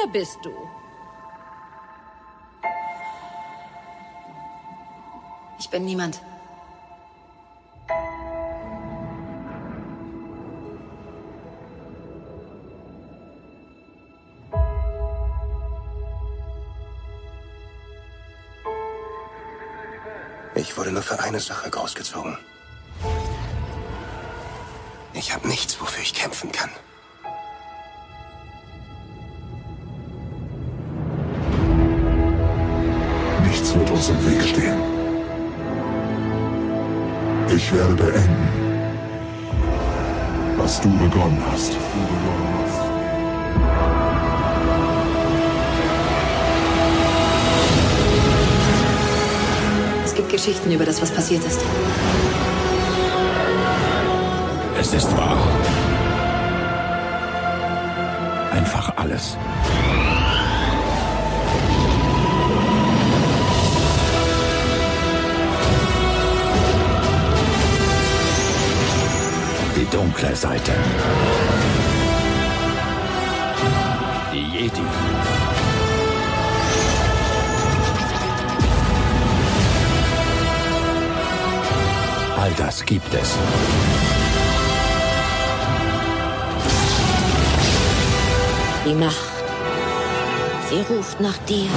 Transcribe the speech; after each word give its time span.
Wer 0.00 0.08
bist 0.08 0.38
du? 0.42 0.52
Ich 5.58 5.68
bin 5.70 5.84
niemand. 5.84 6.20
Ich 20.56 20.76
wurde 20.76 20.92
nur 20.92 21.02
für 21.02 21.18
eine 21.20 21.40
Sache 21.40 21.70
großgezogen. 21.70 22.38
Ich 25.12 25.32
habe 25.32 25.46
nichts, 25.48 25.80
wofür 25.80 26.02
ich 26.02 26.14
kämpfen 26.14 26.50
kann. 26.50 26.70
Uns 33.94 34.08
im 34.08 34.26
Weg 34.26 34.42
stehen. 34.42 34.78
Ich 37.54 37.72
werde 37.72 37.94
beenden, 37.94 38.48
was 40.56 40.80
du 40.80 40.88
begonnen 40.98 41.42
hast. 41.52 41.72
Du 41.72 41.78
begonnen 42.12 42.54
hast. 42.58 42.80
Es 50.04 50.14
gibt 50.14 50.30
Geschichten 50.30 50.72
über 50.72 50.84
das, 50.84 51.00
was 51.00 51.12
passiert 51.12 51.44
ist. 51.44 51.60
Es 54.80 54.92
ist 54.92 55.16
wahr. 55.16 55.38
Einfach 58.52 58.92
alles. 58.96 59.36
Die 69.84 69.96
dunkle 69.96 70.34
Seite. 70.34 70.72
Die 74.32 74.58
Jedi. 74.58 74.80
All 82.40 82.50
das 82.56 82.84
gibt 82.86 83.12
es. 83.12 83.36
Die 88.86 88.94
Macht. 88.94 89.14
Sie 90.70 90.94
ruft 90.94 91.20
nach 91.20 91.36
dir. 91.46 91.68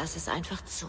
Lass 0.00 0.16
es 0.16 0.28
einfach 0.28 0.64
zu. 0.64 0.86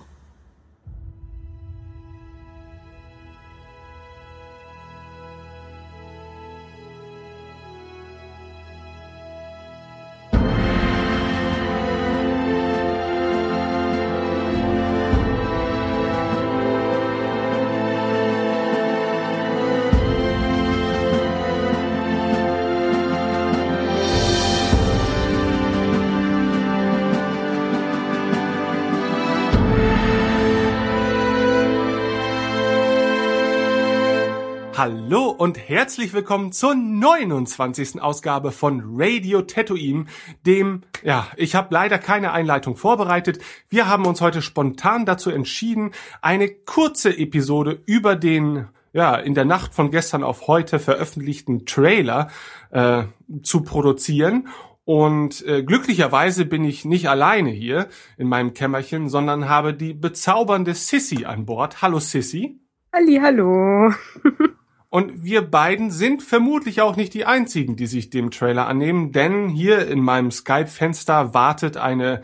Hallo 34.83 35.29
und 35.29 35.59
herzlich 35.69 36.11
willkommen 36.11 36.51
zur 36.51 36.73
29. 36.73 38.01
Ausgabe 38.01 38.51
von 38.51 38.81
Radio 38.95 39.43
Tatooine, 39.43 40.05
dem, 40.47 40.81
ja, 41.03 41.27
ich 41.37 41.53
habe 41.53 41.67
leider 41.69 41.99
keine 41.99 42.31
Einleitung 42.31 42.75
vorbereitet. 42.75 43.37
Wir 43.69 43.87
haben 43.87 44.07
uns 44.07 44.21
heute 44.21 44.41
spontan 44.41 45.05
dazu 45.05 45.29
entschieden, 45.29 45.91
eine 46.23 46.49
kurze 46.49 47.15
Episode 47.15 47.79
über 47.85 48.15
den, 48.15 48.69
ja, 48.91 49.17
in 49.17 49.35
der 49.35 49.45
Nacht 49.45 49.75
von 49.75 49.91
gestern 49.91 50.23
auf 50.23 50.47
heute 50.47 50.79
veröffentlichten 50.79 51.67
Trailer 51.67 52.31
äh, 52.71 53.03
zu 53.43 53.61
produzieren. 53.61 54.47
Und 54.83 55.45
äh, 55.45 55.61
glücklicherweise 55.61 56.45
bin 56.45 56.65
ich 56.65 56.85
nicht 56.85 57.07
alleine 57.07 57.51
hier 57.51 57.87
in 58.17 58.27
meinem 58.27 58.55
Kämmerchen, 58.55 59.09
sondern 59.09 59.47
habe 59.47 59.75
die 59.75 59.93
bezaubernde 59.93 60.73
Sissy 60.73 61.25
an 61.25 61.45
Bord. 61.45 61.83
Hallo 61.83 61.99
Sissy. 61.99 62.59
Halli, 62.91 63.19
hallo. 63.21 63.93
Und 64.91 65.23
wir 65.23 65.41
beiden 65.41 65.89
sind 65.89 66.21
vermutlich 66.21 66.81
auch 66.81 66.97
nicht 66.97 67.13
die 67.13 67.23
einzigen, 67.23 67.77
die 67.77 67.87
sich 67.87 68.09
dem 68.09 68.29
Trailer 68.29 68.67
annehmen, 68.67 69.13
denn 69.13 69.47
hier 69.47 69.87
in 69.87 70.01
meinem 70.01 70.31
Skype-Fenster 70.31 71.33
wartet 71.33 71.77
eine, 71.77 72.23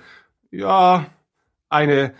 ja, 0.52 1.06
eine 1.70 2.14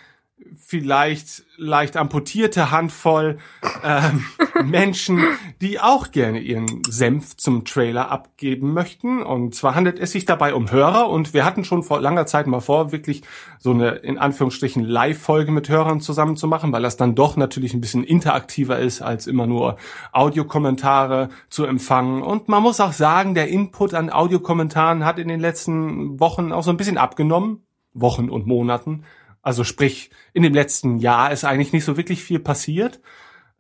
vielleicht 0.56 1.44
leicht 1.58 1.98
amputierte 1.98 2.72
Handvoll 2.72 3.38
ähm, 3.84 4.26
Menschen, 4.64 5.24
die 5.62 5.80
auch 5.80 6.12
gerne 6.12 6.40
ihren 6.40 6.84
Senf 6.88 7.36
zum 7.38 7.66
Trailer 7.66 8.12
abgeben 8.12 8.74
möchten. 8.74 9.24
Und 9.24 9.56
zwar 9.56 9.76
handelt 9.76 10.00
es 10.00 10.12
sich 10.12 10.26
dabei 10.26 10.54
um 10.54 10.72
Hörer 10.72 11.10
und 11.10 11.34
wir 11.34 11.46
hatten 11.46 11.64
schon 11.64 11.84
vor 11.84 12.00
langer 12.00 12.26
Zeit 12.26 12.48
mal 12.48 12.60
vor, 12.60 12.92
wirklich 12.92 13.24
so 13.60 13.72
eine 13.72 13.90
in 13.90 14.18
Anführungsstrichen 14.18 14.84
Live-Folge 14.84 15.52
mit 15.52 15.70
Hörern 15.70 16.00
zusammen 16.00 16.38
zu 16.38 16.48
machen, 16.48 16.72
weil 16.72 16.84
das 16.84 16.98
dann 16.98 17.16
doch 17.16 17.38
natürlich 17.38 17.74
ein 17.74 17.82
bisschen 17.82 18.04
interaktiver 18.04 18.80
ist, 18.80 19.02
als 19.02 19.28
immer 19.28 19.48
nur 19.48 19.78
Audiokommentare 20.12 21.30
zu 21.50 21.66
empfangen. 21.66 22.22
Und 22.22 22.48
man 22.48 22.64
muss 22.64 22.80
auch 22.80 22.94
sagen, 22.94 23.34
der 23.34 23.48
Input 23.50 23.94
an 23.94 24.12
Audiokommentaren 24.12 25.06
hat 25.06 25.20
in 25.20 25.28
den 25.28 25.40
letzten 25.40 26.20
Wochen 26.20 26.52
auch 26.52 26.64
so 26.64 26.72
ein 26.72 26.78
bisschen 26.78 26.98
abgenommen. 26.98 27.64
Wochen 28.00 28.30
und 28.30 28.46
Monaten. 28.46 29.04
Also 29.48 29.64
sprich, 29.64 30.10
in 30.34 30.44
dem 30.44 30.54
letzten 30.54 30.98
Jahr 31.00 31.32
ist 31.32 31.46
eigentlich 31.46 31.72
nicht 31.72 31.86
so 31.86 31.96
wirklich 31.96 32.22
viel 32.22 32.38
passiert. 32.38 33.00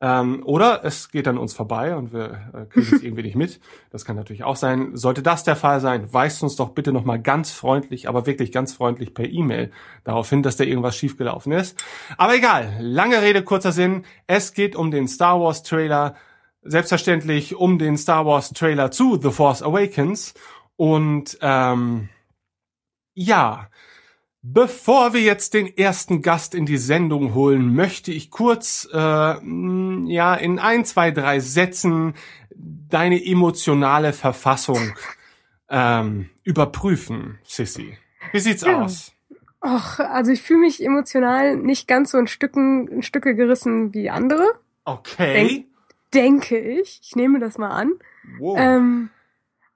Ähm, 0.02 0.42
oder 0.44 0.84
es 0.84 1.12
geht 1.12 1.30
an 1.30 1.38
uns 1.38 1.54
vorbei 1.54 1.96
und 1.96 2.12
wir 2.12 2.52
äh, 2.54 2.66
kriegen 2.66 2.94
es 2.94 3.02
irgendwie 3.04 3.24
nicht 3.24 3.38
mit. 3.38 3.62
Das 3.90 4.04
kann 4.04 4.18
natürlich 4.18 4.44
auch 4.44 4.58
sein. 4.58 4.98
Sollte 4.98 5.24
das 5.24 5.46
der 5.46 5.56
Fall 5.56 5.80
sein, 5.80 6.12
weist 6.12 6.44
uns 6.44 6.58
doch 6.58 6.72
bitte 6.72 6.92
nochmal 6.92 7.22
ganz 7.22 7.52
freundlich, 7.52 8.10
aber 8.10 8.26
wirklich 8.26 8.52
ganz 8.52 8.74
freundlich 8.74 9.14
per 9.14 9.30
E-Mail 9.30 9.72
darauf 10.04 10.30
hin, 10.30 10.44
dass 10.44 10.58
da 10.58 10.66
irgendwas 10.66 10.98
schiefgelaufen 10.98 11.54
ist. 11.54 11.82
Aber 12.18 12.36
egal, 12.36 12.76
lange 12.82 13.22
Rede, 13.22 13.42
kurzer 13.42 13.72
Sinn. 13.72 14.04
Es 14.28 14.54
geht 14.54 14.76
um 14.76 14.92
den 14.92 15.08
Star 15.08 15.40
Wars 15.40 15.64
Trailer, 15.64 16.16
selbstverständlich 16.64 17.56
um 17.56 17.80
den 17.80 17.96
Star 17.96 18.26
Wars 18.26 18.50
Trailer 18.50 18.92
zu 18.92 19.18
The 19.22 19.32
Force 19.32 19.64
Awakens. 19.64 20.34
Und 20.76 21.38
ähm, 21.40 22.10
ja, 23.14 23.70
Bevor 24.44 25.14
wir 25.14 25.22
jetzt 25.22 25.54
den 25.54 25.76
ersten 25.78 26.22
Gast 26.22 26.56
in 26.56 26.66
die 26.66 26.78
Sendung 26.78 27.34
holen, 27.34 27.74
möchte 27.76 28.12
ich 28.12 28.30
kurz, 28.32 28.88
äh, 28.94 28.98
ja, 28.98 30.36
in 30.36 30.60
ein, 30.60 30.86
zwei, 30.86 31.12
drei 31.12 31.40
Sätzen 31.40 32.14
deine 32.56 33.24
emotionale 33.24 34.14
Verfassung 34.14 34.94
ähm, 35.70 36.30
überprüfen, 36.44 37.40
Sissy. 37.44 37.98
Wie 38.32 38.40
sieht's 38.40 38.64
Ja. 38.64 38.82
aus? 38.84 39.12
Och, 39.66 40.00
also 40.00 40.32
ich 40.32 40.42
fühle 40.44 40.60
mich 40.62 40.84
emotional 40.86 41.58
nicht 41.58 41.88
ganz 41.88 42.12
so 42.12 42.18
in 42.20 42.28
Stücken, 42.28 42.88
in 42.88 43.02
Stücke 43.02 43.36
gerissen 43.36 43.94
wie 43.94 44.10
andere, 44.10 44.46
Okay. 44.86 45.66
denke 46.14 46.58
ich. 46.60 47.02
Ich 47.04 47.16
nehme 47.16 47.40
das 47.40 47.58
mal 47.58 47.72
an. 47.72 47.92
Wow. 48.40 48.58
Ähm, 48.60 49.10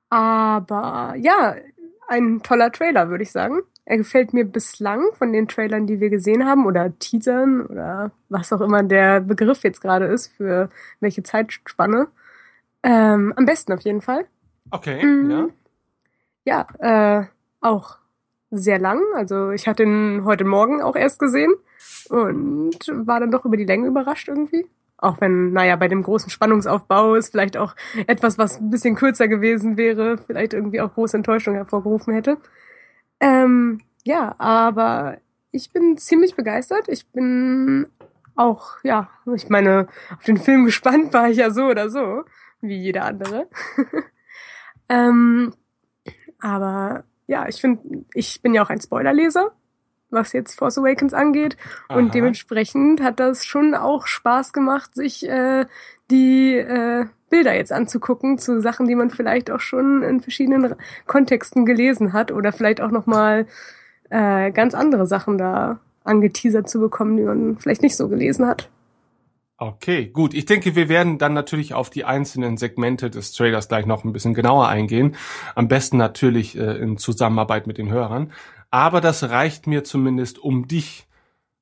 aber 0.10 1.16
ja, 1.18 1.56
ein 2.08 2.42
toller 2.44 2.72
Trailer, 2.72 3.10
würde 3.10 3.24
ich 3.24 3.32
sagen. 3.32 3.60
Er 3.92 3.98
gefällt 3.98 4.32
mir 4.34 4.46
bislang 4.46 5.04
von 5.16 5.34
den 5.34 5.50
Trailern, 5.50 5.86
die 5.86 6.00
wir 6.00 6.10
gesehen 6.10 6.46
haben, 6.46 6.66
oder 6.66 6.98
Teasern 6.98 7.66
oder 7.66 8.12
was 8.30 8.54
auch 8.54 8.62
immer 8.62 8.84
der 8.84 9.20
Begriff 9.20 9.64
jetzt 9.66 9.82
gerade 9.82 10.06
ist, 10.06 10.28
für 10.28 10.70
welche 11.02 11.24
Zeitspanne. 11.24 12.08
Ähm, 12.84 13.34
am 13.36 13.46
besten 13.46 13.74
auf 13.74 13.82
jeden 13.82 14.00
Fall. 14.00 14.28
okay, 14.72 15.04
Mhm. 15.06 15.30
ja. 16.46 16.68
Ja, 16.80 17.20
äh, 17.20 17.26
auch 17.60 17.98
sehr 18.50 18.80
lang. 18.80 19.02
Also 19.14 19.52
ich 19.52 19.68
hatte 19.68 19.84
ihn 19.84 20.24
heute 20.24 20.46
Morgen 20.46 20.82
auch 20.82 20.96
erst 20.96 21.20
gesehen 21.20 21.52
und 22.10 22.78
war 22.94 23.20
dann 23.20 23.32
doch 23.32 23.44
über 23.44 23.58
die 23.58 23.66
Länge 23.66 23.88
überrascht 23.88 24.30
irgendwie. 24.30 24.68
Auch 24.96 25.20
wenn, 25.20 25.52
naja, 25.52 25.76
bei 25.76 25.90
dem 25.90 26.02
großen 26.02 26.30
Spannungsaufbau 26.30 27.16
ist 27.16 27.32
vielleicht 27.32 27.58
auch 27.58 27.76
etwas, 28.08 28.38
was 28.38 28.58
ein 28.62 28.70
bisschen 28.70 28.96
kürzer 28.96 29.28
gewesen 29.28 29.76
wäre, 29.76 30.18
vielleicht 30.18 30.54
irgendwie 30.54 30.80
auch 30.80 30.94
große 30.94 31.18
Enttäuschung 31.18 31.56
hervorgerufen 31.56 32.14
hätte. 32.14 32.38
Ähm, 33.22 33.82
ja, 34.04 34.36
aber 34.40 35.20
ich 35.52 35.72
bin 35.72 35.98
ziemlich 35.98 36.36
begeistert. 36.36 36.90
Ich 36.90 37.08
bin 37.08 37.88
auch, 38.36 38.78
ja, 38.84 39.10
ich 39.34 39.48
meine, 39.48 39.88
auf 40.18 40.24
den 40.24 40.38
Film 40.38 40.66
gespannt 40.66 41.14
war 41.14 41.30
ich 41.30 41.38
ja 41.38 41.52
so 41.52 41.66
oder 41.66 41.90
so, 41.90 42.24
wie 42.60 42.78
jeder 42.78 43.06
andere. 43.06 43.48
ähm, 44.90 45.54
aber 46.40 47.04
ja, 47.28 47.48
ich 47.48 47.62
finde, 47.62 48.06
ich 48.14 48.42
bin 48.42 48.54
ja 48.54 48.64
auch 48.64 48.70
ein 48.70 48.82
Spoilerleser, 48.82 49.52
was 50.10 50.34
jetzt 50.34 50.58
Force 50.58 50.80
Awakens 50.80 51.14
angeht. 51.14 51.56
Aha. 51.88 52.00
Und 52.00 52.16
dementsprechend 52.16 53.02
hat 53.02 53.20
das 53.20 53.46
schon 53.46 53.76
auch 53.76 54.08
Spaß 54.08 54.52
gemacht, 54.52 54.96
sich 54.96 55.28
äh, 55.30 55.68
die 56.10 56.56
äh, 56.56 57.06
Bilder 57.32 57.56
jetzt 57.56 57.72
anzugucken 57.72 58.38
zu 58.38 58.62
Sachen, 58.62 58.88
die 58.88 58.96
man 58.96 59.10
vielleicht 59.10 59.50
auch 59.50 59.60
schon 59.60 60.04
in 60.04 60.22
verschiedenen 60.22 60.76
Kontexten 61.08 61.66
gelesen 61.66 62.14
hat 62.14 62.32
oder 62.32 62.52
vielleicht 62.52 62.82
auch 62.82 62.92
nochmal 62.92 63.48
äh, 64.12 64.52
ganz 64.52 64.76
andere 64.76 65.08
Sachen 65.08 65.40
da 65.40 65.80
angeteasert 66.04 66.70
zu 66.70 66.80
bekommen, 66.80 67.18
die 67.18 67.24
man 67.24 67.58
vielleicht 67.58 67.82
nicht 67.82 67.96
so 67.96 68.08
gelesen 68.08 68.46
hat. 68.46 68.70
Okay, 69.58 70.08
gut. 70.08 70.34
Ich 70.34 70.46
denke, 70.46 70.76
wir 70.76 70.90
werden 70.90 71.20
dann 71.20 71.34
natürlich 71.34 71.76
auf 71.76 71.92
die 71.92 72.04
einzelnen 72.04 72.58
Segmente 72.58 73.12
des 73.12 73.32
Trailers 73.32 73.68
gleich 73.68 73.86
noch 73.86 74.04
ein 74.04 74.12
bisschen 74.12 74.34
genauer 74.34 74.68
eingehen. 74.68 75.16
Am 75.54 75.68
besten 75.68 75.98
natürlich 75.98 76.58
äh, 76.58 76.78
in 76.78 76.98
Zusammenarbeit 76.98 77.68
mit 77.68 77.78
den 77.78 77.92
Hörern. 77.92 78.32
Aber 78.72 79.02
das 79.02 79.30
reicht 79.30 79.68
mir 79.68 79.84
zumindest, 79.84 80.40
um 80.40 80.68
dich 80.68 81.08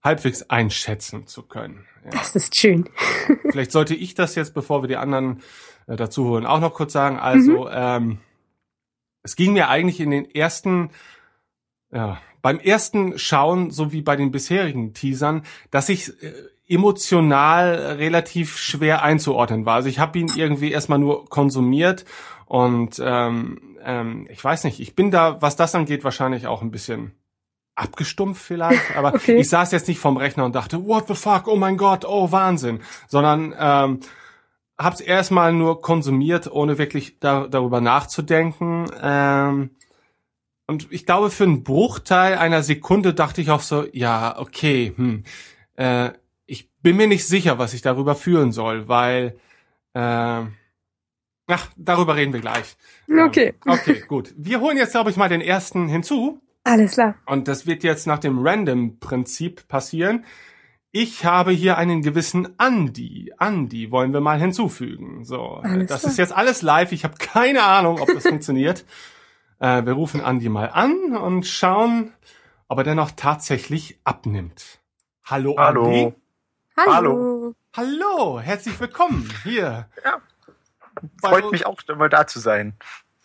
halbwegs 0.04 0.44
einschätzen 0.44 1.28
zu 1.28 1.44
können. 1.44 1.86
Ja. 2.06 2.12
Das 2.12 2.36
ist 2.36 2.56
schön. 2.56 2.90
Vielleicht 3.52 3.72
sollte 3.72 3.96
ich 3.96 4.16
das 4.16 4.36
jetzt, 4.36 4.54
bevor 4.54 4.84
wir 4.84 4.88
die 4.88 4.98
anderen 4.98 5.42
äh, 5.88 5.96
dazu 5.96 6.26
holen, 6.28 6.46
auch 6.46 6.60
noch 6.60 6.74
kurz 6.74 6.94
sagen. 6.94 7.20
Also, 7.20 7.70
ähm, 7.70 8.20
es 9.24 9.36
ging 9.36 9.54
mir 9.54 9.68
eigentlich 9.70 10.00
in 10.00 10.12
den 10.12 10.30
ersten, 10.30 10.92
ja, 11.92 12.22
beim 12.42 12.60
ersten 12.60 13.20
Schauen, 13.20 13.70
so 13.72 13.92
wie 13.92 14.02
bei 14.02 14.16
den 14.16 14.32
bisherigen 14.32 14.94
Teasern, 14.94 15.44
dass 15.72 15.90
ich 15.90 16.24
äh, 16.24 16.34
emotional 16.70 17.76
relativ 17.98 18.58
schwer 18.58 19.02
einzuordnen 19.02 19.66
war. 19.66 19.76
Also 19.76 19.90
ich 19.90 20.00
habe 20.00 20.20
ihn 20.20 20.32
irgendwie 20.36 20.72
erstmal 20.72 21.00
nur 21.00 21.26
konsumiert 21.26 22.06
und 22.46 23.02
ähm, 23.04 23.78
ähm, 23.84 24.28
ich 24.30 24.44
weiß 24.44 24.64
nicht, 24.66 24.80
ich 24.80 24.96
bin 24.96 25.10
da, 25.10 25.42
was 25.42 25.56
das 25.56 25.74
angeht, 25.74 26.04
wahrscheinlich 26.04 26.48
auch 26.48 26.62
ein 26.62 26.72
bisschen 26.72 27.14
abgestumpft 27.80 28.42
vielleicht, 28.42 28.82
aber 28.98 29.14
Okay. 29.16 29.38
ich 29.38 29.50
saß 29.50 29.72
jetzt 29.72 29.88
nicht 29.88 30.00
vorm 30.00 30.18
Rechner 30.18 30.46
und 30.46 30.56
dachte, 30.56 30.86
what 30.86 31.08
the 31.08 31.16
fuck, 31.16 31.48
oh 31.48 31.56
mein 31.56 31.78
Gott, 31.78 32.06
oh 32.06 32.32
Wahnsinn, 32.32 32.80
sondern 33.08 33.54
ähm, 33.58 34.00
hab's 34.78 35.02
erstmal 35.02 35.52
nur 35.54 35.82
konsumiert, 35.82 36.50
ohne 36.52 36.78
wirklich 36.78 37.20
da, 37.20 37.48
darüber 37.48 37.82
nachzudenken. 37.82 38.86
Ähm, 39.02 39.72
und 40.68 40.88
ich 40.92 41.06
glaube, 41.06 41.32
für 41.32 41.44
einen 41.46 41.64
Bruchteil 41.64 42.38
einer 42.38 42.62
Sekunde 42.64 43.14
dachte 43.14 43.42
ich 43.42 43.50
auch 43.50 43.62
so, 43.62 43.86
ja, 43.92 44.38
okay, 44.40 44.94
hm, 44.96 45.24
äh, 45.76 46.12
ich 46.46 46.70
bin 46.82 46.96
mir 46.96 47.08
nicht 47.08 47.28
sicher, 47.28 47.58
was 47.58 47.74
ich 47.74 47.82
darüber 47.82 48.16
fühlen 48.16 48.52
soll, 48.52 48.88
weil, 48.88 49.38
äh, 49.94 50.44
ach, 51.48 51.68
darüber 51.76 52.16
reden 52.16 52.34
wir 52.34 52.40
gleich. 52.40 52.78
Okay. 53.10 53.54
Ähm, 53.66 53.74
okay, 53.74 54.04
gut. 54.08 54.34
Wir 54.38 54.62
holen 54.62 54.78
jetzt, 54.78 54.92
glaube 54.92 55.10
ich, 55.10 55.18
mal 55.18 55.30
den 55.30 55.42
ersten 55.42 55.88
hinzu. 55.88 56.40
Alles 56.70 56.92
klar. 56.92 57.16
Und 57.26 57.48
das 57.48 57.66
wird 57.66 57.84
jetzt 57.84 58.06
nach 58.06 58.20
dem 58.20 58.46
Random-Prinzip 58.46 59.68
passieren. 59.68 60.24
Ich 60.92 61.26
habe 61.26 61.52
hier 61.52 61.78
einen 61.80 62.04
gewissen 62.04 62.56
Andy. 62.60 63.34
Andy 63.40 63.90
wollen 63.90 64.14
wir 64.14 64.22
mal 64.22 64.40
hinzufügen. 64.40 65.26
So, 65.26 65.62
Alles 65.64 65.88
das 65.88 66.02
klar. 66.02 66.12
ist 66.12 66.18
jetzt 66.18 66.32
alles 66.32 66.62
live. 66.62 66.92
Ich 66.92 67.04
habe 67.04 67.16
keine 67.18 67.64
Ahnung, 67.64 68.00
ob 68.00 68.08
das 68.14 68.22
funktioniert. 68.28 68.86
Äh, 69.58 69.84
wir 69.84 69.94
rufen 69.94 70.22
Andy 70.22 70.48
mal 70.48 70.70
an 70.70 71.18
und 71.18 71.48
schauen, 71.48 72.14
ob 72.68 72.78
er 72.78 72.84
denn 72.84 73.00
auch 73.00 73.12
tatsächlich 73.16 74.00
abnimmt. 74.04 74.80
Hallo, 75.26 75.56
Hallo. 75.58 75.86
Andy. 75.86 76.14
Hallo. 76.78 76.94
Hallo. 76.94 77.56
Hallo, 77.76 78.40
herzlich 78.40 78.80
willkommen 78.80 79.28
hier. 79.44 79.88
Ja. 80.06 80.22
Freut 81.22 81.52
mich 81.52 81.66
auch, 81.66 81.82
mal 81.98 82.10
da 82.10 82.28
zu 82.28 82.40
sein. 82.40 82.78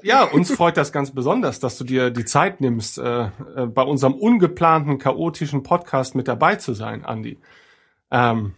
Ja, 0.04 0.24
uns 0.24 0.52
freut 0.52 0.76
das 0.76 0.92
ganz 0.92 1.12
besonders, 1.12 1.60
dass 1.60 1.78
du 1.78 1.84
dir 1.84 2.10
die 2.10 2.26
Zeit 2.26 2.60
nimmst, 2.60 2.98
äh, 2.98 3.24
äh, 3.24 3.30
bei 3.66 3.82
unserem 3.82 4.12
ungeplanten, 4.12 4.98
chaotischen 4.98 5.62
Podcast 5.62 6.14
mit 6.14 6.28
dabei 6.28 6.56
zu 6.56 6.74
sein, 6.74 7.06
Andi. 7.06 7.38
Ähm, 8.10 8.52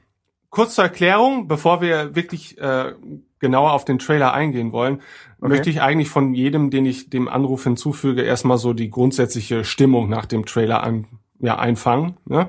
kurz 0.50 0.75
zur 0.75 0.84
Erklärung, 0.84 1.46
bevor 1.46 1.81
wir 1.81 2.16
wirklich 2.16 2.58
äh, 2.58 2.94
genauer 3.38 3.75
auf 3.75 3.84
den 3.84 4.00
Trailer 4.00 4.32
eingehen 4.32 4.72
wollen, 4.72 5.02
möchte 5.38 5.70
ich 5.70 5.81
eigentlich 5.81 6.08
von 6.08 6.34
jedem, 6.34 6.70
den 6.70 6.84
ich 6.84 7.10
dem 7.10 7.28
Anruf 7.28 7.62
hinzufüge, 7.62 8.22
erstmal 8.22 8.58
so 8.58 8.72
die 8.72 8.90
grundsätzliche 8.90 9.64
Stimmung 9.64 10.08
nach 10.08 10.26
dem 10.26 10.46
Trailer 10.46 10.82
an, 10.82 11.06
ja, 11.38 11.58
einfangen. 11.58 12.16
Ne? 12.25 12.48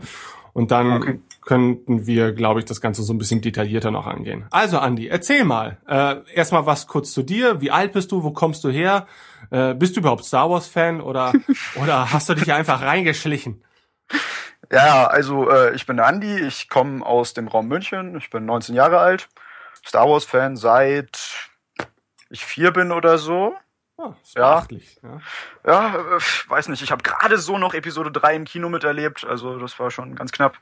Und 0.54 0.72
dann 0.72 0.92
Okay. 0.94 1.20
Könnten 1.48 2.06
wir, 2.06 2.34
glaube 2.34 2.60
ich, 2.60 2.66
das 2.66 2.82
Ganze 2.82 3.04
so 3.04 3.14
ein 3.14 3.18
bisschen 3.18 3.42
detaillierter 3.42 3.90
noch 3.90 4.06
angehen. 4.06 4.46
Also, 4.52 4.80
Andi, 4.80 5.08
erzähl 5.08 5.46
mal. 5.46 5.78
Äh, 5.88 6.18
erstmal 6.34 6.66
was 6.66 6.88
kurz 6.88 7.14
zu 7.14 7.24
dir. 7.24 7.62
Wie 7.62 7.72
alt 7.72 7.94
bist 7.94 8.12
du? 8.12 8.22
Wo 8.24 8.32
kommst 8.32 8.66
du 8.66 8.70
her? 8.70 9.08
Äh, 9.50 9.74
bist 9.74 9.96
du 9.96 10.02
überhaupt 10.02 10.26
Star 10.26 10.50
Wars-Fan 10.50 11.00
oder, 11.00 11.32
oder 11.82 12.12
hast 12.12 12.28
du 12.28 12.34
dich 12.34 12.52
einfach 12.52 12.82
reingeschlichen? 12.82 13.64
Ja, 14.70 15.08
also 15.08 15.50
äh, 15.50 15.74
ich 15.74 15.86
bin 15.86 16.02
Andi, 16.02 16.38
ich 16.46 16.68
komme 16.68 17.06
aus 17.06 17.34
dem 17.34 17.48
Raum 17.48 17.70
München, 17.70 18.18
ich 18.18 18.30
bin 18.30 18.46
19 18.46 18.76
Jahre 18.76 19.00
alt, 19.00 19.30
Star 19.86 20.10
Wars-Fan 20.10 20.58
seit 20.58 21.50
ich 22.30 22.46
vier 22.46 22.72
bin 22.72 22.92
oder 22.92 23.18
so. 23.18 23.56
Oh, 23.98 24.14
ist 24.22 24.36
Ja. 24.36 24.54
beachtlich. 24.54 25.00
Ja. 25.02 25.20
Ja, 25.66 25.96
äh, 26.18 26.20
weiß 26.48 26.68
nicht, 26.70 26.82
ich 26.84 26.92
habe 26.92 27.04
gerade 27.04 27.38
so 27.38 27.58
noch 27.58 27.74
Episode 27.74 28.12
3 28.12 28.36
im 28.36 28.46
Kino 28.46 28.70
miterlebt, 28.70 29.26
also 29.26 29.58
das 29.60 29.78
war 29.80 29.90
schon 29.92 30.16
ganz 30.16 30.32
knapp. 30.32 30.58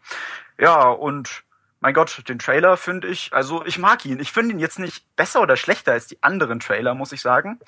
Ja, 0.57 0.87
und 0.89 1.43
mein 1.81 1.93
Gott, 1.93 2.23
den 2.29 2.39
Trailer 2.39 2.77
finde 2.77 3.07
ich, 3.09 3.33
also 3.33 3.65
ich 3.65 3.77
mag 3.77 4.05
ihn. 4.05 4.19
Ich 4.19 4.31
finde 4.31 4.53
ihn 4.53 4.59
jetzt 4.59 4.79
nicht 4.79 5.05
besser 5.17 5.41
oder 5.41 5.57
schlechter 5.57 5.91
als 5.91 6.07
die 6.07 6.21
anderen 6.23 6.59
Trailer, 6.59 6.95
muss 6.95 7.11
ich 7.11 7.21
sagen. 7.21 7.59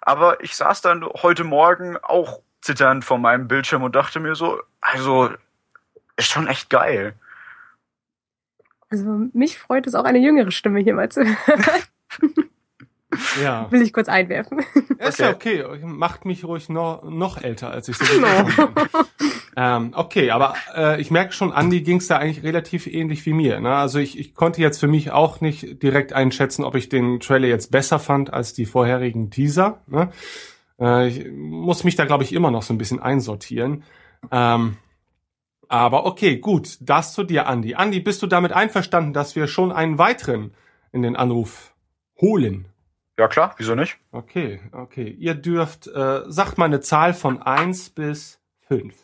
Aber 0.00 0.42
ich 0.42 0.54
saß 0.56 0.80
dann 0.80 1.04
heute 1.04 1.44
Morgen 1.44 1.96
auch 1.98 2.40
zitternd 2.60 3.04
vor 3.04 3.18
meinem 3.18 3.48
Bildschirm 3.48 3.82
und 3.82 3.94
dachte 3.96 4.20
mir 4.20 4.34
so, 4.36 4.62
also 4.80 5.30
ist 6.16 6.30
schon 6.30 6.46
echt 6.46 6.70
geil. 6.70 7.14
Also 8.90 9.26
mich 9.32 9.58
freut 9.58 9.86
es 9.86 9.94
auch 9.94 10.04
eine 10.04 10.18
jüngere 10.18 10.50
Stimme 10.50 10.80
hier 10.80 10.94
mal 10.94 11.10
zu 11.10 11.24
hören. 11.24 11.64
ja. 13.42 13.66
Will 13.70 13.82
ich 13.82 13.92
kurz 13.92 14.08
einwerfen. 14.08 14.64
Ist 14.98 15.18
ja 15.18 15.30
okay. 15.30 15.64
Macht 15.82 16.24
mich 16.24 16.44
ruhig 16.44 16.68
noch, 16.68 17.02
noch 17.04 17.42
älter, 17.42 17.70
als 17.70 17.88
ich 17.88 17.96
so 17.96 18.04
schon 18.04 18.22
bin. 18.22 19.06
ähm, 19.56 19.92
Okay, 19.94 20.30
aber 20.30 20.54
äh, 20.76 21.00
ich 21.00 21.10
merke 21.10 21.32
schon, 21.32 21.52
Andi 21.52 21.82
ging 21.82 21.98
es 21.98 22.08
da 22.08 22.18
eigentlich 22.18 22.42
relativ 22.44 22.86
ähnlich 22.86 23.24
wie 23.26 23.32
mir. 23.32 23.60
Ne? 23.60 23.74
Also 23.74 23.98
ich, 23.98 24.18
ich 24.18 24.34
konnte 24.34 24.60
jetzt 24.60 24.78
für 24.78 24.88
mich 24.88 25.10
auch 25.10 25.40
nicht 25.40 25.82
direkt 25.82 26.12
einschätzen, 26.12 26.64
ob 26.64 26.74
ich 26.74 26.88
den 26.88 27.20
Trailer 27.20 27.48
jetzt 27.48 27.70
besser 27.70 27.98
fand 27.98 28.32
als 28.32 28.52
die 28.52 28.66
vorherigen 28.66 29.30
Teaser. 29.30 29.82
Ne? 29.86 30.10
Äh, 30.80 31.08
ich 31.08 31.26
muss 31.30 31.84
mich 31.84 31.96
da, 31.96 32.04
glaube 32.04 32.24
ich, 32.24 32.32
immer 32.32 32.50
noch 32.50 32.62
so 32.62 32.74
ein 32.74 32.78
bisschen 32.78 33.00
einsortieren. 33.00 33.84
Ähm, 34.30 34.76
aber 35.68 36.06
okay, 36.06 36.38
gut. 36.38 36.78
Das 36.80 37.12
zu 37.12 37.24
dir, 37.24 37.46
Andi. 37.46 37.74
Andi, 37.74 38.00
bist 38.00 38.22
du 38.22 38.26
damit 38.26 38.52
einverstanden, 38.52 39.12
dass 39.12 39.36
wir 39.36 39.46
schon 39.46 39.70
einen 39.70 39.98
weiteren 39.98 40.52
in 40.92 41.02
den 41.02 41.14
Anruf 41.16 41.74
holen? 42.20 42.66
Ja 43.18 43.26
klar, 43.28 43.54
wieso 43.58 43.74
nicht? 43.74 43.98
Okay, 44.12 44.60
okay. 44.70 45.08
Ihr 45.08 45.34
dürft, 45.34 45.88
äh, 45.88 46.22
sagt 46.28 46.56
mal 46.56 46.66
eine 46.66 46.80
Zahl 46.80 47.12
von 47.14 47.42
eins 47.42 47.90
bis 47.90 48.38
fünf. 48.68 48.94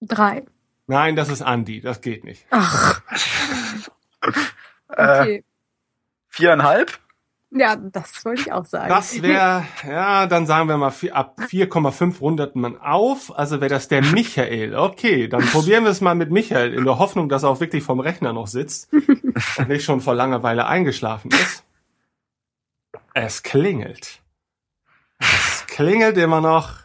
Drei. 0.00 0.44
Nein, 0.86 1.14
das 1.16 1.28
ist 1.28 1.42
Andi, 1.42 1.80
das 1.80 2.00
geht 2.00 2.24
nicht. 2.24 2.44
Ach, 2.50 3.00
Äh, 4.96 5.20
okay. 5.20 5.44
viereinhalb? 6.28 6.98
Ja, 7.50 7.76
das 7.76 8.24
wollte 8.24 8.42
ich 8.42 8.52
auch 8.52 8.64
sagen. 8.64 8.88
Das 8.88 9.22
wäre, 9.22 9.64
ja, 9.88 10.26
dann 10.26 10.46
sagen 10.46 10.68
wir 10.68 10.76
mal, 10.76 10.90
vier, 10.90 11.14
ab 11.16 11.36
4,5 11.40 12.20
rundet 12.20 12.56
man 12.56 12.76
auf. 12.80 13.36
Also 13.36 13.60
wäre 13.60 13.70
das 13.70 13.88
der 13.88 14.02
Michael. 14.02 14.74
Okay, 14.76 15.28
dann 15.28 15.44
probieren 15.46 15.84
wir 15.84 15.90
es 15.90 16.00
mal 16.00 16.14
mit 16.14 16.30
Michael, 16.30 16.74
in 16.74 16.84
der 16.84 16.98
Hoffnung, 16.98 17.28
dass 17.28 17.42
er 17.44 17.50
auch 17.50 17.60
wirklich 17.60 17.82
vom 17.84 18.00
Rechner 18.00 18.32
noch 18.32 18.46
sitzt 18.46 18.92
und 19.58 19.68
nicht 19.68 19.84
schon 19.84 20.00
vor 20.00 20.14
Langeweile 20.14 20.66
eingeschlafen 20.66 21.30
ist. 21.30 21.63
Es 23.16 23.44
klingelt. 23.44 24.18
Es 25.20 25.66
klingelt 25.68 26.16
immer 26.18 26.40
noch. 26.40 26.80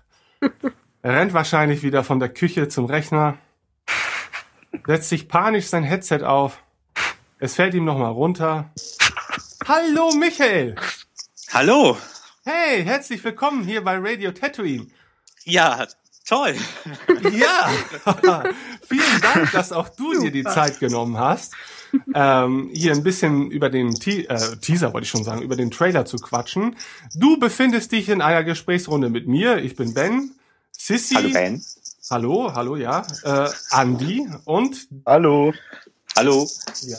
Er 1.02 1.14
rennt 1.16 1.34
wahrscheinlich 1.34 1.82
wieder 1.82 2.04
von 2.04 2.20
der 2.20 2.30
Küche 2.30 2.68
zum 2.68 2.86
Rechner, 2.86 3.40
setzt 4.86 5.10
sich 5.10 5.28
panisch 5.28 5.66
sein 5.66 5.84
Headset 5.84 6.22
auf. 6.22 6.62
Es 7.40 7.56
fällt 7.56 7.74
ihm 7.74 7.84
nochmal 7.84 8.12
runter. 8.12 8.72
Hallo 9.68 10.14
Michael! 10.14 10.76
Hallo. 11.52 11.98
Hey, 12.46 12.84
herzlich 12.84 13.24
willkommen 13.24 13.64
hier 13.64 13.84
bei 13.84 13.98
Radio 13.98 14.32
Tatooine. 14.32 14.86
Ja, 15.46 15.88
toll. 16.28 16.56
Ja, 17.32 17.72
vielen 18.88 19.22
Dank, 19.22 19.52
dass 19.52 19.72
auch 19.72 19.90
du 19.90 20.22
dir 20.22 20.32
die 20.32 20.44
Zeit 20.44 20.80
genommen 20.80 21.18
hast, 21.18 21.56
ähm, 22.14 22.70
hier 22.74 22.94
ein 22.94 23.04
bisschen 23.04 23.52
über 23.52 23.70
den 23.70 23.94
Te 23.96 24.30
äh, 24.30 24.58
Teaser, 24.58 24.94
wollte 24.94 25.06
ich 25.06 25.12
schon 25.12 25.24
sagen, 25.24 25.42
über 25.42 25.56
den 25.56 25.72
Trailer 25.72 26.06
zu 26.06 26.18
quatschen. 26.18 26.76
Du 27.16 27.40
befindest 27.40 27.92
dich 27.92 28.10
in 28.10 28.22
einer 28.22 28.44
Gesprächsrunde 28.44 29.10
mit 29.10 29.28
mir. 29.28 29.58
Ich 29.58 29.76
bin 29.76 29.94
Ben. 29.94 30.32
Sissy 30.72 31.16
Hallo 31.16 31.30
Ben. 31.32 31.64
Hallo, 32.10 32.54
hallo, 32.56 32.76
ja. 32.76 33.06
Äh, 33.24 33.50
Andi 33.70 34.28
und 34.46 34.88
Hallo. 35.06 35.54
Hallo. 36.16 36.50
ja. 36.82 36.98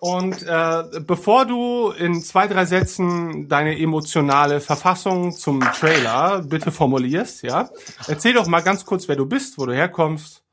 Und 0.00 0.42
äh, 0.42 1.00
bevor 1.00 1.46
du 1.46 1.90
in 1.92 2.22
zwei, 2.22 2.46
drei 2.46 2.66
Sätzen 2.66 3.48
deine 3.48 3.78
emotionale 3.78 4.60
Verfassung 4.60 5.32
zum 5.32 5.60
Trailer 5.60 6.42
bitte 6.42 6.72
formulierst, 6.72 7.42
ja, 7.42 7.70
erzähl 8.08 8.34
doch 8.34 8.46
mal 8.46 8.60
ganz 8.60 8.84
kurz, 8.84 9.08
wer 9.08 9.16
du 9.16 9.24
bist, 9.24 9.56
wo 9.56 9.66
du 9.66 9.72
herkommst. 9.72 10.43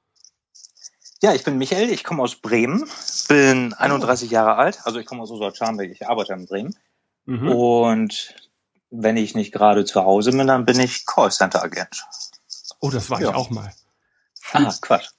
Ja, 1.21 1.33
ich 1.33 1.43
bin 1.43 1.57
Michael, 1.57 1.91
ich 1.91 2.03
komme 2.03 2.23
aus 2.23 2.35
Bremen, 2.35 2.89
bin 3.27 3.73
31 3.73 4.31
Jahre 4.31 4.55
alt, 4.55 4.79
also 4.85 4.99
ich 4.99 5.05
komme 5.05 5.21
aus 5.21 5.29
Oberscharnberg, 5.31 5.91
ich 5.91 6.07
arbeite 6.07 6.33
in 6.33 6.47
Bremen. 6.47 6.75
Mhm. 7.25 7.47
Und 7.47 8.35
wenn 8.89 9.17
ich 9.17 9.35
nicht 9.35 9.51
gerade 9.53 9.85
zu 9.85 10.03
Hause 10.03 10.31
bin, 10.31 10.47
dann 10.47 10.65
bin 10.65 10.79
ich 10.79 11.05
Callcenter-Agent. 11.05 12.05
Oh, 12.79 12.89
das 12.89 13.09
war 13.11 13.21
Ja. 13.21 13.29
ich 13.29 13.35
auch 13.35 13.51
mal. 13.51 13.71
Ah, 14.53 14.73
Quatsch. 14.81 15.09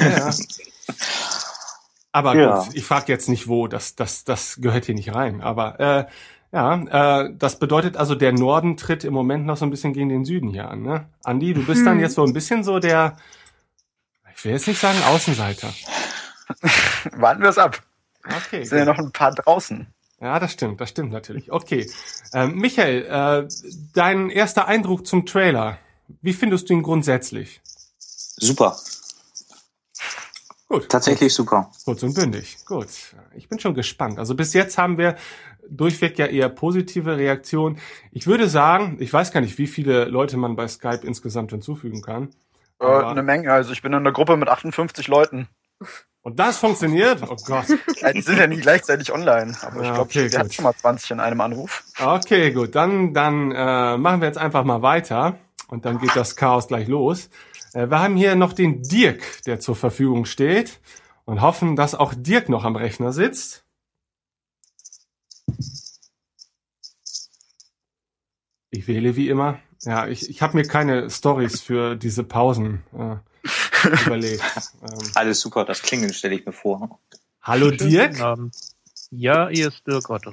Ja. 0.00 0.30
Aber 2.12 2.34
Ja. 2.36 2.58
gut, 2.64 2.74
ich 2.74 2.84
frage 2.84 3.12
jetzt 3.12 3.28
nicht 3.28 3.46
wo, 3.48 3.66
das, 3.68 3.94
das, 3.94 4.24
das 4.24 4.56
gehört 4.60 4.84
hier 4.86 4.94
nicht 4.94 5.14
rein. 5.14 5.40
Aber 5.40 5.80
äh, 5.80 6.06
ja, 6.52 7.22
äh, 7.22 7.30
das 7.36 7.58
bedeutet 7.58 7.96
also, 7.96 8.14
der 8.14 8.32
Norden 8.32 8.76
tritt 8.76 9.04
im 9.04 9.14
Moment 9.14 9.46
noch 9.46 9.56
so 9.56 9.64
ein 9.64 9.70
bisschen 9.70 9.92
gegen 9.92 10.08
den 10.08 10.24
Süden 10.24 10.48
hier 10.48 10.68
an. 10.68 10.82
Ne? 10.82 11.08
Andi, 11.22 11.54
du 11.54 11.64
bist 11.64 11.86
dann 11.86 11.94
Hm. 11.94 12.00
jetzt 12.00 12.14
so 12.14 12.24
ein 12.24 12.32
bisschen 12.32 12.62
so 12.62 12.78
der, 12.78 13.16
ich 14.44 14.46
will 14.46 14.56
jetzt 14.56 14.68
nicht 14.68 14.78
sagen 14.78 15.02
Außenseiter. 15.04 15.72
Warten 17.12 17.40
wir 17.40 17.48
es 17.48 17.56
ab. 17.56 17.82
Okay. 18.26 18.60
Es 18.60 18.68
sind 18.68 18.80
ja 18.80 18.84
noch 18.84 18.98
ein 18.98 19.10
paar 19.10 19.34
draußen. 19.34 19.86
Ja, 20.20 20.38
das 20.38 20.52
stimmt, 20.52 20.82
das 20.82 20.90
stimmt 20.90 21.12
natürlich. 21.12 21.50
Okay. 21.50 21.90
Ähm, 22.34 22.56
Michael, 22.56 23.06
äh, 23.06 23.48
dein 23.94 24.28
erster 24.28 24.66
Eindruck 24.66 25.06
zum 25.06 25.24
Trailer. 25.24 25.78
Wie 26.20 26.34
findest 26.34 26.68
du 26.68 26.74
ihn 26.74 26.82
grundsätzlich? 26.82 27.62
Super. 27.96 28.76
Gut. 30.68 30.90
Tatsächlich 30.90 31.32
super. 31.32 31.70
Kurz 31.86 32.02
und 32.02 32.12
bündig. 32.12 32.58
Gut. 32.66 32.88
Ich 33.34 33.48
bin 33.48 33.58
schon 33.58 33.72
gespannt. 33.72 34.18
Also 34.18 34.34
bis 34.34 34.52
jetzt 34.52 34.76
haben 34.76 34.98
wir 34.98 35.16
durchweg 35.70 36.18
ja 36.18 36.26
eher 36.26 36.50
positive 36.50 37.16
Reaktionen. 37.16 37.78
Ich 38.12 38.26
würde 38.26 38.50
sagen, 38.50 38.98
ich 39.00 39.10
weiß 39.10 39.32
gar 39.32 39.40
nicht, 39.40 39.56
wie 39.56 39.68
viele 39.68 40.04
Leute 40.04 40.36
man 40.36 40.54
bei 40.54 40.68
Skype 40.68 41.00
insgesamt 41.02 41.52
hinzufügen 41.52 42.02
kann. 42.02 42.28
Äh, 42.80 42.86
eine 42.86 43.22
Menge. 43.22 43.52
Also 43.52 43.72
ich 43.72 43.82
bin 43.82 43.92
in 43.92 43.98
einer 43.98 44.12
Gruppe 44.12 44.36
mit 44.36 44.48
58 44.48 45.08
Leuten. 45.08 45.48
Und 46.22 46.38
das 46.38 46.58
funktioniert? 46.58 47.22
Oh 47.22 47.36
Gott. 47.46 47.66
Die 48.14 48.22
sind 48.22 48.38
ja 48.38 48.46
nie 48.46 48.60
gleichzeitig 48.60 49.12
online. 49.12 49.54
Aber 49.62 49.76
ich 49.80 49.86
Ja, 49.86 49.94
glaube, 49.94 50.00
okay, 50.08 50.32
wir 50.32 50.38
hatten 50.38 50.50
schon 50.52 50.62
mal 50.64 50.74
20 50.74 51.10
in 51.12 51.20
einem 51.20 51.40
Anruf. 51.40 51.84
Okay, 52.00 52.50
gut. 52.52 52.74
Dann, 52.74 53.12
dann 53.12 53.52
äh, 53.52 53.98
machen 53.98 54.20
wir 54.20 54.28
jetzt 54.28 54.38
einfach 54.38 54.64
mal 54.64 54.80
weiter. 54.82 55.38
Und 55.68 55.84
dann 55.84 55.98
geht 55.98 56.16
das 56.16 56.36
Chaos 56.36 56.68
gleich 56.68 56.88
los. 56.88 57.28
Äh, 57.74 57.90
wir 57.90 57.98
haben 57.98 58.16
hier 58.16 58.36
noch 58.36 58.54
den 58.54 58.82
Dirk, 58.82 59.42
der 59.44 59.60
zur 59.60 59.76
Verfügung 59.76 60.24
steht. 60.24 60.80
Und 61.26 61.40
hoffen, 61.42 61.76
dass 61.76 61.94
auch 61.94 62.14
Dirk 62.14 62.48
noch 62.48 62.64
am 62.64 62.76
Rechner 62.76 63.12
sitzt. 63.12 63.64
Ich 68.70 68.88
wähle 68.88 69.14
wie 69.16 69.28
immer. 69.28 69.58
Ja, 69.84 70.06
ich, 70.06 70.28
ich 70.30 70.40
habe 70.42 70.56
mir 70.56 70.64
keine 70.64 71.10
Stories 71.10 71.60
für 71.60 71.96
diese 71.96 72.24
Pausen 72.24 72.82
äh, 72.96 73.16
überlegt. 74.06 74.42
Ähm, 74.82 75.10
Alles 75.14 75.40
super, 75.40 75.64
das 75.64 75.82
Klingeln 75.82 76.12
stelle 76.14 76.34
ich 76.36 76.46
mir 76.46 76.52
vor. 76.52 76.98
hallo 77.42 77.66
Schönen 77.68 77.90
Dirk. 77.90 78.10
guten 78.12 78.22
Abend. 78.22 78.56
Ja, 79.10 79.48
hier 79.48 79.68
ist 79.68 79.86
Dirk 79.86 80.08
Otto. 80.10 80.32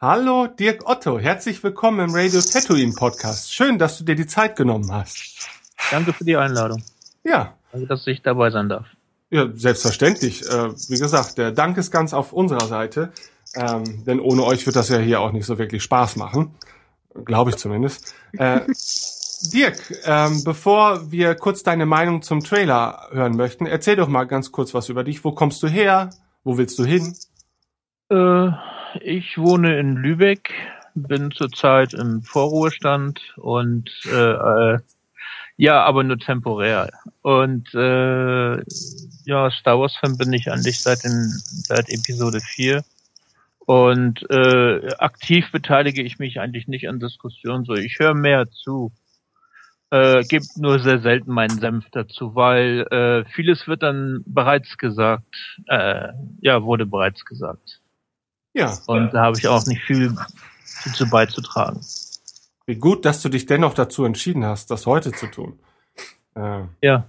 Hallo 0.00 0.46
Dirk 0.46 0.88
Otto. 0.88 1.18
Herzlich 1.18 1.62
willkommen 1.62 2.08
im 2.08 2.14
Radio 2.14 2.40
Tatooine 2.40 2.92
Podcast. 2.92 3.52
Schön, 3.52 3.78
dass 3.78 3.98
du 3.98 4.04
dir 4.04 4.14
die 4.14 4.26
Zeit 4.26 4.56
genommen 4.56 4.92
hast. 4.92 5.48
Danke 5.90 6.12
für 6.12 6.24
die 6.24 6.36
Einladung. 6.36 6.82
Ja, 7.24 7.56
Danke, 7.72 7.86
dass 7.88 8.06
ich 8.06 8.22
dabei 8.22 8.50
sein 8.50 8.68
darf. 8.68 8.86
Ja, 9.30 9.48
selbstverständlich. 9.52 10.46
Äh, 10.48 10.72
wie 10.88 10.98
gesagt, 10.98 11.38
der 11.38 11.52
Dank 11.52 11.76
ist 11.78 11.90
ganz 11.90 12.12
auf 12.12 12.32
unserer 12.32 12.66
Seite. 12.66 13.12
Ähm, 13.54 14.04
denn 14.04 14.20
ohne 14.20 14.44
euch 14.44 14.64
wird 14.66 14.76
das 14.76 14.88
ja 14.90 14.98
hier 14.98 15.20
auch 15.20 15.32
nicht 15.32 15.46
so 15.46 15.58
wirklich 15.58 15.82
Spaß 15.82 16.16
machen. 16.16 16.54
Glaube 17.24 17.50
ich 17.50 17.56
zumindest. 17.56 18.14
Äh, 18.32 18.60
Dirk, 19.52 19.92
ähm, 20.04 20.44
bevor 20.44 21.10
wir 21.10 21.34
kurz 21.34 21.62
deine 21.62 21.84
Meinung 21.84 22.22
zum 22.22 22.44
Trailer 22.44 23.08
hören 23.10 23.36
möchten, 23.36 23.66
erzähl 23.66 23.96
doch 23.96 24.08
mal 24.08 24.24
ganz 24.24 24.52
kurz 24.52 24.72
was 24.72 24.88
über 24.88 25.02
dich. 25.02 25.24
Wo 25.24 25.32
kommst 25.32 25.62
du 25.62 25.68
her? 25.68 26.10
Wo 26.44 26.58
willst 26.58 26.78
du 26.78 26.84
hin? 26.84 27.16
Äh, 28.08 28.50
ich 29.00 29.38
wohne 29.38 29.78
in 29.80 29.96
Lübeck, 29.96 30.52
bin 30.94 31.32
zurzeit 31.32 31.92
im 31.92 32.22
Vorruhestand 32.22 33.20
und 33.36 33.90
äh, 34.06 34.74
äh, 34.74 34.78
ja, 35.56 35.82
aber 35.84 36.04
nur 36.04 36.18
temporär. 36.18 36.90
Und 37.22 37.72
äh, 37.74 38.56
ja, 39.24 39.50
Star 39.50 39.78
Wars 39.78 39.96
Fan 39.96 40.16
bin 40.16 40.32
ich 40.32 40.50
eigentlich 40.50 40.80
seit 40.80 41.04
den 41.04 41.32
seit 41.66 41.88
Episode 41.88 42.40
4. 42.40 42.84
Und 43.66 44.28
äh, 44.30 44.94
aktiv 44.98 45.50
beteilige 45.52 46.02
ich 46.02 46.18
mich 46.18 46.40
eigentlich 46.40 46.66
nicht 46.68 46.88
an 46.88 46.98
Diskussionen. 47.00 47.64
So, 47.64 47.74
ich 47.74 47.98
höre 47.98 48.14
mehr 48.14 48.50
zu. 48.50 48.92
Äh, 49.90 50.24
gebe 50.24 50.44
nur 50.56 50.80
sehr 50.80 51.00
selten 51.00 51.32
meinen 51.32 51.58
Senf 51.58 51.84
dazu, 51.92 52.34
weil 52.34 52.86
äh, 52.90 53.24
vieles 53.34 53.68
wird 53.68 53.82
dann 53.82 54.22
bereits 54.26 54.78
gesagt. 54.78 55.60
Äh, 55.66 56.08
ja, 56.40 56.62
wurde 56.62 56.86
bereits 56.86 57.24
gesagt. 57.24 57.80
Ja, 58.54 58.76
Und 58.86 59.12
da 59.12 59.22
habe 59.22 59.38
ich 59.38 59.48
auch 59.48 59.64
nicht 59.66 59.82
viel 59.82 60.14
dazu 60.84 61.08
beizutragen. 61.08 61.80
wie 62.66 62.76
gut, 62.76 63.04
dass 63.04 63.22
du 63.22 63.28
dich 63.28 63.46
dennoch 63.46 63.74
dazu 63.74 64.04
entschieden 64.04 64.44
hast, 64.44 64.70
das 64.70 64.86
heute 64.86 65.12
zu 65.12 65.26
tun. 65.26 65.58
Äh, 66.34 66.62
Ja. 66.80 67.04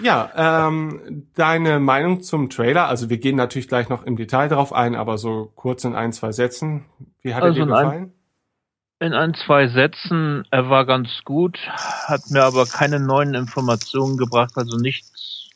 Ja, 0.00 0.68
ähm, 0.68 1.26
deine 1.34 1.80
Meinung 1.80 2.22
zum 2.22 2.50
Trailer, 2.50 2.86
also 2.88 3.10
wir 3.10 3.18
gehen 3.18 3.36
natürlich 3.36 3.68
gleich 3.68 3.88
noch 3.88 4.04
im 4.04 4.16
Detail 4.16 4.48
drauf 4.48 4.72
ein, 4.72 4.94
aber 4.94 5.18
so 5.18 5.50
kurz 5.56 5.84
in 5.84 5.94
ein, 5.96 6.12
zwei 6.12 6.30
Sätzen. 6.32 6.84
Wie 7.22 7.34
hat 7.34 7.42
er 7.42 7.46
Also 7.48 7.56
dir 7.60 7.62
in 7.66 7.72
ein- 7.72 7.84
gefallen? 7.84 8.12
In 9.00 9.12
ein, 9.14 9.34
zwei 9.34 9.68
Sätzen, 9.68 10.44
er 10.50 10.70
war 10.70 10.84
ganz 10.84 11.08
gut, 11.24 11.58
hat 11.68 12.30
mir 12.30 12.42
aber 12.42 12.66
keine 12.66 12.98
neuen 12.98 13.34
Informationen 13.34 14.16
gebracht, 14.16 14.52
also 14.56 14.76
nichts. 14.76 15.50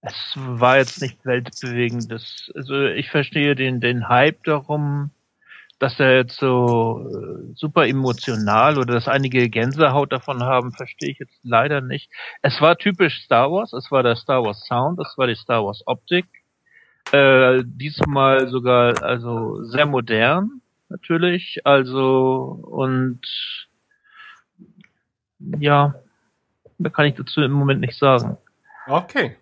Es 0.00 0.14
war 0.36 0.76
jetzt 0.76 1.02
nicht 1.02 1.24
weltbewegendes. 1.26 2.52
Also 2.54 2.84
ich 2.86 3.10
verstehe 3.10 3.56
den, 3.56 3.80
den 3.80 4.08
Hype 4.08 4.44
darum, 4.44 5.10
dass 5.78 6.00
er 6.00 6.16
jetzt 6.16 6.36
so 6.38 7.06
äh, 7.08 7.54
super 7.54 7.86
emotional 7.86 8.78
oder 8.78 8.94
dass 8.94 9.08
einige 9.08 9.48
Gänsehaut 9.48 10.12
davon 10.12 10.42
haben, 10.42 10.72
verstehe 10.72 11.10
ich 11.10 11.18
jetzt 11.18 11.38
leider 11.42 11.80
nicht. 11.80 12.10
Es 12.42 12.60
war 12.60 12.76
typisch 12.76 13.22
Star 13.22 13.50
Wars, 13.50 13.72
es 13.72 13.90
war 13.90 14.02
der 14.02 14.16
Star 14.16 14.44
Wars 14.44 14.64
Sound, 14.66 14.98
es 14.98 15.16
war 15.16 15.26
die 15.26 15.36
Star 15.36 15.64
Wars 15.64 15.82
Optik. 15.86 16.26
Äh, 17.12 17.62
diesmal 17.64 18.48
sogar 18.48 19.02
also 19.02 19.62
sehr 19.64 19.86
modern 19.86 20.60
natürlich, 20.88 21.60
also 21.64 22.60
und 22.66 23.20
ja, 25.58 25.94
da 26.78 26.90
kann 26.90 27.06
ich 27.06 27.14
dazu 27.14 27.40
im 27.40 27.52
Moment 27.52 27.80
nicht 27.80 27.98
sagen. 27.98 28.36
Okay. 28.86 29.36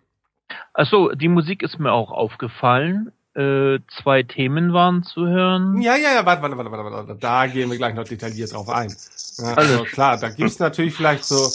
Also 0.73 1.11
die 1.11 1.29
Musik 1.29 1.63
ist 1.63 1.79
mir 1.79 1.93
auch 1.93 2.11
aufgefallen. 2.11 3.13
Äh, 3.37 3.81
zwei 3.89 4.23
Themen 4.23 4.73
waren 4.73 5.03
zu 5.03 5.27
hören. 5.27 5.83
Ja, 5.83 5.95
ja, 5.97 6.15
ja, 6.15 6.25
warte, 6.25 6.41
warte, 6.41 6.57
warte, 6.57 6.71
warte, 6.71 6.91
warte. 6.91 7.17
Da 7.17 7.47
gehen 7.47 7.71
wir 7.71 7.77
gleich 7.77 7.95
noch 7.95 8.05
detailliert 8.05 8.55
drauf 8.55 8.69
ein. 8.71 8.97
Ja, 9.37 9.53
also 9.55 9.85
klar, 9.85 10.17
da 10.17 10.31
gibt's 10.31 10.59
natürlich 10.59 10.95
vielleicht 10.95 11.25
so 11.25 11.51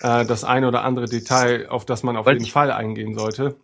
äh, 0.00 0.24
das 0.24 0.44
eine 0.44 0.68
oder 0.68 0.84
andere 0.84 1.06
Detail, 1.08 1.68
auf 1.68 1.84
das 1.86 2.04
man 2.04 2.16
auf 2.16 2.28
jeden 2.28 2.42
ich- 2.44 2.52
Fall 2.52 2.70
eingehen 2.70 3.14
sollte. 3.14 3.56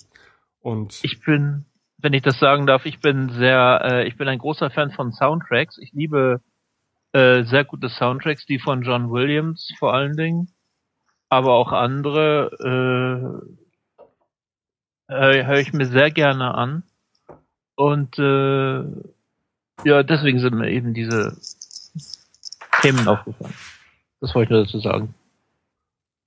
Und 0.62 0.98
Ich 1.04 1.20
bin, 1.24 1.64
wenn 1.98 2.12
ich 2.12 2.22
das 2.22 2.38
sagen 2.40 2.66
darf, 2.66 2.86
ich 2.86 3.00
bin 3.00 3.30
sehr, 3.30 3.80
äh, 3.84 4.08
ich 4.08 4.16
bin 4.16 4.26
ein 4.26 4.38
großer 4.40 4.70
Fan 4.70 4.90
von 4.90 5.12
Soundtracks. 5.12 5.78
Ich 5.78 5.92
liebe 5.92 6.40
äh, 7.12 7.44
sehr 7.44 7.64
gute 7.64 7.88
Soundtracks, 7.88 8.46
die 8.46 8.58
von 8.58 8.82
John 8.82 9.10
Williams 9.12 9.72
vor 9.78 9.94
allen 9.94 10.16
Dingen, 10.16 10.48
aber 11.28 11.52
auch 11.54 11.72
andere 11.72 13.46
äh, 15.08 15.14
äh, 15.14 15.44
höre 15.44 15.60
ich 15.60 15.72
mir 15.72 15.86
sehr 15.86 16.10
gerne 16.10 16.54
an. 16.54 16.82
Und 17.80 18.18
äh, 18.18 18.80
ja, 19.88 20.02
deswegen 20.02 20.38
sind 20.38 20.54
mir 20.54 20.70
eben 20.70 20.92
diese 20.92 21.34
Themen 22.82 23.08
aufgefallen. 23.08 23.54
Das 24.20 24.34
wollte 24.34 24.48
ich 24.48 24.50
nur 24.50 24.64
dazu 24.66 24.80
sagen. 24.80 25.14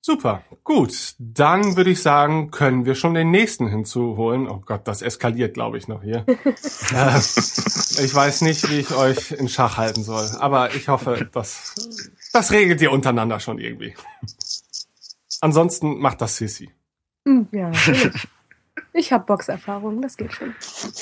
super, 0.01 0.41
gut. 0.63 1.13
Dann 1.19 1.75
würde 1.77 1.91
ich 1.91 2.01
sagen, 2.01 2.49
können 2.49 2.85
wir 2.85 2.95
schon 2.95 3.13
den 3.13 3.29
nächsten 3.29 3.67
hinzuholen. 3.67 4.47
Oh 4.49 4.63
Gott, 4.65 4.87
das 4.87 5.03
eskaliert, 5.03 5.53
glaube 5.53 5.77
ich, 5.77 5.87
noch 5.87 6.01
hier. 6.01 6.25
äh, 6.27 7.19
ich 7.19 8.15
weiß 8.15 8.41
nicht, 8.41 8.67
wie 8.71 8.79
ich 8.79 8.91
euch 8.95 9.31
in 9.31 9.47
Schach 9.47 9.77
halten 9.77 10.01
soll, 10.03 10.27
aber 10.39 10.73
ich 10.73 10.87
hoffe, 10.87 11.29
das, 11.31 11.75
das 12.33 12.51
regelt 12.51 12.81
ihr 12.81 12.91
untereinander 12.91 13.39
schon 13.39 13.59
irgendwie. 13.59 13.93
Ansonsten 15.39 15.99
macht 15.99 16.19
das 16.19 16.35
Sissy. 16.37 16.71
Hm, 17.27 17.47
Ja. 17.51 17.71
Ich 18.93 19.11
habe 19.11 19.25
Boxerfahrung, 19.25 20.01
das 20.01 20.17
geht 20.17 20.33
schon. 20.33 20.53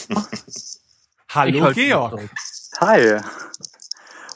Hallo 1.30 1.62
halte 1.62 1.86
Georg. 1.86 2.30
Hi. 2.80 3.20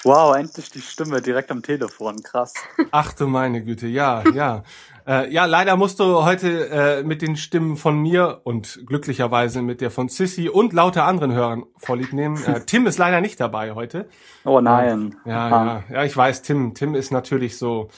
Wow, 0.03 0.35
endlich 0.35 0.69
die 0.69 0.81
Stimme 0.81 1.21
direkt 1.21 1.49
am 1.51 1.63
Telefon, 1.63 2.21
krass. 2.21 2.53
Ach 2.91 3.13
du 3.13 3.27
meine 3.27 3.63
Güte, 3.63 3.87
ja, 3.87 4.23
ja. 4.33 4.63
Äh, 5.07 5.31
ja, 5.31 5.45
leider 5.45 5.77
musst 5.77 5.99
du 5.99 6.23
heute 6.23 6.67
äh, 6.67 7.03
mit 7.03 7.21
den 7.21 7.37
Stimmen 7.37 7.77
von 7.77 7.99
mir 7.99 8.41
und 8.43 8.87
glücklicherweise 8.87 9.61
mit 9.61 9.79
der 9.79 9.91
von 9.91 10.09
Sissy 10.09 10.49
und 10.49 10.73
lauter 10.73 11.05
anderen 11.05 11.31
Hörern 11.31 11.63
vorlieb 11.77 12.11
nehmen. 12.11 12.43
Äh, 12.43 12.61
Tim 12.65 12.87
ist 12.87 12.97
leider 12.97 13.21
nicht 13.21 13.39
dabei 13.39 13.73
heute. 13.75 14.09
Oh 14.45 14.61
nein. 14.61 15.15
Ja, 15.23 15.49
ja, 15.49 15.83
ja, 15.91 16.03
ich 16.05 16.17
weiß, 16.17 16.41
Tim, 16.41 16.73
Tim 16.73 16.95
ist 16.95 17.11
natürlich 17.11 17.59
so 17.59 17.89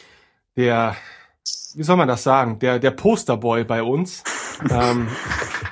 der, 0.58 0.98
wie 1.78 1.84
soll 1.84 1.96
man 1.96 2.08
das 2.08 2.24
sagen, 2.24 2.58
der, 2.58 2.80
der 2.80 2.92
Posterboy 2.92 3.64
bei 3.64 3.84
uns. 3.84 4.24
ähm, 4.72 5.08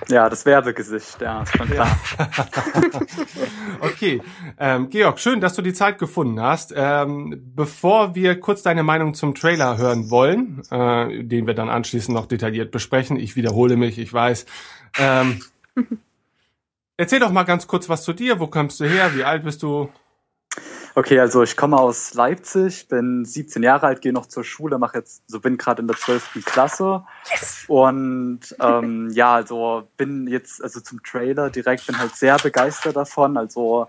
ja, 0.08 0.30
das 0.30 0.46
Werbegesicht, 0.46 1.20
ja, 1.20 1.42
ist 1.42 1.58
schon 1.58 1.68
klar. 1.68 2.00
okay, 3.82 4.22
ähm, 4.60 4.90
Georg, 4.92 5.20
schön, 5.20 5.42
dass 5.42 5.56
du 5.56 5.64
die 5.64 5.74
Zeit 5.74 5.98
gefunden 5.98 6.40
hast. 6.40 6.72
Ähm, 6.76 7.42
bevor 7.56 8.14
wir 8.14 8.40
kurz 8.40 8.62
deine 8.62 8.84
Meinung 8.84 9.16
zum 9.16 9.34
Trailer 9.34 9.80
hören 9.80 10.12
wollen, 10.12 10.62
äh, 10.70 11.24
den 11.24 11.48
wir 11.48 11.56
dann 11.56 11.70
anschließend 11.70 12.16
noch 12.16 12.28
detailliert 12.28 12.70
besprechen, 12.70 13.18
ich 13.18 13.36
wiederhole 13.36 13.76
mich, 13.76 13.98
ich 13.98 14.14
weiß. 14.14 14.46
Ähm, 15.00 15.42
erzähl 16.98 17.20
doch 17.20 17.32
mal 17.32 17.44
ganz 17.44 17.66
kurz 17.66 17.90
was 17.90 18.04
zu 18.04 18.14
dir. 18.14 18.40
Wo 18.40 18.46
kommst 18.46 18.80
du 18.80 18.86
her? 18.86 19.16
Wie 19.16 19.24
alt 19.24 19.44
bist 19.44 19.64
du? 19.64 19.90
Okay, 20.98 21.20
also 21.20 21.44
ich 21.44 21.58
komme 21.58 21.78
aus 21.78 22.14
Leipzig, 22.14 22.88
bin 22.88 23.26
17 23.26 23.62
Jahre 23.62 23.88
alt, 23.88 24.02
gehe 24.02 24.14
noch 24.14 24.28
zur 24.28 24.46
Schule, 24.46 24.80
mache 24.80 25.00
jetzt, 25.00 25.24
so 25.28 25.42
bin 25.42 25.58
gerade 25.58 25.82
in 25.82 25.90
der 25.90 25.98
12. 25.98 26.46
Klasse. 26.46 27.04
Yes. 27.30 27.66
Und 27.68 28.40
ähm, 28.62 29.10
ja, 29.14 29.36
also 29.36 29.90
bin 29.98 30.26
jetzt, 30.28 30.64
also 30.64 30.80
zum 30.80 31.04
Trailer 31.04 31.50
direkt, 31.50 31.88
bin 31.88 32.00
halt 32.00 32.16
sehr 32.16 32.38
begeistert 32.38 32.96
davon. 32.96 33.36
Also 33.36 33.88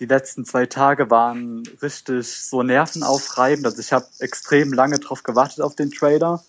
die 0.00 0.06
letzten 0.06 0.46
zwei 0.46 0.64
Tage 0.64 1.10
waren 1.10 1.62
richtig 1.82 2.34
so 2.34 2.62
nervenaufreibend. 2.62 3.66
Also 3.66 3.78
ich 3.80 3.92
habe 3.92 4.06
extrem 4.20 4.72
lange 4.72 4.98
drauf 4.98 5.22
gewartet 5.22 5.60
auf 5.60 5.76
den 5.76 5.90
Trailer. 5.90 6.42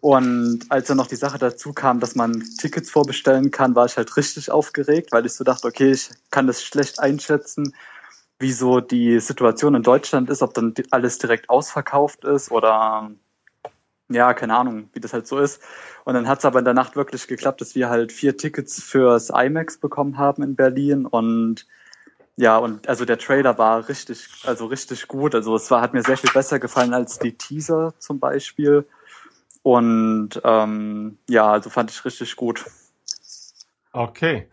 Und 0.00 0.64
als 0.70 0.88
dann 0.88 0.96
noch 0.96 1.06
die 1.08 1.16
Sache 1.16 1.38
dazu 1.38 1.74
kam, 1.74 2.00
dass 2.00 2.14
man 2.14 2.42
Tickets 2.58 2.90
vorbestellen 2.90 3.50
kann, 3.50 3.76
war 3.76 3.84
ich 3.84 3.98
halt 3.98 4.16
richtig 4.16 4.50
aufgeregt, 4.50 5.12
weil 5.12 5.26
ich 5.26 5.34
so 5.34 5.44
dachte, 5.44 5.68
okay, 5.68 5.92
ich 5.92 6.08
kann 6.30 6.46
das 6.46 6.64
schlecht 6.64 7.00
einschätzen, 7.00 7.74
wie 8.42 8.52
so 8.52 8.80
die 8.80 9.18
Situation 9.20 9.74
in 9.74 9.82
Deutschland 9.82 10.28
ist, 10.28 10.42
ob 10.42 10.52
dann 10.52 10.74
alles 10.90 11.16
direkt 11.16 11.48
ausverkauft 11.48 12.24
ist 12.24 12.50
oder 12.50 13.10
ja, 14.10 14.34
keine 14.34 14.54
Ahnung, 14.56 14.90
wie 14.92 15.00
das 15.00 15.14
halt 15.14 15.26
so 15.26 15.38
ist. 15.38 15.62
Und 16.04 16.12
dann 16.14 16.28
hat 16.28 16.40
es 16.40 16.44
aber 16.44 16.58
in 16.58 16.66
der 16.66 16.74
Nacht 16.74 16.96
wirklich 16.96 17.26
geklappt, 17.26 17.62
dass 17.62 17.74
wir 17.74 17.88
halt 17.88 18.12
vier 18.12 18.36
Tickets 18.36 18.82
fürs 18.82 19.30
IMAX 19.30 19.78
bekommen 19.78 20.18
haben 20.18 20.42
in 20.42 20.56
Berlin 20.56 21.06
und 21.06 21.66
ja, 22.36 22.56
und 22.56 22.88
also 22.88 23.04
der 23.04 23.18
Trailer 23.18 23.58
war 23.58 23.88
richtig, 23.88 24.26
also 24.44 24.66
richtig 24.66 25.06
gut. 25.06 25.34
Also 25.34 25.54
es 25.54 25.70
war, 25.70 25.82
hat 25.82 25.92
mir 25.92 26.02
sehr 26.02 26.16
viel 26.16 26.32
besser 26.32 26.58
gefallen 26.58 26.94
als 26.94 27.18
die 27.18 27.36
Teaser 27.36 27.94
zum 27.98 28.20
Beispiel. 28.20 28.86
Und 29.62 30.40
ähm, 30.42 31.18
ja, 31.28 31.52
also 31.52 31.68
fand 31.68 31.90
ich 31.90 32.04
richtig 32.04 32.36
gut. 32.36 32.64
Okay. 33.92 34.48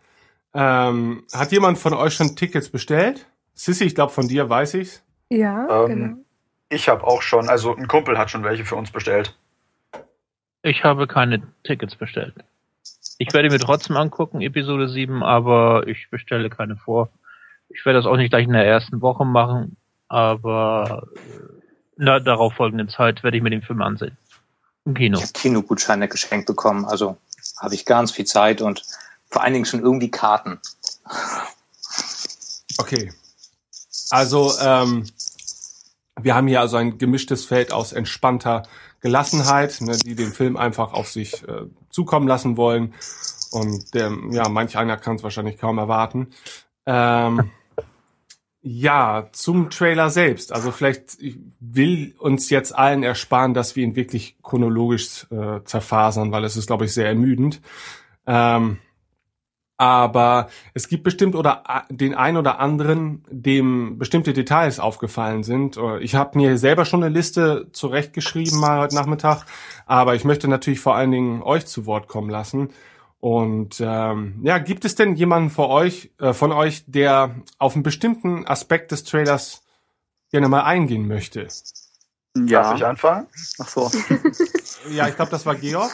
Ähm, 0.53 1.23
hat 1.33 1.53
jemand 1.53 1.77
von 1.77 1.93
euch 1.93 2.15
schon 2.15 2.35
Tickets 2.35 2.69
bestellt? 2.69 3.28
Sissy, 3.59 3.83
ich 3.83 3.93
glaube, 3.93 4.13
von 4.13 4.29
dir 4.29 4.49
weiß 4.49 4.75
ich's. 4.75 5.03
Ja, 5.27 5.83
ähm, 5.83 5.87
genau. 5.87 6.17
Ich 6.69 6.87
habe 6.87 7.05
auch 7.05 7.21
schon, 7.21 7.49
also 7.49 7.75
ein 7.75 7.89
Kumpel 7.89 8.17
hat 8.17 8.31
schon 8.31 8.45
welche 8.45 8.63
für 8.63 8.77
uns 8.77 8.89
bestellt. 8.89 9.35
Ich 10.61 10.85
habe 10.85 11.07
keine 11.07 11.43
Tickets 11.65 11.97
bestellt. 11.97 12.35
Ich 13.17 13.33
werde 13.33 13.49
mir 13.49 13.59
trotzdem 13.59 13.97
angucken, 13.97 14.39
Episode 14.39 14.87
7, 14.87 15.23
aber 15.23 15.85
ich 15.87 16.09
bestelle 16.09 16.49
keine 16.49 16.77
vor. 16.77 17.09
Ich 17.67 17.85
werde 17.85 17.99
das 17.99 18.05
auch 18.05 18.15
nicht 18.15 18.29
gleich 18.29 18.45
in 18.45 18.53
der 18.53 18.65
ersten 18.65 19.01
Woche 19.01 19.25
machen, 19.25 19.75
aber 20.07 21.09
in 21.97 22.05
der 22.05 22.21
darauf 22.21 22.53
folgenden 22.53 22.87
Zeit 22.87 23.23
werde 23.23 23.35
ich 23.35 23.43
mir 23.43 23.49
den 23.49 23.61
Film 23.61 23.81
ansehen. 23.81 24.17
Im 24.85 24.93
Kino. 24.93 25.17
Ich 25.17 25.23
habe 25.23 25.33
Kinogutscheine 25.33 26.07
geschenkt 26.07 26.45
bekommen, 26.45 26.85
also 26.85 27.17
habe 27.57 27.75
ich 27.75 27.85
ganz 27.85 28.13
viel 28.13 28.25
Zeit 28.25 28.61
und 28.61 28.83
vor 29.29 29.43
allen 29.43 29.51
Dingen 29.51 29.65
schon 29.65 29.81
irgendwie 29.81 30.09
Karten. 30.09 30.61
Okay. 32.77 33.11
Also, 34.09 34.51
ähm, 34.61 35.05
wir 36.21 36.35
haben 36.35 36.47
hier 36.47 36.61
also 36.61 36.77
ein 36.77 36.97
gemischtes 36.97 37.45
Feld 37.45 37.71
aus 37.71 37.93
entspannter 37.93 38.63
Gelassenheit, 39.01 39.79
ne, 39.81 39.97
die 39.97 40.15
den 40.15 40.31
Film 40.31 40.57
einfach 40.57 40.93
auf 40.93 41.09
sich 41.09 41.47
äh, 41.47 41.65
zukommen 41.89 42.27
lassen 42.27 42.57
wollen. 42.57 42.93
Und 43.51 43.93
der, 43.93 44.15
ja, 44.31 44.49
manch 44.49 44.77
einer 44.77 44.97
kann 44.97 45.15
es 45.15 45.23
wahrscheinlich 45.23 45.57
kaum 45.57 45.77
erwarten. 45.77 46.27
Ähm, 46.85 47.51
ja, 48.61 49.29
zum 49.31 49.69
Trailer 49.69 50.09
selbst. 50.09 50.51
Also 50.51 50.71
vielleicht 50.71 51.19
ich 51.19 51.37
will 51.59 52.13
uns 52.19 52.49
jetzt 52.49 52.75
allen 52.75 53.03
ersparen, 53.03 53.53
dass 53.53 53.75
wir 53.75 53.83
ihn 53.83 53.95
wirklich 53.95 54.37
chronologisch 54.43 55.27
äh, 55.31 55.63
zerfasern, 55.63 56.31
weil 56.31 56.43
es 56.43 56.57
ist, 56.57 56.67
glaube 56.67 56.85
ich, 56.85 56.93
sehr 56.93 57.07
ermüdend. 57.07 57.61
Ähm, 58.27 58.79
aber 59.79 60.49
es 60.73 60.89
gibt 60.89 61.05
bestimmt 61.05 61.35
oder 61.35 61.63
den 61.89 62.13
ein 62.13 62.35
oder 62.35 62.59
anderen, 62.59 63.23
dem 63.31 63.97
bestimmte 63.97 64.33
Details 64.33 64.77
aufgefallen 64.77 65.43
sind. 65.43 65.77
Äh, 65.77 65.99
ich 65.99 66.15
habe 66.15 66.37
mir 66.37 66.57
selber 66.57 66.83
schon 66.83 67.01
eine 67.01 67.13
Liste 67.13 67.69
zurechtgeschrieben 67.71 68.59
mal 68.59 68.81
heute 68.81 68.95
Nachmittag, 68.95 69.45
aber 69.85 70.15
ich 70.15 70.25
möchte 70.25 70.49
natürlich 70.49 70.81
vor 70.81 70.95
allen 70.95 71.11
Dingen 71.11 71.41
euch 71.41 71.65
zu 71.65 71.85
Wort 71.85 72.09
kommen 72.09 72.29
lassen. 72.29 72.73
Und 73.21 73.79
ähm, 73.79 74.41
ja, 74.43 74.57
gibt 74.57 74.83
es 74.83 74.95
denn 74.95 75.15
jemanden 75.15 75.49
von 75.49 75.69
euch, 75.69 76.11
äh, 76.19 76.33
von 76.33 76.51
euch, 76.51 76.83
der 76.87 77.35
auf 77.57 77.75
einen 77.75 77.83
bestimmten 77.83 78.45
Aspekt 78.45 78.91
des 78.91 79.05
Trailers 79.05 79.61
gerne 80.29 80.49
mal 80.49 80.63
eingehen 80.63 81.07
möchte? 81.07 81.47
Ja. 82.35 82.63
Darf 82.63 82.75
ich 82.75 82.85
anfangen? 82.85 83.27
Ach 83.59 83.67
so. 83.67 83.89
ja, 84.91 85.07
ich 85.07 85.15
glaube, 85.15 85.31
das 85.31 85.45
war 85.45 85.55
Georg. 85.55 85.91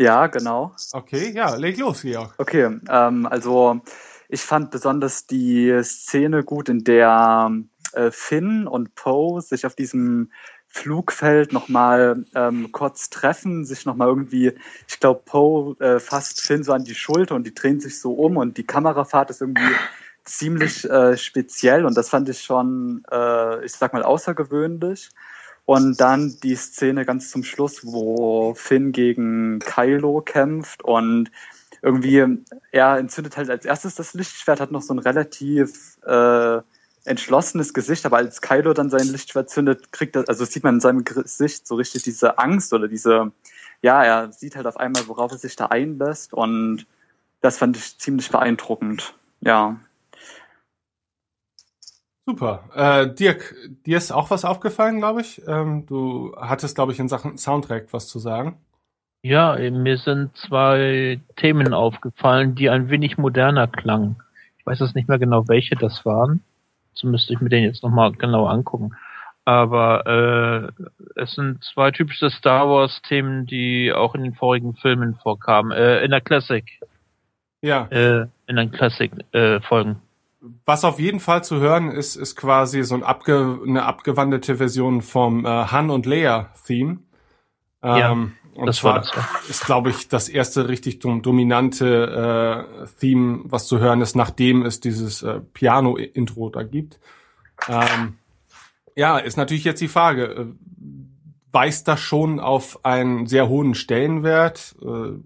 Ja, 0.00 0.28
genau. 0.28 0.74
Okay, 0.92 1.30
ja, 1.34 1.54
leg 1.56 1.76
los, 1.76 2.00
Georg. 2.00 2.32
Okay, 2.38 2.80
ähm, 2.88 3.26
also 3.26 3.82
ich 4.30 4.40
fand 4.40 4.70
besonders 4.70 5.26
die 5.26 5.78
Szene 5.82 6.42
gut, 6.42 6.70
in 6.70 6.84
der 6.84 7.52
äh, 7.92 8.10
Finn 8.10 8.66
und 8.66 8.94
Poe 8.94 9.42
sich 9.42 9.66
auf 9.66 9.74
diesem 9.74 10.30
Flugfeld 10.68 11.52
nochmal 11.52 12.24
ähm, 12.34 12.72
kurz 12.72 13.10
treffen, 13.10 13.66
sich 13.66 13.84
nochmal 13.84 14.08
irgendwie, 14.08 14.52
ich 14.88 15.00
glaube, 15.00 15.20
Poe 15.26 15.76
äh, 15.80 16.00
fasst 16.00 16.40
Finn 16.40 16.64
so 16.64 16.72
an 16.72 16.84
die 16.84 16.94
Schulter 16.94 17.34
und 17.34 17.46
die 17.46 17.54
drehen 17.54 17.80
sich 17.80 18.00
so 18.00 18.14
um 18.14 18.38
und 18.38 18.56
die 18.56 18.64
Kamerafahrt 18.64 19.28
ist 19.28 19.42
irgendwie 19.42 19.74
ziemlich 20.24 20.88
äh, 20.88 21.18
speziell 21.18 21.84
und 21.84 21.94
das 21.94 22.08
fand 22.08 22.26
ich 22.30 22.40
schon, 22.40 23.02
äh, 23.12 23.62
ich 23.66 23.72
sag 23.72 23.92
mal, 23.92 24.02
außergewöhnlich. 24.02 25.10
Und 25.70 26.00
dann 26.00 26.36
die 26.42 26.56
Szene 26.56 27.04
ganz 27.04 27.30
zum 27.30 27.44
Schluss, 27.44 27.86
wo 27.86 28.54
Finn 28.54 28.90
gegen 28.90 29.60
Kylo 29.60 30.20
kämpft 30.20 30.82
und 30.82 31.30
irgendwie, 31.80 32.26
er 32.72 32.96
entzündet 32.96 33.36
halt 33.36 33.50
als 33.50 33.64
erstes 33.64 33.94
das 33.94 34.12
Lichtschwert, 34.12 34.58
hat 34.58 34.72
noch 34.72 34.82
so 34.82 34.92
ein 34.92 34.98
relativ 34.98 35.96
äh, 36.04 36.58
entschlossenes 37.04 37.72
Gesicht, 37.72 38.04
aber 38.04 38.16
als 38.16 38.40
Kylo 38.40 38.72
dann 38.72 38.90
sein 38.90 39.06
Lichtschwert 39.06 39.48
zündet, 39.48 39.92
kriegt 39.92 40.16
er, 40.16 40.28
also 40.28 40.44
sieht 40.44 40.64
man 40.64 40.74
in 40.74 40.80
seinem 40.80 41.04
Gesicht 41.04 41.68
so 41.68 41.76
richtig 41.76 42.02
diese 42.02 42.38
Angst 42.38 42.72
oder 42.72 42.88
diese, 42.88 43.30
ja, 43.80 44.02
er 44.02 44.32
sieht 44.32 44.56
halt 44.56 44.66
auf 44.66 44.76
einmal, 44.76 45.06
worauf 45.06 45.30
er 45.30 45.38
sich 45.38 45.54
da 45.54 45.66
einlässt 45.66 46.34
und 46.34 46.84
das 47.42 47.58
fand 47.58 47.76
ich 47.76 47.96
ziemlich 47.96 48.28
beeindruckend, 48.32 49.14
ja. 49.40 49.78
Super. 52.30 52.62
Äh, 52.76 53.12
Dirk, 53.12 53.56
dir 53.84 53.96
ist 53.96 54.12
auch 54.12 54.30
was 54.30 54.44
aufgefallen, 54.44 55.00
glaube 55.00 55.20
ich. 55.20 55.42
Ähm, 55.48 55.84
du 55.86 56.32
hattest, 56.38 56.76
glaube 56.76 56.92
ich, 56.92 57.00
in 57.00 57.08
Sachen 57.08 57.36
Soundtrack 57.36 57.88
was 57.90 58.06
zu 58.06 58.20
sagen. 58.20 58.56
Ja, 59.22 59.56
mir 59.58 59.98
sind 59.98 60.36
zwei 60.36 61.18
Themen 61.34 61.74
aufgefallen, 61.74 62.54
die 62.54 62.70
ein 62.70 62.88
wenig 62.88 63.18
moderner 63.18 63.66
klangen. 63.66 64.22
Ich 64.58 64.64
weiß 64.64 64.78
jetzt 64.78 64.94
nicht 64.94 65.08
mehr 65.08 65.18
genau, 65.18 65.48
welche 65.48 65.74
das 65.74 66.06
waren. 66.06 66.44
So 66.92 67.08
müsste 67.08 67.32
ich 67.32 67.40
mir 67.40 67.48
den 67.48 67.64
jetzt 67.64 67.82
nochmal 67.82 68.12
genau 68.12 68.46
angucken. 68.46 68.92
Aber 69.44 70.06
äh, 70.06 70.84
es 71.16 71.32
sind 71.32 71.64
zwei 71.64 71.90
typische 71.90 72.30
Star 72.30 72.68
Wars-Themen, 72.68 73.46
die 73.46 73.92
auch 73.92 74.14
in 74.14 74.22
den 74.22 74.34
vorigen 74.34 74.76
Filmen 74.76 75.16
vorkamen. 75.16 75.72
Äh, 75.72 76.04
in 76.04 76.12
der 76.12 76.20
Classic. 76.20 76.64
Ja. 77.60 77.88
Äh, 77.90 78.28
in 78.46 78.54
den 78.54 78.70
Classic-Folgen. 78.70 79.96
Was 80.40 80.84
auf 80.84 80.98
jeden 80.98 81.20
Fall 81.20 81.44
zu 81.44 81.60
hören 81.60 81.90
ist, 81.90 82.16
ist 82.16 82.34
quasi 82.34 82.82
so 82.82 82.94
ein 82.94 83.02
abge, 83.02 83.60
eine 83.66 83.84
abgewandelte 83.84 84.56
Version 84.56 85.02
vom 85.02 85.44
äh, 85.44 85.48
Han 85.48 85.90
und 85.90 86.06
Leia 86.06 86.50
Theme. 86.66 87.00
Ähm, 87.82 87.98
ja, 87.98 88.10
und 88.54 88.66
das 88.66 88.76
zwar 88.76 88.94
war 88.94 89.00
das, 89.00 89.14
ja. 89.14 89.28
ist, 89.48 89.66
glaube 89.66 89.90
ich, 89.90 90.08
das 90.08 90.28
erste 90.28 90.68
richtig 90.68 90.98
dom 90.98 91.22
dominante 91.22 92.66
äh, 92.80 92.86
Theme, 93.00 93.40
was 93.44 93.66
zu 93.66 93.78
hören 93.78 94.00
ist, 94.00 94.16
nachdem 94.16 94.64
es 94.64 94.80
dieses 94.80 95.22
äh, 95.22 95.40
Piano-Intro 95.40 96.48
da 96.48 96.62
gibt. 96.62 97.00
Ähm, 97.68 98.18
ja, 98.96 99.18
ist 99.18 99.36
natürlich 99.36 99.64
jetzt 99.64 99.80
die 99.80 99.88
Frage, 99.88 100.24
äh, 100.24 100.46
weist 101.52 101.88
das 101.88 102.00
schon 102.00 102.40
auf 102.40 102.84
einen 102.84 103.26
sehr 103.26 103.48
hohen 103.48 103.74
Stellenwert 103.74 104.76
äh, 104.82 105.18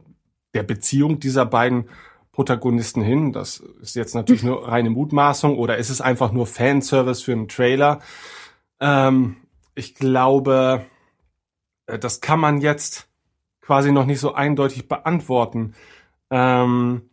der 0.55 0.63
Beziehung 0.63 1.21
dieser 1.21 1.47
beiden 1.47 1.89
Protagonisten 2.35 3.01
hin. 3.01 3.33
Das 3.33 3.59
ist 3.81 3.95
jetzt 3.95 4.15
natürlich 4.15 4.43
nur 4.43 4.67
reine 4.67 4.91
Mutmaßung 4.91 5.57
oder 5.57 5.77
ist 5.79 5.89
es 5.89 6.01
einfach 6.01 6.33
nur 6.33 6.47
Fanservice 6.49 7.23
für 7.23 7.33
einen 7.33 7.47
Trailer? 7.49 8.01
Ähm, 8.81 9.37
ich 9.77 9.95
glaube, 9.95 10.85
äh, 11.87 11.99
das 11.99 12.21
kann 12.21 12.41
man 12.41 12.61
jetzt 12.61 13.09
quasi 13.61 13.93
noch 13.93 14.05
nicht 14.05 14.19
so 14.19 14.35
eindeutig 14.35 14.89
beantworten. 14.89 15.75
Ähm, 16.31 17.09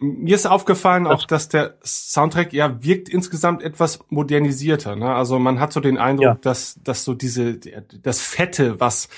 mir 0.00 0.34
ist 0.34 0.46
aufgefallen 0.46 1.06
auch, 1.06 1.24
dass 1.24 1.48
der 1.48 1.78
Soundtrack 1.84 2.52
ja 2.52 2.82
wirkt 2.82 3.08
insgesamt 3.08 3.62
etwas 3.62 4.00
modernisierter. 4.08 4.96
Ne? 4.96 5.14
Also 5.14 5.38
man 5.38 5.60
hat 5.60 5.72
so 5.72 5.80
den 5.80 5.98
Eindruck, 5.98 6.24
Ja. 6.24 6.34
dass, 6.40 6.80
dass 6.82 7.04
so 7.04 7.14
diese 7.14 7.58
das 7.58 8.20
Fette, 8.20 8.80
was 8.80 9.08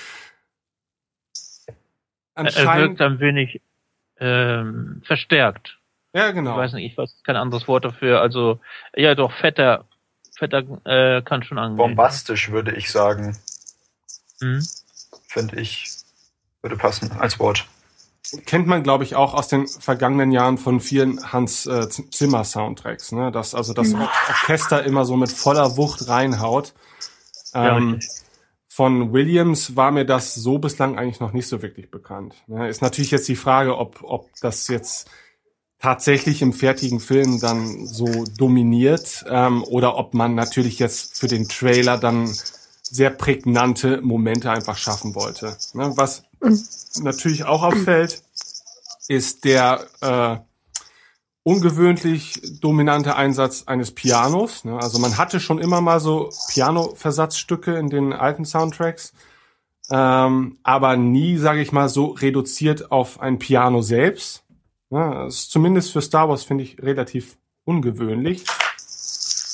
Er 1.67 1.75
anscheinend 2.35 2.99
wirkt 2.99 3.01
ein 3.01 3.19
wenig 3.19 3.61
ähm, 4.21 5.01
verstärkt. 5.05 5.77
ja 6.13 6.31
genau 6.31 6.51
Ich 6.51 6.57
weiß 6.57 6.73
nicht, 6.73 6.91
ich 6.91 6.97
weiß 6.97 7.21
kein 7.23 7.35
anderes 7.35 7.67
Wort 7.67 7.83
dafür. 7.83 8.21
Also 8.21 8.59
ja, 8.95 9.15
doch 9.15 9.31
fetter, 9.33 9.85
fetter 10.37 10.63
äh, 10.85 11.21
kann 11.23 11.43
schon 11.43 11.57
angehen. 11.57 11.77
Bombastisch, 11.77 12.51
würde 12.51 12.73
ich 12.75 12.91
sagen. 12.91 13.35
Mhm. 14.39 14.65
Finde 15.27 15.59
ich. 15.59 15.87
Würde 16.61 16.77
passen 16.77 17.11
als 17.19 17.39
Wort. 17.39 17.65
kennt 18.45 18.67
man, 18.67 18.83
glaube 18.83 19.03
ich, 19.03 19.15
auch 19.15 19.33
aus 19.33 19.47
den 19.47 19.67
vergangenen 19.67 20.31
Jahren 20.31 20.59
von 20.59 20.79
vielen 20.79 21.33
Hans 21.33 21.65
äh, 21.65 21.89
Zimmer 21.89 22.43
Soundtracks, 22.43 23.11
ne? 23.11 23.31
Dass 23.31 23.55
also 23.55 23.73
das 23.73 23.89
Mhm. 23.89 24.01
Or 24.01 24.11
Orchester 24.29 24.83
immer 24.83 25.05
so 25.05 25.15
mit 25.17 25.31
voller 25.31 25.75
Wucht 25.77 26.07
reinhaut. 26.07 26.73
Ja, 27.53 27.77
Ähm, 27.77 27.93
richtig. 27.95 28.09
Von 28.73 29.11
Williams 29.11 29.75
war 29.75 29.91
mir 29.91 30.05
das 30.05 30.33
so 30.33 30.57
bislang 30.57 30.97
eigentlich 30.97 31.19
noch 31.19 31.33
nicht 31.33 31.47
so 31.47 31.61
wirklich 31.61 31.91
bekannt. 31.91 32.35
Ist 32.69 32.81
natürlich 32.81 33.11
jetzt 33.11 33.27
die 33.27 33.35
Frage, 33.35 33.77
ob, 33.77 34.01
ob 34.01 34.29
das 34.39 34.69
jetzt 34.69 35.09
tatsächlich 35.77 36.41
im 36.41 36.53
fertigen 36.53 37.01
Film 37.01 37.41
dann 37.41 37.85
so 37.85 38.23
dominiert 38.37 39.25
ähm, 39.27 39.65
oder 39.65 39.97
ob 39.97 40.13
man 40.13 40.35
natürlich 40.35 40.79
jetzt 40.79 41.19
für 41.19 41.27
den 41.27 41.49
Trailer 41.49 41.97
dann 41.97 42.33
sehr 42.81 43.09
prägnante 43.09 43.99
Momente 44.01 44.49
einfach 44.49 44.77
schaffen 44.77 45.15
wollte. 45.15 45.57
Ne? 45.73 45.91
Was 45.97 46.23
natürlich 47.01 47.43
auch 47.43 47.63
auffällt, 47.63 48.23
ist 49.09 49.43
der 49.43 49.85
äh, 49.99 50.37
ungewöhnlich 51.43 52.59
dominante 52.61 53.15
Einsatz 53.15 53.63
eines 53.65 53.91
Pianos. 53.91 54.63
Ne? 54.63 54.77
Also 54.77 54.99
man 54.99 55.17
hatte 55.17 55.39
schon 55.39 55.59
immer 55.59 55.81
mal 55.81 55.99
so 55.99 56.29
Piano-Versatzstücke 56.49 57.75
in 57.75 57.89
den 57.89 58.13
alten 58.13 58.45
Soundtracks, 58.45 59.13
ähm, 59.89 60.57
aber 60.63 60.95
nie, 60.97 61.37
sage 61.37 61.61
ich 61.61 61.71
mal, 61.71 61.89
so 61.89 62.07
reduziert 62.07 62.91
auf 62.91 63.19
ein 63.19 63.39
Piano 63.39 63.81
selbst. 63.81 64.43
Ne? 64.89 65.23
Das 65.25 65.35
ist 65.35 65.51
zumindest 65.51 65.91
für 65.91 66.01
Star 66.01 66.29
Wars 66.29 66.43
finde 66.43 66.63
ich 66.63 66.81
relativ 66.81 67.37
ungewöhnlich. 67.65 68.45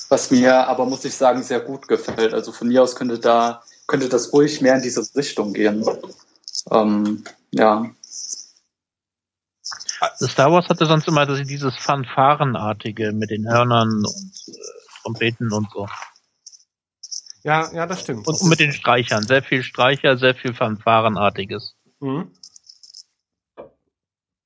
Was 0.10 0.32
mir 0.32 0.68
aber, 0.68 0.86
muss 0.86 1.06
ich 1.06 1.16
sagen, 1.16 1.44
sehr 1.44 1.60
gut 1.60 1.88
gefällt. 1.88 2.34
Also 2.34 2.52
von 2.52 2.68
mir 2.68 2.84
aus 2.84 2.96
könnte 2.96 3.20
da, 3.20 3.64
könnte 3.88 4.08
das 4.08 4.32
ruhig 4.32 4.62
mehr 4.62 4.76
in 4.76 4.82
diese 4.82 5.06
Richtung 5.16 5.54
gehen. 5.54 5.86
Ähm, 6.72 7.24
ja. 7.52 7.90
Star 10.22 10.52
Wars 10.52 10.70
hatte 10.70 10.86
sonst 10.86 11.08
immer 11.08 11.26
dieses 11.26 11.76
Fanfarenartige 11.78 13.12
mit 13.14 13.30
den 13.30 13.50
Hörnern 13.50 13.90
und 13.90 14.34
äh, 14.48 14.52
Trompeten 15.02 15.52
und 15.52 15.70
so. 15.72 15.88
Ja, 17.44 17.72
ja, 17.74 17.86
das 17.86 18.02
stimmt. 18.02 18.28
Und, 18.28 18.42
und 18.42 18.50
mit 18.50 18.60
den 18.60 18.74
Streichern. 18.74 19.24
Sehr 19.24 19.42
viel 19.42 19.64
Streicher, 19.64 20.18
sehr 20.18 20.36
viel 20.36 20.54
Fanfarenartiges. 20.54 21.76
Mhm. 22.00 22.32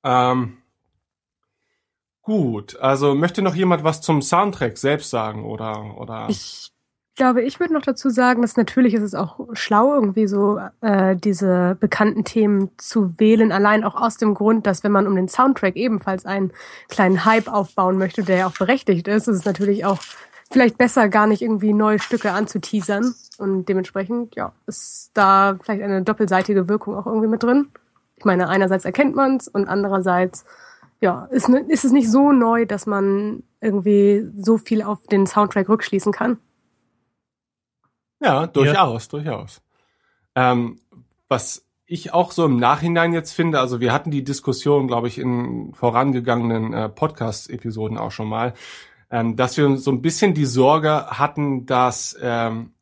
Ähm, 0.04 0.58
gut, 2.22 2.76
also 2.76 3.14
möchte 3.14 3.42
noch 3.42 3.54
jemand 3.54 3.84
was 3.84 4.00
zum 4.00 4.22
Soundtrack 4.22 4.78
selbst 4.78 5.10
sagen 5.10 5.44
oder 5.44 5.96
oder? 5.96 6.28
Ich 6.28 6.71
glaube, 7.16 7.42
ich 7.42 7.60
würde 7.60 7.74
noch 7.74 7.82
dazu 7.82 8.10
sagen, 8.10 8.42
dass 8.42 8.56
natürlich 8.56 8.94
ist 8.94 9.02
es 9.02 9.14
auch 9.14 9.40
schlau, 9.52 9.94
irgendwie 9.94 10.26
so 10.26 10.58
äh, 10.80 11.16
diese 11.16 11.76
bekannten 11.78 12.24
Themen 12.24 12.70
zu 12.78 13.18
wählen, 13.18 13.52
allein 13.52 13.84
auch 13.84 13.94
aus 13.94 14.16
dem 14.16 14.34
Grund, 14.34 14.66
dass 14.66 14.82
wenn 14.82 14.92
man 14.92 15.06
um 15.06 15.16
den 15.16 15.28
Soundtrack 15.28 15.76
ebenfalls 15.76 16.24
einen 16.24 16.52
kleinen 16.88 17.24
Hype 17.24 17.48
aufbauen 17.48 17.98
möchte, 17.98 18.22
der 18.22 18.38
ja 18.38 18.46
auch 18.46 18.56
berechtigt 18.56 19.08
ist, 19.08 19.28
ist 19.28 19.36
es 19.36 19.44
natürlich 19.44 19.84
auch 19.84 19.98
vielleicht 20.50 20.78
besser, 20.78 21.08
gar 21.08 21.26
nicht 21.26 21.42
irgendwie 21.42 21.72
neue 21.72 21.98
Stücke 21.98 22.32
anzuteasern. 22.32 23.14
Und 23.38 23.68
dementsprechend, 23.68 24.34
ja, 24.36 24.52
ist 24.66 25.10
da 25.14 25.58
vielleicht 25.62 25.82
eine 25.82 26.02
doppelseitige 26.02 26.68
Wirkung 26.68 26.94
auch 26.94 27.06
irgendwie 27.06 27.28
mit 27.28 27.42
drin. 27.42 27.68
Ich 28.16 28.24
meine, 28.24 28.48
einerseits 28.48 28.84
erkennt 28.84 29.16
man 29.16 29.36
es 29.36 29.48
und 29.48 29.66
andererseits, 29.66 30.44
ja, 31.00 31.26
ist, 31.30 31.48
ne- 31.48 31.64
ist 31.68 31.84
es 31.84 31.92
nicht 31.92 32.10
so 32.10 32.32
neu, 32.32 32.66
dass 32.66 32.86
man 32.86 33.42
irgendwie 33.60 34.30
so 34.36 34.58
viel 34.58 34.82
auf 34.82 35.06
den 35.08 35.26
Soundtrack 35.26 35.68
rückschließen 35.68 36.12
kann. 36.12 36.38
Ja, 38.22 38.46
durchaus, 38.46 39.08
durchaus. 39.08 39.62
Ähm, 40.34 40.78
was 41.28 41.66
ich 41.86 42.14
auch 42.14 42.32
so 42.32 42.44
im 42.44 42.56
Nachhinein 42.56 43.12
jetzt 43.12 43.32
finde, 43.32 43.60
also 43.60 43.80
wir 43.80 43.92
hatten 43.92 44.10
die 44.10 44.24
Diskussion, 44.24 44.86
glaube 44.86 45.08
ich, 45.08 45.18
in 45.18 45.74
vorangegangenen 45.74 46.72
äh, 46.72 46.88
Podcast-Episoden 46.88 47.98
auch 47.98 48.12
schon 48.12 48.28
mal, 48.28 48.54
ähm, 49.10 49.36
dass 49.36 49.58
wir 49.58 49.76
so 49.76 49.90
ein 49.90 50.00
bisschen 50.00 50.32
die 50.34 50.46
Sorge 50.46 51.06
hatten, 51.08 51.66
dass 51.66 52.16
ähm, 52.20 52.72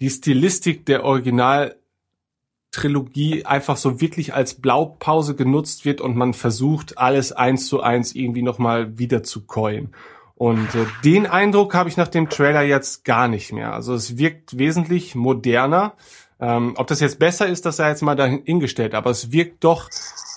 die 0.00 0.10
Stilistik 0.10 0.84
der 0.86 1.04
Originaltrilogie 1.04 3.46
einfach 3.46 3.78
so 3.78 4.00
wirklich 4.00 4.34
als 4.34 4.60
Blaupause 4.60 5.34
genutzt 5.34 5.84
wird 5.84 6.00
und 6.00 6.16
man 6.16 6.34
versucht, 6.34 6.98
alles 6.98 7.32
eins 7.32 7.66
zu 7.68 7.80
eins 7.80 8.14
irgendwie 8.14 8.42
nochmal 8.42 8.98
wieder 8.98 9.22
zu 9.22 9.46
coin. 9.46 9.90
Und 10.40 10.74
äh, 10.74 10.86
den 11.04 11.26
Eindruck 11.26 11.74
habe 11.74 11.90
ich 11.90 11.98
nach 11.98 12.08
dem 12.08 12.30
Trailer 12.30 12.62
jetzt 12.62 13.04
gar 13.04 13.28
nicht 13.28 13.52
mehr. 13.52 13.74
Also 13.74 13.92
es 13.92 14.16
wirkt 14.16 14.56
wesentlich 14.56 15.14
moderner. 15.14 15.92
Ähm, 16.40 16.72
ob 16.78 16.86
das 16.86 17.00
jetzt 17.00 17.18
besser 17.18 17.46
ist, 17.46 17.66
das 17.66 17.76
sei 17.76 17.90
jetzt 17.90 18.00
mal 18.00 18.16
dahingestellt, 18.16 18.94
aber 18.94 19.10
es 19.10 19.32
wirkt 19.32 19.64
doch 19.64 19.90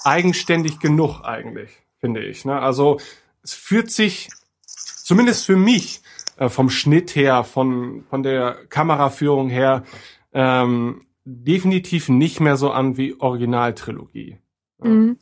eigenständig 0.03 0.79
genug 0.79 1.21
eigentlich, 1.21 1.69
finde 2.01 2.21
ich. 2.21 2.43
Ne? 2.43 2.59
Also 2.59 2.99
es 3.43 3.53
fühlt 3.53 3.91
sich, 3.91 4.27
zumindest 4.65 5.45
für 5.45 5.55
mich, 5.55 6.01
äh, 6.35 6.49
vom 6.49 6.69
Schnitt 6.69 7.15
her, 7.15 7.45
von, 7.45 8.03
von 8.09 8.23
der 8.23 8.57
Kameraführung 8.67 9.49
her, 9.49 9.85
ähm, 10.33 11.05
definitiv 11.23 12.09
nicht 12.09 12.41
mehr 12.41 12.57
so 12.57 12.71
an 12.71 12.97
wie 12.97 13.17
Originaltrilogie. 13.21 14.37
Mhm. 14.79 15.17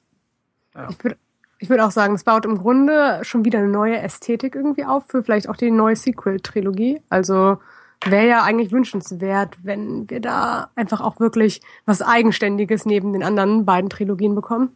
Ja. 0.74 0.89
Ich 0.89 1.04
würde 1.04 1.17
ich 1.62 1.69
würd 1.69 1.80
auch 1.80 1.91
sagen, 1.91 2.15
es 2.15 2.24
baut 2.24 2.45
im 2.45 2.58
Grunde 2.58 3.19
schon 3.21 3.45
wieder 3.45 3.60
eine 3.60 3.67
neue 3.67 4.00
Ästhetik 4.00 4.56
irgendwie 4.56 4.84
auf 4.84 5.04
für 5.08 5.21
vielleicht 5.21 5.47
auch 5.47 5.56
die 5.56 5.69
neue 5.69 5.95
Sequel-Trilogie. 5.95 7.02
Also 7.08 7.60
wäre 8.04 8.28
ja 8.28 8.43
eigentlich 8.43 8.71
wünschenswert, 8.71 9.60
wenn 9.62 10.10
wir 10.10 10.21
da 10.21 10.71
einfach 10.76 11.02
auch 11.02 11.19
wirklich 11.19 11.62
was 11.86 12.02
Eigenständiges 12.02 12.88
neben 12.88 13.13
den 13.13 13.21
anderen 13.21 13.63
beiden 13.63 13.91
Trilogien 13.91 14.34
bekommen. 14.34 14.76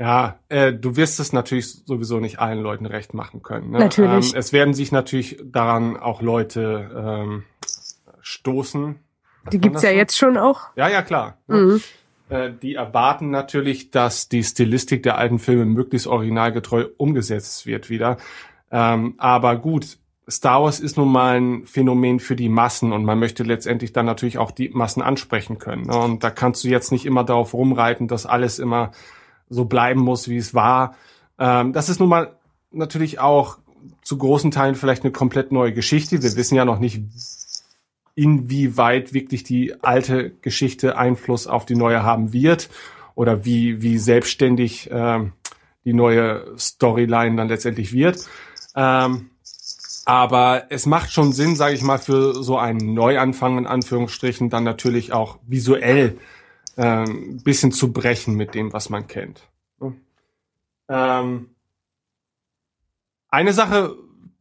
Ja, 0.00 0.40
äh, 0.48 0.72
du 0.72 0.96
wirst 0.96 1.20
es 1.20 1.32
natürlich 1.32 1.84
sowieso 1.84 2.18
nicht 2.18 2.40
allen 2.40 2.60
Leuten 2.60 2.86
recht 2.86 3.14
machen 3.14 3.42
können. 3.42 3.70
Ne? 3.70 3.78
Natürlich. 3.78 4.32
Ähm, 4.32 4.38
es 4.38 4.52
werden 4.52 4.74
sich 4.74 4.90
natürlich 4.90 5.40
daran 5.44 5.96
auch 5.96 6.22
Leute 6.22 6.90
ähm, 7.22 7.44
stoßen. 8.20 8.98
Sagt 9.44 9.52
Die 9.52 9.60
gibt's 9.60 9.82
ja 9.82 9.90
so? 9.90 9.96
jetzt 9.96 10.18
schon 10.18 10.36
auch. 10.36 10.62
Ja, 10.74 10.88
ja, 10.88 11.02
klar. 11.02 11.38
ne? 11.46 11.80
Äh, 12.28 12.50
die 12.60 12.74
erwarten 12.74 13.30
natürlich, 13.30 13.90
dass 13.90 14.28
die 14.28 14.44
Stilistik 14.44 15.02
der 15.02 15.18
alten 15.18 15.38
Filme 15.38 15.64
möglichst 15.64 16.06
originalgetreu 16.06 16.86
umgesetzt 16.96 17.66
wird 17.66 17.90
wieder. 17.90 18.18
Ähm, 18.70 19.14
aber 19.18 19.56
gut, 19.56 19.98
Star 20.30 20.62
Wars 20.62 20.78
ist 20.78 20.98
nun 20.98 21.10
mal 21.10 21.40
ein 21.40 21.66
Phänomen 21.66 22.20
für 22.20 22.36
die 22.36 22.50
Massen 22.50 22.92
und 22.92 23.04
man 23.04 23.18
möchte 23.18 23.44
letztendlich 23.44 23.94
dann 23.94 24.04
natürlich 24.04 24.36
auch 24.36 24.50
die 24.50 24.68
Massen 24.68 25.00
ansprechen 25.00 25.58
können. 25.58 25.86
Ne? 25.86 25.96
Und 25.96 26.22
da 26.22 26.30
kannst 26.30 26.64
du 26.64 26.68
jetzt 26.68 26.92
nicht 26.92 27.06
immer 27.06 27.24
darauf 27.24 27.54
rumreiten, 27.54 28.08
dass 28.08 28.26
alles 28.26 28.58
immer 28.58 28.92
so 29.48 29.64
bleiben 29.64 30.00
muss, 30.00 30.28
wie 30.28 30.36
es 30.36 30.52
war. 30.52 30.94
Ähm, 31.38 31.72
das 31.72 31.88
ist 31.88 31.98
nun 31.98 32.10
mal 32.10 32.36
natürlich 32.70 33.20
auch 33.20 33.58
zu 34.02 34.18
großen 34.18 34.50
Teilen 34.50 34.74
vielleicht 34.74 35.04
eine 35.04 35.12
komplett 35.12 35.50
neue 35.50 35.72
Geschichte. 35.72 36.22
Wir 36.22 36.36
wissen 36.36 36.56
ja 36.56 36.66
noch 36.66 36.78
nicht, 36.78 37.00
inwieweit 38.18 39.14
wirklich 39.14 39.44
die 39.44 39.74
alte 39.80 40.30
Geschichte 40.42 40.98
Einfluss 40.98 41.46
auf 41.46 41.66
die 41.66 41.76
neue 41.76 42.02
haben 42.02 42.32
wird 42.32 42.68
oder 43.14 43.44
wie, 43.44 43.80
wie 43.80 43.96
selbstständig 43.98 44.90
ähm, 44.92 45.34
die 45.84 45.92
neue 45.92 46.58
Storyline 46.58 47.36
dann 47.36 47.48
letztendlich 47.48 47.92
wird. 47.92 48.28
Ähm, 48.74 49.30
aber 50.04 50.64
es 50.70 50.84
macht 50.84 51.12
schon 51.12 51.32
Sinn, 51.32 51.54
sage 51.54 51.74
ich 51.74 51.82
mal, 51.82 51.98
für 51.98 52.42
so 52.42 52.58
einen 52.58 52.92
Neuanfang 52.92 53.56
in 53.56 53.66
Anführungsstrichen 53.66 54.50
dann 54.50 54.64
natürlich 54.64 55.12
auch 55.12 55.38
visuell 55.46 56.18
ein 56.76 57.42
bisschen 57.42 57.72
zu 57.72 57.92
brechen 57.92 58.34
mit 58.34 58.54
dem, 58.54 58.72
was 58.72 58.88
man 58.88 59.08
kennt. 59.08 59.42
Ähm, 60.88 61.50
eine 63.30 63.52
Sache, 63.52 63.96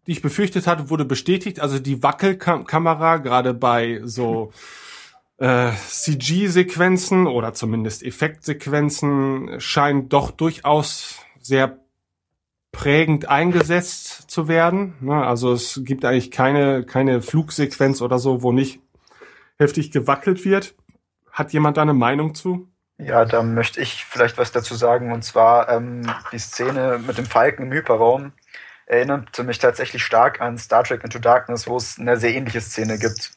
die 0.07 0.13
ich 0.13 0.21
befürchtet 0.21 0.67
hatte, 0.67 0.89
wurde 0.89 1.05
bestätigt. 1.05 1.59
Also 1.59 1.79
die 1.79 2.01
Wackelkamera, 2.01 3.17
gerade 3.17 3.53
bei 3.53 4.01
so 4.03 4.51
äh, 5.37 5.71
CG-Sequenzen 5.73 7.27
oder 7.27 7.53
zumindest 7.53 8.03
Effektsequenzen, 8.03 9.59
scheint 9.59 10.13
doch 10.13 10.31
durchaus 10.31 11.19
sehr 11.39 11.79
prägend 12.71 13.27
eingesetzt 13.27 14.29
zu 14.29 14.47
werden. 14.47 14.95
Ne? 15.01 15.25
Also 15.25 15.51
es 15.51 15.81
gibt 15.83 16.05
eigentlich 16.05 16.31
keine, 16.31 16.85
keine 16.85 17.21
Flugsequenz 17.21 18.01
oder 18.01 18.19
so, 18.19 18.43
wo 18.43 18.51
nicht 18.51 18.79
heftig 19.57 19.91
gewackelt 19.91 20.45
wird. 20.45 20.75
Hat 21.31 21.53
jemand 21.53 21.77
da 21.77 21.81
eine 21.81 21.93
Meinung 21.93 22.33
zu? 22.33 22.69
Ja, 22.99 23.25
da 23.25 23.43
möchte 23.43 23.81
ich 23.81 24.05
vielleicht 24.05 24.37
was 24.37 24.51
dazu 24.51 24.73
sagen. 24.73 25.11
Und 25.11 25.23
zwar 25.23 25.69
ähm, 25.69 26.09
die 26.31 26.39
Szene 26.39 26.99
mit 27.05 27.17
dem 27.17 27.25
Falken 27.25 27.65
im 27.65 27.71
Hyperraum 27.71 28.33
erinnerte 28.87 29.43
mich 29.43 29.59
tatsächlich 29.59 30.03
stark 30.03 30.41
an 30.41 30.57
Star 30.57 30.83
Trek 30.83 31.03
Into 31.03 31.19
Darkness, 31.19 31.67
wo 31.67 31.77
es 31.77 31.99
eine 31.99 32.17
sehr 32.17 32.33
ähnliche 32.33 32.61
Szene 32.61 32.97
gibt. 32.97 33.31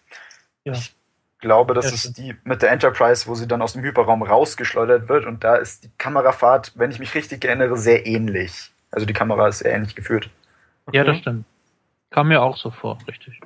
Ja. 0.65 0.73
Ich 0.73 0.95
glaube, 1.41 1.75
das 1.75 1.87
Ja, 1.87 1.93
ist 1.93 2.17
die 2.17 2.37
mit 2.45 2.63
der 2.63 2.71
Enterprise, 2.71 3.27
wo 3.27 3.35
sie 3.35 3.49
dann 3.49 3.61
aus 3.61 3.73
dem 3.73 3.83
Hyperraum 3.83 4.23
rausgeschleudert 4.23 5.09
wird. 5.09 5.27
Und 5.27 5.43
da 5.43 5.57
ist 5.57 5.85
die 5.85 5.91
Kamerafahrt, 5.99 6.73
wenn 6.77 6.91
ich 6.91 6.99
mich 6.99 7.15
richtig 7.15 7.45
erinnere, 7.45 7.77
sehr 7.77 8.07
ähnlich. 8.07 8.71
Also 8.91 9.07
die 9.07 9.13
Kamera 9.13 9.49
ist 9.49 9.59
sehr 9.59 9.73
ähnlich 9.73 9.95
geführt. 9.95 10.31
Ja, 10.93 11.05
das 11.05 11.19
stimmt. 11.19 11.45
Kam 12.11 12.29
mir 12.29 12.43
auch 12.43 12.57
so 12.57 12.71
vor, 12.71 12.99
richtig. 13.07 13.41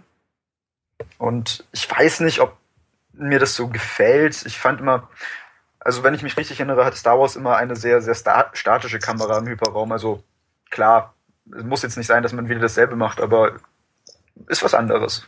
Und 1.18 1.64
ich 1.72 1.90
weiß 1.90 2.20
nicht, 2.20 2.40
ob 2.40 2.56
mir 3.12 3.38
das 3.38 3.54
so 3.54 3.68
gefällt. 3.68 4.44
Ich 4.46 4.58
fand 4.58 4.80
immer, 4.80 5.08
also 5.80 6.02
wenn 6.02 6.14
ich 6.14 6.22
mich 6.22 6.36
richtig 6.36 6.58
erinnere, 6.60 6.84
hat 6.84 6.96
Star 6.96 7.18
Wars 7.18 7.36
immer 7.36 7.56
eine 7.56 7.76
sehr, 7.76 8.02
sehr 8.02 8.14
sta 8.14 8.50
statische 8.52 8.98
Kamera 8.98 9.38
im 9.38 9.46
Hyperraum. 9.46 9.92
Also 9.92 10.22
klar, 10.70 11.13
es 11.56 11.64
muss 11.64 11.82
jetzt 11.82 11.96
nicht 11.96 12.06
sein, 12.06 12.22
dass 12.22 12.32
man 12.32 12.48
wieder 12.48 12.60
dasselbe 12.60 12.96
macht, 12.96 13.20
aber 13.20 13.56
ist 14.48 14.62
was 14.62 14.74
anderes. 14.74 15.26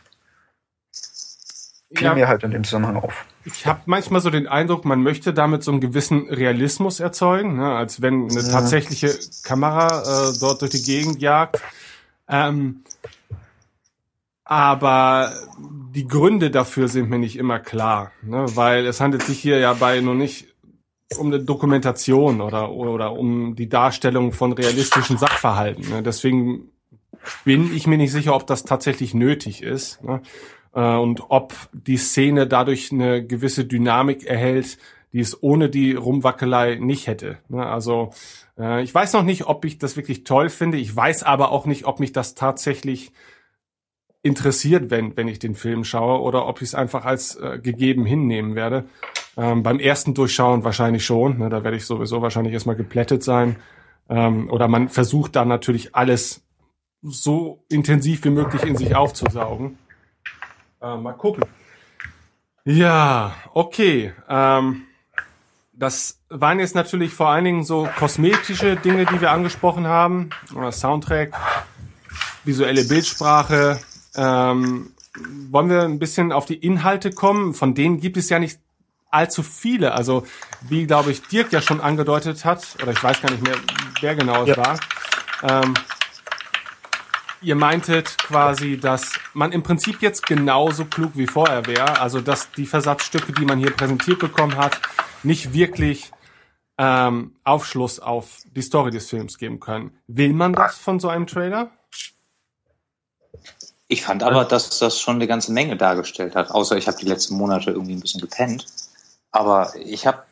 Fiel 1.93 2.05
Ja. 2.07 2.13
mir 2.15 2.27
halt 2.27 2.43
in 2.43 2.51
dem 2.51 2.63
Zusammenhang 2.63 2.97
auf. 2.97 3.25
Ich 3.45 3.65
habe 3.65 3.79
manchmal 3.85 4.19
so 4.19 4.29
den 4.29 4.47
Eindruck, 4.47 4.83
man 4.83 5.01
möchte 5.01 5.33
damit 5.33 5.63
so 5.63 5.71
einen 5.71 5.79
gewissen 5.79 6.27
Realismus 6.29 6.99
erzeugen, 6.99 7.55
ne? 7.55 7.75
als 7.75 8.01
wenn 8.01 8.29
eine 8.29 8.41
Ja. 8.41 8.49
tatsächliche 8.51 9.17
Kamera 9.43 10.01
äh, 10.31 10.33
dort 10.39 10.61
durch 10.61 10.71
die 10.71 10.83
Gegend 10.83 11.21
jagt. 11.21 11.61
Ähm, 12.27 12.83
aber 14.43 15.33
die 15.93 16.07
Gründe 16.07 16.51
dafür 16.51 16.87
sind 16.87 17.09
mir 17.09 17.19
nicht 17.19 17.37
immer 17.37 17.59
klar, 17.59 18.11
ne? 18.21 18.45
weil 18.55 18.85
es 18.85 18.99
handelt 18.99 19.23
sich 19.23 19.39
hier 19.39 19.59
ja 19.59 19.73
bei 19.73 19.99
nur 20.01 20.15
nicht 20.15 20.46
um 21.15 21.27
eine 21.27 21.39
Dokumentation 21.39 22.41
oder, 22.41 22.71
oder 22.71 23.13
um 23.13 23.55
die 23.55 23.69
Darstellung 23.69 24.33
von 24.33 24.51
realistischen 24.51 25.17
Sachverhalten. 25.17 25.89
Ne? 25.89 26.03
Deswegen 26.03 26.69
bin 27.45 27.75
ich 27.75 27.87
mir 27.87 27.97
nicht 27.97 28.11
sicher, 28.11 28.35
ob 28.35 28.45
das 28.47 28.65
tatsächlich 28.65 29.13
nötig 29.13 29.63
ist. 29.63 30.03
Ne? 30.03 30.21
Äh, 30.73 30.95
und 30.95 31.23
ob 31.29 31.53
die 31.71 31.97
Szene 31.97 32.47
dadurch 32.47 32.91
eine 32.91 33.25
gewisse 33.25 33.65
Dynamik 33.65 34.25
erhält, 34.25 34.77
die 35.13 35.19
es 35.19 35.41
ohne 35.41 35.69
die 35.69 35.93
Rumwackelei 35.93 36.75
nicht 36.75 37.07
hätte. 37.07 37.37
Ne? 37.47 37.65
Also 37.65 38.11
äh, 38.59 38.83
ich 38.83 38.93
weiß 38.93 39.13
noch 39.13 39.23
nicht, 39.23 39.47
ob 39.47 39.63
ich 39.65 39.77
das 39.77 39.95
wirklich 39.95 40.25
toll 40.25 40.49
finde. 40.49 40.77
Ich 40.77 40.93
weiß 40.93 41.23
aber 41.23 41.51
auch 41.51 41.65
nicht, 41.65 41.85
ob 41.85 41.99
mich 41.99 42.11
das 42.11 42.35
tatsächlich 42.35 43.11
interessiert, 44.23 44.89
wenn, 44.89 45.15
wenn 45.15 45.27
ich 45.27 45.39
den 45.39 45.55
Film 45.55 45.83
schaue, 45.83 46.21
oder 46.21 46.47
ob 46.47 46.61
ich 46.61 46.69
es 46.69 46.75
einfach 46.75 47.05
als 47.05 47.35
äh, 47.37 47.59
gegeben 47.59 48.05
hinnehmen 48.05 48.55
werde. 48.55 48.85
Ähm, 49.37 49.61
beim 49.61 49.79
ersten 49.79 50.15
Durchschauen 50.15 50.63
wahrscheinlich 50.63 51.05
schon. 51.05 51.37
Ne? 51.37 51.49
Da 51.49 51.63
werde 51.63 51.77
ich 51.77 51.85
sowieso 51.85 52.21
wahrscheinlich 52.23 52.53
erstmal 52.53 52.75
geplättet 52.75 53.23
sein. 53.23 53.57
Ähm, 54.09 54.49
oder 54.49 54.67
man 54.67 54.89
versucht 54.89 55.35
dann 55.35 55.47
natürlich 55.47 55.95
alles 55.95 56.41
so 57.03 57.63
intensiv 57.69 58.23
wie 58.23 58.31
möglich 58.31 58.63
in 58.63 58.75
sich 58.75 58.95
aufzusaugen. 58.95 59.77
Äh, 60.81 60.97
mal 60.97 61.13
gucken. 61.13 61.43
Ja, 62.65 63.35
okay. 63.53 64.11
Ähm, 64.27 64.83
das 65.71 66.19
waren 66.29 66.59
jetzt 66.59 66.75
natürlich 66.75 67.13
vor 67.13 67.29
allen 67.29 67.45
Dingen 67.45 67.63
so 67.63 67.87
kosmetische 67.97 68.75
Dinge, 68.75 69.05
die 69.05 69.21
wir 69.21 69.31
angesprochen 69.31 69.85
haben. 69.85 70.31
Oder 70.55 70.71
Soundtrack, 70.71 71.33
visuelle 72.43 72.83
Bildsprache. 72.83 73.79
Ähm, 74.15 74.91
wollen 75.51 75.69
wir 75.69 75.83
ein 75.83 75.99
bisschen 75.99 76.31
auf 76.31 76.45
die 76.45 76.55
Inhalte 76.55 77.11
kommen? 77.11 77.53
Von 77.53 77.75
denen 77.75 77.99
gibt 77.99 78.17
es 78.17 78.29
ja 78.29 78.39
nicht 78.39 78.59
allzu 79.09 79.43
viele. 79.43 79.93
Also 79.93 80.25
wie, 80.61 80.85
glaube 80.85 81.11
ich, 81.11 81.21
Dirk 81.27 81.51
ja 81.51 81.61
schon 81.61 81.81
angedeutet 81.81 82.45
hat, 82.45 82.65
oder 82.81 82.91
ich 82.91 83.03
weiß 83.03 83.21
gar 83.21 83.31
nicht 83.31 83.43
mehr, 83.43 83.55
wer 84.01 84.15
genau 84.15 84.43
es 84.43 84.49
Ja. 84.49 84.57
war. 84.57 84.79
Ähm, 85.43 85.73
ihr 87.41 87.55
meintet 87.55 88.17
quasi, 88.17 88.77
dass 88.77 89.13
man 89.33 89.51
im 89.51 89.63
Prinzip 89.63 90.01
jetzt 90.01 90.25
genauso 90.25 90.85
klug 90.85 91.11
wie 91.15 91.27
vorher 91.27 91.65
wäre. 91.67 91.99
Also 92.01 92.21
dass 92.21 92.51
die 92.51 92.65
Versatzstücke, 92.65 93.31
die 93.33 93.45
man 93.45 93.59
hier 93.59 93.71
präsentiert 93.71 94.19
bekommen 94.19 94.57
hat, 94.57 94.79
nicht 95.23 95.53
wirklich 95.53 96.11
ähm, 96.79 97.35
Aufschluss 97.43 97.99
auf 97.99 98.39
die 98.55 98.61
Story 98.61 98.91
des 98.91 99.09
Films 99.09 99.37
geben 99.37 99.59
können. 99.59 99.97
Will 100.07 100.33
man 100.33 100.53
das 100.53 100.77
von 100.77 100.99
so 100.99 101.09
einem 101.09 101.27
Trailer? 101.27 101.71
Ich 103.87 104.03
fand 104.03 104.21
aber, 104.21 104.43
dass 104.43 104.79
das 104.79 104.99
schon 104.99 105.15
eine 105.15 105.27
ganze 105.27 105.53
Menge 105.53 105.77
dargestellt 105.77 106.35
hat. 106.35 106.51
Außer 106.51 106.77
ich 106.77 106.87
habe 106.87 106.97
die 106.97 107.05
letzten 107.05 107.35
Monate 107.35 107.71
irgendwie 107.71 107.93
ein 107.93 108.01
bisschen 108.01 108.19
gepennt. 108.19 108.65
Aber 109.31 109.73
ich 109.75 110.07
habe 110.07 110.23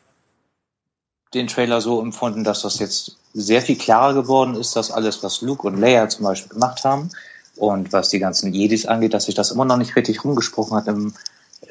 den 1.34 1.46
Trailer 1.46 1.80
so 1.80 2.00
empfunden, 2.00 2.44
dass 2.44 2.62
das 2.62 2.78
jetzt 2.78 3.16
sehr 3.34 3.60
viel 3.60 3.76
klarer 3.76 4.14
geworden 4.14 4.54
ist, 4.54 4.76
dass 4.76 4.90
alles, 4.90 5.22
was 5.22 5.42
Luke 5.42 5.66
und 5.66 5.78
Leia 5.78 6.08
zum 6.08 6.24
Beispiel 6.24 6.54
gemacht 6.54 6.84
haben 6.84 7.10
und 7.56 7.92
was 7.92 8.08
die 8.08 8.18
ganzen 8.18 8.52
Jedis 8.52 8.86
angeht, 8.86 9.14
dass 9.14 9.24
sich 9.24 9.34
das 9.34 9.50
immer 9.50 9.64
noch 9.64 9.76
nicht 9.76 9.96
richtig 9.96 10.24
rumgesprochen 10.24 10.76
hat 10.76 10.86
im 10.86 11.14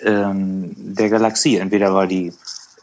ähm, 0.02 0.74
der 0.76 1.10
Galaxie. 1.10 1.58
Entweder 1.58 1.94
weil 1.94 2.08
die 2.08 2.34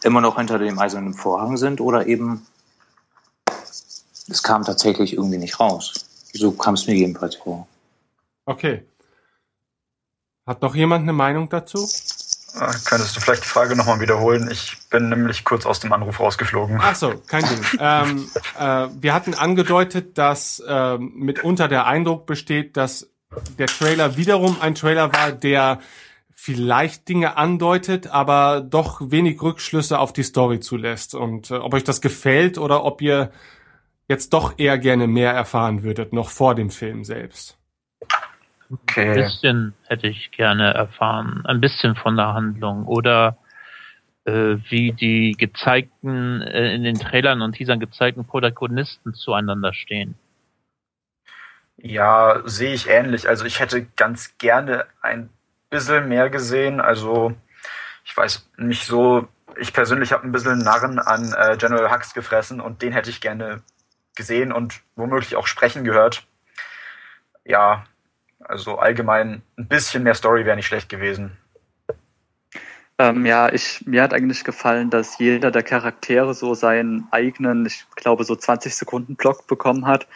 immer 0.02 0.20
noch 0.20 0.36
hinter 0.36 0.58
dem 0.58 0.78
eisernen 0.78 1.14
Vorhang 1.14 1.56
sind 1.56 1.80
oder 1.80 2.06
eben 2.06 2.46
es 4.28 4.42
kam 4.42 4.64
tatsächlich 4.64 5.14
irgendwie 5.14 5.38
nicht 5.38 5.60
raus. 5.60 5.92
So 6.32 6.52
kam 6.52 6.74
es 6.74 6.86
mir 6.86 6.94
jedenfalls 6.94 7.36
vor. 7.36 7.66
Okay. 8.46 8.84
Hat 10.46 10.62
noch 10.62 10.74
jemand 10.74 11.02
eine 11.02 11.12
Meinung 11.12 11.48
dazu? 11.48 11.88
Äh, 12.54 12.72
Könntest 12.84 13.16
du 13.16 13.20
vielleicht 13.20 13.44
die 13.44 13.48
Frage 13.48 13.76
nochmal 13.76 14.00
wiederholen? 14.00 14.48
Ich 14.50 14.76
bin 14.90 15.08
nämlich 15.08 15.44
kurz 15.44 15.64
aus 15.64 15.80
dem 15.80 15.92
Anruf 15.92 16.20
rausgeflogen. 16.20 16.78
Ach 16.80 16.94
so, 16.94 17.14
kein 17.26 17.44
Ding. 17.44 17.64
ähm, 17.80 18.30
äh, 18.58 18.88
wir 19.00 19.14
hatten 19.14 19.34
angedeutet, 19.34 20.18
dass 20.18 20.62
ähm, 20.66 21.12
mitunter 21.14 21.68
der 21.68 21.86
Eindruck 21.86 22.26
besteht, 22.26 22.76
dass 22.76 23.08
der 23.58 23.66
Trailer 23.66 24.16
wiederum 24.16 24.58
ein 24.60 24.74
Trailer 24.74 25.12
war, 25.12 25.32
der 25.32 25.80
vielleicht 26.34 27.08
Dinge 27.08 27.36
andeutet, 27.36 28.08
aber 28.08 28.60
doch 28.60 29.00
wenig 29.00 29.40
Rückschlüsse 29.40 29.98
auf 29.98 30.12
die 30.12 30.24
Story 30.24 30.60
zulässt. 30.60 31.14
Und 31.14 31.50
äh, 31.50 31.54
ob 31.54 31.72
euch 31.72 31.84
das 31.84 32.00
gefällt 32.00 32.58
oder 32.58 32.84
ob 32.84 33.00
ihr 33.00 33.30
jetzt 34.08 34.32
doch 34.32 34.58
eher 34.58 34.76
gerne 34.76 35.06
mehr 35.06 35.32
erfahren 35.32 35.84
würdet, 35.84 36.12
noch 36.12 36.30
vor 36.30 36.54
dem 36.54 36.70
Film 36.70 37.04
selbst. 37.04 37.58
Ein 38.72 38.78
Okay. 38.88 39.14
bisschen 39.14 39.74
hätte 39.86 40.08
ich 40.08 40.30
gerne 40.30 40.72
erfahren. 40.74 41.42
Ein 41.46 41.60
bisschen 41.60 41.94
von 41.96 42.16
der 42.16 42.34
Handlung. 42.34 42.86
Oder 42.86 43.36
äh, 44.24 44.56
wie 44.68 44.92
die 44.92 45.32
gezeigten, 45.32 46.42
äh, 46.42 46.74
in 46.74 46.84
den 46.84 46.98
Trailern 46.98 47.42
und 47.42 47.52
Teasern 47.52 47.80
gezeigten 47.80 48.24
Protagonisten 48.24 49.14
zueinander 49.14 49.74
stehen. 49.74 50.14
Ja, 51.76 52.42
sehe 52.44 52.74
ich 52.74 52.88
ähnlich. 52.88 53.28
Also 53.28 53.44
ich 53.44 53.60
hätte 53.60 53.84
ganz 53.96 54.38
gerne 54.38 54.86
ein 55.00 55.30
bisschen 55.70 56.08
mehr 56.08 56.30
gesehen. 56.30 56.80
Also 56.80 57.34
ich 58.04 58.16
weiß 58.16 58.48
nicht 58.58 58.84
so, 58.86 59.28
ich 59.58 59.72
persönlich 59.72 60.12
habe 60.12 60.24
ein 60.24 60.32
bisschen 60.32 60.58
Narren 60.58 60.98
an 60.98 61.34
äh, 61.36 61.56
General 61.56 61.90
Hux 61.90 62.14
gefressen 62.14 62.60
und 62.60 62.82
den 62.82 62.92
hätte 62.92 63.10
ich 63.10 63.20
gerne 63.20 63.62
gesehen 64.14 64.52
und 64.52 64.80
womöglich 64.96 65.36
auch 65.36 65.46
sprechen 65.46 65.84
gehört. 65.84 66.26
Ja, 67.44 67.84
also 68.44 68.78
allgemein 68.78 69.42
ein 69.56 69.68
bisschen 69.68 70.02
mehr 70.02 70.14
Story 70.14 70.44
wäre 70.44 70.56
nicht 70.56 70.66
schlecht 70.66 70.88
gewesen. 70.88 71.36
Ähm, 72.98 73.26
ja, 73.26 73.52
ich, 73.52 73.84
mir 73.86 74.02
hat 74.02 74.14
eigentlich 74.14 74.44
gefallen, 74.44 74.90
dass 74.90 75.18
jeder 75.18 75.50
der 75.50 75.62
Charaktere 75.62 76.34
so 76.34 76.54
seinen 76.54 77.08
eigenen, 77.10 77.66
ich 77.66 77.84
glaube, 77.96 78.24
so 78.24 78.36
20 78.36 78.74
Sekunden 78.74 79.16
Block 79.16 79.46
bekommen 79.46 79.86
hat. 79.86 80.06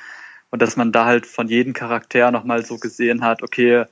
Und 0.51 0.63
dass 0.63 0.77
man 0.77 0.93
da 0.93 1.07
halt 1.07 1.27
von 1.27 1.49
jedem 1.49 1.73
Charakter 1.73 2.31
nochmal 2.31 2.65
so 2.65 2.79
gesehen 2.79 3.25
hat, 3.25 3.43
okay, 3.43 3.85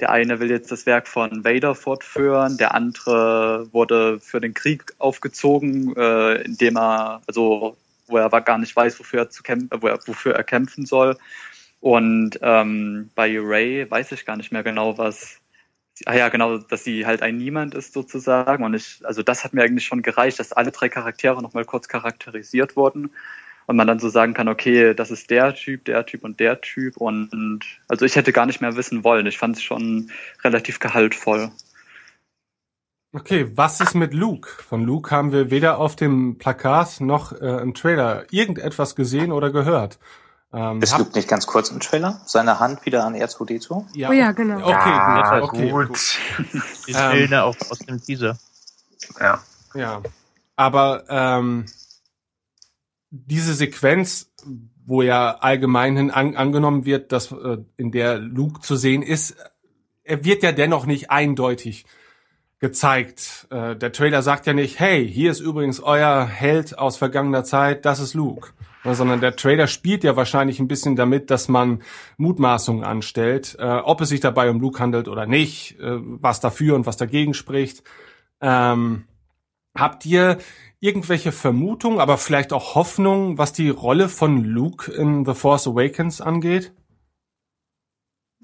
der 0.00 0.10
eine 0.10 0.40
will 0.40 0.50
jetzt 0.50 0.70
das 0.70 0.86
Werk 0.86 1.08
von 1.08 1.44
Vader 1.44 1.74
fortführen, 1.74 2.56
der 2.56 2.74
andere 2.74 3.68
wurde 3.72 4.20
für 4.20 4.40
den 4.40 4.54
Krieg 4.54 4.92
aufgezogen, 4.98 5.94
äh, 5.96 6.42
indem 6.42 6.76
er, 6.76 7.22
also 7.26 7.76
wo 8.06 8.16
er 8.16 8.24
aber 8.24 8.40
gar 8.40 8.58
nicht 8.58 8.74
weiß, 8.74 8.98
wofür 8.98 9.20
er, 9.20 9.30
zu 9.30 9.42
kämpfen, 9.42 9.68
er, 9.70 9.98
wofür 10.06 10.34
er 10.34 10.44
kämpfen 10.44 10.86
soll. 10.86 11.16
Und 11.80 12.38
ähm, 12.42 13.10
bei 13.14 13.36
Ray 13.38 13.90
weiß 13.90 14.12
ich 14.12 14.26
gar 14.26 14.36
nicht 14.36 14.52
mehr 14.52 14.62
genau, 14.62 14.98
was. 14.98 15.40
Ah 16.06 16.14
ja, 16.14 16.28
genau, 16.28 16.58
dass 16.58 16.84
sie 16.84 17.06
halt 17.06 17.22
ein 17.22 17.38
Niemand 17.38 17.74
ist 17.74 17.92
sozusagen. 17.92 18.64
Und 18.64 18.74
ich, 18.74 19.00
also 19.04 19.22
das 19.22 19.44
hat 19.44 19.52
mir 19.52 19.62
eigentlich 19.62 19.86
schon 19.86 20.02
gereicht, 20.02 20.38
dass 20.38 20.52
alle 20.52 20.70
drei 20.70 20.88
Charaktere 20.88 21.42
nochmal 21.42 21.64
kurz 21.64 21.88
charakterisiert 21.88 22.76
wurden 22.76 23.10
und 23.66 23.76
man 23.76 23.86
dann 23.86 23.98
so 23.98 24.08
sagen 24.08 24.32
kann, 24.32 24.48
okay, 24.48 24.94
das 24.94 25.10
ist 25.10 25.28
der 25.30 25.54
Typ, 25.54 25.84
der 25.84 26.06
Typ 26.06 26.24
und 26.24 26.40
der 26.40 26.60
Typ. 26.60 26.96
Und, 26.96 27.60
also 27.88 28.06
ich 28.06 28.16
hätte 28.16 28.32
gar 28.32 28.46
nicht 28.46 28.60
mehr 28.60 28.76
wissen 28.76 29.04
wollen. 29.04 29.26
Ich 29.26 29.38
fand 29.38 29.56
es 29.56 29.62
schon 29.62 30.10
relativ 30.42 30.78
gehaltvoll. 30.78 31.50
Okay, 33.12 33.50
was 33.54 33.80
ist 33.80 33.94
mit 33.94 34.14
Luke? 34.14 34.48
Von 34.48 34.84
Luke 34.84 35.10
haben 35.10 35.32
wir 35.32 35.50
weder 35.50 35.78
auf 35.78 35.96
dem 35.96 36.38
Plakat 36.38 37.00
noch 37.00 37.32
äh, 37.32 37.60
im 37.60 37.74
Trailer 37.74 38.24
irgendetwas 38.30 38.96
gesehen 38.96 39.32
oder 39.32 39.50
gehört. 39.50 39.98
Ähm, 40.52 40.80
hab- 40.82 40.98
Luke 40.98 41.12
nicht 41.14 41.28
ganz 41.28 41.46
kurz 41.46 41.70
im 41.70 41.80
Trailer? 41.80 42.20
Seine 42.24 42.58
Hand 42.58 42.86
wieder 42.86 43.04
an 43.04 43.14
R2D2? 43.14 43.84
ja, 43.94 44.08
Oh 44.08 44.12
ja, 44.12 44.32
genau. 44.32 44.56
Okay, 44.60 44.70
Ja, 44.70 45.40
gut. 45.40 45.48
Okay, 45.52 45.70
gut. 45.70 45.88
gut. 45.88 46.18
Die 46.86 46.92
Ähm. 46.92 46.96
Szene 47.26 47.44
auch 47.44 47.56
aus 47.70 47.78
dem 47.80 48.02
Teaser. 48.02 48.38
Ja. 49.20 49.42
Ja, 49.74 50.02
aber 50.56 51.04
ähm, 51.08 51.66
diese 53.10 53.54
Sequenz, 53.54 54.30
wo 54.86 55.02
ja 55.02 55.36
allgemeinhin 55.38 56.10
an, 56.10 56.36
angenommen 56.36 56.84
wird, 56.86 57.12
dass 57.12 57.30
äh, 57.32 57.58
in 57.76 57.92
der 57.92 58.18
Luke 58.18 58.60
zu 58.60 58.76
sehen 58.76 59.02
ist, 59.02 59.36
er 60.04 60.24
wird 60.24 60.42
ja 60.42 60.52
dennoch 60.52 60.86
nicht 60.86 61.10
eindeutig 61.10 61.84
gezeigt. 62.58 63.46
Äh, 63.50 63.76
der 63.76 63.92
Trailer 63.92 64.22
sagt 64.22 64.46
ja 64.46 64.52
nicht, 64.54 64.80
hey, 64.80 65.06
hier 65.06 65.30
ist 65.30 65.40
übrigens 65.40 65.80
euer 65.80 66.26
Held 66.26 66.78
aus 66.78 66.96
vergangener 66.96 67.44
Zeit, 67.44 67.84
das 67.84 68.00
ist 68.00 68.14
Luke. 68.14 68.50
Ja, 68.84 68.94
sondern 68.94 69.20
der 69.20 69.34
Trailer 69.34 69.66
spielt 69.66 70.04
ja 70.04 70.16
wahrscheinlich 70.16 70.60
ein 70.60 70.68
bisschen 70.68 70.94
damit, 70.94 71.30
dass 71.30 71.48
man 71.48 71.82
Mutmaßungen 72.16 72.84
anstellt, 72.84 73.56
äh, 73.58 73.64
ob 73.64 74.00
es 74.00 74.08
sich 74.08 74.20
dabei 74.20 74.50
um 74.50 74.60
Luke 74.60 74.78
handelt 74.78 75.08
oder 75.08 75.26
nicht, 75.26 75.78
äh, 75.80 75.98
was 75.98 76.40
dafür 76.40 76.76
und 76.76 76.86
was 76.86 76.96
dagegen 76.96 77.34
spricht. 77.34 77.82
Ähm, 78.40 79.04
Habt 79.78 80.04
ihr 80.06 80.38
irgendwelche 80.80 81.30
Vermutungen, 81.30 82.00
aber 82.00 82.18
vielleicht 82.18 82.52
auch 82.52 82.74
Hoffnungen, 82.74 83.38
was 83.38 83.52
die 83.52 83.70
Rolle 83.70 84.08
von 84.08 84.42
Luke 84.42 84.90
in 84.90 85.24
The 85.24 85.34
Force 85.34 85.68
Awakens 85.68 86.20
angeht? 86.20 86.72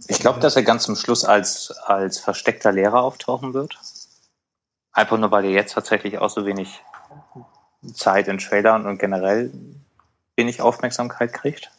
Ich 0.07 0.21
glaube, 0.21 0.39
dass 0.39 0.55
er 0.55 0.63
ganz 0.63 0.85
zum 0.85 0.95
Schluss 0.95 1.25
als, 1.25 1.73
als 1.87 2.21
versteckter 2.21 2.71
Lehrer 2.71 3.03
auftauchen 3.03 3.53
wird. 3.53 3.79
Einfach 4.93 5.19
nur, 5.19 5.33
weil 5.33 5.45
er 5.47 5.51
jetzt 5.51 5.75
tatsächlich 5.75 6.19
auch 6.19 6.31
so 6.31 6.47
wenig 6.47 6.81
Zeit 7.95 8.29
in 8.29 8.39
Trailern 8.39 8.87
und 8.87 8.99
generell 8.99 9.53
wenig 10.37 10.61
Aufmerksamkeit 10.61 11.33
kriegt. 11.33 11.71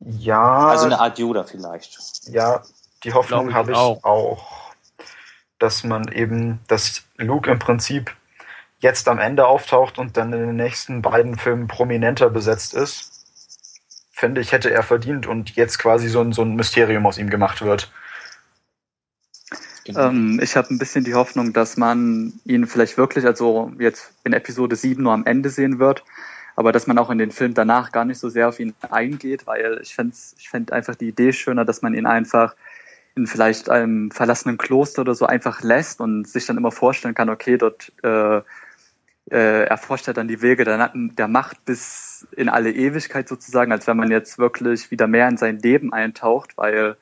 Ja. 0.00 0.68
Also 0.68 0.86
eine 0.86 1.00
Art 1.00 1.18
Yoda 1.18 1.44
vielleicht. 1.44 2.28
Ja, 2.28 2.62
die 3.04 3.12
Hoffnung 3.12 3.54
habe 3.54 3.72
ich 3.72 3.78
auch. 3.78 4.02
auch. 4.04 4.72
dass 5.58 5.84
man 5.84 6.08
eben, 6.08 6.58
dass 6.66 7.04
Luke 7.16 7.50
im 7.50 7.58
Prinzip 7.58 8.14
jetzt 8.80 9.06
am 9.06 9.20
Ende 9.20 9.46
auftaucht 9.46 9.98
und 9.98 10.16
dann 10.16 10.32
in 10.32 10.40
den 10.40 10.56
nächsten 10.56 11.02
beiden 11.02 11.38
Filmen 11.38 11.68
prominenter 11.68 12.30
besetzt 12.30 12.74
ist. 12.74 13.10
Finde 14.10 14.40
ich, 14.40 14.50
hätte 14.50 14.70
er 14.70 14.82
verdient 14.82 15.26
und 15.26 15.54
jetzt 15.54 15.78
quasi 15.78 16.08
so 16.08 16.20
ein, 16.20 16.32
so 16.32 16.42
ein 16.42 16.56
Mysterium 16.56 17.06
aus 17.06 17.18
ihm 17.18 17.30
gemacht 17.30 17.62
wird. 17.62 17.92
Ähm, 19.86 20.40
ich 20.42 20.56
habe 20.56 20.72
ein 20.72 20.78
bisschen 20.78 21.04
die 21.04 21.14
Hoffnung, 21.14 21.52
dass 21.52 21.76
man 21.76 22.32
ihn 22.44 22.66
vielleicht 22.66 22.96
wirklich, 22.96 23.24
also 23.24 23.72
jetzt 23.78 24.12
in 24.24 24.32
Episode 24.32 24.76
7 24.76 25.02
nur 25.02 25.12
am 25.12 25.26
Ende 25.26 25.50
sehen 25.50 25.78
wird, 25.78 26.04
aber 26.56 26.72
dass 26.72 26.86
man 26.86 26.98
auch 26.98 27.10
in 27.10 27.18
den 27.18 27.30
Film 27.30 27.54
danach 27.54 27.92
gar 27.92 28.04
nicht 28.04 28.18
so 28.18 28.28
sehr 28.28 28.48
auf 28.48 28.60
ihn 28.60 28.74
eingeht, 28.90 29.46
weil 29.46 29.80
ich 29.82 29.94
fände 29.94 30.14
ich 30.38 30.48
fänd 30.48 30.72
einfach 30.72 30.94
die 30.94 31.08
Idee 31.08 31.32
schöner, 31.32 31.64
dass 31.64 31.82
man 31.82 31.94
ihn 31.94 32.06
einfach 32.06 32.54
in 33.14 33.26
vielleicht 33.26 33.68
einem 33.68 34.10
verlassenen 34.10 34.58
Kloster 34.58 35.02
oder 35.02 35.14
so 35.14 35.26
einfach 35.26 35.62
lässt 35.62 36.00
und 36.00 36.26
sich 36.26 36.46
dann 36.46 36.56
immer 36.56 36.72
vorstellen 36.72 37.14
kann, 37.14 37.28
okay, 37.28 37.58
dort 37.58 37.92
äh, 38.02 38.40
äh, 39.30 39.64
erforscht 39.64 40.08
er 40.08 40.14
dann 40.14 40.28
die 40.28 40.42
Wege 40.42 40.64
der, 40.64 40.92
der 40.94 41.28
Macht 41.28 41.64
bis 41.64 42.26
in 42.32 42.48
alle 42.48 42.72
Ewigkeit 42.72 43.28
sozusagen, 43.28 43.70
als 43.70 43.86
wenn 43.86 43.96
man 43.96 44.10
jetzt 44.10 44.38
wirklich 44.38 44.90
wieder 44.90 45.06
mehr 45.06 45.28
in 45.28 45.36
sein 45.36 45.58
Leben 45.58 45.92
eintaucht, 45.92 46.56
weil 46.56 46.96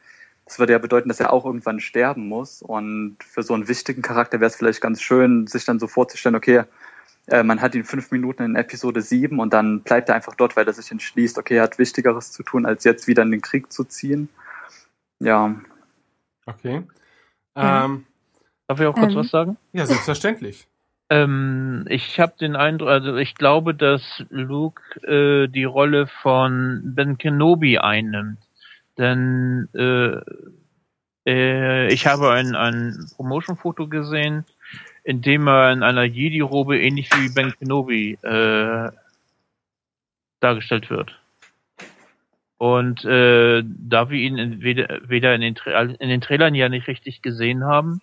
das 0.45 0.59
würde 0.59 0.73
ja 0.73 0.79
bedeuten, 0.79 1.09
dass 1.09 1.21
er 1.21 1.33
auch 1.33 1.45
irgendwann 1.45 1.79
sterben 1.79 2.29
muss. 2.29 2.61
Und 2.61 3.19
für 3.23 3.45
so 3.45 3.55
einen 3.55 3.69
wichtigen 3.69 4.03
Charakter 4.03 4.41
wäre 4.41 4.49
es 4.49 4.57
vielleicht 4.57 4.81
ganz 4.81 5.01
schön, 5.01 5.47
sich 5.47 5.65
dann 5.65 5.79
so 5.79 5.87
vorzustellen, 5.87 6.35
okay, 6.35 6.65
äh, 7.27 7.43
man 7.43 7.61
hat 7.61 7.75
ihn 7.75 7.85
fünf 7.85 8.11
Minuten 8.11 8.43
in 8.43 8.57
Episode 8.57 9.03
7 9.03 9.39
und 9.39 9.53
dann 9.53 9.83
bleibt 9.83 10.09
er 10.09 10.15
einfach 10.15 10.35
dort, 10.35 10.57
weil 10.57 10.67
er 10.67 10.73
sich 10.73 10.91
entschließt, 10.91 11.39
okay, 11.39 11.57
er 11.57 11.65
hat 11.65 11.79
Wichtigeres 11.79 12.33
zu 12.33 12.43
tun, 12.43 12.67
als 12.67 12.85
jetzt 12.85 13.07
wieder 13.07 13.23
in 13.23 13.31
den 13.31 13.41
Krieg 13.41 13.73
zu 13.73 13.85
ziehen. 13.85 14.29
Ja. 15.19 15.55
Okay. 16.47 16.83
Ja. 17.57 17.85
Ähm, 17.85 18.07
Darf 18.67 18.81
ich 18.81 18.87
auch 18.87 18.95
kurz 18.95 19.13
Ähm. 19.13 19.19
was 19.19 19.31
sagen? 19.31 19.57
ja, 19.73 19.87
selbstverständlich. 19.87 20.67
Ähm, 21.13 21.87
ich 21.89 22.21
habe 22.21 22.35
den 22.41 22.55
Eindruck, 22.55 22.89
also 22.89 23.17
ich 23.17 23.35
glaube, 23.35 23.75
dass 23.75 24.23
Luke 24.31 24.81
äh, 25.03 25.49
die 25.49 25.65
Rolle 25.65 26.07
von 26.07 26.83
Ben 26.85 27.19
Kenobi 27.19 27.79
einnimmt. 27.79 28.39
Denn 28.97 29.69
äh, 29.75 30.21
äh, 31.27 31.93
ich 31.93 32.07
habe 32.07 32.31
ein, 32.31 32.55
ein 32.55 33.11
Promotion-Foto 33.17 33.89
gesehen, 33.89 34.45
in 35.05 35.23
dem 35.23 35.47
er 35.49 35.73
in 35.73 35.83
einer 35.83 36.05
Jedi-Robe 36.05 36.79
ähnlich 36.79 37.11
wie 37.15 37.33
Ben 37.33 37.53
Kenobi 37.59 38.19
äh, 38.23 38.91
dargestellt 40.41 40.91
wird. 40.91 41.19
Und 42.59 43.05
äh, 43.07 43.63
da 43.65 44.11
wir 44.11 44.19
ihn 44.19 44.61
weder, 44.61 45.01
weder 45.09 45.35
in 45.35 45.41
den, 45.41 45.57
in 45.99 46.09
den 46.09 46.21
Trailern 46.21 46.55
ja 46.55 46.69
nicht 46.69 46.89
richtig 46.89 47.23
gesehen 47.23 47.65
haben, 47.65 48.03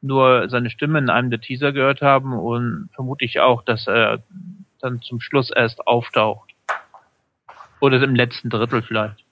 nur 0.00 0.48
seine 0.48 0.70
Stimme 0.70 0.98
in 0.98 1.10
einem 1.10 1.30
der 1.30 1.40
Teaser 1.40 1.72
gehört 1.72 2.00
haben 2.00 2.32
und 2.32 2.88
vermute 2.94 3.24
ich 3.24 3.40
auch, 3.40 3.62
dass 3.62 3.86
er 3.86 4.22
dann 4.80 5.02
zum 5.02 5.20
Schluss 5.20 5.50
erst 5.50 5.86
auftaucht. 5.86 6.54
Oder 7.80 8.02
im 8.02 8.14
letzten 8.14 8.48
Drittel 8.48 8.82
vielleicht. 8.82 9.24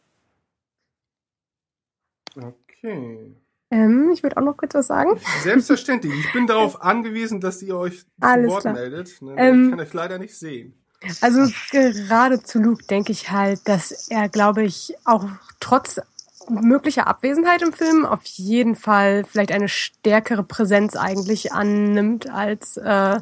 Okay. 2.36 3.34
Ähm, 3.70 4.10
ich 4.12 4.22
würde 4.22 4.36
auch 4.36 4.42
noch 4.42 4.56
kurz 4.56 4.74
was 4.74 4.86
sagen. 4.86 5.18
Selbstverständlich. 5.42 6.12
Ich 6.14 6.32
bin 6.32 6.46
darauf 6.46 6.82
angewiesen, 6.82 7.40
dass 7.40 7.62
ihr 7.62 7.76
euch 7.76 8.00
zu 8.00 8.06
Alles 8.20 8.50
Wort 8.50 8.60
klar. 8.62 8.74
meldet. 8.74 9.20
Ne? 9.20 9.34
Ähm, 9.36 9.64
ich 9.64 9.70
kann 9.70 9.80
euch 9.80 9.92
leider 9.92 10.18
nicht 10.18 10.36
sehen. 10.36 10.74
Also 11.20 11.46
gerade 11.70 12.42
zu 12.42 12.58
Luke 12.58 12.84
denke 12.86 13.12
ich 13.12 13.30
halt, 13.30 13.60
dass 13.64 14.08
er, 14.08 14.28
glaube 14.28 14.62
ich, 14.64 14.94
auch 15.04 15.26
trotz 15.60 16.00
möglicher 16.48 17.06
Abwesenheit 17.06 17.62
im 17.62 17.72
Film 17.72 18.06
auf 18.06 18.24
jeden 18.24 18.76
Fall 18.76 19.24
vielleicht 19.24 19.52
eine 19.52 19.68
stärkere 19.68 20.42
Präsenz 20.42 20.96
eigentlich 20.96 21.52
annimmt, 21.52 22.30
als 22.30 22.76
äh, 22.76 23.20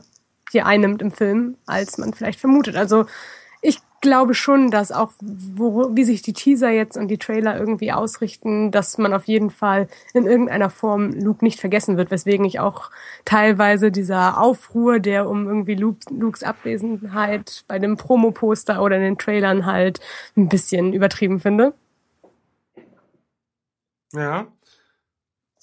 hier 0.50 0.66
einnimmt 0.66 1.02
im 1.02 1.10
Film, 1.10 1.56
als 1.66 1.98
man 1.98 2.14
vielleicht 2.14 2.38
vermutet. 2.40 2.76
Also 2.76 3.06
glaube 4.04 4.34
schon, 4.34 4.70
dass 4.70 4.92
auch, 4.92 5.12
wo, 5.20 5.96
wie 5.96 6.04
sich 6.04 6.20
die 6.20 6.34
Teaser 6.34 6.68
jetzt 6.68 6.98
und 6.98 7.08
die 7.08 7.16
Trailer 7.16 7.58
irgendwie 7.58 7.90
ausrichten, 7.90 8.70
dass 8.70 8.98
man 8.98 9.14
auf 9.14 9.24
jeden 9.24 9.50
Fall 9.50 9.88
in 10.12 10.26
irgendeiner 10.26 10.68
Form 10.68 11.12
Luke 11.12 11.42
nicht 11.42 11.58
vergessen 11.58 11.96
wird, 11.96 12.10
weswegen 12.10 12.44
ich 12.44 12.60
auch 12.60 12.90
teilweise 13.24 13.90
dieser 13.90 14.38
Aufruhr, 14.38 15.00
der 15.00 15.28
um 15.28 15.48
irgendwie 15.48 15.74
Luke, 15.74 16.00
Lukes 16.10 16.42
Abwesenheit 16.42 17.64
bei 17.66 17.78
dem 17.78 17.96
Promo-Poster 17.96 18.82
oder 18.82 18.96
in 18.96 19.02
den 19.02 19.18
Trailern 19.18 19.64
halt 19.64 20.00
ein 20.36 20.48
bisschen 20.50 20.92
übertrieben 20.92 21.40
finde. 21.40 21.72
Ja. 24.12 24.46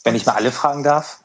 Wenn 0.04 0.16
ich 0.16 0.26
mal 0.26 0.34
alle 0.34 0.52
fragen 0.52 0.84
darf, 0.84 1.24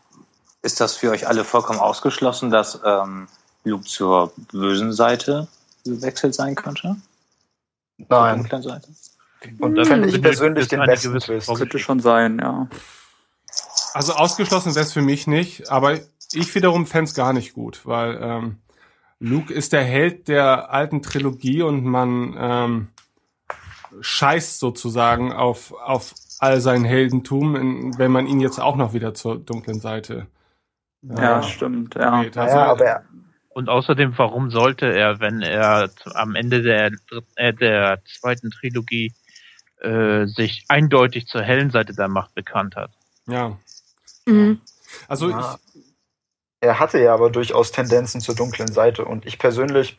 ist 0.61 0.81
das 0.81 0.96
für 0.96 1.11
euch 1.11 1.26
alle 1.26 1.44
vollkommen 1.44 1.81
ausgeschlossen, 1.81 2.50
dass 2.50 2.79
ähm, 2.85 3.26
Luke 3.64 3.85
zur 3.85 4.33
bösen 4.52 4.92
Seite 4.92 5.48
gewechselt 5.85 6.35
sein 6.35 6.55
könnte? 6.55 6.96
Nein. 7.98 8.38
dunklen 8.38 8.62
Seite? 8.62 8.88
Und 9.59 9.74
da 9.76 9.85
fände 9.85 10.09
ich 10.09 10.14
finde 10.14 10.28
persönlich 10.28 10.68
den 10.68 10.80
besten 10.80 11.18
Twist. 11.18 11.54
Könnte 11.54 11.78
schon 11.78 12.00
sein, 12.00 12.38
ja. 12.40 12.68
Also 13.94 14.14
ausgeschlossen 14.14 14.74
wäre 14.74 14.85
es 14.85 14.92
für 14.92 15.02
mich 15.02 15.26
nicht, 15.26 15.70
aber 15.70 15.98
ich 16.32 16.54
wiederum 16.54 16.87
fänd's 16.87 17.14
gar 17.14 17.32
nicht 17.32 17.54
gut, 17.54 17.87
weil 17.87 18.18
ähm, 18.20 18.59
Luke 19.18 19.52
ist 19.52 19.72
der 19.72 19.85
Held 19.85 20.28
der 20.28 20.70
alten 20.70 21.02
Trilogie 21.02 21.62
und 21.62 21.85
man 21.85 22.35
ähm, 22.38 22.88
scheißt 24.00 24.59
sozusagen 24.59 25.32
auf, 25.32 25.72
auf 25.72 26.14
all 26.38 26.61
sein 26.61 26.85
Heldentum, 26.85 27.56
in, 27.56 27.98
wenn 27.98 28.12
man 28.12 28.26
ihn 28.26 28.40
jetzt 28.40 28.61
auch 28.61 28.76
noch 28.76 28.92
wieder 28.92 29.14
zur 29.14 29.38
dunklen 29.38 29.80
Seite 29.80 30.26
Ja, 31.02 31.42
stimmt, 31.42 31.94
ja. 31.94 32.22
geht. 32.22 32.37
Also, 32.37 32.56
Naja, 32.56 32.70
aber 32.70 32.85
er, 32.85 33.04
Und 33.57 33.71
außerdem, 33.71 34.19
warum 34.19 34.51
sollte 34.51 34.85
er, 34.85 35.19
wenn 35.19 35.40
er 35.40 35.88
am 36.12 36.35
Ende 36.35 36.61
der, 36.61 36.90
äh, 37.37 37.54
der 37.54 38.04
zweiten 38.04 38.50
Trilogie 38.50 39.15
äh, 39.81 40.27
sich 40.27 40.67
eindeutig 40.69 41.27
zur 41.27 41.40
hellen 41.40 41.71
Seite 41.71 41.94
der 41.94 42.09
Macht 42.09 42.35
bekannt 42.35 42.77
hat? 42.77 42.90
ja. 43.27 43.57
Mhm. 44.27 44.61
Also 45.09 45.31
Ja. 45.31 45.59
er 46.61 46.79
hatte 46.79 47.00
ja 47.00 47.15
aber 47.15 47.31
durchaus 47.31 47.73
Tendenzen 47.73 48.21
zur 48.21 48.35
dunklen 48.35 48.71
Seite 48.71 49.07
und 49.07 49.25
ich 49.25 49.38
persönlich, 49.38 49.96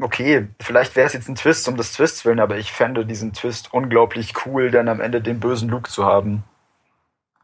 okay, 0.00 0.48
vielleicht 0.60 0.96
wäre 0.96 1.06
es 1.06 1.12
jetzt 1.12 1.28
ein 1.28 1.36
Twist 1.36 1.68
um 1.68 1.76
des 1.76 1.92
Twists 1.92 2.24
willen, 2.24 2.40
aber 2.40 2.58
ich 2.58 2.72
fände 2.72 3.06
diesen 3.06 3.34
Twist 3.34 3.72
unglaublich 3.72 4.34
cool, 4.46 4.72
dann 4.72 4.88
am 4.88 5.00
Ende 5.00 5.20
den 5.22 5.38
bösen 5.38 5.68
Luke 5.68 5.88
zu 5.88 6.04
haben. 6.04 6.42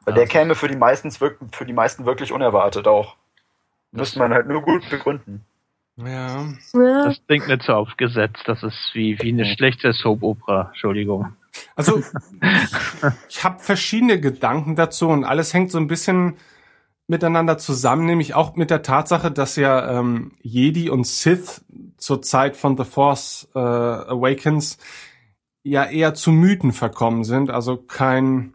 Weil 0.05 0.15
der 0.15 0.25
Ja. 0.25 0.29
käme 0.29 0.57
für 0.57 0.67
die 0.67 0.75
meisten, 0.77 1.09
wirk- 1.11 1.39
für 1.55 1.67
die 1.67 1.73
meisten 1.73 2.05
wirklich 2.05 2.33
unerwartet 2.33 2.89
auch. 2.89 3.15
Müsste 3.93 4.19
man 4.19 4.33
halt 4.33 4.49
nur 4.49 4.63
gut 4.63 4.89
begründen. 4.91 5.45
ja. 5.97 7.05
Das 7.05 7.21
klingt 7.27 7.49
nicht 7.49 7.63
so 7.63 7.75
aufgesetzt. 7.75 8.43
Das 8.47 8.63
ist 8.63 8.91
wie, 8.95 9.19
wie 9.21 9.33
eine 9.33 9.45
schlechte 9.45 9.93
Soap-Opera. 9.93 10.69
Entschuldigung. 10.69 11.37
Also 11.77 12.03
ich 13.29 13.45
habe 13.45 13.59
verschiedene 13.59 14.19
Gedanken 14.19 14.75
dazu 14.75 15.09
und 15.09 15.25
alles 15.25 15.53
hängt 15.53 15.71
so 15.71 15.79
ein 15.79 15.87
bisschen 15.87 16.37
miteinander 17.07 17.59
zusammen, 17.59 18.07
nämlich 18.07 18.35
auch 18.35 18.57
mit 18.57 18.71
der 18.71 18.83
Tatsache, 18.83 19.31
dass 19.31 19.57
ja 19.57 19.99
ähm, 19.99 20.33
Jedi 20.41 20.89
und 20.89 21.07
Sith 21.07 21.63
zur 21.99 22.23
Zeit 22.23 22.57
von 22.57 22.77
The 22.79 22.85
Force 22.85 23.49
äh, 23.55 23.59
Awakens 23.59 24.79
ja 25.63 25.85
eher 25.85 26.15
zu 26.15 26.33
Mythen 26.33 26.73
verkommen 26.73 27.25
sind, 27.25 27.51
also 27.51 27.77
kein 27.77 28.55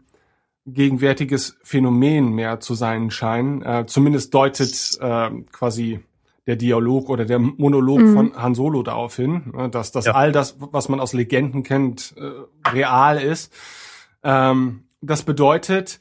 gegenwärtiges 0.72 1.56
Phänomen 1.62 2.30
mehr 2.32 2.60
zu 2.60 2.74
sein 2.74 3.10
scheinen. 3.10 3.62
Äh, 3.62 3.84
zumindest 3.86 4.32
deutet 4.34 4.98
äh, 5.00 5.30
quasi 5.52 6.00
der 6.46 6.56
Dialog 6.56 7.08
oder 7.10 7.24
der 7.26 7.38
Monolog 7.38 8.00
Mhm. 8.00 8.14
von 8.14 8.36
Han 8.36 8.54
Solo 8.54 8.82
darauf 8.82 9.16
hin, 9.16 9.52
äh, 9.56 9.68
dass 9.68 9.92
das 9.92 10.06
Ja. 10.06 10.12
all 10.14 10.32
das, 10.32 10.56
was 10.58 10.88
man 10.88 11.00
aus 11.00 11.12
Legenden 11.12 11.62
kennt, 11.62 12.14
äh, 12.16 12.70
real 12.70 13.20
ist. 13.20 13.52
Ähm, 14.22 14.84
das 15.00 15.22
bedeutet, 15.22 16.00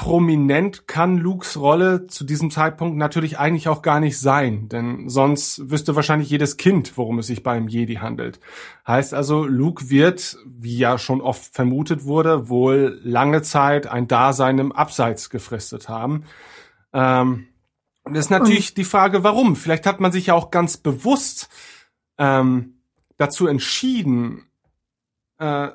prominent 0.00 0.88
kann 0.88 1.18
Lukes 1.18 1.58
Rolle 1.58 2.06
zu 2.06 2.24
diesem 2.24 2.50
Zeitpunkt 2.50 2.96
natürlich 2.96 3.38
eigentlich 3.38 3.68
auch 3.68 3.82
gar 3.82 4.00
nicht 4.00 4.18
sein, 4.18 4.66
denn 4.70 5.10
sonst 5.10 5.70
wüsste 5.70 5.94
wahrscheinlich 5.94 6.30
jedes 6.30 6.56
Kind, 6.56 6.96
worum 6.96 7.18
es 7.18 7.26
sich 7.26 7.42
beim 7.42 7.68
Jedi 7.68 7.96
handelt. 7.96 8.40
Heißt 8.86 9.12
also, 9.12 9.44
Luke 9.44 9.90
wird, 9.90 10.38
wie 10.46 10.78
ja 10.78 10.96
schon 10.96 11.20
oft 11.20 11.54
vermutet 11.54 12.06
wurde, 12.06 12.48
wohl 12.48 12.98
lange 13.04 13.42
Zeit 13.42 13.88
ein 13.88 14.08
Dasein 14.08 14.58
im 14.58 14.72
Abseits 14.72 15.28
gefristet 15.28 15.90
haben. 15.90 16.24
Ähm, 16.94 17.48
und 18.02 18.14
das 18.14 18.24
ist 18.24 18.30
natürlich 18.30 18.72
die 18.72 18.84
Frage, 18.84 19.22
warum. 19.22 19.54
Vielleicht 19.54 19.84
hat 19.84 20.00
man 20.00 20.12
sich 20.12 20.28
ja 20.28 20.34
auch 20.34 20.50
ganz 20.50 20.78
bewusst 20.78 21.50
ähm, 22.16 22.80
dazu 23.18 23.46
entschieden, 23.46 24.46
äh, 25.36 25.68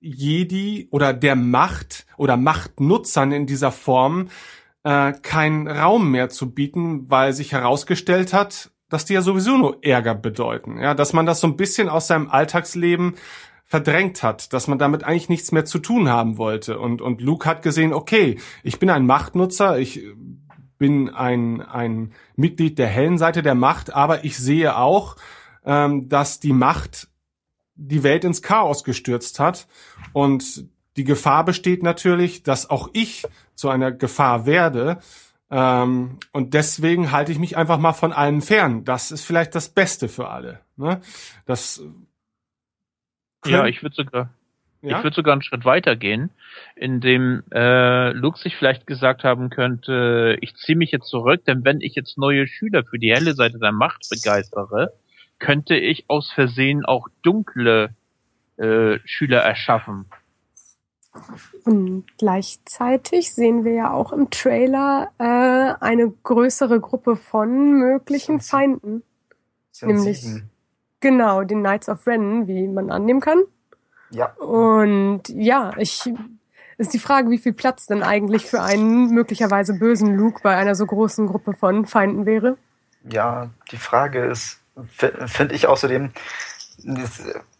Jedi 0.00 0.88
oder 0.90 1.12
der 1.12 1.36
Macht 1.36 2.06
oder 2.16 2.36
Machtnutzern 2.36 3.32
in 3.32 3.46
dieser 3.46 3.70
Form 3.70 4.28
äh, 4.82 5.12
keinen 5.12 5.68
Raum 5.68 6.10
mehr 6.10 6.30
zu 6.30 6.52
bieten, 6.52 7.10
weil 7.10 7.32
sich 7.32 7.52
herausgestellt 7.52 8.32
hat, 8.32 8.70
dass 8.88 9.04
die 9.04 9.14
ja 9.14 9.22
sowieso 9.22 9.56
nur 9.56 9.84
Ärger 9.84 10.14
bedeuten. 10.14 10.78
Ja, 10.78 10.94
dass 10.94 11.12
man 11.12 11.26
das 11.26 11.40
so 11.40 11.46
ein 11.46 11.56
bisschen 11.56 11.88
aus 11.88 12.06
seinem 12.06 12.28
Alltagsleben 12.28 13.14
verdrängt 13.64 14.24
hat, 14.24 14.52
dass 14.52 14.66
man 14.66 14.78
damit 14.78 15.04
eigentlich 15.04 15.28
nichts 15.28 15.52
mehr 15.52 15.64
zu 15.64 15.78
tun 15.78 16.08
haben 16.08 16.38
wollte. 16.38 16.80
Und, 16.80 17.00
und 17.00 17.20
Luke 17.20 17.48
hat 17.48 17.62
gesehen, 17.62 17.92
okay, 17.92 18.38
ich 18.64 18.80
bin 18.80 18.90
ein 18.90 19.06
Machtnutzer, 19.06 19.78
ich 19.78 20.02
bin 20.76 21.08
ein, 21.10 21.60
ein 21.60 22.12
Mitglied 22.34 22.78
der 22.78 22.88
hellen 22.88 23.18
Seite 23.18 23.42
der 23.42 23.54
Macht, 23.54 23.94
aber 23.94 24.24
ich 24.24 24.36
sehe 24.38 24.76
auch, 24.76 25.14
ähm, 25.64 26.08
dass 26.08 26.40
die 26.40 26.52
Macht 26.52 27.08
die 27.80 28.02
Welt 28.02 28.24
ins 28.24 28.42
Chaos 28.42 28.84
gestürzt 28.84 29.40
hat. 29.40 29.66
Und 30.12 30.64
die 30.96 31.04
Gefahr 31.04 31.44
besteht 31.44 31.82
natürlich, 31.82 32.42
dass 32.42 32.68
auch 32.68 32.90
ich 32.92 33.24
zu 33.54 33.70
einer 33.70 33.90
Gefahr 33.90 34.46
werde. 34.46 34.98
Ähm, 35.50 36.18
und 36.32 36.54
deswegen 36.54 37.10
halte 37.10 37.32
ich 37.32 37.38
mich 37.38 37.56
einfach 37.56 37.78
mal 37.78 37.92
von 37.92 38.12
allem 38.12 38.42
fern. 38.42 38.84
Das 38.84 39.10
ist 39.10 39.24
vielleicht 39.24 39.54
das 39.54 39.68
Beste 39.70 40.08
für 40.08 40.28
alle. 40.28 40.60
Ne? 40.76 41.00
Das 41.46 41.82
Ja, 43.46 43.66
ich 43.66 43.82
würde 43.82 43.96
sogar, 43.96 44.30
Ja? 44.82 44.98
ich 44.98 45.04
würde 45.04 45.16
sogar 45.16 45.32
einen 45.32 45.42
Schritt 45.42 45.64
weiter 45.64 45.96
gehen, 45.96 46.30
indem 46.76 47.42
äh, 47.52 48.12
Luke 48.12 48.38
sich 48.38 48.56
vielleicht 48.56 48.86
gesagt 48.86 49.24
haben 49.24 49.50
könnte, 49.50 50.36
ich 50.40 50.54
ziehe 50.56 50.76
mich 50.76 50.92
jetzt 50.92 51.08
zurück, 51.08 51.44
denn 51.46 51.64
wenn 51.64 51.80
ich 51.80 51.94
jetzt 51.94 52.18
neue 52.18 52.46
Schüler 52.46 52.84
für 52.84 52.98
die 52.98 53.12
helle 53.12 53.34
Seite 53.34 53.58
der 53.58 53.72
Macht 53.72 54.06
begeistere, 54.10 54.92
könnte 55.40 55.74
ich 55.74 56.04
aus 56.08 56.30
Versehen 56.30 56.84
auch 56.84 57.08
dunkle 57.22 57.94
äh, 58.56 58.98
Schüler 59.04 59.40
erschaffen. 59.40 60.06
Und 61.64 62.04
gleichzeitig 62.18 63.34
sehen 63.34 63.64
wir 63.64 63.72
ja 63.72 63.92
auch 63.92 64.12
im 64.12 64.30
Trailer 64.30 65.10
äh, 65.18 65.84
eine 65.84 66.10
größere 66.22 66.80
Gruppe 66.80 67.16
von 67.16 67.72
möglichen 67.72 68.40
Feinden. 68.40 69.02
Nämlich 69.82 70.22
sieben. 70.22 70.50
genau 71.00 71.42
den 71.42 71.60
Knights 71.60 71.88
of 71.88 72.06
Ren, 72.06 72.46
wie 72.46 72.68
man 72.68 72.90
annehmen 72.90 73.20
kann. 73.20 73.42
Ja. 74.10 74.32
Und 74.34 75.28
ja, 75.28 75.72
ich 75.78 76.12
ist 76.76 76.94
die 76.94 76.98
Frage, 76.98 77.30
wie 77.30 77.38
viel 77.38 77.52
Platz 77.52 77.86
denn 77.86 78.02
eigentlich 78.02 78.46
für 78.46 78.62
einen 78.62 79.10
möglicherweise 79.10 79.78
bösen 79.78 80.14
Luke 80.16 80.40
bei 80.42 80.56
einer 80.56 80.74
so 80.74 80.86
großen 80.86 81.26
Gruppe 81.26 81.52
von 81.52 81.86
Feinden 81.86 82.24
wäre. 82.24 82.56
Ja, 83.04 83.50
die 83.70 83.76
Frage 83.76 84.24
ist, 84.24 84.59
finde 84.88 85.54
ich 85.54 85.66
außerdem, 85.66 86.10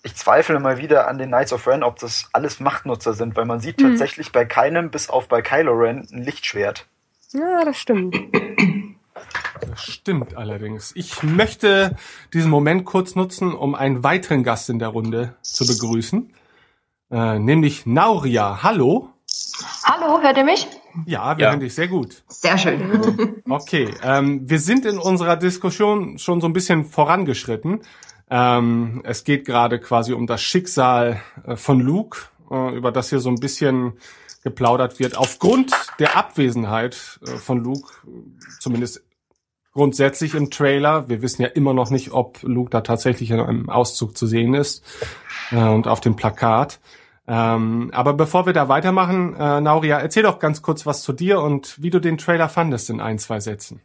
ich 0.02 0.14
zweifle 0.14 0.56
immer 0.56 0.78
wieder 0.78 1.08
an 1.08 1.18
den 1.18 1.28
Knights 1.28 1.52
of 1.52 1.66
Ren, 1.66 1.82
ob 1.82 1.98
das 1.98 2.28
alles 2.32 2.60
Machtnutzer 2.60 3.12
sind, 3.14 3.36
weil 3.36 3.44
man 3.44 3.60
sieht 3.60 3.80
Mhm. 3.80 3.90
tatsächlich 3.90 4.32
bei 4.32 4.44
keinem, 4.44 4.90
bis 4.90 5.10
auf 5.10 5.28
bei 5.28 5.42
Kylo 5.42 5.72
Ren, 5.72 6.06
ein 6.12 6.22
Lichtschwert. 6.24 6.86
Ja, 7.32 7.64
das 7.64 7.76
stimmt. 7.76 8.16
Das 9.60 9.82
stimmt 9.82 10.36
allerdings. 10.36 10.92
Ich 10.94 11.22
möchte 11.22 11.96
diesen 12.32 12.50
Moment 12.50 12.84
kurz 12.86 13.14
nutzen, 13.14 13.52
um 13.54 13.74
einen 13.74 14.02
weiteren 14.02 14.42
Gast 14.42 14.70
in 14.70 14.78
der 14.78 14.88
Runde 14.88 15.34
zu 15.42 15.66
begrüßen. 15.66 16.32
Äh, 17.12 17.38
nämlich 17.38 17.84
Nauria. 17.86 18.62
Hallo. 18.62 19.10
Hallo, 19.84 20.22
hört 20.22 20.36
ihr 20.38 20.44
mich? 20.44 20.66
Ja, 21.06 21.36
wir 21.36 21.44
Ja. 21.44 21.50
hören 21.50 21.60
dich 21.60 21.74
sehr 21.74 21.88
gut. 21.88 22.22
Sehr 22.28 22.58
schön. 22.58 23.42
Okay, 23.48 23.88
ähm, 24.04 24.48
wir 24.48 24.60
sind 24.60 24.86
in 24.86 24.98
unserer 24.98 25.36
Diskussion 25.36 26.18
schon 26.18 26.40
so 26.40 26.46
ein 26.46 26.52
bisschen 26.52 26.84
vorangeschritten. 26.84 27.80
Ähm, 28.30 29.00
es 29.04 29.24
geht 29.24 29.44
gerade 29.44 29.80
quasi 29.80 30.12
um 30.12 30.26
das 30.28 30.40
Schicksal 30.40 31.20
äh, 31.44 31.56
von 31.56 31.80
Luke, 31.80 32.18
äh, 32.50 32.76
über 32.76 32.92
das 32.92 33.10
hier 33.10 33.18
so 33.18 33.28
ein 33.28 33.40
bisschen 33.40 33.94
geplaudert 34.44 35.00
wird. 35.00 35.16
Aufgrund 35.18 35.72
der 35.98 36.16
Abwesenheit 36.16 37.18
äh, 37.26 37.30
von 37.38 37.58
Luke, 37.58 37.92
zumindest 38.60 39.02
grundsätzlich 39.72 40.34
im 40.34 40.50
Trailer. 40.50 41.08
Wir 41.08 41.22
wissen 41.22 41.42
ja 41.42 41.48
immer 41.48 41.74
noch 41.74 41.90
nicht, 41.90 42.12
ob 42.12 42.38
Luke 42.42 42.70
da 42.70 42.80
tatsächlich 42.82 43.30
in 43.30 43.40
einem 43.40 43.68
Auszug 43.70 44.16
zu 44.16 44.26
sehen 44.26 44.54
ist 44.54 44.84
äh, 45.50 45.56
und 45.56 45.86
auf 45.88 46.00
dem 46.00 46.14
Plakat. 46.16 46.78
Ähm, 47.32 47.92
aber 47.94 48.14
bevor 48.14 48.46
wir 48.46 48.52
da 48.52 48.68
weitermachen, 48.68 49.36
äh, 49.36 49.60
Nauria, 49.60 49.98
erzähl 49.98 50.24
doch 50.24 50.40
ganz 50.40 50.62
kurz 50.62 50.84
was 50.84 51.02
zu 51.02 51.12
dir 51.12 51.40
und 51.40 51.80
wie 51.80 51.90
du 51.90 52.00
den 52.00 52.18
Trailer 52.18 52.48
fandest 52.48 52.90
in 52.90 53.00
ein, 53.00 53.20
zwei 53.20 53.38
Sätzen. 53.38 53.80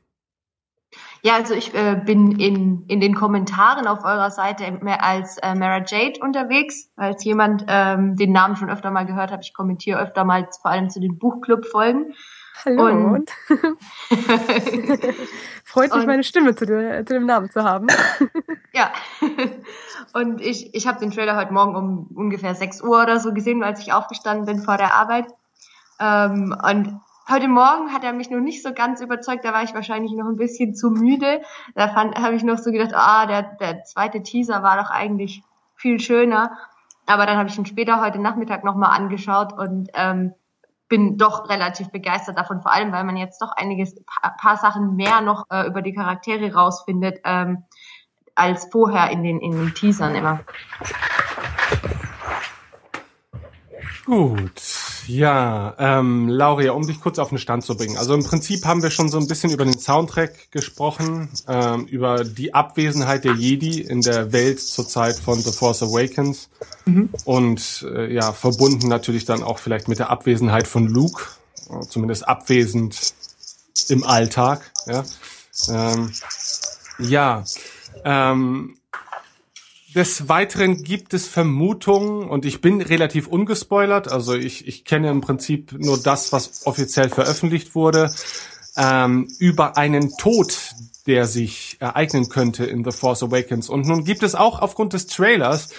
Ja, 1.22 1.36
also 1.36 1.54
ich 1.54 1.72
äh, 1.76 2.02
bin 2.04 2.40
in, 2.40 2.86
in 2.88 3.00
den 3.00 3.14
Kommentaren 3.14 3.86
auf 3.86 4.04
eurer 4.04 4.32
Seite 4.32 4.72
mehr 4.82 5.04
als 5.04 5.38
äh, 5.38 5.54
Mara 5.54 5.84
Jade 5.86 6.20
unterwegs, 6.22 6.90
als 6.96 7.24
jemand 7.24 7.66
ähm, 7.68 8.16
den 8.16 8.32
Namen 8.32 8.56
schon 8.56 8.72
öfter 8.72 8.90
mal 8.90 9.06
gehört 9.06 9.32
habe. 9.32 9.44
Ich 9.44 9.54
kommentiere 9.54 10.00
öfter 10.00 10.24
mal 10.24 10.48
vor 10.60 10.72
allem 10.72 10.90
zu 10.90 11.00
den 11.00 11.20
Buchclub-Folgen. 11.20 12.16
Hallo. 12.64 13.16
Und- 13.16 13.32
Freut 15.64 15.92
mich, 15.92 16.02
Und- 16.02 16.08
meine 16.08 16.24
Stimme 16.24 16.56
zu, 16.56 16.66
zu 16.66 17.04
dem 17.04 17.26
Namen 17.26 17.50
zu 17.50 17.64
haben. 17.64 17.88
Ja. 18.74 18.92
Und 20.14 20.42
ich, 20.42 20.76
ich 20.76 20.86
habe 20.86 21.00
den 21.00 21.10
Trailer 21.12 21.38
heute 21.38 21.54
Morgen 21.54 21.78
um 21.78 22.08
ungefähr 22.14 22.54
6 22.56 22.82
Uhr 22.82 23.02
oder 23.04 23.22
so 23.22 23.34
gesehen, 23.34 23.64
als 23.64 23.80
ich 23.80 23.94
aufgestanden 23.94 24.46
bin 24.46 24.60
vor 24.62 24.76
der 24.76 24.94
Arbeit. 24.94 25.28
Ähm, 25.98 26.54
und 26.62 27.00
heute 27.30 27.48
Morgen 27.48 27.94
hat 27.94 28.04
er 28.04 28.12
mich 28.12 28.30
noch 28.30 28.42
nicht 28.42 28.62
so 28.64 28.74
ganz 28.74 29.00
überzeugt. 29.00 29.46
Da 29.46 29.54
war 29.54 29.64
ich 29.64 29.74
wahrscheinlich 29.74 30.12
noch 30.12 30.28
ein 30.28 30.36
bisschen 30.36 30.76
zu 30.76 30.90
müde. 30.90 31.42
Da 31.74 31.96
habe 31.96 32.36
ich 32.36 32.44
noch 32.44 32.58
so 32.58 32.70
gedacht, 32.74 32.92
ah, 32.94 33.26
der, 33.28 33.44
der 33.62 33.86
zweite 33.86 34.22
Teaser 34.22 34.62
war 34.62 34.76
doch 34.76 34.90
eigentlich 34.90 35.42
viel 35.76 36.02
schöner. 36.02 36.52
Aber 37.06 37.26
dann 37.26 37.38
habe 37.38 37.48
ich 37.48 37.58
ihn 37.58 37.66
später 37.66 38.02
heute 38.02 38.20
Nachmittag 38.20 38.66
nochmal 38.66 38.94
angeschaut 38.94 39.54
und 39.54 39.88
ähm, 39.94 40.34
bin 40.88 41.18
doch 41.18 41.50
relativ 41.50 41.90
begeistert 41.90 42.38
davon, 42.38 42.62
vor 42.62 42.72
allem 42.72 42.92
weil 42.92 43.04
man 43.04 43.18
jetzt 43.18 43.42
doch 43.42 43.52
einiges, 43.52 43.96
paar, 44.06 44.36
paar 44.38 44.58
Sachen 44.58 44.96
mehr 44.96 45.22
noch 45.22 45.46
äh, 45.50 45.66
über 45.68 45.82
die 45.82 45.94
Charaktere 45.94 46.54
rausfindet, 46.54 47.20
ähm, 47.24 47.64
als 48.36 48.68
vorher 48.72 49.10
in 49.10 49.24
den, 49.24 49.40
in 49.40 49.52
den 49.54 49.74
Teasern 49.74 50.14
immer. 50.14 50.42
Gut, 54.06 54.85
ja, 55.08 55.76
ähm, 55.78 56.30
Lauria, 56.30 56.72
um 56.72 56.86
dich 56.86 57.00
kurz 57.00 57.20
auf 57.20 57.30
den 57.30 57.38
Stand 57.38 57.64
zu 57.64 57.76
bringen. 57.76 57.98
Also 57.98 58.14
im 58.14 58.24
Prinzip 58.24 58.66
haben 58.66 58.84
wir 58.84 58.92
schon 58.92 59.10
so 59.10 59.18
ein 59.18 59.28
bisschen 59.28 59.52
über 59.52 59.66
den 59.66 59.78
Soundtrack 59.78 60.52
gesprochen, 60.52 61.30
ähm, 61.48 61.86
über 61.86 62.24
die 62.24 62.54
Abwesenheit 62.54 63.24
der 63.24 63.34
Jedi 63.34 63.82
in 63.82 64.02
der 64.02 64.32
Welt 64.32 64.60
zur 64.60 64.88
Zeit 64.88 65.16
von 65.16 65.40
The 65.40 65.52
Force 65.52 65.84
Awakens 65.84 66.50
und 67.26 67.86
äh, 67.94 68.14
ja, 68.14 68.32
verbunden 68.34 68.88
natürlich 68.88 69.26
dann 69.26 69.44
auch 69.44 69.60
vielleicht 69.60 69.88
mit 69.88 70.00
der 70.00 70.10
Abwesenheit 70.10 70.68
von 70.68 70.88
Luke, 70.88 71.24
äh, 71.70 71.86
zumindest 71.88 72.28
abwesend 72.28 73.14
im 73.90 74.04
Alltag. 74.04 74.72
Ja, 74.86 75.04
ähm, 75.70 76.12
ja 77.00 77.44
ähm, 78.04 78.78
des 79.96 80.28
Weiteren 80.28 80.84
gibt 80.84 81.14
es 81.14 81.26
Vermutungen 81.28 82.28
und 82.28 82.46
ich 82.46 82.60
bin 82.60 82.82
relativ 82.82 83.28
ungespoilert, 83.28 84.12
also 84.12 84.34
ich, 84.34 84.68
ich 84.68 84.84
kenne 84.84 85.10
im 85.10 85.22
Prinzip 85.22 85.72
nur 85.72 85.98
das, 85.98 86.34
was 86.34 86.68
offiziell 86.68 87.10
veröffentlicht 87.10 87.76
wurde, 87.76 88.14
ähm, 88.76 89.30
über 89.40 89.78
einen 89.78 90.18
Tod, 90.18 90.58
der 91.08 91.28
sich 91.28 91.78
ereignen 91.80 92.28
könnte 92.28 92.66
in 92.66 92.84
The 92.84 92.92
Force 92.92 93.24
Awakens. 93.24 93.70
Und 93.70 93.88
nun 93.88 94.04
gibt 94.04 94.22
es 94.22 94.36
auch 94.36 94.60
aufgrund 94.60 94.92
des 94.92 95.08
Trailers 95.08 95.70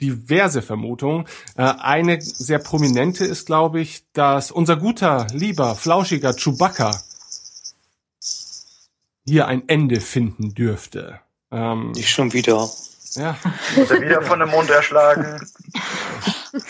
diverse 0.00 0.62
Vermutungen. 0.62 1.26
Äh, 1.56 1.62
eine 1.62 2.20
sehr 2.20 2.60
prominente 2.60 3.24
ist, 3.24 3.46
glaube 3.46 3.80
ich, 3.80 4.04
dass 4.12 4.52
unser 4.52 4.76
guter, 4.76 5.26
lieber, 5.32 5.74
flauschiger 5.74 6.34
Chewbacca 6.34 7.02
hier 9.26 9.48
ein 9.48 9.68
Ende 9.68 10.00
finden 10.00 10.54
dürfte. 10.54 11.20
Ähm, 11.50 11.92
Nicht 11.92 12.10
schon 12.10 12.32
wieder. 12.32 12.70
Ja. 13.14 13.36
Wurde 13.74 14.00
wieder 14.00 14.22
von 14.22 14.40
dem 14.40 14.50
Mond 14.50 14.70
erschlagen. 14.70 15.40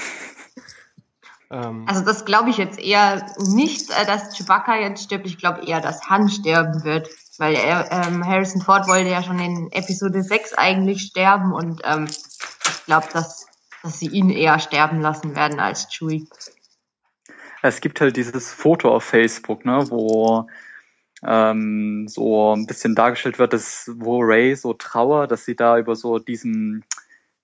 ähm, 1.50 1.84
Also 1.88 2.04
das 2.04 2.24
glaube 2.24 2.50
ich 2.50 2.58
jetzt 2.58 2.78
eher 2.78 3.26
nicht, 3.38 3.90
äh, 3.90 4.06
dass 4.06 4.36
Chewbacca 4.36 4.76
jetzt 4.76 5.04
stirbt. 5.04 5.26
Ich 5.26 5.38
glaube 5.38 5.64
eher, 5.64 5.80
dass 5.80 6.08
Han 6.08 6.28
sterben 6.28 6.84
wird. 6.84 7.08
Weil 7.38 7.54
er, 7.56 7.90
ähm, 7.90 8.24
Harrison 8.24 8.60
Ford 8.60 8.86
wollte 8.86 9.10
ja 9.10 9.22
schon 9.22 9.40
in 9.40 9.72
Episode 9.72 10.22
6 10.22 10.54
eigentlich 10.54 11.02
sterben 11.02 11.52
und 11.52 11.82
ähm, 11.84 12.06
ich 12.06 12.84
glaube, 12.86 13.08
dass, 13.12 13.46
dass 13.82 13.98
sie 13.98 14.06
ihn 14.06 14.30
eher 14.30 14.60
sterben 14.60 15.00
lassen 15.00 15.34
werden 15.34 15.58
als 15.58 15.88
Chewie. 15.88 16.28
Es 17.62 17.80
gibt 17.80 18.00
halt 18.00 18.16
dieses 18.16 18.52
Foto 18.52 18.94
auf 18.94 19.04
Facebook, 19.04 19.64
ne, 19.64 19.84
wo 19.88 20.46
ähm, 21.26 22.06
so 22.08 22.54
ein 22.54 22.66
bisschen 22.66 22.94
dargestellt 22.94 23.38
wird, 23.38 23.52
dass 23.52 23.90
wo 23.96 24.20
Ray 24.20 24.54
so 24.56 24.72
trauert, 24.74 25.30
dass 25.30 25.44
sie 25.44 25.56
da 25.56 25.78
über 25.78 25.96
so 25.96 26.18
diesen, 26.18 26.84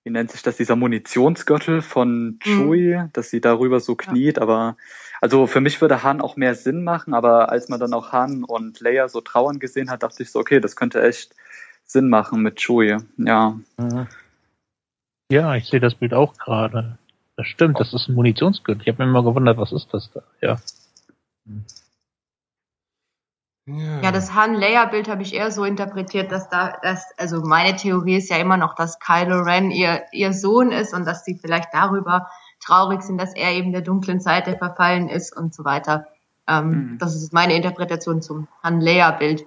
wie 0.05 0.11
nennt 0.11 0.31
sich 0.31 0.43
das, 0.43 0.57
dieser 0.57 0.77
Munitionsgürtel 0.77 1.83
von 1.83 2.39
Chewie, 2.43 2.97
mhm. 2.97 3.11
dass 3.13 3.31
sie 3.31 3.41
darüber 3.41 3.81
so 3.81 3.95
kniet, 3.95 4.37
ja. 4.37 4.43
aber 4.43 4.77
also 5.21 5.47
für 5.47 5.61
mich 5.61 5.81
würde 5.81 6.03
Han 6.03 6.21
auch 6.21 6.37
mehr 6.37 6.55
Sinn 6.55 6.85
machen, 6.85 7.15
aber 7.15 7.51
als 7.51 7.69
man 7.69 7.81
dann 7.81 7.95
auch 7.95 8.13
Han 8.13 8.45
und 8.45 8.81
Leia 8.81 9.09
so 9.09 9.21
trauern 9.21 9.59
gesehen 9.59 9.91
hat, 9.91 10.03
dachte 10.03 10.23
ich 10.23 10.31
so, 10.31 10.39
okay, 10.39 10.61
das 10.61 10.77
könnte 10.77 11.03
echt 11.03 11.35
Sinn 11.85 12.09
machen 12.09 12.43
mit 12.43 12.57
Chewie, 12.61 12.99
ja. 13.19 13.59
Ja, 15.31 15.55
ich 15.55 15.67
sehe 15.67 15.81
das 15.81 15.95
Bild 15.95 16.13
auch 16.13 16.37
gerade. 16.37 16.99
Das 17.37 17.47
stimmt, 17.47 17.81
das 17.81 17.95
ist 17.95 18.09
ein 18.09 18.15
Munitionsgürtel. 18.15 18.83
Ich 18.83 18.89
habe 18.89 19.03
mir 19.03 19.09
immer 19.09 19.23
gewundert, 19.23 19.57
was 19.57 19.73
ist 19.73 19.89
das 19.93 20.11
da? 20.13 20.23
Ja. 20.43 20.59
Ja, 23.77 24.01
ja 24.01 24.13
das 24.13 24.35
Han-Leia-Bild 24.35 25.09
habe 25.09 25.23
ich 25.23 25.35
eher 25.35 25.51
so 25.51 25.65
interpretiert, 25.65 26.33
dass 26.33 26.49
da, 26.49 26.79
dass, 26.83 27.07
also 27.19 27.43
meine 27.43 27.77
Theorie 27.77 28.17
ist 28.17 28.31
ja 28.31 28.37
immer 28.37 28.57
noch, 28.57 28.75
dass 28.75 28.99
Kylo 28.99 29.41
Ren 29.41 29.71
ihr, 29.71 30.03
ihr 30.13 30.33
Sohn 30.33 30.73
ist 30.73 30.95
und 30.95 31.05
dass 31.07 31.25
sie 31.25 31.39
vielleicht 31.41 31.69
darüber 31.73 32.29
traurig 32.61 33.03
sind, 33.03 33.19
dass 33.19 33.35
er 33.35 33.53
eben 33.53 33.73
der 33.73 33.83
dunklen 33.83 34.21
Seite 34.21 34.57
verfallen 34.57 35.09
ist 35.09 35.37
und 35.37 35.55
so 35.55 35.65
weiter. 35.65 36.07
Ähm, 36.47 36.69
mhm. 36.69 36.99
Das 36.99 37.15
ist 37.15 37.33
meine 37.33 37.55
Interpretation 37.55 38.23
zum 38.23 38.49
Han-Leia-Bild. 38.63 39.45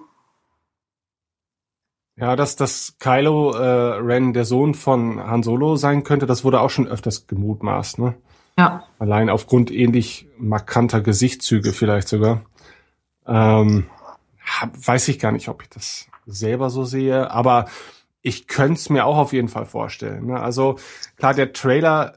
Ja, 2.16 2.36
dass 2.36 2.54
das 2.54 2.96
Kylo 3.00 3.52
äh, 3.52 3.96
Ren 3.98 4.32
der 4.32 4.44
Sohn 4.44 4.74
von 4.74 5.20
Han 5.20 5.42
Solo 5.42 5.74
sein 5.74 6.04
könnte, 6.04 6.26
das 6.26 6.44
wurde 6.44 6.60
auch 6.60 6.70
schon 6.70 6.86
öfters 6.86 7.26
gemutmaßt, 7.26 7.98
ne? 7.98 8.14
Ja. 8.56 8.84
Allein 9.00 9.30
aufgrund 9.30 9.72
ähnlich 9.72 10.28
markanter 10.38 11.00
Gesichtszüge 11.00 11.72
vielleicht 11.72 12.06
sogar. 12.06 12.42
Ähm, 13.26 13.86
weiß 14.74 15.08
ich 15.08 15.18
gar 15.18 15.32
nicht, 15.32 15.48
ob 15.48 15.62
ich 15.62 15.68
das 15.68 16.06
selber 16.26 16.70
so 16.70 16.84
sehe, 16.84 17.30
aber 17.30 17.66
ich 18.22 18.46
könnte 18.46 18.74
es 18.74 18.90
mir 18.90 19.04
auch 19.04 19.18
auf 19.18 19.32
jeden 19.32 19.48
Fall 19.48 19.66
vorstellen. 19.66 20.26
Ne? 20.26 20.40
Also 20.40 20.78
klar, 21.16 21.34
der 21.34 21.52
Trailer 21.52 22.16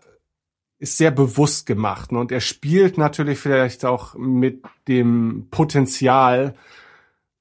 ist 0.80 0.98
sehr 0.98 1.12
bewusst 1.12 1.66
gemacht 1.66 2.12
ne? 2.12 2.20
und 2.20 2.32
er 2.32 2.40
spielt 2.40 2.98
natürlich 2.98 3.40
vielleicht 3.40 3.84
auch 3.84 4.16
mit 4.16 4.64
dem 4.88 5.48
Potenzial 5.52 6.56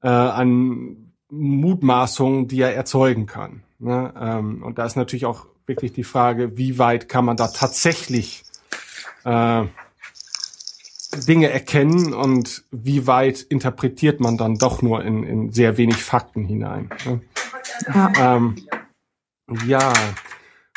äh, 0.02 0.08
an 0.08 1.12
Mutmaßungen, 1.30 2.48
die 2.48 2.60
er 2.60 2.74
erzeugen 2.74 3.26
kann. 3.26 3.62
Ne? 3.78 4.12
Ähm, 4.18 4.62
und 4.62 4.78
da 4.78 4.86
ist 4.86 4.96
natürlich 4.96 5.26
auch 5.26 5.46
wirklich 5.66 5.92
die 5.92 6.04
Frage, 6.04 6.56
wie 6.56 6.78
weit 6.78 7.08
kann 7.08 7.24
man 7.24 7.36
da 7.36 7.48
tatsächlich 7.48 8.44
äh, 9.24 9.64
Dinge 11.10 11.50
erkennen 11.50 12.12
und 12.12 12.64
wie 12.70 13.06
weit 13.06 13.40
interpretiert 13.40 14.20
man 14.20 14.36
dann 14.36 14.56
doch 14.56 14.82
nur 14.82 15.04
in, 15.04 15.22
in 15.22 15.52
sehr 15.52 15.76
wenig 15.78 15.96
Fakten 15.96 16.44
hinein. 16.44 16.90
Ne? 17.04 17.20
Ja. 17.94 18.36
Ähm, 18.36 18.56
ja, 19.66 19.92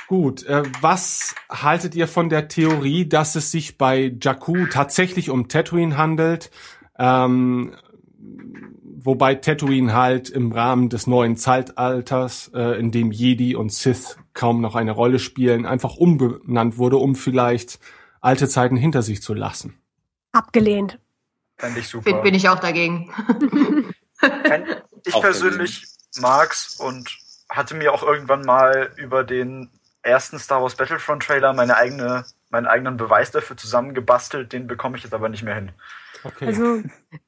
gut. 0.07 0.43
Äh, 0.45 0.63
was 0.81 1.35
haltet 1.49 1.95
ihr 1.95 2.07
von 2.07 2.29
der 2.29 2.47
Theorie, 2.47 3.07
dass 3.07 3.35
es 3.35 3.51
sich 3.51 3.77
bei 3.77 4.15
Jakku 4.21 4.67
tatsächlich 4.67 5.29
um 5.29 5.47
Tatooine 5.47 5.97
handelt? 5.97 6.51
Ähm, 6.97 7.73
wobei 9.01 9.35
Tatooine 9.35 9.93
halt 9.93 10.29
im 10.29 10.51
Rahmen 10.51 10.89
des 10.89 11.07
neuen 11.07 11.37
Zeitalters, 11.37 12.51
äh, 12.53 12.79
in 12.79 12.91
dem 12.91 13.11
Jedi 13.11 13.55
und 13.55 13.71
Sith 13.71 14.17
kaum 14.33 14.61
noch 14.61 14.75
eine 14.75 14.91
Rolle 14.91 15.19
spielen, 15.19 15.65
einfach 15.65 15.95
umbenannt 15.95 16.77
wurde, 16.77 16.97
um 16.97 17.15
vielleicht 17.15 17.79
alte 18.21 18.47
Zeiten 18.47 18.75
hinter 18.75 19.01
sich 19.01 19.21
zu 19.21 19.33
lassen. 19.33 19.78
Abgelehnt. 20.31 20.99
Fand 21.57 21.77
ich 21.77 21.87
super. 21.87 22.11
Bin, 22.11 22.21
bin 22.21 22.35
ich 22.35 22.47
auch 22.49 22.59
dagegen. 22.59 23.13
ich 25.05 25.13
auch 25.13 25.21
persönlich 25.21 25.81
dagegen. 25.81 26.21
mag's 26.21 26.79
und 26.79 27.17
hatte 27.49 27.75
mir 27.75 27.93
auch 27.93 28.03
irgendwann 28.03 28.41
mal 28.41 28.91
über 28.95 29.23
den 29.23 29.69
ersten 30.01 30.39
Star 30.39 30.61
Wars 30.61 30.75
Battlefront 30.75 31.23
Trailer 31.23 31.53
meine 31.53 31.75
eigene, 31.75 32.25
meinen 32.49 32.67
eigenen 32.67 32.97
Beweis 32.97 33.31
dafür 33.31 33.57
zusammengebastelt. 33.57 34.53
Den 34.53 34.67
bekomme 34.67 34.97
ich 34.97 35.03
jetzt 35.03 35.13
aber 35.13 35.29
nicht 35.29 35.43
mehr 35.43 35.55
hin. 35.55 35.71
Okay. 36.23 36.47
Also 36.47 36.81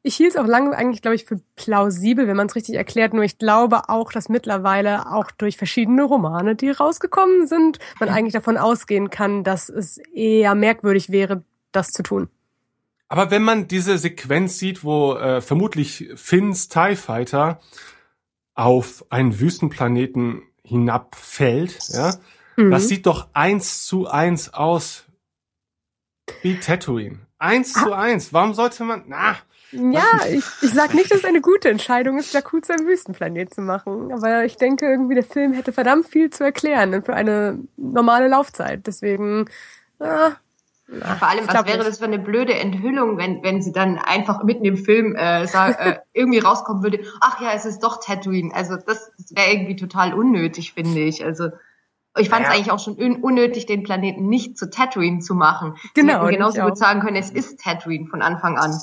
ich 0.04 0.16
hielt 0.16 0.32
es 0.32 0.38
auch 0.38 0.46
lange 0.46 0.76
eigentlich, 0.76 1.02
glaube 1.02 1.16
ich, 1.16 1.26
für 1.26 1.40
plausibel, 1.56 2.28
wenn 2.28 2.36
man 2.36 2.48
es 2.48 2.56
richtig 2.56 2.76
erklärt. 2.76 3.14
Nur 3.14 3.24
ich 3.24 3.38
glaube 3.38 3.90
auch, 3.90 4.12
dass 4.12 4.30
mittlerweile 4.30 5.12
auch 5.12 5.32
durch 5.32 5.58
verschiedene 5.58 6.04
Romane, 6.04 6.56
die 6.56 6.72
rausgekommen 6.72 7.48
sind, 7.48 7.80
man 8.00 8.10
eigentlich 8.10 8.34
davon 8.34 8.58
ausgehen 8.58 9.10
kann, 9.10 9.44
dass 9.44 9.70
es 9.70 9.98
eher 9.98 10.56
merkwürdig 10.56 11.10
wäre, 11.10 11.44
das 11.72 11.92
zu 11.92 12.04
tun. 12.04 12.30
Aber 13.12 13.30
wenn 13.30 13.44
man 13.44 13.68
diese 13.68 13.98
Sequenz 13.98 14.58
sieht, 14.58 14.86
wo 14.86 15.16
äh, 15.16 15.42
vermutlich 15.42 16.10
Finns 16.16 16.70
TIE 16.70 16.96
Fighter 16.96 17.60
auf 18.54 19.06
einen 19.10 19.38
Wüstenplaneten 19.38 20.44
hinabfällt, 20.64 21.78
ja, 21.90 22.16
mhm. 22.56 22.72
das 22.72 22.88
sieht 22.88 23.06
doch 23.06 23.28
eins 23.34 23.86
zu 23.86 24.08
eins 24.08 24.54
aus 24.54 25.04
wie 26.42 26.58
Tatooine. 26.58 27.20
Eins 27.38 27.76
ah. 27.76 27.84
zu 27.84 27.92
eins. 27.92 28.32
Warum 28.32 28.54
sollte 28.54 28.86
man, 28.86 29.04
na, 29.08 29.36
ja, 29.74 30.06
ich, 30.30 30.46
ich 30.62 30.74
sag 30.74 30.94
nicht, 30.94 31.12
dass 31.12 31.20
es 31.20 31.26
eine 31.26 31.42
gute 31.42 31.68
Entscheidung 31.68 32.18
ist, 32.18 32.34
Jakku 32.34 32.62
zu 32.62 32.72
einem 32.72 32.88
Wüstenplanet 32.88 33.54
zu 33.54 33.60
machen. 33.60 34.14
Aber 34.14 34.46
ich 34.46 34.56
denke 34.56 34.86
irgendwie, 34.86 35.16
der 35.16 35.26
Film 35.26 35.52
hätte 35.52 35.74
verdammt 35.74 36.08
viel 36.08 36.30
zu 36.30 36.46
erklären 36.46 37.04
für 37.04 37.14
eine 37.14 37.60
normale 37.76 38.30
Laufzeit. 38.30 38.88
Deswegen, 38.88 39.50
ah, 40.00 40.32
ja, 40.92 41.16
Vor 41.16 41.30
allem, 41.30 41.48
was 41.48 41.54
wäre 41.66 41.78
nicht. 41.78 41.90
das 41.90 42.00
für 42.00 42.06
eine 42.06 42.20
blöde 42.20 42.54
Enthüllung, 42.54 43.18
wenn, 43.18 43.42
wenn 43.44 43.62
sie 43.62 43.72
dann 43.72 43.98
einfach 43.98 44.44
mitten 44.44 44.66
im 44.66 44.78
Film 44.78 45.16
äh, 45.16 45.48
sag, 45.48 45.80
äh, 45.86 46.00
irgendwie 46.14 46.40
rauskommen 46.40 46.84
würde, 46.84 47.06
ach 47.22 47.42
ja, 47.42 47.54
es 47.54 47.66
ist 47.66 47.80
doch 47.80 48.04
Tatooine. 48.04 48.54
Also 48.54 48.76
das, 48.76 49.12
das 49.18 49.36
wäre 49.36 49.52
irgendwie 49.52 49.76
total 49.76 50.14
unnötig, 50.14 50.74
finde 50.74 51.00
ich. 51.00 51.24
Also 51.24 51.50
ich 52.18 52.30
fand 52.30 52.42
es 52.42 52.48
naja. 52.50 52.60
eigentlich 52.60 52.72
auch 52.72 52.80
schon 52.80 52.98
un 52.98 53.24
unnötig, 53.24 53.66
den 53.68 53.84
Planeten 53.84 54.28
nicht 54.28 54.58
zu 54.58 54.70
Tatooine 54.70 55.20
zu 55.20 55.34
machen. 55.34 55.78
Genau. 55.94 56.26
Sie 56.26 56.34
genauso 56.34 56.62
gut 56.62 56.78
sagen 56.78 57.00
können, 57.00 57.16
es 57.16 57.30
ist 57.30 57.62
Tatooine 57.62 58.08
von 58.08 58.22
Anfang 58.22 58.58
an. 58.58 58.78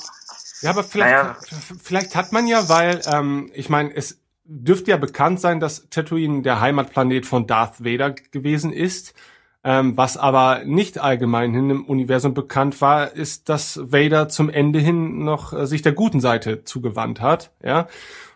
Ja, 0.63 0.71
aber 0.71 0.83
vielleicht, 0.83 1.15
naja. 1.15 1.37
vielleicht 1.83 2.17
hat 2.17 2.33
man 2.33 2.47
ja, 2.47 2.69
weil, 2.69 3.03
ähm, 3.07 3.51
ich 3.55 3.69
meine, 3.69 3.95
es 3.95 4.21
dürfte 4.45 4.91
ja 4.93 4.97
bekannt 4.97 5.41
sein, 5.41 5.61
dass 5.61 5.91
Tatooine 5.91 6.41
der 6.41 6.61
Heimatplanet 6.61 7.27
von 7.27 7.47
Darth 7.47 7.85
Vader 7.85 8.13
gewesen 8.13 8.73
ist. 8.73 9.15
Ähm, 9.65 9.97
was 9.97 10.17
aber 10.17 10.63
nicht 10.65 10.99
allgemein 10.99 11.53
hin 11.53 11.71
im 11.71 11.85
Universum 11.85 12.33
bekannt 12.33 12.81
war, 12.81 13.13
ist, 13.13 13.49
dass 13.49 13.81
Vader 13.93 14.29
zum 14.29 14.51
Ende 14.51 14.79
hin 14.79 15.25
noch 15.25 15.53
äh, 15.53 15.67
sich 15.67 15.83
der 15.83 15.93
guten 15.93 16.21
Seite 16.21 16.65
zugewandt 16.65 17.21
hat. 17.21 17.51
Ja, 17.63 17.89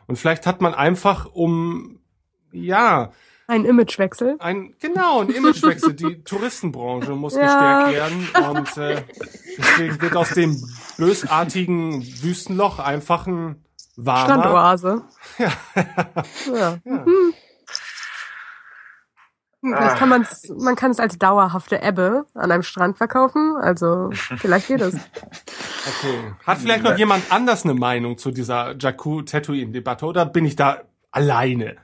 und 0.09 0.17
vielleicht 0.17 0.47
hat 0.47 0.61
man 0.61 0.75
einfach 0.75 1.27
um 1.33 2.01
ja 2.51 3.13
ein 3.47 3.65
Imagewechsel. 3.65 4.37
Ein 4.39 4.75
genau 4.81 5.21
ein 5.21 5.29
Imagewechsel. 5.29 5.95
Die 5.95 6.23
Touristenbranche 6.25 7.13
muss 7.13 7.35
ja. 7.35 7.87
gestärkt 7.87 7.93
werden 7.93 8.51
und 8.51 8.77
äh, 8.79 9.03
deswegen 9.59 10.01
wird 10.01 10.17
aus 10.17 10.31
dem 10.31 10.57
bösartigen 10.97 12.03
Wüstenloch 12.23 12.79
einfach 12.79 13.27
ein 13.27 13.65
warmer 13.97 14.25
Strandoase. 14.25 15.03
ja. 15.39 15.53
ja. 16.55 16.79
ja. 16.85 17.05
Vielleicht 19.65 19.97
kann 19.97 20.09
man's, 20.09 20.53
man 20.59 20.75
kann 20.75 20.91
es 20.91 20.99
als 20.99 21.19
dauerhafte 21.19 21.81
Ebbe 21.83 22.27
an 22.35 22.51
einem 22.51 22.65
Strand 22.65 22.99
verkaufen. 22.99 23.55
Also 23.57 24.11
vielleicht 24.13 24.69
geht 24.69 24.81
es. 24.81 24.97
Okay. 25.85 26.33
Hat 26.47 26.59
vielleicht 26.59 26.85
noch 26.85 26.97
jemand 26.97 27.25
anders 27.33 27.65
eine 27.65 27.75
Meinung 27.75 28.17
zu 28.17 28.31
dieser 28.31 28.77
Jakku-Tatooine-Debatte 28.79 30.07
oder 30.07 30.25
bin 30.25 30.45
ich 30.45 30.55
da 30.55 30.83
alleine? 31.11 31.75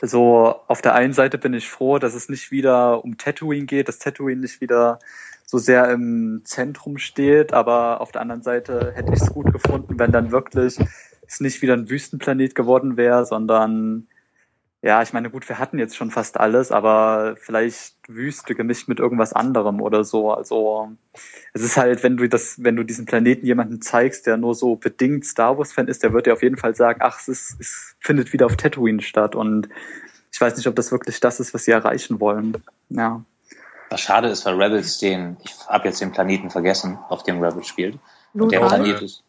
Also 0.00 0.54
auf 0.68 0.80
der 0.80 0.94
einen 0.94 1.12
Seite 1.12 1.36
bin 1.36 1.52
ich 1.52 1.68
froh, 1.68 1.98
dass 1.98 2.14
es 2.14 2.30
nicht 2.30 2.50
wieder 2.50 3.04
um 3.04 3.18
Tatooine 3.18 3.66
geht, 3.66 3.88
dass 3.88 3.98
Tatooine 3.98 4.40
nicht 4.40 4.62
wieder 4.62 5.00
so 5.44 5.58
sehr 5.58 5.90
im 5.90 6.42
Zentrum 6.44 6.96
steht, 6.96 7.52
aber 7.52 8.00
auf 8.00 8.12
der 8.12 8.22
anderen 8.22 8.42
Seite 8.42 8.92
hätte 8.94 9.12
ich 9.12 9.20
es 9.20 9.30
gut 9.30 9.52
gefunden, 9.52 9.98
wenn 9.98 10.12
dann 10.12 10.30
wirklich 10.30 10.78
es 11.26 11.40
nicht 11.40 11.60
wieder 11.60 11.74
ein 11.74 11.90
Wüstenplanet 11.90 12.54
geworden 12.54 12.96
wäre, 12.96 13.26
sondern 13.26 14.08
Ja, 14.80 15.02
ich 15.02 15.12
meine, 15.12 15.28
gut, 15.28 15.48
wir 15.48 15.58
hatten 15.58 15.80
jetzt 15.80 15.96
schon 15.96 16.12
fast 16.12 16.38
alles, 16.38 16.70
aber 16.70 17.34
vielleicht 17.40 17.96
Wüste 18.06 18.54
gemischt 18.54 18.86
mit 18.86 19.00
irgendwas 19.00 19.32
anderem 19.32 19.80
oder 19.80 20.04
so. 20.04 20.32
Also 20.32 20.92
es 21.52 21.62
ist 21.62 21.76
halt, 21.76 22.04
wenn 22.04 22.16
du 22.16 22.28
das, 22.28 22.62
wenn 22.62 22.76
du 22.76 22.84
diesen 22.84 23.04
Planeten 23.04 23.44
jemanden 23.44 23.82
zeigst, 23.82 24.26
der 24.26 24.36
nur 24.36 24.54
so 24.54 24.76
bedingt 24.76 25.24
Star 25.24 25.58
Wars-Fan 25.58 25.88
ist, 25.88 26.04
der 26.04 26.12
wird 26.12 26.26
dir 26.26 26.32
auf 26.32 26.44
jeden 26.44 26.56
Fall 26.56 26.76
sagen, 26.76 27.00
ach, 27.02 27.18
es, 27.18 27.26
ist, 27.26 27.56
es 27.60 27.96
findet 27.98 28.32
wieder 28.32 28.46
auf 28.46 28.56
Tatooine 28.56 29.02
statt. 29.02 29.34
Und 29.34 29.68
ich 30.32 30.40
weiß 30.40 30.56
nicht, 30.56 30.68
ob 30.68 30.76
das 30.76 30.92
wirklich 30.92 31.18
das 31.18 31.40
ist, 31.40 31.52
was 31.54 31.64
sie 31.64 31.72
erreichen 31.72 32.20
wollen. 32.20 32.62
Ja. 32.88 33.24
Was 33.90 34.00
schade 34.00 34.28
ist, 34.28 34.46
weil 34.46 34.62
Rebels 34.62 34.98
den, 34.98 35.38
ich 35.42 35.56
habe 35.66 35.88
jetzt 35.88 36.00
den 36.00 36.12
Planeten 36.12 36.50
vergessen, 36.50 36.98
auf 37.08 37.24
dem 37.24 37.42
Rebels 37.42 37.66
spielt. 37.66 37.98
Und 38.32 38.52
der. 38.52 38.60
Planet 38.60 39.02
ist 39.02 39.24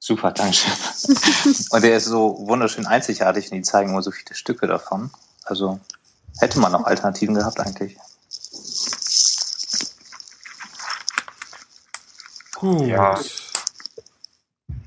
super, 0.00 0.32
Dankeschön. 0.32 0.72
und 1.70 1.84
der 1.84 1.96
ist 1.96 2.06
so 2.06 2.36
wunderschön 2.48 2.86
einzigartig 2.86 3.52
und 3.52 3.58
die 3.58 3.62
zeigen 3.62 3.90
immer 3.90 4.02
so 4.02 4.10
viele 4.10 4.34
Stücke 4.34 4.66
davon. 4.66 5.10
Also 5.44 5.78
hätte 6.40 6.58
man 6.58 6.72
noch 6.72 6.84
Alternativen 6.84 7.36
gehabt 7.36 7.60
eigentlich. 7.60 7.96
Gut. 12.56 12.88
Ja. 12.88 13.18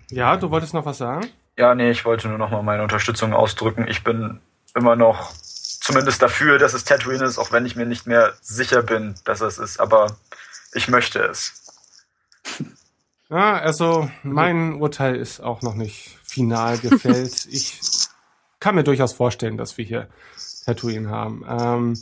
Ja, 0.09 0.37
du 0.37 0.51
wolltest 0.51 0.73
noch 0.73 0.85
was 0.85 0.99
sagen? 0.99 1.27
Ja, 1.57 1.73
nee, 1.73 1.89
ich 1.89 2.05
wollte 2.05 2.27
nur 2.27 2.37
noch 2.37 2.51
mal 2.51 2.61
meine 2.61 2.83
Unterstützung 2.83 3.33
ausdrücken. 3.33 3.87
Ich 3.87 4.03
bin 4.03 4.39
immer 4.75 4.95
noch 4.95 5.31
zumindest 5.33 6.21
dafür, 6.21 6.57
dass 6.57 6.73
es 6.73 6.83
Tatooine 6.83 7.25
ist, 7.25 7.37
auch 7.37 7.51
wenn 7.51 7.65
ich 7.65 7.75
mir 7.75 7.85
nicht 7.85 8.07
mehr 8.07 8.33
sicher 8.41 8.81
bin, 8.83 9.15
dass 9.25 9.41
es 9.41 9.57
ist. 9.57 9.79
Aber 9.79 10.15
ich 10.73 10.87
möchte 10.87 11.19
es. 11.19 11.62
Ja, 13.33 13.55
also 13.57 14.07
mein 14.21 14.75
Urteil 14.75 15.15
ist 15.15 15.39
auch 15.39 15.63
noch 15.63 15.73
nicht 15.73 16.19
final 16.23 16.77
gefällt. 16.77 17.45
ich 17.51 17.79
kann 18.59 18.75
mir 18.75 18.83
durchaus 18.83 19.13
vorstellen, 19.13 19.57
dass 19.57 19.75
wir 19.79 19.85
hier 19.85 20.07
Tatooine 20.65 21.09
haben. 21.09 21.43
Ähm, 21.49 21.97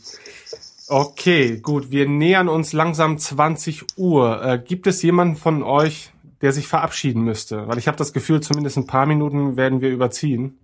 okay, 0.90 1.58
gut, 1.58 1.90
wir 1.90 2.06
nähern 2.10 2.50
uns 2.50 2.74
langsam 2.74 3.18
20 3.18 3.98
Uhr. 3.98 4.44
Äh, 4.44 4.60
gibt 4.60 4.88
es 4.88 5.02
jemanden 5.04 5.38
von 5.38 5.64
euch, 5.64 6.12
der 6.42 6.52
sich 6.52 6.68
verabschieden 6.68 7.22
müsste? 7.24 7.66
Weil 7.66 7.78
ich 7.78 7.88
habe 7.88 7.98
das 7.98 8.12
Gefühl, 8.12 8.42
zumindest 8.42 8.76
ein 8.76 8.86
paar 8.88 9.06
Minuten 9.06 9.56
werden 9.56 9.80
wir 9.80 9.90
überziehen. 9.90 10.60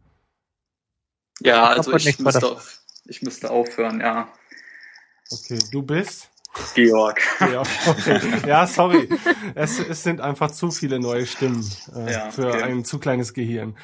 Ja, 1.40 1.72
Ich 1.72 1.78
also 1.78 1.94
ich 1.94 2.04
der- 2.18 2.24
müsste, 2.26 2.58
ich 3.06 3.22
müsste 3.22 3.52
aufhören, 3.52 4.02
ja. 4.02 4.28
Okay, 5.32 5.60
du 5.72 5.82
bist? 5.82 6.30
Georg. 6.76 7.20
Ja, 7.40 7.62
okay. 7.88 8.20
ja 8.46 8.68
sorry. 8.68 9.10
Es, 9.56 9.80
es 9.80 10.04
sind 10.04 10.22
einfach 10.22 10.52
zu 10.52 10.72
viele 10.72 11.00
neue 11.00 11.26
Stimmen 11.26 11.68
äh, 11.96 12.12
Ja, 12.12 12.32
für 12.32 12.48
okay. 12.50 12.64
ein 12.64 12.86
zu 12.86 13.00
kleines 13.00 13.34
Gehirn. 13.34 13.76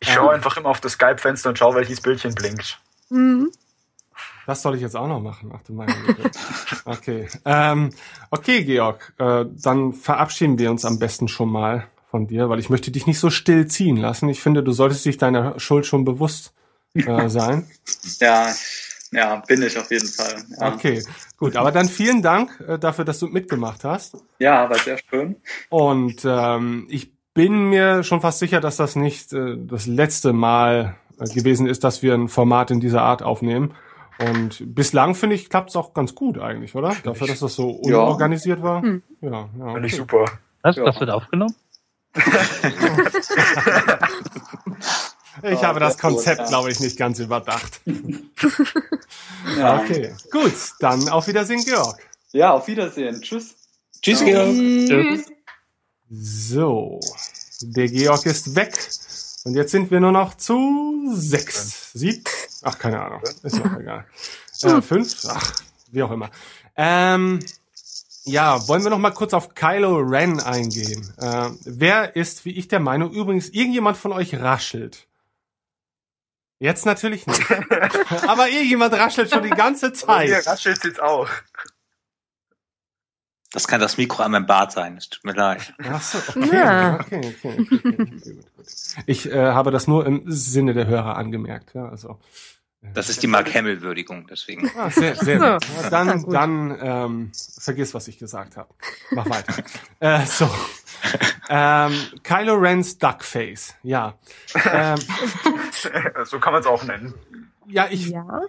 Ich 0.00 0.12
schaue 0.12 0.32
einfach 0.32 0.56
immer 0.56 0.68
auf 0.68 0.80
das 0.80 0.92
Skype-Fenster 0.92 1.48
und 1.50 1.58
schaue, 1.58 1.74
welches 1.76 2.00
Bildchen 2.00 2.34
blinkt. 2.34 2.78
Mhm. 3.08 3.50
Das 4.46 4.62
soll 4.62 4.76
ich 4.76 4.80
jetzt 4.80 4.94
auch 4.94 5.08
noch 5.08 5.20
machen. 5.20 5.50
Ach 5.54 5.62
du 5.66 5.72
meine 5.72 5.92
Güte. 5.94 6.30
Okay. 6.84 7.28
Ähm, 7.44 7.90
okay, 8.30 8.62
Georg. 8.64 9.12
Äh, 9.18 9.46
dann 9.50 9.92
verabschieden 9.92 10.58
wir 10.58 10.70
uns 10.70 10.84
am 10.84 10.98
besten 10.98 11.26
schon 11.28 11.50
mal 11.50 11.88
von 12.10 12.28
dir, 12.28 12.48
weil 12.48 12.60
ich 12.60 12.70
möchte 12.70 12.90
dich 12.92 13.06
nicht 13.06 13.18
so 13.18 13.30
still 13.30 13.66
ziehen 13.66 13.96
lassen. 13.96 14.28
Ich 14.28 14.40
finde, 14.40 14.62
du 14.62 14.70
solltest 14.72 15.04
dich 15.04 15.18
deiner 15.18 15.58
Schuld 15.58 15.84
schon 15.86 16.04
bewusst 16.04 16.52
äh, 16.94 17.28
sein. 17.28 17.68
Ja, 18.20 18.54
ja, 19.12 19.36
bin 19.46 19.62
ich 19.62 19.78
auf 19.78 19.90
jeden 19.90 20.08
Fall. 20.08 20.42
Ja, 20.58 20.74
Okay, 20.74 21.02
gut. 21.36 21.56
Aber 21.56 21.72
dann 21.72 21.88
vielen 21.88 22.22
Dank 22.22 22.62
äh, 22.66 22.78
dafür, 22.78 23.04
dass 23.04 23.18
du 23.18 23.26
mitgemacht 23.28 23.84
hast. 23.84 24.16
ja 24.38 24.68
war 24.68 24.78
sehr 24.78 24.98
schön. 25.10 25.36
Und 25.68 26.24
ähm, 26.24 26.86
ich 26.90 27.12
bin 27.34 27.68
mir 27.68 28.02
schon 28.02 28.20
fast 28.20 28.38
sicher, 28.38 28.60
dass 28.60 28.76
das 28.76 28.96
nicht 28.96 29.32
äh, 29.32 29.56
das 29.58 29.86
letzte 29.86 30.32
Mal 30.32 30.96
äh, 31.18 31.24
gewesen 31.32 31.66
ist, 31.66 31.84
dass 31.84 32.02
wir 32.02 32.14
ein 32.14 32.28
Format 32.28 32.70
in 32.70 32.80
dieser 32.80 33.02
Art 33.02 33.22
aufnehmen. 33.22 33.74
Und 34.18 34.74
bislang 34.74 35.14
finde 35.14 35.36
ich, 35.36 35.50
klappt 35.50 35.70
es 35.70 35.76
auch 35.76 35.92
ganz 35.92 36.14
gut 36.14 36.38
eigentlich, 36.38 36.74
oder? 36.74 36.94
Dafür, 37.04 37.26
dass 37.26 37.40
das 37.40 37.54
so 37.54 37.82
Ja. 37.84 37.98
unorganisiert 37.98 38.62
war. 38.62 38.80
Hm. 38.80 39.02
Ja, 39.20 39.30
ja 39.30 39.48
Finde 39.50 39.70
okay. 39.72 39.86
ich 39.86 39.96
super. 39.96 40.24
Was? 40.62 40.76
Ja. 40.76 40.84
Das 40.84 40.98
wird 41.00 41.10
aufgenommen? 41.10 41.54
Ich 45.42 45.58
Oh, 45.58 45.62
habe 45.62 45.80
das 45.80 45.98
Konzept, 45.98 46.46
glaube 46.48 46.70
ich, 46.70 46.80
nicht 46.80 46.96
ganz 46.96 47.18
überdacht. 47.18 47.80
Ja, 49.58 49.80
Okay, 49.80 50.12
gut. 50.30 50.52
Dann 50.80 51.08
auf 51.08 51.26
Wiedersehen, 51.28 51.64
Georg. 51.64 51.98
ja 52.32 52.52
auf 52.52 52.66
Wiedersehen. 52.66 53.20
Tschüss. 53.22 53.54
Tschüss. 54.02 54.20
Georg. 54.20 54.54
Tschüss. 54.54 55.26
So, 56.10 57.00
der 57.60 57.88
Georg 57.88 58.26
ist 58.26 58.54
weg. 58.54 58.76
Und 59.44 59.54
jetzt 59.54 59.70
sind 59.70 59.90
wir 59.90 60.00
nur 60.00 60.10
noch 60.12 60.34
zu 60.36 61.12
sechs, 61.14 61.92
sieben, 61.92 62.24
ach, 62.62 62.78
keine 62.78 63.00
Ahnung, 63.00 63.20
ist 63.44 63.60
auch 63.60 63.78
egal. 63.78 64.04
Äh, 64.62 64.82
fünf, 64.82 65.24
ach, 65.28 65.52
wie 65.92 66.02
auch 66.02 66.10
immer. 66.10 66.30
Ähm, 66.76 67.38
ja, 68.24 68.66
wollen 68.66 68.82
wir 68.82 68.90
noch 68.90 68.98
mal 68.98 69.12
kurz 69.12 69.32
auf 69.34 69.54
Kylo 69.54 69.98
Ren 69.98 70.40
eingehen. 70.40 71.12
Äh, 71.20 71.50
wer 71.64 72.16
ist, 72.16 72.44
wie 72.44 72.56
ich 72.58 72.66
der 72.66 72.80
Meinung, 72.80 73.12
übrigens, 73.12 73.48
irgendjemand 73.50 73.96
von 73.96 74.12
euch 74.12 74.34
raschelt? 74.34 75.06
Jetzt 76.58 76.86
natürlich 76.86 77.26
nicht. 77.26 77.42
Aber 78.26 78.48
irgendjemand 78.48 78.94
raschelt 78.94 79.30
schon 79.30 79.42
die 79.42 79.50
ganze 79.50 79.92
Zeit. 79.92 80.46
raschelt 80.46 80.82
jetzt 80.84 81.02
auch. 81.02 81.28
Das 83.52 83.68
kann 83.68 83.80
das 83.80 83.96
Mikro 83.96 84.22
an 84.22 84.32
meinem 84.32 84.46
Bart 84.46 84.72
sein. 84.72 84.96
Es 84.96 85.08
tut 85.08 85.24
mir 85.24 85.32
leid. 85.32 85.72
Ach 85.82 86.02
so, 86.02 86.18
okay, 86.18 86.56
Ja. 86.56 87.00
okay, 87.00 87.34
okay, 87.38 87.56
okay, 87.60 87.80
okay. 87.90 88.40
Ich 89.06 89.30
äh, 89.30 89.52
habe 89.52 89.70
das 89.70 89.86
nur 89.86 90.04
im 90.06 90.22
Sinne 90.26 90.74
der 90.74 90.86
Hörer 90.86 91.16
angemerkt. 91.16 91.74
Ja, 91.74 91.88
also. 91.88 92.18
Das 92.94 93.08
ist 93.08 93.22
die 93.22 93.26
Mark 93.26 93.52
Hamill-Würdigung, 93.54 94.26
deswegen. 94.28 94.70
Ah, 94.76 94.90
sehr, 94.90 95.14
sehr 95.16 95.38
So. 95.38 95.44
nett. 95.46 95.66
Ja, 95.82 95.90
dann, 95.90 96.22
gut. 96.22 96.34
dann 96.34 96.78
ähm, 96.80 97.32
vergiss, 97.60 97.92
was 97.94 98.08
ich 98.08 98.18
gesagt 98.18 98.56
habe. 98.56 98.72
Mach 99.10 99.28
weiter. 99.28 99.54
äh, 100.00 100.24
so. 100.24 100.48
Ähm, 101.48 101.92
Kylo 102.22 102.54
Rens 102.54 102.98
Duckface. 102.98 103.74
Ja. 103.82 104.18
Ähm, 104.70 104.98
so 106.24 106.38
kann 106.40 106.52
man 106.52 106.60
es 106.62 106.66
auch 106.66 106.84
nennen. 106.84 107.14
ja, 107.66 107.86
ich, 107.90 108.08
Ja. 108.08 108.42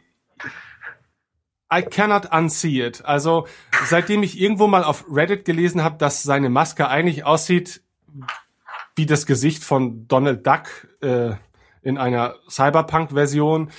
I 1.74 1.82
cannot 1.82 2.32
unsee 2.32 2.82
it. 2.86 3.04
Also, 3.04 3.46
seitdem 3.86 4.24
ich 4.24 4.40
irgendwo 4.40 4.68
mal 4.68 4.86
auf 4.86 5.04
Reddit 5.12 5.44
gelesen 5.44 5.84
habe, 5.84 5.98
dass 5.98 6.24
seine 6.24 6.50
Maske 6.50 6.88
eigentlich 6.88 7.26
aussieht 7.26 7.82
wie 8.96 9.06
das 9.06 9.26
Gesicht 9.26 9.66
von 9.66 10.08
Donald 10.08 10.48
Duck 10.48 10.88
äh, 11.02 11.32
in 11.82 11.98
einer 11.98 12.36
Cyberpunk-Version, 12.50 13.70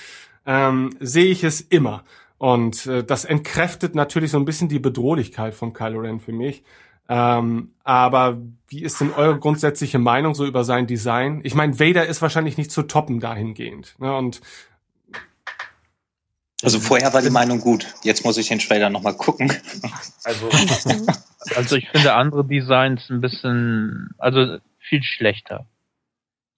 ähm, 0.49 0.95
sehe 0.99 1.27
ich 1.27 1.43
es 1.43 1.61
immer. 1.61 2.03
Und 2.39 2.87
äh, 2.87 3.03
das 3.03 3.23
entkräftet 3.23 3.93
natürlich 3.93 4.31
so 4.31 4.39
ein 4.39 4.45
bisschen 4.45 4.67
die 4.67 4.79
Bedrohlichkeit 4.79 5.53
von 5.53 5.73
Kylo 5.73 5.99
Ren 5.99 6.19
für 6.19 6.31
mich. 6.31 6.63
Ähm, 7.07 7.73
aber 7.83 8.41
wie 8.67 8.81
ist 8.81 8.99
denn 8.99 9.13
eure 9.13 9.37
grundsätzliche 9.37 9.99
Meinung 9.99 10.33
so 10.33 10.45
über 10.45 10.63
sein 10.63 10.87
Design? 10.87 11.41
Ich 11.43 11.53
meine, 11.53 11.79
Vader 11.79 12.07
ist 12.07 12.23
wahrscheinlich 12.23 12.57
nicht 12.57 12.71
zu 12.71 12.83
toppen 12.83 13.19
dahingehend. 13.19 13.95
Ne? 13.99 14.15
Und 14.15 14.41
Also 16.63 16.79
vorher 16.79 17.13
war 17.13 17.21
die 17.21 17.29
Meinung 17.29 17.59
gut. 17.59 17.85
Jetzt 18.03 18.25
muss 18.25 18.37
ich 18.37 18.47
den 18.47 18.59
Trailer 18.59 18.89
nochmal 18.89 19.15
gucken. 19.15 19.53
Also, 20.23 20.49
Also 21.55 21.75
ich 21.75 21.89
finde 21.89 22.13
andere 22.15 22.43
Designs 22.43 23.09
ein 23.09 23.21
bisschen, 23.21 24.09
also 24.17 24.57
viel 24.79 25.03
schlechter. 25.03 25.67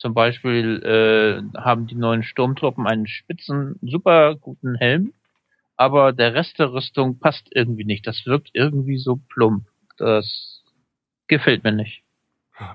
Zum 0.01 0.15
Beispiel 0.15 0.81
äh, 0.83 1.59
haben 1.59 1.85
die 1.85 1.93
neuen 1.93 2.23
Sturmtruppen 2.23 2.87
einen 2.87 3.05
spitzen, 3.05 3.77
super 3.83 4.33
guten 4.35 4.73
Helm, 4.73 5.13
aber 5.77 6.11
der 6.11 6.33
Rest 6.33 6.57
der 6.57 6.73
Rüstung 6.73 7.19
passt 7.19 7.47
irgendwie 7.51 7.85
nicht. 7.85 8.07
Das 8.07 8.25
wirkt 8.25 8.49
irgendwie 8.53 8.97
so 8.97 9.17
plump. 9.29 9.67
Das 9.97 10.63
gefällt 11.27 11.63
mir 11.63 11.71
nicht. 11.71 12.01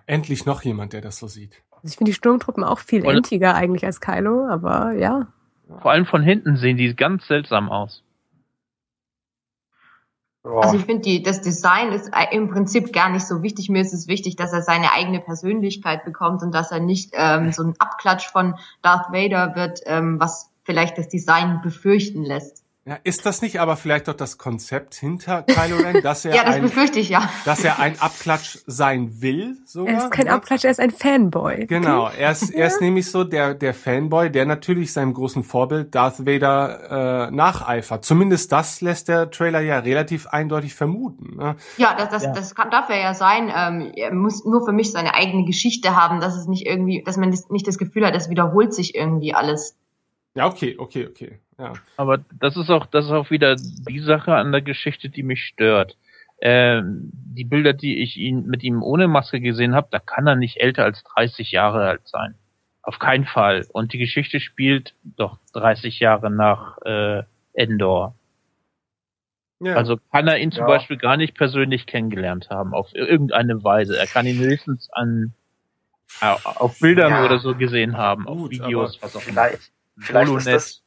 endlich 0.07 0.47
noch 0.47 0.63
jemand, 0.63 0.93
der 0.93 1.01
das 1.01 1.19
so 1.19 1.27
sieht. 1.27 1.63
Also 1.73 1.89
ich 1.89 1.97
finde 1.97 2.11
die 2.11 2.15
Sturmtruppen 2.15 2.63
auch 2.63 2.79
viel 2.79 3.05
Und- 3.05 3.17
entiger 3.17 3.57
eigentlich 3.57 3.85
als 3.85 4.01
Kylo, 4.01 4.47
aber 4.47 4.93
ja. 4.93 5.27
Vor 5.83 5.91
allem 5.91 6.07
von 6.07 6.23
hinten 6.23 6.57
sehen 6.57 6.77
die 6.77 6.95
ganz 6.95 7.27
seltsam 7.27 7.71
aus. 7.71 8.05
Also 10.47 10.77
ich 10.77 10.85
finde, 10.85 11.21
das 11.23 11.41
Design 11.41 11.93
ist 11.93 12.11
im 12.31 12.49
Prinzip 12.49 12.93
gar 12.93 13.09
nicht 13.11 13.27
so 13.27 13.43
wichtig. 13.43 13.69
Mir 13.69 13.83
ist 13.83 13.93
es 13.93 14.07
wichtig, 14.07 14.37
dass 14.37 14.53
er 14.53 14.63
seine 14.63 14.93
eigene 14.93 15.21
Persönlichkeit 15.21 16.05
bekommt 16.05 16.43
und 16.43 16.55
dass 16.55 16.71
er 16.71 16.81
nicht 16.81 17.13
ähm, 17.15 17.53
so 17.53 17.65
ein 17.65 17.75
Abklatsch 17.79 18.31
von 18.31 18.55
Darth 18.83 19.13
Vader 19.13 19.57
wird, 19.57 19.81
ähm, 19.87 20.21
was 20.21 20.51
vielleicht 20.65 20.99
das 20.99 21.09
Design 21.09 21.61
befürchten 21.63 22.23
lässt. 22.23 22.66
Ja, 22.89 22.99
ist 23.03 23.27
das 23.27 23.43
nicht 23.43 23.59
aber 23.61 23.77
vielleicht 23.77 24.07
doch 24.07 24.15
das 24.15 24.39
Konzept 24.39 24.95
hinter 24.95 25.43
Kylo 25.43 25.79
Ren, 25.79 26.03
dass 26.03 26.25
er 26.25 26.35
Ja, 26.37 26.45
das 26.45 26.55
ein, 26.55 26.63
befürchte 26.63 27.01
ich 27.01 27.09
ja. 27.09 27.29
dass 27.45 27.65
er 27.65 27.81
ein 27.81 28.01
Abklatsch 28.01 28.59
sein 28.67 29.21
will, 29.21 29.57
sogar? 29.65 29.93
Er 29.93 30.05
ist 30.05 30.11
kein 30.13 30.27
ne? 30.27 30.33
Abklatsch, 30.33 30.65
er 30.65 30.71
ist 30.71 30.79
ein 30.79 30.93
Fanboy. 30.93 31.67
Genau, 31.67 32.09
er 32.09 32.31
ist, 32.31 32.51
er 32.51 32.69
ist 32.69 32.81
nämlich 32.81 33.11
so 33.11 33.25
der, 33.25 33.55
der 33.55 33.75
Fanboy, 33.75 34.31
der 34.31 34.47
natürlich 34.47 34.93
seinem 34.93 35.15
großen 35.15 35.43
Vorbild 35.43 35.97
Darth 35.97 36.25
Vader 36.27 37.27
äh, 37.27 37.31
nacheifert. 37.33 38.05
Zumindest 38.05 38.53
das 38.53 38.81
lässt 38.81 39.09
der 39.09 39.33
Trailer 39.33 39.61
ja 39.63 39.81
relativ 39.81 40.29
eindeutig 40.29 40.77
vermuten. 40.77 41.39
Ne? 41.39 41.57
Ja, 41.79 41.97
das, 41.97 42.11
das, 42.11 42.23
Ja. 42.23 42.33
das 42.35 42.55
kann, 42.55 42.71
darf 42.71 42.89
er 42.89 43.01
ja 43.01 43.15
sein. 43.15 43.53
Ähm, 43.53 43.93
er 43.97 44.15
muss 44.15 44.45
nur 44.45 44.65
für 44.65 44.73
mich 44.73 44.93
seine 44.93 45.15
eigene 45.15 45.45
Geschichte 45.45 45.97
haben, 45.97 46.21
dass 46.21 46.37
es 46.37 46.47
nicht 46.47 46.65
irgendwie, 46.67 47.03
dass 47.05 47.17
man 47.17 47.37
nicht 47.51 47.67
das 47.67 47.79
Gefühl 47.79 48.07
hat, 48.07 48.15
es 48.15 48.31
wiederholt 48.31 48.73
sich 48.73 48.95
irgendwie 48.95 49.35
alles. 49.35 49.77
Ja, 50.37 50.47
okay, 50.47 50.77
okay, 50.79 51.09
okay. 51.09 51.41
Ja. 51.59 51.73
Aber 51.97 52.19
das 52.39 52.57
ist 52.57 52.71
auch, 52.71 52.87
das 52.87 53.07
ist 53.07 53.11
auch 53.13 53.31
wieder 53.31 53.57
die 53.57 54.01
Sache 54.01 54.35
an 54.35 54.53
der 54.53 54.63
Geschichte, 54.63 55.09
die 55.09 55.23
mich 55.23 55.45
stört. 55.45 55.97
Ähm, 56.43 57.11
die 57.13 57.45
Bilder, 57.45 57.73
die 57.73 58.03
ich 58.03 58.19
ihn 58.19 58.47
mit 58.47 58.63
ihm 58.63 58.83
ohne 58.83 59.09
Maske 59.09 59.41
gesehen 59.41 59.75
habe, 59.75 59.89
da 59.91 59.99
kann 59.99 60.27
er 60.27 60.37
nicht 60.37 60.59
älter 60.59 60.85
als 60.85 61.03
30 61.15 61.51
Jahre 61.53 61.87
alt 61.89 62.07
sein. 62.07 62.35
Auf 62.83 62.99
keinen 62.99 63.25
Fall. 63.25 63.67
Und 63.73 63.93
die 63.95 63.99
Geschichte 63.99 64.39
spielt 64.39 64.95
doch 65.17 65.39
30 65.55 65.99
Jahre 65.99 66.31
nach 66.31 66.77
äh, 66.85 67.23
Endor. 67.55 68.15
Ja. 69.61 69.75
Also 69.77 69.97
kann 70.13 70.29
er 70.29 70.39
ihn 70.39 70.53
zum 70.53 70.61
Ja. 70.63 70.67
Beispiel 70.67 70.99
gar 70.99 71.17
nicht 71.17 71.35
persönlich 71.35 71.87
kennengelernt 71.87 72.51
haben, 72.51 72.75
auf 72.75 72.95
irgendeine 72.95 73.65
Weise. 73.65 73.99
Er 73.99 74.07
kann 74.07 74.27
ihn 74.27 74.39
höchstens 74.39 74.91
an 74.93 75.33
äh, 76.21 76.35
auf 76.45 76.79
Bildern 76.79 77.13
Ja. 77.13 77.25
oder 77.25 77.39
so 77.39 77.55
gesehen 77.55 77.97
haben, 77.97 78.29
auf 78.29 78.37
Gut, 78.37 78.51
Videos, 78.53 78.99
was 79.01 79.17
auch 79.17 79.27
immer. 79.27 79.45
Vielleicht, 79.49 79.73
vielleicht 79.99 80.33
ist 80.33 80.47
das, 80.47 80.83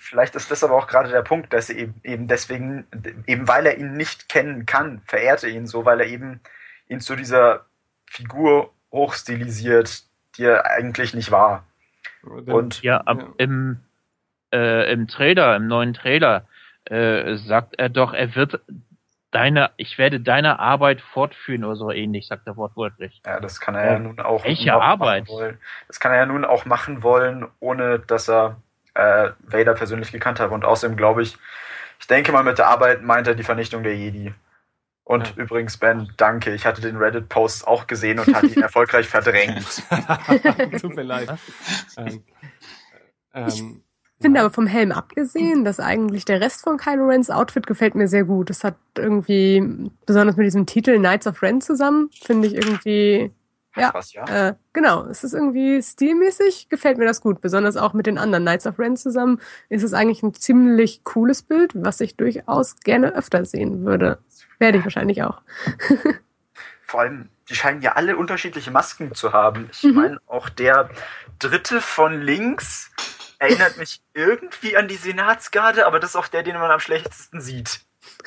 vielleicht 0.00 0.34
ist 0.34 0.50
das 0.50 0.64
aber 0.64 0.74
auch 0.74 0.86
gerade 0.86 1.10
der 1.10 1.22
Punkt, 1.22 1.52
dass 1.52 1.70
er 1.70 1.76
eben, 1.76 2.00
eben 2.04 2.28
deswegen, 2.28 2.86
eben 3.26 3.46
weil 3.48 3.66
er 3.66 3.78
ihn 3.78 3.92
nicht 3.94 4.28
kennen 4.28 4.66
kann, 4.66 5.02
verehrt 5.06 5.42
er 5.44 5.50
ihn 5.50 5.66
so, 5.66 5.84
weil 5.84 6.00
er 6.00 6.06
eben 6.06 6.40
ihn 6.88 7.00
zu 7.00 7.16
dieser 7.16 7.66
Figur 8.06 8.72
hochstilisiert, 8.92 10.02
die 10.36 10.44
er 10.44 10.64
eigentlich 10.66 11.14
nicht 11.14 11.30
war. 11.30 11.64
Und 12.22 12.82
Ja, 12.82 12.98
ab, 13.02 13.22
Im, 13.38 13.80
äh, 14.52 14.90
im 14.92 15.08
Trailer, 15.08 15.56
im 15.56 15.66
neuen 15.66 15.94
Trailer, 15.94 16.46
äh, 16.86 17.36
sagt 17.36 17.74
er 17.78 17.88
doch, 17.90 18.14
er 18.14 18.34
wird 18.34 18.60
deine, 19.30 19.70
ich 19.76 19.98
werde 19.98 20.20
deine 20.20 20.58
Arbeit 20.58 21.02
fortführen 21.02 21.64
oder 21.64 21.76
so 21.76 21.90
ähnlich, 21.90 22.26
sagt 22.26 22.46
er 22.46 22.56
wortwörtlich. 22.56 23.20
Ja, 23.26 23.40
das 23.40 23.60
kann 23.60 23.74
er 23.74 23.84
ja 23.84 23.92
Ja. 23.92 23.98
nun 23.98 24.18
auch 24.20 24.44
Welche 24.44 24.72
Arbeit? 24.72 25.24
machen 25.24 25.36
wollen. 25.36 25.58
Das 25.86 26.00
kann 26.00 26.12
er 26.12 26.18
ja 26.18 26.26
nun 26.26 26.46
auch 26.46 26.64
machen 26.64 27.02
wollen, 27.02 27.46
ohne 27.60 27.98
dass 27.98 28.28
er 28.28 28.56
äh, 28.98 29.30
Vader 29.46 29.74
persönlich 29.74 30.12
gekannt 30.12 30.40
hat. 30.40 30.50
Und 30.50 30.64
außerdem 30.64 30.96
glaube 30.96 31.22
ich, 31.22 31.38
ich 32.00 32.06
denke 32.06 32.32
mal, 32.32 32.42
mit 32.42 32.58
der 32.58 32.68
Arbeit 32.68 33.02
meint 33.02 33.26
er 33.26 33.34
die 33.34 33.44
Vernichtung 33.44 33.82
der 33.82 33.96
Jedi. 33.96 34.34
Und 35.04 35.36
übrigens, 35.36 35.78
Ben, 35.78 36.10
danke. 36.16 36.52
Ich 36.52 36.66
hatte 36.66 36.82
den 36.82 36.96
Reddit-Post 36.96 37.66
auch 37.66 37.86
gesehen 37.86 38.18
und 38.18 38.34
hatte 38.34 38.48
ihn 38.48 38.62
erfolgreich 38.62 39.08
verdrängt. 39.08 39.82
Tut 40.80 40.94
mir 40.94 41.02
leid. 41.02 41.30
Ähm, 41.96 42.22
ähm, 43.32 43.82
finde 44.20 44.40
aber 44.40 44.50
vom 44.50 44.66
Helm 44.66 44.92
abgesehen, 44.92 45.64
dass 45.64 45.80
eigentlich 45.80 46.24
der 46.24 46.40
Rest 46.40 46.62
von 46.62 46.76
Kylo 46.76 47.06
Rens 47.06 47.30
Outfit 47.30 47.66
gefällt 47.66 47.94
mir 47.94 48.08
sehr 48.08 48.24
gut. 48.24 48.50
Das 48.50 48.64
hat 48.64 48.76
irgendwie, 48.96 49.90
besonders 50.04 50.36
mit 50.36 50.44
diesem 50.44 50.66
Titel 50.66 50.98
Knights 50.98 51.26
of 51.26 51.40
Ren 51.40 51.60
zusammen, 51.60 52.10
finde 52.12 52.48
ich 52.48 52.54
irgendwie, 52.54 53.32
ja, 53.76 53.90
Was, 53.94 54.12
ja? 54.12 54.24
Äh, 54.48 54.54
genau, 54.72 55.04
es 55.06 55.24
ist 55.24 55.34
irgendwie 55.34 55.82
stilmäßig, 55.82 56.68
gefällt 56.68 56.98
mir 56.98 57.04
das 57.06 57.20
gut. 57.20 57.40
Besonders 57.40 57.76
auch 57.76 57.92
mit 57.92 58.06
den 58.06 58.18
anderen 58.18 58.44
Knights 58.44 58.66
of 58.66 58.78
Ren 58.78 58.96
zusammen 58.96 59.40
ist 59.68 59.82
es 59.82 59.92
eigentlich 59.94 60.22
ein 60.22 60.34
ziemlich 60.34 61.04
cooles 61.04 61.42
Bild, 61.42 61.72
was 61.74 62.00
ich 62.00 62.16
durchaus 62.16 62.76
gerne 62.80 63.14
öfter 63.14 63.44
sehen 63.44 63.84
würde. 63.84 64.18
Werde 64.58 64.78
ich 64.78 64.84
wahrscheinlich 64.84 65.22
auch. 65.22 65.42
Vor 66.82 67.00
allem, 67.00 67.28
die 67.48 67.54
scheinen 67.54 67.82
ja 67.82 67.92
alle 67.92 68.16
unterschiedliche 68.16 68.70
Masken 68.70 69.14
zu 69.14 69.32
haben. 69.32 69.68
Ich 69.72 69.82
Mhm. 69.84 69.94
meine, 69.94 70.18
auch 70.26 70.48
der 70.48 70.88
dritte 71.38 71.80
von 71.80 72.20
links 72.20 72.90
erinnert 73.38 73.76
mich 73.76 74.02
irgendwie 74.14 74.76
an 74.76 74.88
die 74.88 74.96
Senatsgarde, 74.96 75.86
aber 75.86 76.00
das 76.00 76.10
ist 76.10 76.16
auch 76.16 76.28
der, 76.28 76.42
den 76.42 76.54
man 76.58 76.70
am 76.70 76.80
schlechtesten 76.80 77.40
sieht. 77.40 77.80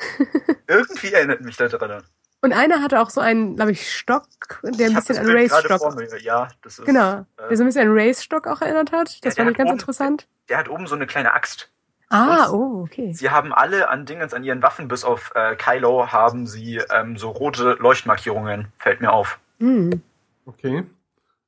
irgendwie 0.68 1.12
erinnert 1.12 1.42
mich 1.42 1.56
da 1.56 1.68
dran. 1.68 2.02
Und 2.42 2.52
einer 2.52 2.82
hatte 2.82 3.00
auch 3.00 3.08
so 3.10 3.20
einen, 3.20 3.56
glaube 3.56 3.70
ich, 3.72 3.90
Stock, 3.90 4.24
der 4.64 4.88
ein 4.88 4.94
bisschen 4.94 5.16
an 5.18 5.24
Bild 5.26 5.36
Rays 5.38 5.50
gerade 5.52 5.66
Stock. 5.66 5.78
vor 5.80 5.94
mir. 5.94 6.08
Ja, 6.20 6.48
das 6.62 6.78
ist, 6.80 6.84
Genau, 6.86 7.20
äh, 7.38 7.48
der 7.48 7.56
so 7.56 7.62
ein 7.62 7.66
bisschen 7.66 7.88
an 7.88 7.94
Rays 7.94 8.22
Stock 8.22 8.46
auch 8.48 8.60
erinnert 8.60 8.90
hat. 8.92 9.24
Das 9.24 9.34
der 9.36 9.44
fand 9.44 9.50
ich 9.52 9.56
ganz 9.56 9.68
oben- 9.70 9.78
interessant. 9.78 10.26
Der 10.48 10.58
hat 10.58 10.68
oben 10.68 10.86
so 10.88 10.94
eine 10.96 11.06
kleine 11.06 11.32
Axt. 11.32 11.70
Ah, 12.08 12.46
Und 12.48 12.58
oh, 12.60 12.82
okay. 12.82 13.12
Sie 13.14 13.30
haben 13.30 13.54
alle 13.54 13.88
an 13.88 14.04
Dingens, 14.04 14.34
an 14.34 14.44
ihren 14.44 14.60
Waffen, 14.60 14.86
bis 14.88 15.02
auf 15.04 15.30
äh, 15.34 15.54
Kylo, 15.56 16.08
haben 16.12 16.46
sie 16.46 16.82
ähm, 16.92 17.16
so 17.16 17.30
rote 17.30 17.76
Leuchtmarkierungen. 17.80 18.68
Fällt 18.78 19.00
mir 19.00 19.12
auf. 19.12 19.38
Hm. 19.60 20.02
Okay. 20.44 20.82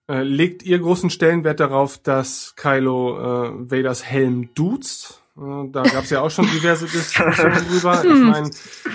Äh, 0.09 0.23
legt 0.23 0.63
ihr 0.63 0.79
großen 0.79 1.11
Stellenwert 1.11 1.59
darauf, 1.61 1.99
dass 1.99 2.55
Kylo 2.57 3.19
äh, 3.65 3.71
Vaders 3.71 4.05
Helm 4.05 4.55
duzt? 4.55 5.23
Äh, 5.37 5.71
da 5.71 5.83
gab 5.83 6.05
es 6.05 6.11
ja 6.11 6.21
auch 6.21 6.31
schon 6.31 6.47
diverse 6.47 6.87
Diskussionen 6.87 7.65
drüber. 7.69 8.05
Ich 8.05 8.11
Hm. 8.11 8.31
meine, 8.31 8.51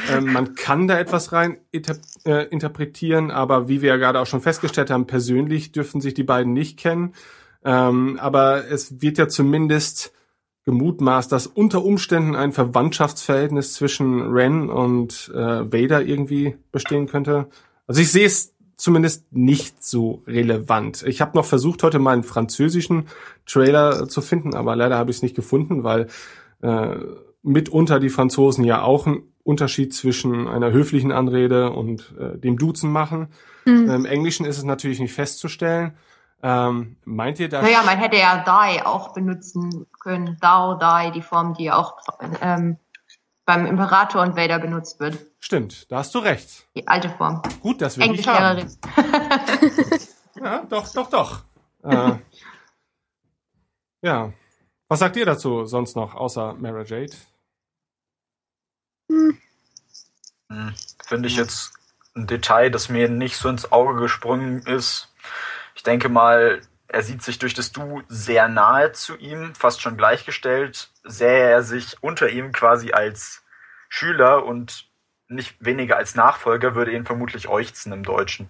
ähm, 0.09 0.33
man 0.33 0.55
kann 0.55 0.87
da 0.87 0.99
etwas 0.99 1.31
rein 1.33 1.57
äh, 2.25 2.45
interpretieren, 2.49 3.31
aber 3.31 3.67
wie 3.67 3.81
wir 3.81 3.89
ja 3.89 3.97
gerade 3.97 4.19
auch 4.19 4.25
schon 4.27 4.41
festgestellt 4.41 4.89
haben, 4.89 5.07
persönlich 5.07 5.71
dürfen 5.71 6.01
sich 6.01 6.13
die 6.13 6.23
beiden 6.23 6.53
nicht 6.53 6.79
kennen. 6.79 7.13
Ähm, 7.63 8.17
aber 8.21 8.69
es 8.69 9.01
wird 9.01 9.17
ja 9.17 9.27
zumindest 9.27 10.13
gemutmaßt, 10.65 11.31
dass 11.31 11.47
unter 11.47 11.83
Umständen 11.83 12.35
ein 12.35 12.51
Verwandtschaftsverhältnis 12.51 13.73
zwischen 13.73 14.21
Ren 14.31 14.69
und 14.69 15.31
äh, 15.33 15.37
Vader 15.71 16.03
irgendwie 16.03 16.55
bestehen 16.71 17.07
könnte. 17.07 17.47
Also 17.87 18.01
ich 18.01 18.11
sehe 18.11 18.27
es 18.27 18.53
zumindest 18.79 19.31
nicht 19.31 19.83
so 19.83 20.23
relevant. 20.25 21.03
Ich 21.03 21.19
habe 21.19 21.37
noch 21.37 21.45
versucht, 21.45 21.83
heute 21.83 21.99
mal 21.99 22.13
einen 22.13 22.23
französischen 22.23 23.07
Trailer 23.45 24.07
zu 24.07 24.21
finden, 24.21 24.55
aber 24.55 24.75
leider 24.75 24.97
habe 24.97 25.11
ich 25.11 25.17
es 25.17 25.23
nicht 25.23 25.35
gefunden, 25.35 25.83
weil 25.83 26.07
äh, 26.61 26.95
mitunter 27.43 27.99
die 27.99 28.09
Franzosen 28.09 28.63
ja 28.63 28.81
auch 28.81 29.05
einen 29.05 29.23
Unterschied 29.43 29.93
zwischen 29.93 30.47
einer 30.47 30.71
höflichen 30.71 31.11
Anrede 31.11 31.71
und 31.71 32.15
äh, 32.17 32.37
dem 32.37 32.57
Duzen 32.57 32.91
machen. 32.91 33.27
Mhm. 33.65 33.89
Im 33.89 34.05
Englischen 34.05 34.45
ist 34.45 34.57
es 34.57 34.63
natürlich 34.63 34.99
nicht 34.99 35.13
festzustellen. 35.13 35.97
Ähm, 36.41 36.95
meint 37.03 37.39
ihr 37.39 37.49
das? 37.49 37.63
Naja, 37.63 37.83
man 37.85 37.97
hätte 37.97 38.15
ja 38.15 38.45
die 38.45 38.85
auch 38.85 39.13
benutzen 39.13 39.87
können. 39.99 40.37
Dao, 40.39 40.79
die, 40.79 41.11
die 41.11 41.21
Form, 41.21 41.53
die 41.53 41.69
auch 41.69 41.97
ähm, 42.41 42.77
beim 43.49 43.65
Imperator 43.65 44.21
und 44.21 44.37
Vader 44.37 44.59
benutzt 44.59 44.99
wird. 44.99 45.17
Stimmt, 45.39 45.91
da 45.91 45.97
hast 45.97 46.13
du 46.13 46.19
recht. 46.19 46.67
Die 46.75 46.87
alte 46.87 47.09
Form. 47.09 47.41
Gut, 47.61 47.81
dass 47.81 47.97
wir 47.97 48.07
dich 48.07 48.27
haben. 48.27 48.59
Englischlehrerin. 48.59 49.99
Ja, 50.35 50.63
doch, 50.69 50.93
doch, 50.93 51.09
doch. 51.09 51.41
äh, 51.83 52.17
ja. 54.03 54.31
Was 54.87 54.99
sagt 54.99 55.17
ihr 55.17 55.25
dazu 55.25 55.65
sonst 55.65 55.95
noch, 55.95 56.13
außer 56.13 56.53
Mara 56.59 56.83
Jade? 56.83 57.11
Hm, 59.11 59.37
Finde 61.03 61.27
ich 61.27 61.35
jetzt 61.35 61.73
ein 62.15 62.27
Detail, 62.27 62.69
das 62.69 62.87
mir 62.87 63.09
nicht 63.09 63.35
so 63.35 63.49
ins 63.49 63.71
Auge 63.71 63.99
gesprungen 63.99 64.59
ist. 64.67 65.11
Ich 65.75 65.81
denke 65.81 66.07
mal, 66.07 66.61
er 66.89 67.03
sieht 67.03 67.21
sich 67.21 67.37
durch 67.37 67.53
das 67.53 67.71
Du 67.71 68.01
sehr 68.07 68.47
nahe 68.47 68.91
zu 68.91 69.15
ihm, 69.15 69.53
fast 69.53 69.81
schon 69.81 69.95
gleichgestellt. 69.95 70.89
Sähe 71.03 71.49
er 71.49 71.61
sich 71.61 71.97
unter 72.01 72.29
ihm 72.29 72.51
quasi 72.51 72.91
als 72.91 73.43
Schüler 73.89 74.45
und 74.45 74.89
nicht 75.27 75.63
weniger 75.63 75.97
als 75.97 76.15
Nachfolger, 76.15 76.73
würde 76.73 76.91
ihn 76.91 77.05
vermutlich 77.05 77.47
äuchzen 77.47 77.93
im 77.93 78.03
Deutschen. 78.03 78.49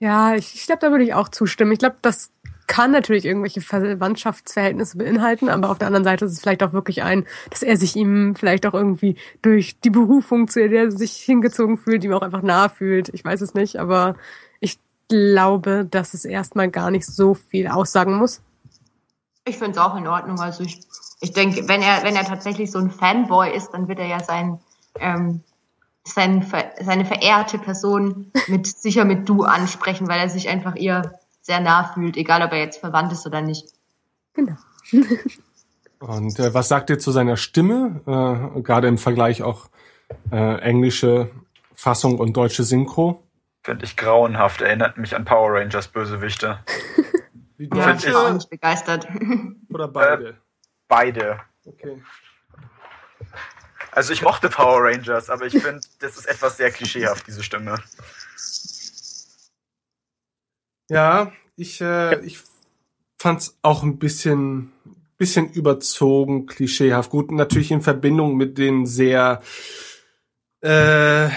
Ja, 0.00 0.34
ich, 0.34 0.56
ich 0.56 0.66
glaube, 0.66 0.80
da 0.80 0.90
würde 0.90 1.04
ich 1.04 1.14
auch 1.14 1.28
zustimmen. 1.28 1.70
Ich 1.70 1.78
glaube, 1.78 1.96
das 2.02 2.32
kann 2.66 2.90
natürlich 2.90 3.24
irgendwelche 3.24 3.60
Verwandtschaftsverhältnisse 3.60 4.98
beinhalten, 4.98 5.48
aber 5.48 5.70
auf 5.70 5.78
der 5.78 5.86
anderen 5.86 6.04
Seite 6.04 6.24
ist 6.24 6.32
es 6.32 6.40
vielleicht 6.40 6.64
auch 6.64 6.72
wirklich 6.72 7.04
ein, 7.04 7.26
dass 7.50 7.62
er 7.62 7.76
sich 7.76 7.94
ihm 7.94 8.34
vielleicht 8.34 8.66
auch 8.66 8.74
irgendwie 8.74 9.16
durch 9.42 9.78
die 9.80 9.90
Berufung, 9.90 10.48
zu 10.48 10.66
der 10.68 10.84
er 10.84 10.90
sich 10.90 11.12
hingezogen 11.12 11.78
fühlt, 11.78 12.02
ihm 12.02 12.14
auch 12.14 12.22
einfach 12.22 12.42
nahe 12.42 12.68
fühlt. 12.68 13.10
Ich 13.10 13.24
weiß 13.24 13.42
es 13.42 13.54
nicht, 13.54 13.78
aber 13.78 14.16
glaube, 15.08 15.86
dass 15.90 16.14
es 16.14 16.24
erstmal 16.24 16.70
gar 16.70 16.90
nicht 16.90 17.06
so 17.06 17.34
viel 17.34 17.68
aussagen 17.68 18.16
muss. 18.16 18.40
Ich 19.44 19.58
finde 19.58 19.72
es 19.72 19.78
auch 19.78 19.96
in 19.96 20.06
Ordnung. 20.06 20.40
Also 20.40 20.62
ich, 20.62 20.80
ich 21.20 21.32
denke, 21.32 21.68
wenn 21.68 21.82
er, 21.82 22.02
wenn 22.02 22.16
er 22.16 22.24
tatsächlich 22.24 22.70
so 22.70 22.78
ein 22.78 22.90
Fanboy 22.90 23.54
ist, 23.54 23.70
dann 23.70 23.88
wird 23.88 23.98
er 23.98 24.06
ja 24.06 24.22
sein, 24.22 24.60
ähm, 24.98 25.42
sein, 26.04 26.46
seine 26.80 27.04
verehrte 27.04 27.58
Person 27.58 28.30
mit 28.48 28.66
sicher 28.78 29.04
mit 29.04 29.28
du 29.28 29.44
ansprechen, 29.44 30.08
weil 30.08 30.20
er 30.20 30.28
sich 30.28 30.48
einfach 30.48 30.76
ihr 30.76 31.18
sehr 31.40 31.60
nah 31.60 31.92
fühlt, 31.92 32.16
egal 32.16 32.42
ob 32.42 32.52
er 32.52 32.58
jetzt 32.58 32.78
verwandt 32.78 33.12
ist 33.12 33.26
oder 33.26 33.40
nicht. 33.40 33.68
Genau. 34.34 34.56
Und 35.98 36.38
äh, 36.40 36.52
was 36.52 36.68
sagt 36.68 36.90
ihr 36.90 36.98
zu 36.98 37.12
seiner 37.12 37.36
Stimme? 37.36 38.00
Äh, 38.06 38.60
Gerade 38.62 38.88
im 38.88 38.98
Vergleich 38.98 39.42
auch 39.42 39.68
äh, 40.32 40.60
englische 40.60 41.30
Fassung 41.74 42.18
und 42.18 42.36
deutsche 42.36 42.64
Synchro. 42.64 43.22
Finde 43.64 43.84
ich 43.84 43.96
grauenhaft, 43.96 44.60
erinnert 44.60 44.96
mich 44.96 45.14
an 45.14 45.24
Power 45.24 45.58
Rangers 45.58 45.88
Bösewichte. 45.88 46.58
Ja, 47.58 47.84
Find 47.84 48.00
ich 48.00 48.06
bin 48.06 48.14
auch 48.16 48.32
nicht 48.32 48.50
begeistert. 48.50 49.06
Oder 49.72 49.86
beide? 49.86 50.36
Beide. 50.88 51.38
Okay. 51.64 52.02
Also 53.92 54.12
ich 54.12 54.22
mochte 54.22 54.48
Power 54.48 54.82
Rangers, 54.82 55.30
aber 55.30 55.46
ich 55.46 55.52
finde, 55.52 55.80
das 56.00 56.16
ist 56.16 56.26
etwas 56.26 56.56
sehr 56.56 56.70
klischeehaft, 56.72 57.26
diese 57.26 57.44
Stimme. 57.44 57.78
Ja, 60.88 61.30
ich, 61.56 61.80
äh, 61.80 62.18
ich 62.24 62.40
fand's 63.18 63.58
auch 63.62 63.82
ein 63.82 63.98
bisschen, 63.98 64.72
bisschen 65.18 65.52
überzogen, 65.52 66.46
klischeehaft. 66.46 67.10
Gut, 67.10 67.30
natürlich 67.30 67.70
in 67.70 67.82
Verbindung 67.82 68.36
mit 68.36 68.58
den 68.58 68.86
sehr, 68.86 69.42
äh, 70.62 71.28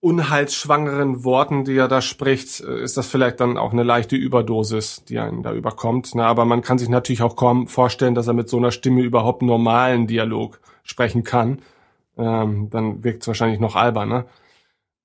unheilsschwangeren 0.00 1.24
Worten, 1.24 1.64
die 1.64 1.76
er 1.76 1.88
da 1.88 2.00
spricht, 2.00 2.60
äh, 2.60 2.82
ist 2.82 2.96
das 2.96 3.08
vielleicht 3.08 3.40
dann 3.40 3.58
auch 3.58 3.72
eine 3.72 3.82
leichte 3.82 4.16
Überdosis, 4.16 5.04
die 5.04 5.18
einen 5.18 5.42
da 5.42 5.52
überkommt. 5.52 6.14
Na, 6.14 6.26
aber 6.26 6.44
man 6.44 6.62
kann 6.62 6.78
sich 6.78 6.88
natürlich 6.88 7.22
auch 7.22 7.36
kaum 7.36 7.66
vorstellen, 7.66 8.14
dass 8.14 8.28
er 8.28 8.34
mit 8.34 8.48
so 8.48 8.58
einer 8.58 8.70
Stimme 8.70 9.02
überhaupt 9.02 9.42
normalen 9.42 10.06
Dialog 10.06 10.60
sprechen 10.84 11.24
kann. 11.24 11.62
Ähm, 12.16 12.70
dann 12.70 13.02
wirkt 13.02 13.22
es 13.22 13.28
wahrscheinlich 13.28 13.60
noch 13.60 13.76
alberner. 13.76 14.26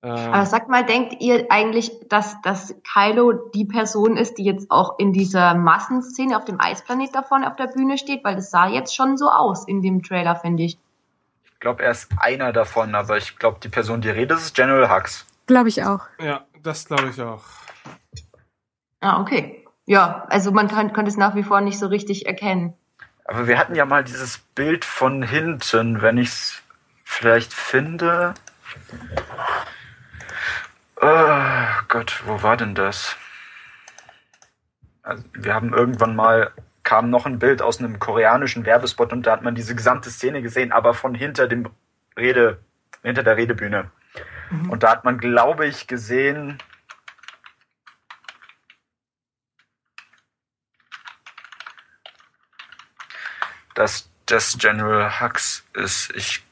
Ähm, 0.03 0.11
Aber 0.11 0.45
sag 0.45 0.67
mal, 0.67 0.85
denkt 0.85 1.21
ihr 1.21 1.47
eigentlich, 1.49 1.91
dass, 2.09 2.39
dass 2.41 2.75
Kylo 2.83 3.31
die 3.53 3.65
Person 3.65 4.17
ist, 4.17 4.37
die 4.37 4.43
jetzt 4.43 4.69
auch 4.69 4.99
in 4.99 5.13
dieser 5.13 5.55
Massenszene 5.55 6.37
auf 6.37 6.45
dem 6.45 6.59
Eisplanet 6.59 7.15
da 7.15 7.23
vorne 7.23 7.47
auf 7.47 7.55
der 7.55 7.67
Bühne 7.67 7.97
steht? 7.97 8.23
Weil 8.23 8.35
das 8.35 8.51
sah 8.51 8.67
jetzt 8.67 8.95
schon 8.95 9.17
so 9.17 9.29
aus 9.29 9.67
in 9.67 9.81
dem 9.81 10.03
Trailer, 10.03 10.35
finde 10.35 10.63
ich. 10.63 10.77
Ich 11.63 11.65
glaube, 11.65 11.81
er 11.81 11.91
ist 11.91 12.09
einer 12.17 12.51
davon, 12.51 12.93
aber 12.93 13.15
ich 13.15 13.37
glaube, 13.39 13.61
die 13.63 13.69
Person, 13.69 14.01
die 14.01 14.09
redet, 14.09 14.37
ist 14.37 14.53
General 14.53 14.93
Hux. 14.93 15.25
Glaube 15.47 15.69
ich 15.69 15.81
auch. 15.85 16.01
ja, 16.21 16.43
das 16.61 16.83
glaube 16.87 17.07
ich 17.07 17.21
auch. 17.21 17.41
Ah, 18.99 19.21
okay. 19.21 19.65
Ja, 19.85 20.25
also 20.27 20.51
man 20.51 20.67
kann, 20.67 20.91
konnte 20.91 21.09
es 21.09 21.15
nach 21.15 21.35
wie 21.35 21.43
vor 21.43 21.61
nicht 21.61 21.79
so 21.79 21.87
richtig 21.87 22.25
erkennen. 22.25 22.73
Aber 23.23 23.47
wir 23.47 23.57
hatten 23.57 23.75
ja 23.75 23.85
mal 23.85 24.03
dieses 24.03 24.39
Bild 24.39 24.83
von 24.83 25.23
hinten, 25.23 26.01
wenn 26.01 26.17
ich 26.17 26.27
es 26.27 26.61
vielleicht 27.05 27.53
finde. 27.53 28.33
Oh 30.99 31.83
Gott, 31.87 32.23
wo 32.25 32.43
war 32.43 32.57
denn 32.57 32.75
das? 32.75 33.15
Also, 35.01 35.23
wir 35.31 35.53
haben 35.53 35.73
irgendwann 35.73 36.17
mal 36.17 36.51
kam 36.83 37.09
noch 37.09 37.25
ein 37.25 37.39
Bild 37.39 37.61
aus 37.61 37.79
einem 37.79 37.99
koreanischen 37.99 38.65
Werbespot 38.65 39.13
und 39.13 39.25
da 39.25 39.31
hat 39.31 39.41
man 39.41 39.55
diese 39.55 39.75
gesamte 39.75 40.09
Szene 40.09 40.41
gesehen, 40.41 40.71
aber 40.71 40.93
von 40.93 41.15
hinter 41.15 41.47
dem 41.47 41.69
Rede, 42.17 42.59
hinter 43.01 43.23
der 43.23 43.37
Redebühne. 43.37 43.91
Und 44.69 44.83
da 44.83 44.91
hat 44.91 45.03
man, 45.03 45.17
glaube 45.17 45.65
ich, 45.65 45.87
gesehen, 45.87 46.59
dass 53.73 54.09
das 54.25 54.57
General 54.57 55.19
Hux 55.19 55.65
ist. 55.73 56.13
Ich 56.15 56.43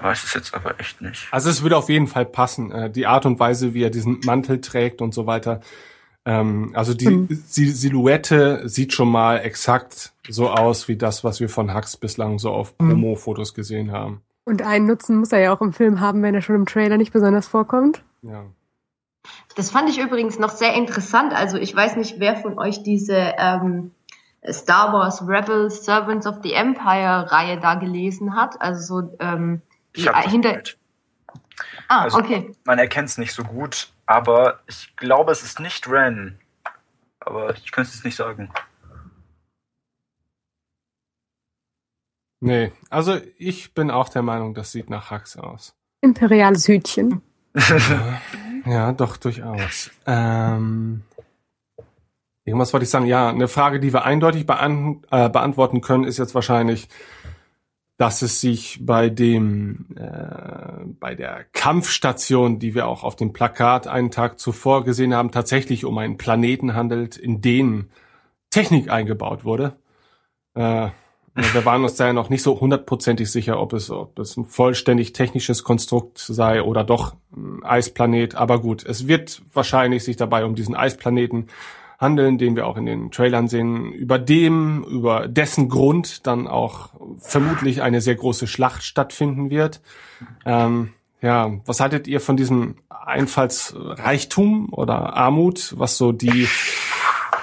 weiß 0.00 0.24
es 0.24 0.34
jetzt 0.34 0.54
aber 0.54 0.80
echt 0.80 1.00
nicht. 1.00 1.28
Also 1.30 1.50
es 1.50 1.62
würde 1.62 1.76
auf 1.76 1.88
jeden 1.88 2.06
Fall 2.06 2.24
passen. 2.24 2.72
Äh, 2.72 2.90
die 2.90 3.06
Art 3.06 3.26
und 3.26 3.38
Weise, 3.38 3.74
wie 3.74 3.82
er 3.82 3.90
diesen 3.90 4.20
Mantel 4.24 4.60
trägt 4.60 5.00
und 5.00 5.12
so 5.12 5.26
weiter. 5.26 5.60
Ähm, 6.26 6.72
also 6.74 6.94
die 6.94 7.08
Mhm. 7.08 7.28
Si- 7.46 7.70
Silhouette 7.70 8.62
sieht 8.68 8.92
schon 8.92 9.10
mal 9.10 9.36
exakt 9.38 10.12
so 10.28 10.48
aus 10.50 10.88
wie 10.88 10.96
das, 10.96 11.22
was 11.22 11.40
wir 11.40 11.48
von 11.50 11.74
Hux 11.74 11.96
bislang 11.98 12.38
so 12.38 12.50
auf 12.50 12.74
Mhm. 12.78 12.88
Promo-Fotos 12.90 13.52
gesehen 13.54 13.92
haben. 13.92 14.22
Und 14.46 14.62
einen 14.62 14.86
Nutzen 14.86 15.16
muss 15.16 15.32
er 15.32 15.40
ja 15.40 15.54
auch 15.54 15.60
im 15.60 15.72
Film 15.72 16.00
haben, 16.00 16.22
wenn 16.22 16.34
er 16.34 16.42
schon 16.42 16.56
im 16.56 16.66
Trailer 16.66 16.96
nicht 16.96 17.12
besonders 17.12 17.46
vorkommt. 17.46 18.02
Ja. 18.22 18.44
Das 19.56 19.70
fand 19.70 19.88
ich 19.88 19.98
übrigens 19.98 20.38
noch 20.38 20.50
sehr 20.50 20.74
interessant. 20.74 21.32
Also 21.34 21.56
ich 21.56 21.74
weiß 21.74 21.96
nicht, 21.96 22.20
wer 22.20 22.36
von 22.36 22.58
euch 22.58 22.82
diese 22.82 23.34
ähm, 23.38 23.90
Star 24.50 24.92
Wars 24.92 25.26
Rebels 25.26 25.84
Servants 25.84 26.26
of 26.26 26.36
the 26.42 26.52
Empire 26.52 27.30
Reihe 27.32 27.58
da 27.58 27.74
gelesen 27.76 28.34
hat. 28.36 28.60
Also 28.60 29.00
so 29.02 29.16
ähm, 29.20 29.62
Ich 29.94 30.02
die 30.02 30.08
hab 30.10 30.22
das 30.22 30.30
hinter. 30.32 30.60
Ah, 31.88 32.02
Also, 32.02 32.18
okay. 32.18 32.50
Man 32.64 32.78
erkennt 32.78 33.08
es 33.08 33.16
nicht 33.18 33.32
so 33.32 33.42
gut, 33.44 33.88
aber 34.06 34.60
ich 34.66 34.94
glaube, 34.96 35.32
es 35.32 35.42
ist 35.42 35.60
nicht 35.60 35.88
Ren. 35.88 36.38
Aber 37.20 37.54
ich 37.56 37.72
könnte 37.72 37.90
es 37.90 38.04
nicht 38.04 38.16
sagen. 38.16 38.50
Nee, 42.40 42.72
also 42.90 43.18
ich 43.38 43.72
bin 43.72 43.90
auch 43.90 44.10
der 44.10 44.22
Meinung, 44.22 44.54
das 44.54 44.72
sieht 44.72 44.90
nach 44.90 45.10
Hux 45.10 45.36
aus. 45.36 45.74
Imperiales 46.02 46.68
Hütchen. 46.68 47.22
Ja, 48.66 48.92
doch, 48.92 49.16
durchaus. 49.18 49.90
Ähm, 50.06 51.02
irgendwas 52.44 52.72
wollte 52.72 52.84
ich 52.84 52.90
sagen. 52.90 53.06
Ja, 53.06 53.28
eine 53.28 53.48
Frage, 53.48 53.78
die 53.78 53.92
wir 53.92 54.04
eindeutig 54.04 54.46
beant 54.46 55.06
äh, 55.10 55.28
beantworten 55.28 55.80
können, 55.80 56.04
ist 56.04 56.18
jetzt 56.18 56.34
wahrscheinlich, 56.34 56.88
dass 57.96 58.22
es 58.22 58.40
sich 58.40 58.80
bei 58.82 59.08
dem, 59.08 59.86
äh, 59.96 60.84
bei 60.98 61.14
der 61.14 61.44
Kampfstation, 61.52 62.58
die 62.58 62.74
wir 62.74 62.88
auch 62.88 63.04
auf 63.04 63.14
dem 63.14 63.32
Plakat 63.32 63.86
einen 63.86 64.10
Tag 64.10 64.40
zuvor 64.40 64.84
gesehen 64.84 65.14
haben, 65.14 65.30
tatsächlich 65.30 65.84
um 65.84 65.96
einen 65.98 66.16
Planeten 66.16 66.74
handelt, 66.74 67.16
in 67.16 67.40
den 67.40 67.90
Technik 68.50 68.90
eingebaut 68.90 69.44
wurde. 69.44 69.76
Äh, 70.54 70.88
wir 71.36 71.64
waren 71.64 71.82
uns 71.82 71.96
da 71.96 72.06
ja 72.06 72.12
noch 72.12 72.30
nicht 72.30 72.42
so 72.42 72.60
hundertprozentig 72.60 73.30
sicher, 73.30 73.60
ob 73.60 73.72
es, 73.72 73.90
ob 73.90 74.18
es 74.20 74.36
ein 74.36 74.44
vollständig 74.44 75.12
technisches 75.12 75.64
Konstrukt 75.64 76.18
sei 76.18 76.62
oder 76.62 76.84
doch 76.84 77.14
ein 77.36 77.64
Eisplanet. 77.64 78.36
Aber 78.36 78.60
gut, 78.60 78.84
es 78.84 79.08
wird 79.08 79.42
wahrscheinlich 79.52 80.04
sich 80.04 80.16
dabei 80.16 80.44
um 80.44 80.54
diesen 80.54 80.76
Eisplaneten 80.76 81.48
handeln, 82.04 82.38
den 82.38 82.54
wir 82.54 82.66
auch 82.66 82.76
in 82.76 82.86
den 82.86 83.10
Trailern 83.10 83.48
sehen, 83.48 83.92
über 83.92 84.20
dem, 84.20 84.84
über 84.84 85.26
dessen 85.26 85.68
Grund 85.68 86.26
dann 86.26 86.46
auch 86.46 86.90
vermutlich 87.18 87.82
eine 87.82 88.00
sehr 88.00 88.14
große 88.14 88.46
Schlacht 88.46 88.84
stattfinden 88.84 89.50
wird. 89.50 89.80
Ähm, 90.44 90.90
ja, 91.20 91.54
was 91.64 91.80
haltet 91.80 92.06
ihr 92.06 92.20
von 92.20 92.36
diesem 92.36 92.76
Einfallsreichtum 92.88 94.72
oder 94.72 95.16
Armut, 95.16 95.74
was 95.76 95.96
so 95.96 96.12
die 96.12 96.46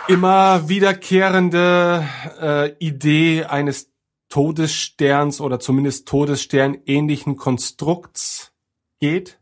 immer 0.08 0.70
wiederkehrende 0.70 2.08
äh, 2.40 2.72
Idee 2.80 3.46
eines 3.46 3.92
Todessterns 4.30 5.42
oder 5.42 5.60
zumindest 5.60 6.08
Todesstern 6.08 6.78
ähnlichen 6.86 7.36
Konstrukts 7.36 8.54
geht? 9.00 9.41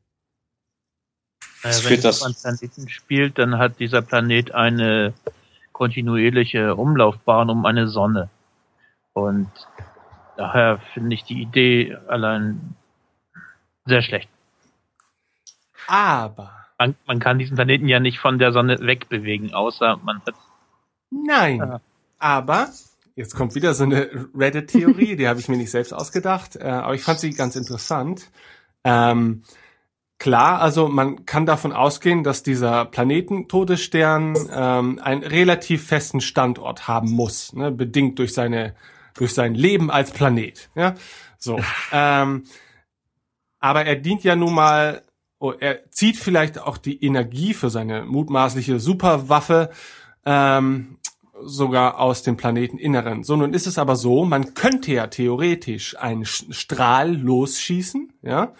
Äh, 1.64 1.68
Das 1.68 1.84
wenn 1.86 2.26
einem 2.26 2.36
Planeten 2.36 2.89
spielt, 2.89 3.38
dann 3.38 3.57
hat 3.57 3.80
dieser 3.80 4.01
Planet 4.01 4.53
eine 4.53 5.14
kontinuierliche 5.74 6.76
Umlaufbahn 6.76 7.49
um 7.49 7.66
eine 7.66 7.88
Sonne. 7.88 8.30
Und 9.14 9.49
daher 10.38 10.80
finde 10.93 11.16
ich 11.16 11.24
die 11.24 11.41
Idee 11.41 11.97
allein 12.07 12.76
sehr 13.86 14.01
schlecht. 14.01 14.30
Aber 15.88 16.51
Man, 16.78 16.95
man 17.05 17.20
kann 17.20 17.39
diesen 17.39 17.55
Planeten 17.55 17.88
ja 17.88 17.99
nicht 17.99 18.20
von 18.20 18.39
der 18.39 18.51
Sonne 18.53 18.78
wegbewegen, 18.80 19.53
außer 19.53 19.99
man 20.03 20.22
hat 20.26 20.36
Nein. 21.12 21.57
Ja. 21.57 21.82
Aber, 22.20 22.70
jetzt 23.16 23.36
kommt 23.36 23.55
wieder 23.55 23.74
so 23.74 23.84
eine 23.84 24.30
Reddit-Theorie, 24.36 25.16
die 25.16 25.28
habe 25.28 25.39
ich 25.39 25.49
mir 25.49 25.57
nicht 25.57 25.72
selbst 25.72 25.93
ausgedacht, 25.93 26.55
äh, 26.55 26.68
aber 26.68 26.93
ich 26.93 27.01
fand 27.01 27.20
sie 27.20 27.32
ganz 27.32 27.55
interessant. 27.55 28.30
Ähm, 28.84 29.43
klar, 30.20 30.61
also 30.61 30.88
man 30.88 31.26
kann 31.26 31.45
davon 31.45 31.72
ausgehen, 31.72 32.24
dass 32.24 32.43
dieser 32.43 32.86
Planetentodesstern 32.86 34.36
ähm, 34.53 34.99
einen 35.01 35.24
relativ 35.24 35.88
festen 35.88 36.22
Standort 36.22 36.88
haben 36.88 37.09
muss, 37.09 37.53
ne, 37.53 37.72
bedingt 37.72 38.20
durch 38.20 38.34
seine 38.34 38.76
durch 39.15 39.34
sein 39.34 39.53
Leben 39.53 39.89
als 39.91 40.11
Planet. 40.11 40.70
Ja, 40.76 40.95
so. 41.38 41.59
Ähm, 41.91 42.43
aber 43.59 43.86
er 43.86 43.95
dient 43.95 44.24
ja 44.24 44.36
nun 44.36 44.53
mal, 44.53 45.03
oh, 45.39 45.51
er 45.51 45.89
zieht 45.91 46.17
vielleicht 46.17 46.59
auch 46.59 46.78
die 46.78 47.03
Energie 47.03 47.53
für 47.53 47.70
seine 47.70 48.05
mutmaßliche 48.05 48.80
Superwaffe 48.80 49.72
ähm, 50.26 50.97
sogar 51.41 51.99
aus 51.99 52.24
dem 52.24 52.38
Planeteninneren. 52.38 53.24
So, 53.24 53.36
nun 53.36 53.53
ist 53.53 53.67
es 53.67 53.78
aber 53.78 53.95
so, 53.95 54.24
man 54.24 54.53
könnte 54.53 54.93
ja 54.93 55.07
theoretisch 55.07 55.97
einen 55.97 56.26
Strahl 56.26 57.15
losschießen, 57.15 58.13
ja, 58.22 58.53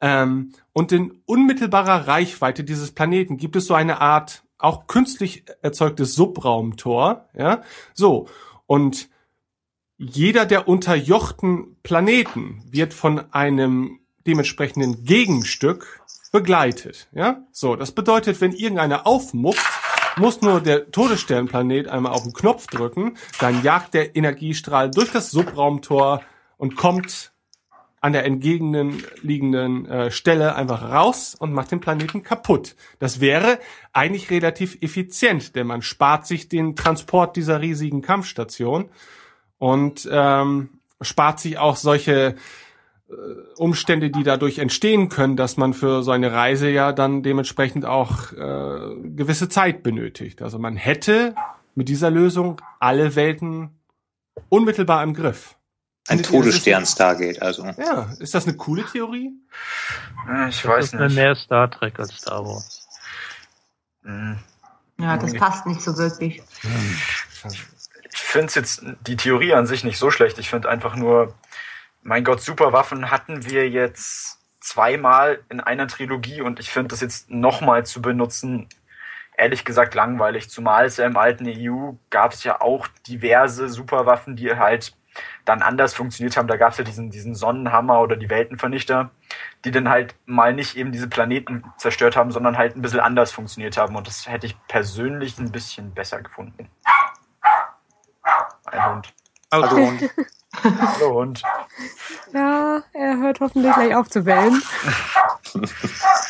ähm, 0.00 0.52
und 0.72 0.92
in 0.92 1.22
unmittelbarer 1.26 2.08
Reichweite 2.08 2.64
dieses 2.64 2.92
Planeten 2.92 3.36
gibt 3.36 3.56
es 3.56 3.66
so 3.66 3.74
eine 3.74 4.00
Art 4.00 4.44
auch 4.58 4.86
künstlich 4.86 5.44
erzeugtes 5.60 6.14
Subraumtor, 6.14 7.28
ja, 7.36 7.62
so, 7.94 8.28
und 8.66 9.08
jeder 9.98 10.46
der 10.46 10.68
unterjochten 10.68 11.76
Planeten 11.82 12.62
wird 12.68 12.94
von 12.94 13.32
einem 13.32 14.00
dementsprechenden 14.26 15.04
Gegenstück 15.04 16.02
begleitet. 16.32 17.08
Ja, 17.12 17.42
so. 17.52 17.76
Das 17.76 17.92
bedeutet, 17.92 18.40
wenn 18.40 18.52
irgendeiner 18.52 19.06
aufmuckt, 19.06 19.60
muss 20.16 20.40
nur 20.40 20.60
der 20.60 20.90
Todessternplanet 20.90 21.88
einmal 21.88 22.12
auf 22.12 22.22
den 22.22 22.32
Knopf 22.32 22.66
drücken, 22.66 23.16
dann 23.38 23.62
jagt 23.62 23.94
der 23.94 24.16
Energiestrahl 24.16 24.90
durch 24.90 25.12
das 25.12 25.30
Subraumtor 25.30 26.22
und 26.56 26.76
kommt 26.76 27.31
an 28.02 28.12
der 28.12 28.24
entgegenliegenden 28.24 29.86
äh, 29.86 30.10
Stelle 30.10 30.56
einfach 30.56 30.90
raus 30.90 31.36
und 31.38 31.52
macht 31.52 31.70
den 31.70 31.80
Planeten 31.80 32.24
kaputt. 32.24 32.74
Das 32.98 33.20
wäre 33.20 33.60
eigentlich 33.92 34.28
relativ 34.28 34.76
effizient, 34.80 35.54
denn 35.54 35.68
man 35.68 35.82
spart 35.82 36.26
sich 36.26 36.48
den 36.48 36.74
Transport 36.74 37.36
dieser 37.36 37.60
riesigen 37.60 38.02
Kampfstation 38.02 38.90
und 39.58 40.08
ähm, 40.10 40.80
spart 41.00 41.38
sich 41.38 41.58
auch 41.58 41.76
solche 41.76 42.34
äh, 43.08 43.14
Umstände, 43.56 44.10
die 44.10 44.24
dadurch 44.24 44.58
entstehen 44.58 45.08
können, 45.08 45.36
dass 45.36 45.56
man 45.56 45.72
für 45.72 46.02
so 46.02 46.10
eine 46.10 46.32
Reise 46.32 46.68
ja 46.70 46.92
dann 46.92 47.22
dementsprechend 47.22 47.84
auch 47.86 48.32
äh, 48.32 48.96
gewisse 49.14 49.48
Zeit 49.48 49.84
benötigt. 49.84 50.42
Also 50.42 50.58
man 50.58 50.74
hätte 50.74 51.36
mit 51.76 51.88
dieser 51.88 52.10
Lösung 52.10 52.60
alle 52.80 53.14
Welten 53.14 53.78
unmittelbar 54.48 55.04
im 55.04 55.14
Griff. 55.14 55.56
Ein 56.08 56.18
Eine- 56.18 56.22
Todesstern 56.22 56.84
Stargate, 56.84 57.40
also. 57.40 57.64
Ja, 57.78 58.10
ist 58.18 58.34
das 58.34 58.46
eine 58.46 58.56
coole 58.56 58.84
Theorie? 58.84 59.30
Äh, 60.28 60.48
Ich 60.48 60.62
Das 60.62 60.70
weiß 60.70 60.84
ist 60.86 60.94
eine 60.94 61.06
nicht. 61.06 61.14
mehr 61.16 61.34
Star 61.36 61.70
Trek 61.70 61.98
als 61.98 62.16
Star 62.16 62.44
Wars. 62.44 62.88
Hm. 64.02 64.38
Ja, 64.98 65.16
das 65.16 65.32
passt 65.34 65.66
nicht 65.66 65.80
so 65.80 65.96
wirklich. 65.96 66.42
Ich 67.44 68.20
finde 68.20 68.52
jetzt 68.54 68.82
die 69.06 69.16
Theorie 69.16 69.54
an 69.54 69.66
sich 69.66 69.84
nicht 69.84 69.98
so 69.98 70.10
schlecht. 70.10 70.38
Ich 70.38 70.50
finde 70.50 70.68
einfach 70.68 70.96
nur, 70.96 71.34
mein 72.02 72.24
Gott, 72.24 72.42
Superwaffen 72.42 73.10
hatten 73.10 73.44
wir 73.48 73.68
jetzt 73.70 74.38
zweimal 74.60 75.40
in 75.48 75.60
einer 75.60 75.86
Trilogie 75.88 76.40
und 76.40 76.60
ich 76.60 76.70
finde 76.70 76.88
das 76.88 77.00
jetzt 77.00 77.30
nochmal 77.30 77.84
zu 77.86 78.00
benutzen, 78.02 78.68
ehrlich 79.36 79.64
gesagt 79.64 79.94
langweilig. 79.94 80.50
Zumal 80.50 80.84
es 80.86 80.96
ja 80.98 81.06
im 81.06 81.16
alten 81.16 81.46
EU 81.48 81.92
gab 82.10 82.32
es 82.32 82.44
ja 82.44 82.60
auch 82.60 82.86
diverse 83.08 83.68
Superwaffen, 83.68 84.36
die 84.36 84.54
halt 84.56 84.94
dann 85.44 85.62
anders 85.62 85.94
funktioniert 85.94 86.36
haben. 86.36 86.48
Da 86.48 86.56
gab 86.56 86.72
es 86.72 86.78
ja 86.78 86.84
diesen, 86.84 87.10
diesen 87.10 87.34
Sonnenhammer 87.34 88.00
oder 88.00 88.16
die 88.16 88.30
Weltenvernichter, 88.30 89.10
die 89.64 89.70
dann 89.70 89.88
halt 89.88 90.14
mal 90.26 90.54
nicht 90.54 90.76
eben 90.76 90.92
diese 90.92 91.08
Planeten 91.08 91.64
zerstört 91.76 92.16
haben, 92.16 92.30
sondern 92.30 92.58
halt 92.58 92.76
ein 92.76 92.82
bisschen 92.82 93.00
anders 93.00 93.32
funktioniert 93.32 93.76
haben. 93.76 93.96
Und 93.96 94.06
das 94.06 94.28
hätte 94.28 94.46
ich 94.46 94.56
persönlich 94.68 95.38
ein 95.38 95.52
bisschen 95.52 95.92
besser 95.92 96.22
gefunden. 96.22 96.68
Ein 98.64 98.94
Hund. 98.94 99.14
Hallo 99.52 99.70
Hund. 99.70 100.10
Hallo 100.62 101.14
Hund. 101.14 101.42
Ja, 102.32 102.82
er 102.92 103.16
hört 103.18 103.40
hoffentlich 103.40 103.74
gleich 103.74 103.94
auf 103.94 104.08
zu 104.08 104.22
bellen. 104.22 104.62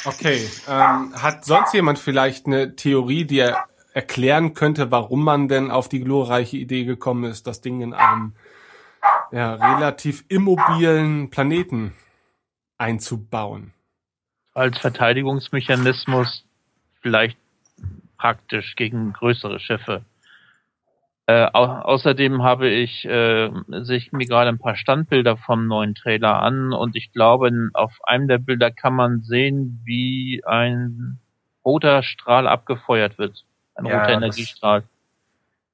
Okay, 0.04 0.48
ähm, 0.68 1.12
hat 1.20 1.44
sonst 1.44 1.74
jemand 1.74 1.98
vielleicht 1.98 2.46
eine 2.46 2.74
Theorie, 2.74 3.24
die 3.24 3.38
er 3.38 3.66
erklären 3.94 4.54
könnte, 4.54 4.90
warum 4.90 5.22
man 5.22 5.48
denn 5.48 5.70
auf 5.70 5.88
die 5.88 6.00
glorreiche 6.00 6.56
Idee 6.56 6.84
gekommen 6.84 7.24
ist, 7.24 7.46
das 7.46 7.60
Ding 7.60 7.80
in 7.82 7.94
einem 7.94 8.34
ja, 9.32 9.54
relativ 9.54 10.24
immobilen 10.28 11.30
Planeten 11.30 11.92
einzubauen? 12.78 13.72
Als 14.54 14.78
Verteidigungsmechanismus 14.78 16.44
vielleicht 17.00 17.38
praktisch 18.18 18.76
gegen 18.76 19.12
größere 19.12 19.58
Schiffe. 19.60 20.04
Äh, 21.26 21.46
au 21.52 21.64
außerdem 21.64 22.42
habe 22.42 22.68
ich 22.68 23.04
äh, 23.04 23.50
sich 23.82 24.12
mir 24.12 24.26
gerade 24.26 24.48
ein 24.50 24.58
paar 24.58 24.76
Standbilder 24.76 25.36
vom 25.36 25.66
neuen 25.68 25.94
Trailer 25.94 26.42
an 26.42 26.72
und 26.72 26.96
ich 26.96 27.12
glaube, 27.12 27.48
in- 27.48 27.70
auf 27.74 27.92
einem 28.04 28.26
der 28.28 28.38
Bilder 28.38 28.70
kann 28.72 28.94
man 28.94 29.22
sehen, 29.22 29.80
wie 29.84 30.42
ein 30.44 31.20
roter 31.64 32.02
Strahl 32.02 32.46
abgefeuert 32.48 33.18
wird. 33.18 33.44
Ein 33.76 33.86
Ja, 33.86 33.92
roter 34.00 34.06
das- 34.08 34.16
Energiestrahl. 34.16 34.82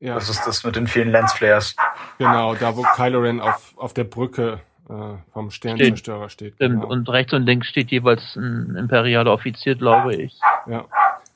Ja, 0.00 0.14
Das 0.14 0.28
ist 0.28 0.46
das 0.46 0.62
mit 0.64 0.76
den 0.76 0.86
vielen 0.86 1.10
Lensflares. 1.10 1.74
genau, 2.18 2.54
da 2.54 2.76
wo 2.76 2.82
Kylo 2.82 3.20
Ren 3.20 3.40
auf, 3.40 3.74
auf 3.76 3.94
der 3.94 4.04
Brücke 4.04 4.60
äh, 4.88 4.92
vom 5.32 5.50
Sternzerstörer 5.50 6.28
steht. 6.28 6.54
Stimmt. 6.54 6.82
Genau. 6.82 6.92
Und 6.92 7.08
rechts 7.08 7.32
und 7.32 7.44
links 7.44 7.68
steht 7.68 7.90
jeweils 7.90 8.36
ein 8.36 8.76
imperialer 8.76 9.32
Offizier, 9.32 9.74
glaube 9.74 10.14
ich. 10.14 10.38
Ja. 10.66 10.84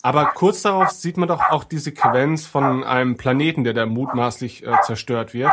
Aber 0.03 0.27
kurz 0.27 0.63
darauf 0.63 0.91
sieht 0.91 1.17
man 1.17 1.29
doch 1.29 1.51
auch 1.51 1.65
die 1.65 1.79
Sequenz 1.79 2.47
von 2.47 2.83
einem 2.85 3.17
Planeten, 3.17 3.65
der 3.65 3.75
da 3.75 3.87
mutmaßlich 3.87 4.67
äh, 4.67 4.81
zerstört 4.83 5.35
wird. 5.35 5.53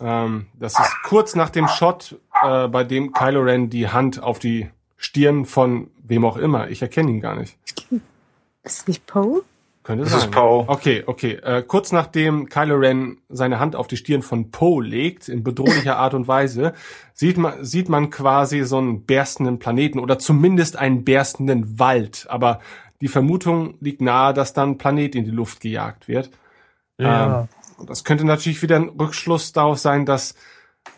Ähm, 0.00 0.46
das 0.54 0.78
ist 0.78 0.94
kurz 1.04 1.34
nach 1.34 1.50
dem 1.50 1.68
Shot, 1.68 2.16
äh, 2.44 2.68
bei 2.68 2.84
dem 2.84 3.12
Kylo 3.12 3.40
Ren 3.42 3.70
die 3.70 3.88
Hand 3.88 4.22
auf 4.22 4.38
die 4.38 4.70
Stirn 4.96 5.44
von 5.44 5.90
wem 6.02 6.24
auch 6.24 6.36
immer, 6.36 6.68
ich 6.68 6.82
erkenne 6.82 7.10
ihn 7.10 7.20
gar 7.20 7.36
nicht. 7.36 7.56
Ist 8.62 8.80
es 8.80 8.86
nicht 8.86 9.06
Poe? 9.06 9.42
Könnte 9.86 10.02
Das 10.02 10.14
sein. 10.14 10.22
ist 10.22 10.30
Poe. 10.32 10.64
Okay, 10.66 11.04
okay. 11.06 11.34
Äh, 11.34 11.62
kurz 11.62 11.92
nachdem 11.92 12.48
Kylo 12.48 12.74
Ren 12.74 13.18
seine 13.28 13.60
Hand 13.60 13.76
auf 13.76 13.86
die 13.86 13.96
Stirn 13.96 14.22
von 14.22 14.50
Poe 14.50 14.82
legt, 14.82 15.28
in 15.28 15.44
bedrohlicher 15.44 15.96
Art 15.98 16.12
und 16.12 16.26
Weise, 16.26 16.72
sieht 17.14 17.38
man, 17.38 17.64
sieht 17.64 17.88
man 17.88 18.10
quasi 18.10 18.64
so 18.64 18.78
einen 18.78 19.06
berstenden 19.06 19.60
Planeten 19.60 20.00
oder 20.00 20.18
zumindest 20.18 20.76
einen 20.76 21.04
berstenden 21.04 21.78
Wald. 21.78 22.26
Aber 22.28 22.58
die 23.00 23.06
Vermutung 23.06 23.76
liegt 23.80 24.00
nahe, 24.00 24.34
dass 24.34 24.52
dann 24.52 24.70
ein 24.70 24.78
Planet 24.78 25.14
in 25.14 25.24
die 25.24 25.30
Luft 25.30 25.60
gejagt 25.60 26.08
wird. 26.08 26.32
Ja. 26.98 27.42
Ähm, 27.42 27.48
und 27.78 27.88
das 27.88 28.02
könnte 28.02 28.26
natürlich 28.26 28.62
wieder 28.62 28.74
ein 28.74 28.88
Rückschluss 28.88 29.52
darauf 29.52 29.78
sein, 29.78 30.04
dass 30.04 30.34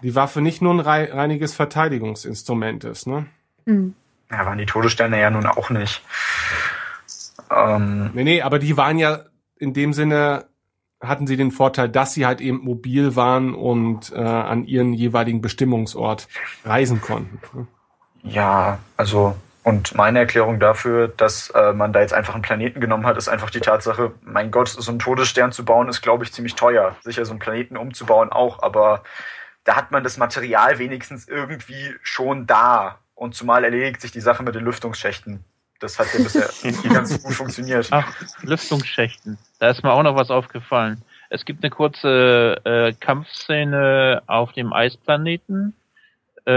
die 0.03 0.15
Waffe 0.15 0.41
nicht 0.41 0.63
nur 0.63 0.73
ein 0.73 0.81
rei 0.81 1.13
reiniges 1.13 1.55
Verteidigungsinstrument 1.55 2.85
ist. 2.85 3.07
Ne? 3.07 3.27
Hm. 3.67 3.95
Ja, 4.31 4.47
waren 4.47 4.57
die 4.57 4.67
Todessterne 4.67 5.21
ja 5.21 5.31
nun 5.31 5.45
auch 5.45 5.69
nicht. 5.69 6.03
Ähm, 7.51 8.11
Nee, 8.15 8.25
nee, 8.25 8.43
aber 8.43 8.59
die 8.59 8.77
waren 8.77 8.99
ja 8.99 9.21
in 9.59 9.75
dem 9.75 9.93
Sinne, 9.93 10.47
hatten 11.01 11.27
sie 11.27 11.37
den 11.37 11.51
Vorteil, 11.51 11.89
dass 11.89 12.15
sie 12.15 12.27
halt 12.27 12.41
eben 12.41 12.59
mobil 12.59 13.17
waren 13.17 13.55
und 13.55 14.13
äh, 14.13 14.19
an 14.19 14.65
ihren 14.65 14.93
jeweiligen 14.93 15.41
Bestimmungsort 15.41 16.29
reisen 16.65 17.01
konnten. 17.01 17.41
ne? 17.53 17.67
ja, 18.23 18.79
also, 18.97 19.37
und 19.63 19.95
meine 19.95 20.21
Erklärung 20.21 20.61
dafür, 20.61 21.09
dass 21.09 21.51
äh, 21.51 21.73
man 21.73 21.93
da 21.93 22.01
jetzt 22.01 22.15
einfach 22.15 22.35
einen 22.35 22.43
Planeten 22.43 22.81
genommen 22.81 23.07
hat, 23.07 23.17
ist 23.17 23.29
einfach 23.29 23.51
die 23.51 23.61
Tatsache, 23.61 24.13
mein 24.23 24.51
Gott, 24.51 24.69
so 24.69 24.91
einen 24.91 24.99
Todesstern 24.99 25.53
zu 25.53 25.65
bauen, 25.65 25.89
ist, 25.89 26.01
glaube 26.01 26.25
ich, 26.25 26.33
ziemlich 26.33 26.55
teuer. 26.55 26.97
Sicher, 27.03 27.25
so 27.25 27.33
einen 27.33 27.39
Planeten 27.39 27.77
umzubauen 27.77 28.33
auch, 28.33 28.63
aber 28.63 29.03
da 29.65 29.77
hat 29.77 29.91
man 29.91 30.03
das 30.03 30.17
Material 30.17 30.79
wenigstens 30.79 31.29
irgendwie 31.29 31.95
schon 32.03 32.47
da. 32.47 32.99
Und 33.15 33.35
zumal 33.35 33.65
erledigt 33.65 34.01
sich 34.01 34.13
die 34.13 34.21
Sache 34.21 34.43
mit 34.43 34.55
den 34.55 34.65
Lüftungsschächten. 34.65 35.45
Das 35.81 35.99
hat 35.99 36.09
ja 36.13 36.23
bisher 36.23 36.49
ganz 36.93 37.23
gut 37.23 37.35
funktioniert. 37.35 37.89
Ach, 37.91 38.13
Lüftungsschächten. 38.43 39.39
Da 39.61 39.69
ist 39.71 39.83
mir 39.83 39.93
auch 39.93 40.03
noch 40.03 40.17
was 40.17 40.31
aufgefallen. 40.31 41.03
Es 41.31 41.45
gibt 41.45 41.63
eine 41.63 41.71
kurze 41.71 42.61
äh, 42.65 42.93
Kampfszene 42.95 44.23
auf 44.27 44.53
dem 44.53 44.73
Eisplaneten, 44.73 45.75
äh, 46.47 46.51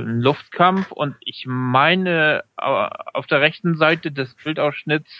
ein 0.00 0.20
Luftkampf 0.20 0.90
und 0.90 1.14
ich 1.20 1.44
meine 1.46 2.44
au- 2.56 2.88
auf 3.14 3.26
der 3.26 3.40
rechten 3.40 3.76
Seite 3.76 4.10
des 4.10 4.34
Bildausschnitts 4.42 5.10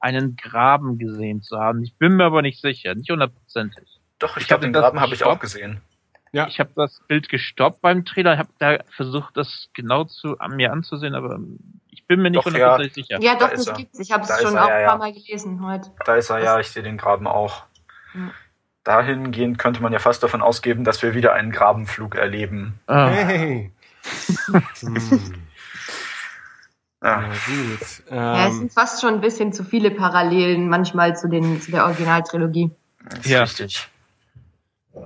einen 0.00 0.36
Graben 0.36 0.98
gesehen 0.98 1.42
zu 1.42 1.58
haben. 1.58 1.82
Ich 1.84 1.96
bin 1.96 2.16
mir 2.16 2.24
aber 2.24 2.42
nicht 2.42 2.60
sicher, 2.60 2.94
nicht 2.94 3.10
hundertprozentig. 3.10 3.84
Doch, 4.18 4.36
ich, 4.36 4.42
Ich 4.42 4.48
glaube, 4.48 4.62
den 4.64 4.72
Graben 4.72 5.00
habe 5.00 5.14
ich 5.14 5.24
auch 5.24 5.38
gesehen. 5.38 5.80
Ja. 6.32 6.46
Ich 6.48 6.58
habe 6.58 6.70
das 6.74 7.00
Bild 7.08 7.28
gestoppt 7.28 7.82
beim 7.82 8.04
Trailer, 8.04 8.32
ich 8.34 8.38
habe 8.38 8.50
da 8.58 8.78
versucht, 8.94 9.36
das 9.36 9.68
genau 9.74 10.04
zu 10.04 10.38
an 10.38 10.56
mir 10.56 10.72
anzusehen, 10.72 11.14
aber 11.14 11.38
ich 11.96 12.06
bin 12.06 12.20
mir 12.22 12.30
nicht 12.30 12.44
hundertprozentig 12.44 12.94
sicher. 12.94 13.18
Ja, 13.20 13.34
Da 13.34 13.46
doch, 13.46 13.52
ist 13.52 13.66
das 13.68 13.76
gibt's. 13.76 13.98
Ich 13.98 14.12
habe 14.12 14.26
Da 14.26 14.34
es 14.36 14.42
schon 14.42 14.54
er, 14.54 14.64
auch 14.64 14.68
ein 14.68 14.80
ja. 14.82 14.88
paar 14.88 14.98
Mal 14.98 15.12
gelesen 15.12 15.66
heute. 15.66 15.90
Da 16.04 16.14
ist 16.16 16.30
er, 16.30 16.38
ja, 16.42 16.60
ich 16.60 16.68
sehe 16.68 16.82
den 16.82 16.96
Graben 16.98 17.26
auch. 17.26 17.64
Ja. 18.14 18.30
Dahingehend 18.84 19.58
könnte 19.58 19.82
man 19.82 19.92
ja 19.92 19.98
fast 19.98 20.22
davon 20.22 20.42
ausgehen, 20.42 20.84
dass 20.84 21.02
wir 21.02 21.14
wieder 21.14 21.32
einen 21.32 21.50
Grabenflug 21.50 22.14
erleben. 22.14 22.78
Ah, 22.86 23.08
Hey. 23.08 23.72
hm. 24.80 25.34
Ja. 27.02 27.22
Ja, 27.22 27.28
gut. 27.28 28.02
Ja, 28.10 28.46
es 28.46 28.52
Ähm, 28.52 28.58
sind 28.58 28.72
fast 28.72 29.00
schon 29.00 29.14
ein 29.14 29.20
bisschen 29.20 29.52
zu 29.52 29.64
viele 29.64 29.90
Parallelen 29.90 30.68
manchmal 30.68 31.16
zu, 31.16 31.28
den, 31.28 31.60
zu 31.60 31.70
der 31.70 31.84
Originaltrilogie. 31.84 32.70
Ist 33.18 33.26
Ja. 33.26 33.42
richtig. 33.42 33.88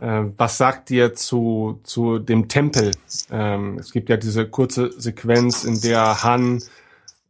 äh, 0.00 0.22
was 0.36 0.56
sagt 0.56 0.90
ihr 0.90 1.14
zu, 1.14 1.80
zu 1.82 2.18
dem 2.20 2.48
Tempel? 2.48 2.92
Ähm, 3.30 3.78
es 3.78 3.90
gibt 3.92 4.08
ja 4.08 4.16
diese 4.16 4.48
kurze 4.48 4.92
Sequenz, 5.00 5.64
in 5.64 5.80
der 5.80 6.22
Han, 6.22 6.62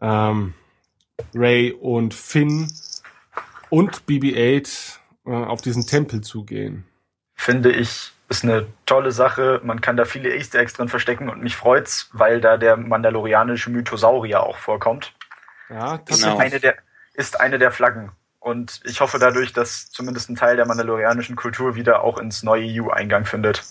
ähm, 0.01 0.55
Ray 1.35 1.73
und 1.73 2.15
Finn 2.15 2.71
und 3.69 4.03
BB-8 4.07 4.99
äh, 5.27 5.31
auf 5.31 5.63
diesen 5.63 5.87
Tempel 5.87 6.21
zugehen. 6.23 6.87
Finde 7.35 7.71
ich, 7.73 8.13
ist 8.29 8.45
eine 8.45 8.67
tolle 8.87 9.13
Sache. 9.13 9.61
Man 9.65 9.81
kann 9.81 9.97
da 9.97 10.05
viele 10.05 10.35
Easter 10.37 10.59
Eggs 10.59 10.75
drin 10.75 10.89
verstecken 10.89 11.29
und 11.29 11.43
mich 11.43 11.57
freut's, 11.57 12.11
weil 12.13 12.41
da 12.41 12.57
der 12.57 12.77
mandalorianische 12.77 13.71
Mythosaurier 13.71 14.43
auch 14.43 14.59
vorkommt. 14.59 15.15
Ja, 15.69 15.97
Ist 16.09 16.23
Genau. 16.23 16.39
eine 16.39 16.61
der, 16.61 16.77
ist 17.15 17.41
eine 17.41 17.59
der 17.59 17.71
Flaggen. 17.71 18.13
Und 18.41 18.81
ich 18.85 19.01
hoffe 19.01 19.19
dadurch, 19.19 19.53
dass 19.53 19.91
zumindest 19.91 20.31
ein 20.31 20.37
Teil 20.37 20.57
der 20.57 20.67
mandalorianischen 20.67 21.37
Kultur 21.37 21.75
wieder 21.75 22.03
auch 22.03 22.19
ins 22.19 22.43
neue 22.43 22.65
EU 22.83 22.89
Eingang 22.91 23.25
findet. 23.27 23.63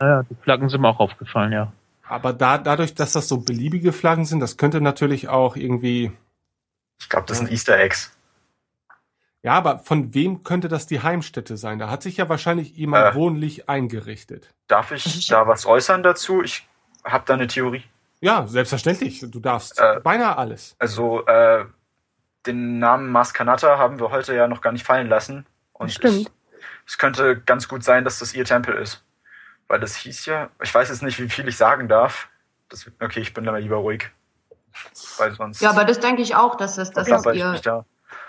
ja, 0.00 0.22
die 0.22 0.34
Flaggen 0.42 0.68
sind 0.68 0.80
mir 0.80 0.88
auch 0.88 1.00
aufgefallen, 1.00 1.52
ja. 1.52 1.72
Aber 2.08 2.32
da, 2.32 2.58
dadurch, 2.58 2.94
dass 2.94 3.12
das 3.12 3.28
so 3.28 3.38
beliebige 3.38 3.92
Flaggen 3.92 4.24
sind, 4.24 4.40
das 4.40 4.56
könnte 4.56 4.80
natürlich 4.80 5.28
auch 5.28 5.56
irgendwie, 5.56 6.12
Ich 7.00 7.08
glaube, 7.08 7.26
das 7.26 7.38
sind 7.38 7.50
Easter 7.50 7.78
Eggs. 7.78 8.16
ja, 9.42 9.52
aber 9.52 9.78
von 9.80 10.14
wem 10.14 10.42
könnte 10.44 10.68
das 10.68 10.86
die 10.86 11.00
Heimstätte 11.02 11.56
sein? 11.56 11.78
Da 11.78 11.90
hat 11.90 12.02
sich 12.02 12.16
ja 12.16 12.28
wahrscheinlich 12.28 12.76
jemand 12.76 13.12
Äh. 13.12 13.14
wohnlich 13.14 13.68
eingerichtet. 13.68 14.48
Darf 14.68 14.90
ich 14.92 15.26
da 15.28 15.46
was 15.46 15.66
äußern 15.66 16.02
dazu? 16.02 16.42
Ich 16.42 16.66
habe 17.04 17.24
da 17.26 17.34
eine 17.34 17.46
Theorie. 17.46 17.84
Ja, 18.20 18.46
selbstverständlich. 18.48 19.20
Du 19.30 19.38
darfst 19.40 19.78
Äh. 19.78 20.00
beinahe 20.02 20.36
alles. 20.36 20.74
Also, 20.78 21.24
äh, 21.26 21.64
den 22.46 22.78
Namen 22.78 23.10
Mars 23.10 23.32
Kanata 23.34 23.78
haben 23.78 24.00
wir 24.00 24.10
heute 24.10 24.34
ja 24.34 24.48
noch 24.48 24.60
gar 24.60 24.72
nicht 24.72 24.84
fallen 24.84 25.08
lassen. 25.08 25.46
Und 25.72 25.92
Stimmt. 25.92 26.20
Ich, 26.22 26.28
es 26.86 26.98
könnte 26.98 27.40
ganz 27.40 27.68
gut 27.68 27.84
sein, 27.84 28.04
dass 28.04 28.18
das 28.18 28.34
ihr 28.34 28.44
Tempel 28.44 28.74
ist. 28.74 29.04
Weil 29.68 29.80
das 29.80 29.94
hieß 29.96 30.26
ja, 30.26 30.48
ich 30.62 30.74
weiß 30.74 30.88
jetzt 30.88 31.02
nicht, 31.02 31.20
wie 31.20 31.28
viel 31.28 31.46
ich 31.46 31.56
sagen 31.56 31.88
darf. 31.88 32.28
Das, 32.68 32.90
okay, 33.00 33.20
ich 33.20 33.34
bin 33.34 33.44
da 33.44 33.52
mal 33.52 33.60
lieber 33.60 33.76
ruhig. 33.76 34.10
Weil 35.18 35.34
sonst 35.34 35.60
Ja, 35.60 35.70
aber 35.70 35.84
das 35.84 36.00
denke 36.00 36.22
ich 36.22 36.34
auch, 36.34 36.56
dass 36.56 36.76
das, 36.76 36.90
dass 36.90 37.08
das 37.08 37.24
ihr, 37.34 37.60
da. 37.62 37.84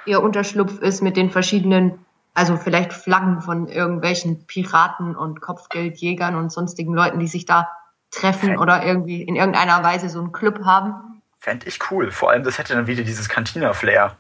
ihr 0.06 0.22
Unterschlupf 0.22 0.80
ist 0.80 1.02
mit 1.02 1.18
den 1.18 1.30
verschiedenen 1.32 2.06
Also 2.34 2.58
vielleicht 2.58 2.94
Flaggen 2.94 3.42
von 3.42 3.68
irgendwelchen 3.68 4.46
Piraten 4.46 5.16
und 5.16 5.42
Kopfgeldjägern 5.42 6.36
und 6.36 6.52
sonstigen 6.52 6.94
Leuten, 6.94 7.20
die 7.20 7.28
sich 7.28 7.46
da 7.46 7.70
treffen 8.12 8.58
oder 8.58 8.84
irgendwie 8.84 9.22
in 9.22 9.36
irgendeiner 9.36 9.84
Weise 9.84 10.10
so 10.10 10.20
einen 10.20 10.32
Club 10.32 10.66
haben. 10.66 11.22
Fände 11.40 11.68
ich 11.68 11.80
cool. 11.92 12.12
Vor 12.12 12.32
allem, 12.32 12.44
das 12.44 12.58
hätte 12.58 12.74
dann 12.74 12.88
wieder 12.88 13.04
dieses 13.04 13.30
Cantina-Flair. 13.30 14.16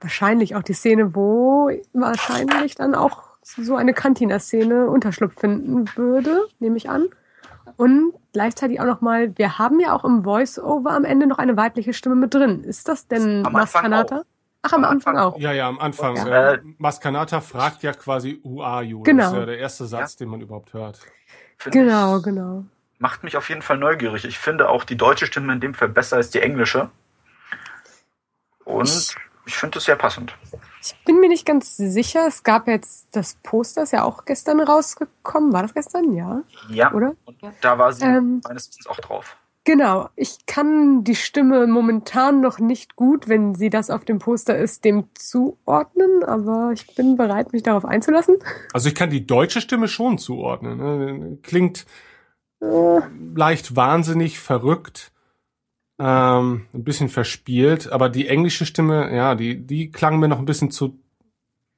Wahrscheinlich 0.00 0.56
auch 0.56 0.62
die 0.62 0.74
Szene, 0.74 1.14
wo 1.14 1.70
wahrscheinlich 1.92 2.74
dann 2.74 2.94
auch 2.94 3.31
so 3.42 3.76
eine 3.76 3.92
Cantina-Szene 3.92 4.88
Unterschlupf 4.88 5.38
finden 5.38 5.84
würde, 5.96 6.44
nehme 6.58 6.76
ich 6.76 6.88
an. 6.88 7.08
Und 7.76 8.12
gleichzeitig 8.32 8.80
auch 8.80 8.86
nochmal, 8.86 9.36
wir 9.36 9.58
haben 9.58 9.80
ja 9.80 9.94
auch 9.94 10.04
im 10.04 10.24
Voice-Over 10.24 10.90
am 10.90 11.04
Ende 11.04 11.26
noch 11.26 11.38
eine 11.38 11.56
weibliche 11.56 11.92
Stimme 11.92 12.14
mit 12.14 12.34
drin. 12.34 12.64
Ist 12.64 12.88
das 12.88 13.08
denn 13.08 13.46
Am 13.46 13.56
Anfang 13.56 13.90
Maskanata? 13.90 14.22
Ach, 14.62 14.72
am, 14.72 14.84
Anfang 14.84 15.18
auch. 15.18 15.38
Ja, 15.38 15.52
ja, 15.52 15.68
am 15.68 15.80
Anfang. 15.80 16.16
Ja. 16.16 16.52
Äh, 16.52 16.60
Maskanata 16.78 17.40
fragt 17.40 17.82
ja 17.82 17.92
quasi 17.92 18.40
Who 18.44 18.62
are 18.62 18.82
you? 18.82 19.02
Genau. 19.02 19.24
Das 19.24 19.32
ist 19.32 19.38
ja 19.38 19.46
der 19.46 19.58
erste 19.58 19.86
Satz, 19.86 20.16
den 20.16 20.28
man 20.28 20.40
überhaupt 20.40 20.72
hört. 20.72 21.00
Finde 21.58 21.78
Genau, 21.78 22.18
ich, 22.18 22.22
genau. 22.22 22.64
Macht 22.98 23.24
mich 23.24 23.36
auf 23.36 23.48
jeden 23.48 23.62
Fall 23.62 23.78
neugierig. 23.78 24.24
Ich 24.24 24.38
finde 24.38 24.68
auch 24.68 24.84
die 24.84 24.96
deutsche 24.96 25.26
Stimme 25.26 25.52
in 25.52 25.60
dem 25.60 25.74
Fall 25.74 25.88
besser 25.88 26.16
als 26.16 26.30
die 26.30 26.40
englische. 26.40 26.90
Und 28.64 28.88
ich 28.88 29.16
finde 29.46 29.78
es 29.78 29.84
sehr 29.84 29.96
passend. 29.96 30.36
Ich 30.80 30.94
bin 31.04 31.20
mir 31.20 31.28
nicht 31.28 31.46
ganz 31.46 31.76
sicher. 31.76 32.26
Es 32.26 32.42
gab 32.42 32.68
jetzt 32.68 33.08
das 33.12 33.36
Poster, 33.42 33.82
ist 33.82 33.92
ja 33.92 34.04
auch 34.04 34.24
gestern 34.24 34.60
rausgekommen. 34.60 35.52
War 35.52 35.62
das 35.62 35.74
gestern? 35.74 36.14
Ja. 36.14 36.42
Ja. 36.68 36.92
Oder? 36.92 37.14
Und 37.24 37.38
da 37.60 37.78
war 37.78 37.92
sie 37.92 38.04
Ähm, 38.04 38.40
meines 38.44 38.68
Wissens 38.68 38.86
auch 38.86 39.00
drauf. 39.00 39.36
Genau. 39.64 40.08
Ich 40.16 40.46
kann 40.46 41.04
die 41.04 41.14
Stimme 41.14 41.66
momentan 41.68 42.40
noch 42.40 42.58
nicht 42.58 42.96
gut, 42.96 43.28
wenn 43.28 43.54
sie 43.54 43.70
das 43.70 43.90
auf 43.90 44.04
dem 44.04 44.18
Poster 44.18 44.58
ist, 44.58 44.84
dem 44.84 45.08
zuordnen, 45.14 46.24
aber 46.24 46.70
ich 46.72 46.94
bin 46.96 47.16
bereit, 47.16 47.52
mich 47.52 47.62
darauf 47.62 47.84
einzulassen. 47.84 48.38
Also 48.72 48.88
ich 48.88 48.94
kann 48.96 49.10
die 49.10 49.24
deutsche 49.24 49.60
Stimme 49.60 49.86
schon 49.86 50.18
zuordnen. 50.18 50.78
Ne? 50.78 51.38
Klingt 51.42 51.86
leicht 53.34 53.76
wahnsinnig, 53.76 54.38
verrückt, 54.38 55.11
ähm, 56.02 56.66
ein 56.74 56.82
bisschen 56.82 57.08
verspielt, 57.08 57.92
aber 57.92 58.08
die 58.08 58.26
englische 58.26 58.66
Stimme, 58.66 59.14
ja, 59.14 59.36
die, 59.36 59.56
die 59.56 59.92
klang 59.92 60.18
mir 60.18 60.26
noch 60.26 60.40
ein 60.40 60.44
bisschen 60.44 60.72
zu 60.72 60.98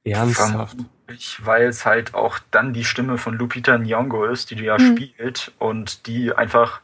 ernsthaft. 0.03 0.77
Ich, 1.07 1.45
weil 1.45 1.67
es 1.67 1.85
halt 1.85 2.15
auch 2.15 2.39
dann 2.49 2.73
die 2.73 2.85
Stimme 2.85 3.19
von 3.19 3.35
Lupita 3.35 3.75
Nyong'o 3.75 4.25
ist, 4.25 4.49
die 4.49 4.55
du 4.55 4.63
ja 4.63 4.79
Mhm. 4.79 4.97
spielt 4.97 5.51
und 5.59 6.07
die 6.07 6.33
einfach 6.33 6.81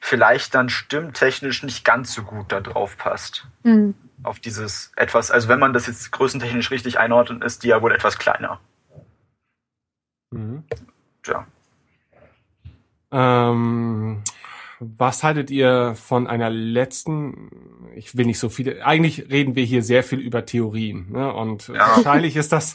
vielleicht 0.00 0.54
dann 0.54 0.68
stimmtechnisch 0.68 1.62
nicht 1.62 1.82
ganz 1.82 2.12
so 2.12 2.22
gut 2.22 2.52
da 2.52 2.60
drauf 2.60 2.98
passt. 2.98 3.46
Hm. 3.64 3.94
Auf 4.22 4.38
dieses 4.38 4.92
etwas, 4.96 5.30
also 5.30 5.48
wenn 5.48 5.58
man 5.58 5.72
das 5.72 5.86
jetzt 5.86 6.12
größentechnisch 6.12 6.70
richtig 6.70 6.98
einordnet, 6.98 7.42
ist 7.42 7.62
die 7.62 7.68
ja 7.68 7.80
wohl 7.80 7.92
etwas 7.92 8.18
kleiner. 8.18 8.60
Mhm. 10.30 10.64
Ja. 11.26 11.46
Ähm, 13.10 14.22
was 14.78 15.22
haltet 15.22 15.50
ihr 15.50 15.94
von 15.94 16.26
einer 16.26 16.50
letzten, 16.50 17.50
ich 17.94 18.16
will 18.16 18.26
nicht 18.26 18.38
so 18.38 18.48
viele, 18.48 18.84
eigentlich 18.84 19.30
reden 19.30 19.54
wir 19.56 19.64
hier 19.64 19.82
sehr 19.82 20.02
viel 20.02 20.18
über 20.18 20.44
Theorien, 20.44 21.10
ne? 21.12 21.32
Und 21.32 21.68
Ja. 21.68 21.74
wahrscheinlich 21.96 22.36
ist 22.36 22.52
das 22.52 22.74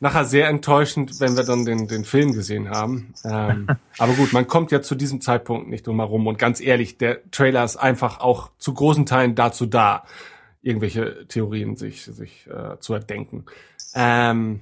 nachher 0.00 0.24
sehr 0.24 0.48
enttäuschend, 0.48 1.20
wenn 1.20 1.36
wir 1.36 1.44
dann 1.44 1.64
den, 1.64 1.88
den 1.88 2.04
Film 2.04 2.32
gesehen 2.32 2.70
haben. 2.70 3.14
Ähm, 3.24 3.68
aber 3.98 4.14
gut, 4.14 4.32
man 4.32 4.46
kommt 4.46 4.70
ja 4.72 4.82
zu 4.82 4.94
diesem 4.94 5.20
Zeitpunkt 5.20 5.68
nicht 5.68 5.86
drum 5.86 5.98
herum 5.98 6.26
und 6.26 6.38
ganz 6.38 6.60
ehrlich, 6.60 6.98
der 6.98 7.28
Trailer 7.30 7.64
ist 7.64 7.76
einfach 7.76 8.20
auch 8.20 8.50
zu 8.58 8.74
großen 8.74 9.06
Teilen 9.06 9.34
dazu 9.34 9.66
da, 9.66 10.04
irgendwelche 10.60 11.26
Theorien 11.28 11.76
sich, 11.76 12.04
sich 12.04 12.46
äh, 12.48 12.78
zu 12.78 12.94
erdenken. 12.94 13.46
Ähm, 13.94 14.60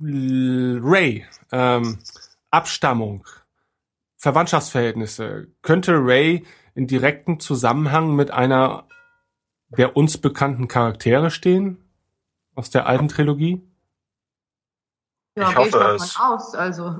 Ray, 0.00 1.26
ähm, 1.52 1.98
Abstammung, 2.50 3.26
Verwandtschaftsverhältnisse. 4.18 5.48
Könnte 5.62 5.92
Ray 5.94 6.44
in 6.74 6.86
direktem 6.86 7.40
Zusammenhang 7.40 8.14
mit 8.14 8.30
einer 8.30 8.84
der 9.70 9.96
uns 9.96 10.18
bekannten 10.18 10.68
Charaktere 10.68 11.30
stehen? 11.30 11.78
Aus 12.54 12.70
der 12.70 12.86
alten 12.86 13.08
Trilogie? 13.08 13.62
Ja, 15.36 15.50
Ich 15.50 15.54
gehe 15.54 15.66
ich 15.68 15.72
hoffe 15.72 15.78
davon 15.78 15.96
es. 15.96 16.16
aus. 16.18 16.54
Also 16.54 16.96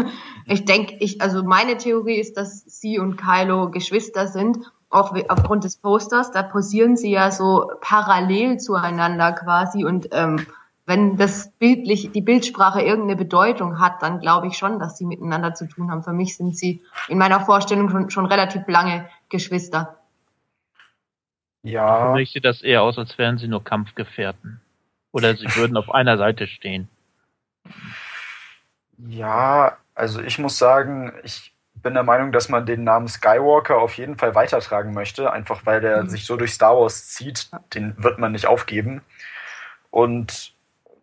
ich 0.46 0.64
denke, 0.64 0.96
ich, 1.00 1.20
also 1.20 1.42
meine 1.42 1.76
Theorie 1.76 2.18
ist, 2.18 2.36
dass 2.38 2.60
sie 2.60 2.98
und 2.98 3.16
Kylo 3.16 3.70
Geschwister 3.70 4.26
sind, 4.28 4.72
auch 4.88 5.14
aufgrund 5.28 5.64
des 5.64 5.76
Posters. 5.76 6.30
Da 6.30 6.42
posieren 6.42 6.96
sie 6.96 7.10
ja 7.10 7.30
so 7.30 7.70
parallel 7.82 8.58
zueinander 8.58 9.32
quasi 9.32 9.84
und 9.84 10.08
ähm, 10.12 10.46
wenn 10.86 11.16
das 11.16 11.52
bildlich, 11.52 12.10
die 12.12 12.22
Bildsprache 12.22 12.82
irgendeine 12.82 13.16
Bedeutung 13.16 13.78
hat, 13.80 14.02
dann 14.02 14.20
glaube 14.20 14.48
ich 14.48 14.56
schon, 14.56 14.78
dass 14.78 14.98
sie 14.98 15.06
miteinander 15.06 15.54
zu 15.54 15.66
tun 15.68 15.90
haben. 15.90 16.02
Für 16.02 16.12
mich 16.12 16.36
sind 16.36 16.56
sie 16.56 16.82
in 17.08 17.18
meiner 17.18 17.40
Vorstellung 17.40 17.88
schon, 17.90 18.10
schon 18.10 18.26
relativ 18.26 18.66
lange 18.66 19.08
Geschwister. 19.28 19.98
Für 21.96 22.06
Ja, 22.06 22.10
mich 22.10 22.32
sieht 22.32 22.44
das 22.44 22.62
eher 22.62 22.82
aus, 22.82 22.98
als 22.98 23.18
wären 23.18 23.38
sie 23.38 23.48
nur 23.48 23.64
Kampfgefährten. 23.64 24.60
Oder 25.12 25.36
sie 25.36 25.54
würden 25.54 25.76
auf 25.76 25.90
einer 25.90 26.18
Seite 26.18 26.46
stehen. 26.46 26.88
ja, 28.98 29.76
also 29.94 30.20
ich 30.22 30.38
muss 30.38 30.58
sagen, 30.58 31.12
ich 31.24 31.52
bin 31.74 31.94
der 31.94 32.02
Meinung, 32.02 32.32
dass 32.32 32.48
man 32.48 32.66
den 32.66 32.84
Namen 32.84 33.08
Skywalker 33.08 33.78
auf 33.78 33.96
jeden 33.96 34.16
Fall 34.16 34.34
weitertragen 34.34 34.94
möchte, 34.94 35.32
einfach 35.32 35.66
weil 35.66 35.80
der 35.80 36.08
sich 36.08 36.24
so 36.26 36.36
durch 36.36 36.52
Star 36.52 36.76
Wars 36.76 37.08
zieht, 37.08 37.50
den 37.74 37.94
wird 38.02 38.18
man 38.18 38.32
nicht 38.32 38.46
aufgeben. 38.46 39.02
Und 39.90 40.51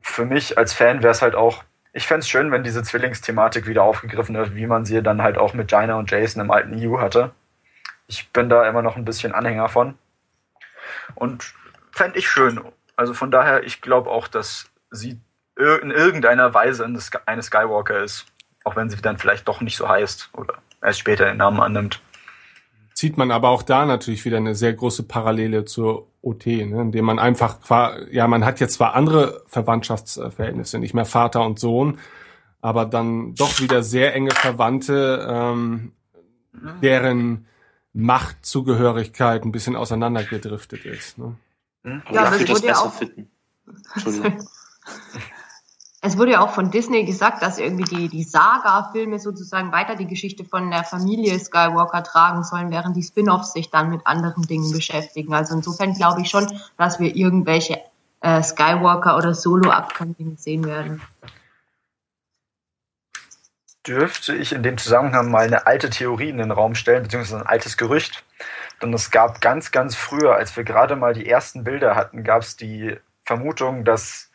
für 0.01 0.25
mich 0.25 0.57
als 0.57 0.73
Fan 0.73 1.03
wäre 1.03 1.11
es 1.11 1.21
halt 1.21 1.35
auch, 1.35 1.63
ich 1.93 2.07
fände 2.07 2.21
es 2.21 2.29
schön, 2.29 2.51
wenn 2.51 2.63
diese 2.63 2.83
Zwillingsthematik 2.83 3.67
wieder 3.67 3.83
aufgegriffen 3.83 4.35
wird, 4.35 4.55
wie 4.55 4.67
man 4.67 4.85
sie 4.85 5.01
dann 5.01 5.21
halt 5.21 5.37
auch 5.37 5.53
mit 5.53 5.71
Jaina 5.71 5.95
und 5.95 6.11
Jason 6.11 6.41
im 6.41 6.51
alten 6.51 6.75
EU 6.75 6.99
hatte. 6.99 7.31
Ich 8.07 8.31
bin 8.31 8.49
da 8.49 8.67
immer 8.67 8.81
noch 8.81 8.95
ein 8.95 9.05
bisschen 9.05 9.33
Anhänger 9.33 9.69
von. 9.69 9.97
Und 11.15 11.53
fände 11.91 12.17
ich 12.17 12.29
schön. 12.29 12.61
Also 12.95 13.13
von 13.13 13.31
daher, 13.31 13.63
ich 13.63 13.81
glaube 13.81 14.09
auch, 14.09 14.27
dass 14.27 14.69
sie 14.91 15.19
in 15.57 15.91
irgendeiner 15.91 16.53
Weise 16.53 16.85
eine 16.85 17.41
Skywalker 17.41 17.99
ist. 17.99 18.25
Auch 18.63 18.75
wenn 18.75 18.89
sie 18.89 19.01
dann 19.01 19.17
vielleicht 19.17 19.47
doch 19.47 19.61
nicht 19.61 19.77
so 19.77 19.89
heißt 19.89 20.29
oder 20.33 20.55
erst 20.81 20.99
später 20.99 21.25
den 21.25 21.37
Namen 21.37 21.59
annimmt. 21.59 22.01
Zieht 22.99 23.15
man 23.15 23.31
aber 23.31 23.47
auch 23.47 23.63
da 23.63 23.85
natürlich 23.85 24.25
wieder 24.25 24.35
eine 24.35 24.55
sehr 24.55 24.73
große 24.73 25.03
Parallele 25.03 25.63
zur 25.63 26.07
OT, 26.21 26.47
ne? 26.47 26.81
indem 26.81 27.05
man 27.05 27.17
einfach, 27.17 27.59
ja, 28.11 28.27
man 28.27 28.43
hat 28.43 28.59
jetzt 28.59 28.73
zwar 28.73 28.93
andere 28.93 29.41
Verwandtschaftsverhältnisse, 29.47 30.79
nicht 30.79 30.93
mehr 30.93 31.05
Vater 31.05 31.45
und 31.45 31.59
Sohn, 31.59 31.97
aber 32.59 32.85
dann 32.85 33.35
doch 33.35 33.61
wieder 33.61 33.83
sehr 33.83 34.13
enge 34.15 34.31
Verwandte, 34.31 35.25
ähm, 35.31 35.93
deren 36.81 37.45
Machtzugehörigkeit 37.93 39.45
ein 39.45 39.53
bisschen 39.53 39.77
auseinandergedriftet 39.77 40.83
ist. 40.83 41.17
Ne? 41.17 41.37
Ja, 41.85 42.01
aber 42.11 42.31
würde 42.31 42.43
das 42.47 42.49
wurde 42.57 42.67
ja 42.67 42.73
besser 42.73 42.85
auch- 42.85 42.93
finden. 42.95 43.31
Entschuldigung. 43.95 44.43
Es 46.01 46.17
wurde 46.17 46.31
ja 46.31 46.41
auch 46.41 46.51
von 46.51 46.71
Disney 46.71 47.03
gesagt, 47.03 47.41
dass 47.41 47.59
irgendwie 47.59 47.83
die, 47.83 48.07
die 48.07 48.23
Saga-Filme 48.23 49.19
sozusagen 49.19 49.73
weiter 49.73 49.95
die 49.95 50.07
Geschichte 50.07 50.45
von 50.45 50.71
der 50.71 50.85
Familie 50.85 51.37
Skywalker 51.37 52.03
tragen 52.03 52.43
sollen, 52.45 52.71
während 52.71 52.95
die 52.95 53.03
Spin-offs 53.03 53.51
sich 53.51 53.69
dann 53.69 53.89
mit 53.89 54.07
anderen 54.07 54.43
Dingen 54.43 54.71
beschäftigen. 54.71 55.33
Also 55.33 55.55
insofern 55.55 55.93
glaube 55.93 56.21
ich 56.21 56.29
schon, 56.29 56.47
dass 56.77 57.01
wir 57.01 57.13
irgendwelche 57.13 57.81
äh, 58.21 58.41
Skywalker 58.41 59.17
oder 59.17 59.33
Solo-Upcoming 59.33 60.37
sehen 60.37 60.65
werden. 60.65 61.01
dürfte 63.85 64.35
ich 64.35 64.53
in 64.53 64.63
dem 64.63 64.77
Zusammenhang 64.77 65.31
mal 65.31 65.47
eine 65.47 65.65
alte 65.65 65.89
Theorie 65.89 66.29
in 66.29 66.37
den 66.37 66.51
Raum 66.51 66.75
stellen, 66.75 67.03
beziehungsweise 67.03 67.41
ein 67.41 67.47
altes 67.47 67.75
Gerücht. 67.75 68.23
Denn 68.81 68.93
es 68.93 69.11
gab 69.11 69.41
ganz, 69.41 69.71
ganz 69.71 69.95
früher, 69.95 70.35
als 70.35 70.55
wir 70.55 70.63
gerade 70.63 70.95
mal 70.95 71.13
die 71.13 71.27
ersten 71.27 71.65
Bilder 71.65 71.95
hatten, 71.95 72.23
gab 72.23 72.43
es 72.43 72.55
die 72.55 72.95
Vermutung, 73.25 73.83
dass 73.83 74.28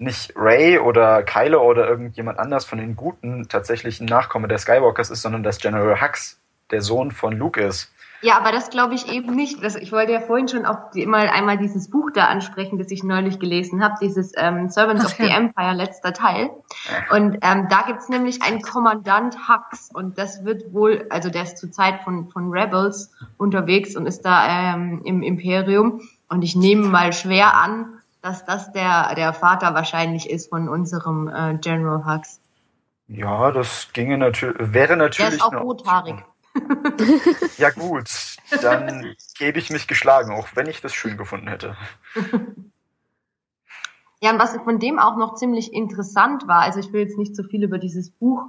nicht 0.00 0.32
Ray 0.34 0.78
oder 0.78 1.22
Kylo 1.22 1.62
oder 1.62 1.86
irgendjemand 1.86 2.38
anders 2.38 2.64
von 2.64 2.78
den 2.78 2.96
Guten 2.96 3.48
tatsächlich 3.48 4.00
ein 4.00 4.06
Nachkomme 4.06 4.48
der 4.48 4.58
Skywalkers 4.58 5.10
ist, 5.10 5.22
sondern 5.22 5.42
dass 5.42 5.58
General 5.58 6.00
Hux 6.00 6.40
der 6.70 6.80
Sohn 6.80 7.10
von 7.10 7.36
Luke 7.36 7.60
ist. 7.60 7.92
Ja, 8.22 8.36
aber 8.36 8.52
das 8.52 8.68
glaube 8.68 8.94
ich 8.94 9.10
eben 9.10 9.34
nicht. 9.34 9.62
Das, 9.64 9.76
ich 9.76 9.92
wollte 9.92 10.12
ja 10.12 10.20
vorhin 10.20 10.46
schon 10.46 10.66
auch 10.66 10.90
die, 10.90 11.06
mal 11.06 11.28
einmal 11.28 11.56
dieses 11.56 11.88
Buch 11.88 12.10
da 12.12 12.26
ansprechen, 12.26 12.78
das 12.78 12.90
ich 12.90 13.02
neulich 13.02 13.38
gelesen 13.38 13.82
habe, 13.82 13.94
dieses 14.00 14.32
ähm, 14.36 14.68
Servants 14.68 15.04
Ach 15.06 15.10
of 15.10 15.16
the. 15.16 15.30
Empire, 15.30 15.72
letzter 15.72 16.12
Teil. 16.12 16.50
Und 17.10 17.38
ähm, 17.40 17.68
da 17.70 17.82
gibt's 17.86 18.10
nämlich 18.10 18.42
einen 18.42 18.60
Kommandant 18.60 19.48
Hux 19.48 19.90
und 19.92 20.18
das 20.18 20.44
wird 20.44 20.72
wohl, 20.74 21.06
also 21.08 21.30
der 21.30 21.44
ist 21.44 21.56
zur 21.56 21.72
Zeit 21.72 22.02
von, 22.02 22.28
von 22.28 22.50
Rebels 22.50 23.10
unterwegs 23.38 23.96
und 23.96 24.06
ist 24.06 24.22
da 24.22 24.74
ähm, 24.74 25.00
im 25.04 25.22
Imperium. 25.22 26.02
Und 26.28 26.42
ich 26.42 26.54
nehme 26.54 26.88
mal 26.88 27.12
schwer 27.12 27.54
an, 27.54 27.99
dass 28.22 28.44
das 28.44 28.72
der, 28.72 29.14
der 29.14 29.32
Vater 29.32 29.74
wahrscheinlich 29.74 30.28
ist 30.28 30.50
von 30.50 30.68
unserem 30.68 31.28
äh, 31.28 31.58
General 31.58 32.04
Hux. 32.04 32.40
Ja, 33.08 33.50
das 33.50 33.88
ginge 33.92 34.18
natürlich, 34.18 34.72
wäre 34.72 34.88
Der 34.88 34.96
natürlich. 34.96 35.34
ist 35.34 35.42
auch 35.42 35.54
rothaarig. 35.54 36.24
Ja 37.58 37.70
gut, 37.70 38.10
dann 38.60 39.14
gebe 39.38 39.60
ich 39.60 39.70
mich 39.70 39.86
geschlagen, 39.86 40.32
auch 40.32 40.48
wenn 40.54 40.66
ich 40.66 40.80
das 40.80 40.92
schön 40.92 41.16
gefunden 41.16 41.46
hätte. 41.46 41.76
Ja, 44.20 44.32
und 44.32 44.38
was 44.38 44.56
von 44.56 44.78
dem 44.78 44.98
auch 44.98 45.16
noch 45.16 45.36
ziemlich 45.36 45.72
interessant 45.72 46.48
war, 46.48 46.60
also 46.62 46.80
ich 46.80 46.92
will 46.92 47.02
jetzt 47.02 47.18
nicht 47.18 47.36
so 47.36 47.44
viel 47.44 47.62
über 47.62 47.78
dieses 47.78 48.10
Buch 48.10 48.42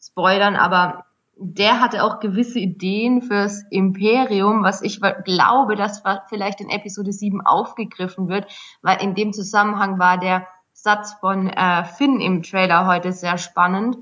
spoilern, 0.00 0.54
aber 0.54 1.05
der 1.38 1.80
hatte 1.80 2.02
auch 2.02 2.18
gewisse 2.18 2.58
Ideen 2.58 3.20
fürs 3.20 3.62
Imperium, 3.70 4.62
was 4.62 4.80
ich 4.80 5.00
glaube, 5.24 5.76
dass 5.76 6.02
vielleicht 6.28 6.62
in 6.62 6.70
Episode 6.70 7.12
7 7.12 7.42
aufgegriffen 7.42 8.28
wird, 8.28 8.50
weil 8.80 9.02
in 9.02 9.14
dem 9.14 9.34
Zusammenhang 9.34 9.98
war 9.98 10.18
der 10.18 10.46
Satz 10.72 11.14
von 11.20 11.48
äh, 11.48 11.84
Finn 11.84 12.20
im 12.20 12.42
Trailer 12.42 12.86
heute 12.86 13.12
sehr 13.12 13.36
spannend. 13.36 13.98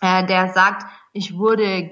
Äh, 0.00 0.26
der 0.26 0.48
sagt, 0.48 0.86
ich 1.12 1.36
wurde 1.36 1.90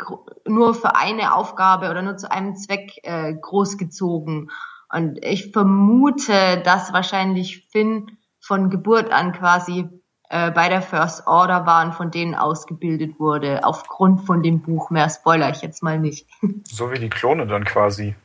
nur 0.49 0.75
für 0.75 0.97
eine 0.97 1.35
Aufgabe 1.35 1.91
oder 1.91 2.03
nur 2.03 2.17
zu 2.17 2.31
einem 2.31 2.57
Zweck 2.57 2.93
äh, 3.03 3.35
großgezogen. 3.35 4.51
Und 4.91 5.23
ich 5.23 5.53
vermute, 5.53 6.63
dass 6.65 6.93
wahrscheinlich 6.93 7.69
Finn 7.71 8.19
von 8.41 8.71
Geburt 8.71 9.13
an 9.13 9.33
quasi 9.33 10.02
äh, 10.33 10.51
bei 10.51 10.71
der 10.71 10.81
First 10.81 11.27
Order 11.27 11.67
war 11.67 11.85
und 11.85 11.95
von 11.95 12.11
denen 12.11 12.35
ausgebildet 12.35 13.21
wurde, 13.21 13.65
aufgrund 13.65 14.25
von 14.25 14.43
dem 14.43 14.63
Buch. 14.63 14.89
Mehr 14.89 15.11
spoiler 15.11 15.51
ich 15.51 15.61
jetzt 15.61 15.83
mal 15.83 15.99
nicht. 15.99 16.27
So 16.65 16.91
wie 16.91 16.99
die 16.99 17.11
Klone 17.11 17.47
dann 17.47 17.65
quasi. 17.65 18.17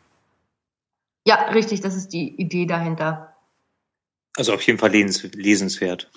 Ja, 1.25 1.35
richtig, 1.49 1.81
das 1.81 1.95
ist 1.95 2.13
die 2.13 2.39
Idee 2.39 2.65
dahinter. 2.65 3.35
Also 4.37 4.53
auf 4.53 4.61
jeden 4.61 4.79
Fall 4.79 4.91
lesens 4.91 5.21
lesenswert. 5.33 6.09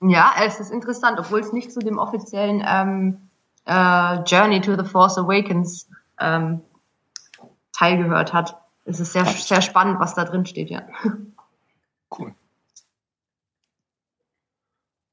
Ja, 0.00 0.34
es 0.44 0.58
ist 0.58 0.72
interessant, 0.72 1.20
obwohl 1.20 1.38
es 1.38 1.52
nicht 1.52 1.70
zu 1.70 1.78
dem 1.78 1.98
offiziellen 1.98 2.64
ähm, 2.66 3.30
äh, 3.66 4.24
Journey 4.24 4.60
to 4.60 4.76
the 4.76 4.88
Force 4.88 5.16
Awakens 5.16 5.88
ähm, 6.18 6.60
Teil 7.72 7.98
gehört 7.98 8.32
hat. 8.32 8.60
Es 8.84 8.98
ist 8.98 9.12
sehr, 9.12 9.26
sehr 9.26 9.62
spannend, 9.62 10.00
was 10.00 10.14
da 10.14 10.24
drin 10.24 10.44
steht, 10.44 10.70
ja. 10.70 10.82
Cool. 12.18 12.34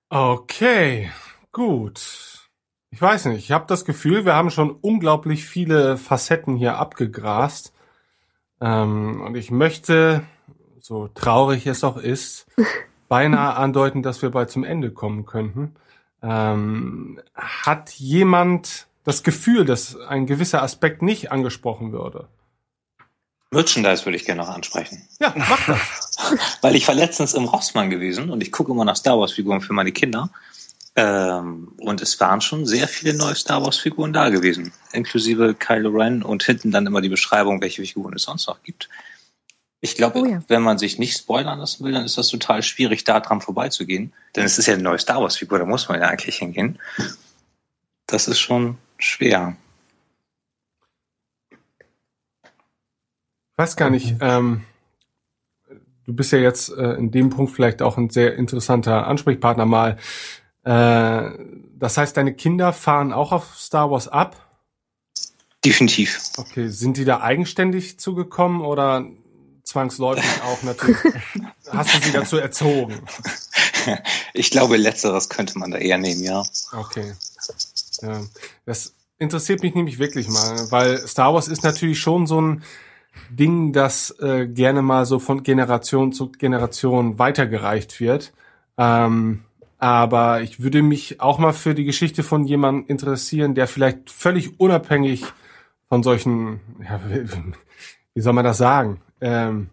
Okay, 0.09 1.11
gut. 1.51 2.49
Ich 2.91 3.01
weiß 3.01 3.25
nicht, 3.25 3.39
ich 3.39 3.51
habe 3.51 3.65
das 3.67 3.83
Gefühl, 3.83 4.23
wir 4.23 4.35
haben 4.35 4.51
schon 4.51 4.71
unglaublich 4.71 5.45
viele 5.45 5.97
Facetten 5.97 6.55
hier 6.55 6.77
abgegrast. 6.77 7.73
Ähm, 8.61 9.21
und 9.21 9.35
ich 9.35 9.51
möchte, 9.51 10.23
so 10.79 11.09
traurig 11.09 11.67
es 11.67 11.83
auch 11.83 11.97
ist, 11.97 12.47
beinahe 13.09 13.57
andeuten, 13.57 14.01
dass 14.01 14.21
wir 14.21 14.29
bald 14.29 14.49
zum 14.49 14.63
Ende 14.63 14.91
kommen 14.91 15.25
könnten. 15.25 15.75
Ähm, 16.23 17.19
hat 17.35 17.91
jemand 17.91 18.87
das 19.03 19.23
Gefühl, 19.23 19.65
dass 19.65 19.97
ein 19.97 20.25
gewisser 20.25 20.63
Aspekt 20.63 21.01
nicht 21.01 21.33
angesprochen 21.33 21.91
würde? 21.91 22.29
Merchandise 23.57 24.05
würde 24.05 24.17
ich 24.17 24.25
gerne 24.25 24.41
noch 24.41 24.49
ansprechen. 24.49 25.01
Ja, 25.19 25.33
mach 25.35 25.65
das. 25.65 25.79
Weil 26.61 26.75
ich 26.75 26.87
war 26.87 26.93
letztens 26.93 27.33
im 27.33 27.45
Rossmann 27.45 27.89
gewesen 27.89 28.29
und 28.29 28.41
ich 28.41 28.51
gucke 28.51 28.71
immer 28.71 28.85
nach 28.85 28.95
Star 28.95 29.19
Wars 29.19 29.33
Figuren 29.33 29.61
für 29.61 29.73
meine 29.73 29.91
Kinder. 29.91 30.29
Ähm, 30.95 31.73
und 31.79 32.01
es 32.01 32.19
waren 32.19 32.41
schon 32.41 32.67
sehr 32.67 32.87
viele 32.87 33.15
neue 33.15 33.35
Star 33.35 33.63
Wars 33.63 33.77
Figuren 33.77 34.13
da 34.13 34.29
gewesen. 34.29 34.73
Inklusive 34.93 35.55
Kylo 35.55 35.89
Ren 35.89 36.21
und 36.21 36.43
hinten 36.43 36.71
dann 36.71 36.85
immer 36.85 37.01
die 37.01 37.09
Beschreibung, 37.09 37.59
welche 37.61 37.83
Figuren 37.83 38.13
es 38.15 38.23
sonst 38.23 38.47
noch 38.47 38.61
gibt. 38.61 38.89
Ich 39.81 39.95
glaube, 39.95 40.19
Oh 40.19 40.25
ja. 40.25 40.43
wenn 40.47 40.61
man 40.61 40.77
sich 40.77 40.99
nicht 40.99 41.17
spoilern 41.17 41.59
lassen 41.59 41.83
will, 41.83 41.93
dann 41.93 42.05
ist 42.05 42.17
das 42.17 42.27
total 42.27 42.61
schwierig, 42.61 43.05
da 43.05 43.19
dran 43.19 43.41
vorbeizugehen. 43.41 44.13
Denn 44.35 44.45
es 44.45 44.59
ist 44.59 44.67
ja 44.67 44.73
eine 44.75 44.83
neue 44.83 44.99
Star 44.99 45.21
Wars 45.21 45.37
Figur, 45.37 45.57
da 45.57 45.65
muss 45.65 45.89
man 45.89 45.99
ja 45.99 46.07
eigentlich 46.07 46.37
hingehen. 46.37 46.79
Das 48.05 48.27
ist 48.27 48.39
schon 48.39 48.77
schwer. 48.97 49.55
Weiß 53.57 53.75
gar 53.75 53.89
nicht, 53.89 54.15
ähm, 54.21 54.63
du 56.05 56.13
bist 56.13 56.31
ja 56.31 56.39
jetzt 56.39 56.69
äh, 56.69 56.93
in 56.93 57.11
dem 57.11 57.29
Punkt 57.29 57.51
vielleicht 57.51 57.81
auch 57.81 57.97
ein 57.97 58.09
sehr 58.09 58.35
interessanter 58.35 59.07
Ansprechpartner 59.07 59.65
mal. 59.65 59.97
Äh, 60.63 61.31
das 61.77 61.97
heißt, 61.97 62.15
deine 62.15 62.33
Kinder 62.33 62.73
fahren 62.73 63.11
auch 63.11 63.31
auf 63.31 63.57
Star 63.57 63.91
Wars 63.91 64.07
ab? 64.07 64.47
Definitiv. 65.65 66.21
Okay, 66.37 66.69
sind 66.69 66.97
die 66.97 67.05
da 67.05 67.21
eigenständig 67.21 67.99
zugekommen 67.99 68.61
oder 68.61 69.05
zwangsläufig 69.63 70.41
auch 70.43 70.63
natürlich? 70.63 70.97
hast 71.71 71.95
du 71.95 72.01
sie 72.01 72.11
dazu 72.13 72.37
erzogen? 72.37 73.01
Ich 74.33 74.51
glaube, 74.51 74.77
letzteres 74.77 75.29
könnte 75.29 75.57
man 75.57 75.71
da 75.71 75.77
eher 75.77 75.97
nehmen, 75.97 76.21
ja. 76.21 76.43
Okay. 76.73 77.13
Ja, 78.01 78.21
das 78.65 78.93
interessiert 79.17 79.63
mich 79.63 79.75
nämlich 79.75 79.97
wirklich 79.97 80.27
mal, 80.27 80.71
weil 80.71 81.07
Star 81.07 81.33
Wars 81.33 81.47
ist 81.47 81.63
natürlich 81.63 81.99
schon 81.99 82.27
so 82.27 82.41
ein 82.41 82.63
Ding, 83.29 83.73
das 83.73 84.11
äh, 84.19 84.47
gerne 84.47 84.81
mal 84.81 85.05
so 85.05 85.19
von 85.19 85.43
Generation 85.43 86.11
zu 86.11 86.31
Generation 86.31 87.19
weitergereicht 87.19 87.99
wird. 87.99 88.33
Ähm, 88.77 89.43
aber 89.79 90.41
ich 90.41 90.61
würde 90.61 90.81
mich 90.81 91.21
auch 91.21 91.37
mal 91.37 91.53
für 91.53 91.75
die 91.75 91.85
Geschichte 91.85 92.23
von 92.23 92.45
jemandem 92.45 92.85
interessieren, 92.87 93.53
der 93.53 93.67
vielleicht 93.67 94.09
völlig 94.09 94.59
unabhängig 94.59 95.25
von 95.87 96.03
solchen, 96.03 96.59
ja, 96.83 96.99
wie 98.13 98.21
soll 98.21 98.33
man 98.33 98.45
das 98.45 98.57
sagen, 98.57 99.01
ähm, 99.21 99.69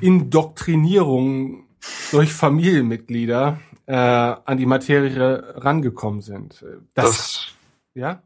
Indoktrinierung 0.00 1.64
durch 2.10 2.32
Familienmitglieder 2.32 3.58
äh, 3.86 3.94
an 3.94 4.56
die 4.56 4.66
Materie 4.66 5.54
rangekommen 5.56 6.20
sind. 6.22 6.64
Das, 6.94 7.10
Das, 7.10 7.46
ja? 7.94 8.22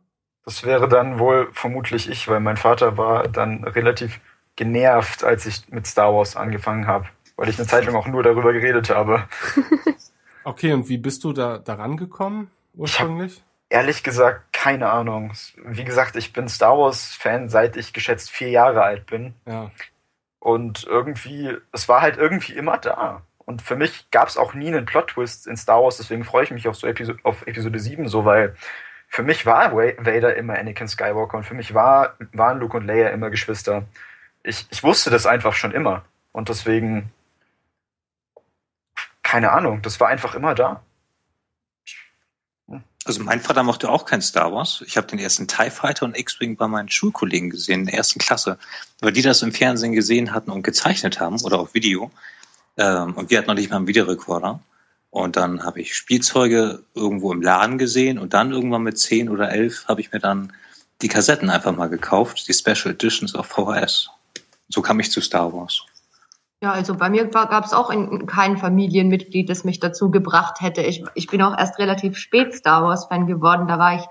Das 0.46 0.64
wäre 0.64 0.88
dann 0.88 1.18
wohl 1.18 1.48
vermutlich 1.52 2.08
ich, 2.08 2.28
weil 2.28 2.40
mein 2.40 2.56
Vater 2.56 2.96
war 2.96 3.28
dann 3.28 3.64
relativ 3.64 4.20
genervt, 4.54 5.22
als 5.22 5.44
ich 5.44 5.68
mit 5.68 5.86
Star 5.86 6.14
Wars 6.14 6.36
angefangen 6.36 6.86
habe, 6.86 7.06
weil 7.36 7.50
ich 7.50 7.58
eine 7.58 7.68
Zeit 7.68 7.84
lang 7.84 7.96
auch 7.96 8.06
nur 8.06 8.22
darüber 8.22 8.52
geredet 8.54 8.88
habe. 8.88 9.28
Okay, 10.46 10.72
und 10.72 10.88
wie 10.88 10.96
bist 10.96 11.24
du 11.24 11.32
da 11.32 11.58
daran 11.58 11.96
gekommen 11.96 12.52
ursprünglich? 12.74 13.42
Ehrlich 13.68 14.04
gesagt, 14.04 14.52
keine 14.52 14.90
Ahnung. 14.90 15.32
Wie 15.56 15.82
gesagt, 15.82 16.14
ich 16.14 16.32
bin 16.32 16.48
Star 16.48 16.78
Wars-Fan, 16.78 17.48
seit 17.48 17.76
ich 17.76 17.92
geschätzt 17.92 18.30
vier 18.30 18.50
Jahre 18.50 18.84
alt 18.84 19.06
bin. 19.06 19.34
Ja. 19.44 19.72
Und 20.38 20.84
irgendwie, 20.84 21.56
es 21.72 21.88
war 21.88 22.00
halt 22.00 22.16
irgendwie 22.16 22.52
immer 22.52 22.78
da. 22.78 23.22
Und 23.44 23.60
für 23.60 23.74
mich 23.74 24.08
gab 24.12 24.28
es 24.28 24.36
auch 24.36 24.54
nie 24.54 24.68
einen 24.68 24.86
Plot-Twist 24.86 25.48
in 25.48 25.56
Star 25.56 25.82
Wars, 25.82 25.96
deswegen 25.96 26.22
freue 26.22 26.44
ich 26.44 26.52
mich 26.52 26.68
auf 26.68 26.76
so 26.76 26.86
Episode, 26.86 27.18
auf 27.24 27.44
Episode 27.48 27.80
7 27.80 28.06
so, 28.06 28.24
weil 28.24 28.54
für 29.08 29.22
mich 29.22 29.46
war 29.46 29.72
Wa- 29.72 29.94
Vader 29.98 30.36
immer 30.36 30.58
Anakin 30.58 30.88
Skywalker 30.88 31.38
und 31.38 31.44
für 31.44 31.54
mich 31.54 31.74
war, 31.74 32.16
waren 32.32 32.58
Luke 32.58 32.76
und 32.76 32.86
Leia 32.86 33.08
immer 33.10 33.30
Geschwister. 33.30 33.84
Ich, 34.42 34.66
ich 34.70 34.82
wusste 34.82 35.10
das 35.10 35.26
einfach 35.26 35.54
schon 35.54 35.72
immer. 35.72 36.04
Und 36.32 36.48
deswegen, 36.48 37.10
keine 39.22 39.52
Ahnung, 39.52 39.82
das 39.82 39.98
war 40.00 40.08
einfach 40.08 40.34
immer 40.34 40.54
da. 40.54 40.82
Also 43.06 43.22
mein 43.22 43.40
Vater 43.40 43.62
mochte 43.62 43.88
auch 43.88 44.04
kein 44.04 44.20
Star 44.20 44.52
Wars. 44.52 44.82
Ich 44.84 44.96
habe 44.96 45.06
den 45.06 45.20
ersten 45.20 45.46
TIE 45.46 45.70
Fighter 45.70 46.04
und 46.06 46.18
X-Wing 46.18 46.56
bei 46.56 46.66
meinen 46.66 46.88
Schulkollegen 46.88 47.50
gesehen, 47.50 47.80
in 47.80 47.86
der 47.86 47.94
ersten 47.94 48.18
Klasse, 48.18 48.58
weil 49.00 49.12
die 49.12 49.22
das 49.22 49.42
im 49.42 49.52
Fernsehen 49.52 49.92
gesehen 49.92 50.34
hatten 50.34 50.50
und 50.50 50.62
gezeichnet 50.62 51.20
haben 51.20 51.40
oder 51.42 51.60
auf 51.60 51.72
Video. 51.72 52.10
Ähm, 52.76 53.14
und 53.14 53.30
wir 53.30 53.38
hatten 53.38 53.46
noch 53.46 53.54
nicht 53.54 53.70
mal 53.70 53.76
einen 53.76 53.86
Videorekorder. 53.86 54.60
Und 55.16 55.36
dann 55.36 55.64
habe 55.64 55.80
ich 55.80 55.96
Spielzeuge 55.96 56.82
irgendwo 56.94 57.32
im 57.32 57.40
Laden 57.40 57.78
gesehen 57.78 58.18
und 58.18 58.34
dann 58.34 58.52
irgendwann 58.52 58.82
mit 58.82 58.98
10 58.98 59.30
oder 59.30 59.50
11 59.50 59.88
habe 59.88 60.02
ich 60.02 60.12
mir 60.12 60.18
dann 60.18 60.52
die 61.00 61.08
Kassetten 61.08 61.48
einfach 61.48 61.74
mal 61.74 61.88
gekauft, 61.88 62.46
die 62.46 62.52
Special 62.52 62.92
Editions 62.92 63.34
auf 63.34 63.46
VHS. 63.46 64.10
So 64.68 64.82
kam 64.82 65.00
ich 65.00 65.10
zu 65.10 65.22
Star 65.22 65.54
Wars. 65.54 65.86
Ja, 66.60 66.72
also 66.72 66.94
bei 66.96 67.08
mir 67.08 67.24
gab 67.28 67.64
es 67.64 67.72
auch 67.72 67.88
in, 67.88 68.26
kein 68.26 68.58
Familienmitglied, 68.58 69.48
das 69.48 69.64
mich 69.64 69.80
dazu 69.80 70.10
gebracht 70.10 70.60
hätte. 70.60 70.82
Ich, 70.82 71.02
ich 71.14 71.28
bin 71.28 71.40
auch 71.40 71.56
erst 71.56 71.78
relativ 71.78 72.18
spät 72.18 72.54
Star 72.54 72.84
Wars-Fan 72.84 73.26
geworden. 73.26 73.68
Da 73.68 73.78
war 73.78 73.94
ich 73.94 74.02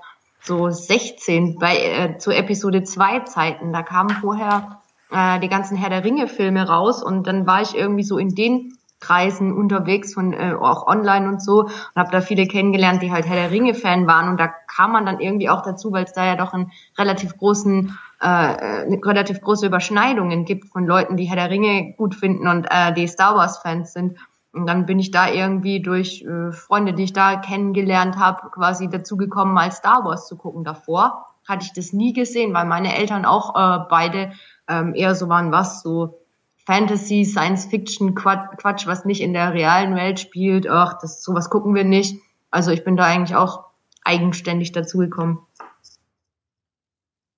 so 0.42 0.72
16 0.72 1.60
bei 1.60 1.78
äh, 1.78 2.18
zu 2.18 2.32
Episode 2.32 2.82
2 2.82 3.20
Zeiten. 3.26 3.74
Da 3.74 3.84
kamen 3.84 4.10
vorher 4.10 4.82
äh, 5.12 5.40
die 5.40 5.50
ganzen 5.50 5.78
Herr 5.78 5.92
der 5.92 6.04
Ringe-Filme 6.04 6.68
raus 6.68 7.04
und 7.04 7.28
dann 7.28 7.46
war 7.46 7.62
ich 7.62 7.76
irgendwie 7.76 8.04
so 8.04 8.18
in 8.18 8.34
den 8.34 8.76
Kreisen 9.06 9.54
unterwegs 9.54 10.14
von 10.14 10.34
äh, 10.34 10.56
auch 10.60 10.88
online 10.88 11.28
und 11.28 11.42
so 11.42 11.64
und 11.64 11.96
habe 11.96 12.12
da 12.12 12.22
viele 12.22 12.48
kennengelernt, 12.48 13.02
die 13.02 13.12
halt 13.12 13.28
Herr 13.28 13.36
der 13.36 13.52
Ringe-Fan 13.52 14.08
waren 14.08 14.30
und 14.30 14.40
da 14.40 14.48
kam 14.48 14.92
man 14.94 15.06
dann 15.06 15.20
irgendwie 15.20 15.50
auch 15.50 15.62
dazu, 15.62 15.92
weil 15.92 16.06
es 16.06 16.14
da 16.14 16.26
ja 16.26 16.36
doch 16.36 16.54
einen 16.54 16.72
relativ 16.98 17.38
großen 17.38 17.98
äh, 18.22 18.28
äh, 18.28 19.00
relativ 19.04 19.42
große 19.42 19.68
Überschneidungen 19.68 20.46
gibt 20.46 20.70
von 20.70 20.86
Leuten, 20.86 21.18
die 21.18 21.26
Herr 21.26 21.36
der 21.36 21.50
Ringe 21.50 21.94
gut 21.98 22.16
finden 22.16 22.48
und 22.48 22.66
äh, 22.70 22.94
die 22.94 23.08
Star 23.08 23.36
Wars 23.36 23.58
Fans 23.60 23.94
sind. 23.94 24.18
Und 24.54 24.68
dann 24.68 24.86
bin 24.86 25.00
ich 25.00 25.12
da 25.12 25.30
irgendwie 25.30 25.82
durch 25.82 26.24
äh, 26.24 26.54
Freunde, 26.54 26.94
die 26.94 27.04
ich 27.04 27.14
da 27.14 27.36
kennengelernt 27.36 28.18
habe, 28.18 28.50
quasi 28.52 28.90
dazu 28.90 29.18
gekommen, 29.18 29.54
mal 29.54 29.72
Star 29.72 30.06
Wars 30.06 30.28
zu 30.28 30.38
gucken. 30.38 30.64
Davor 30.64 31.26
hatte 31.48 31.66
ich 31.66 31.74
das 31.74 31.92
nie 31.92 32.14
gesehen, 32.14 32.54
weil 32.54 32.66
meine 32.66 32.96
Eltern 32.96 33.26
auch 33.26 33.54
äh, 33.56 33.86
beide 33.90 34.32
ähm, 34.68 34.96
eher 34.96 35.14
so 35.14 35.28
waren, 35.28 35.52
was 35.52 35.82
so 35.82 36.25
Fantasy, 36.66 37.26
Science 37.26 37.66
Fiction, 37.66 38.16
Quatsch, 38.16 38.58
Quatsch, 38.58 38.88
was 38.88 39.06
nicht 39.06 39.22
in 39.22 39.34
der 39.34 39.54
realen 39.54 39.96
Welt 39.96 40.20
spielt. 40.20 40.68
Ach, 40.68 40.98
das 41.00 41.24
sowas 41.24 41.50
gucken 41.50 41.76
wir 41.76 41.84
nicht. 41.84 42.20
Also 42.50 42.72
ich 42.72 42.84
bin 42.84 42.98
da 42.98 43.06
eigentlich 43.06 43.36
auch 43.36 43.66
eigenständig 44.04 44.72
dazugekommen. 44.72 45.40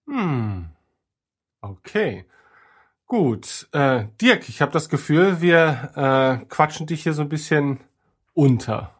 Hm. 0.07 0.69
Okay. 1.61 2.25
Gut, 3.05 3.67
äh, 3.71 4.05
Dirk, 4.21 4.49
ich 4.49 4.61
habe 4.61 4.71
das 4.71 4.89
Gefühl, 4.89 5.39
wir 5.41 5.91
äh, 6.41 6.45
quatschen 6.47 6.87
dich 6.87 7.03
hier 7.03 7.13
so 7.13 7.21
ein 7.21 7.29
bisschen 7.29 7.79
unter. 8.33 8.93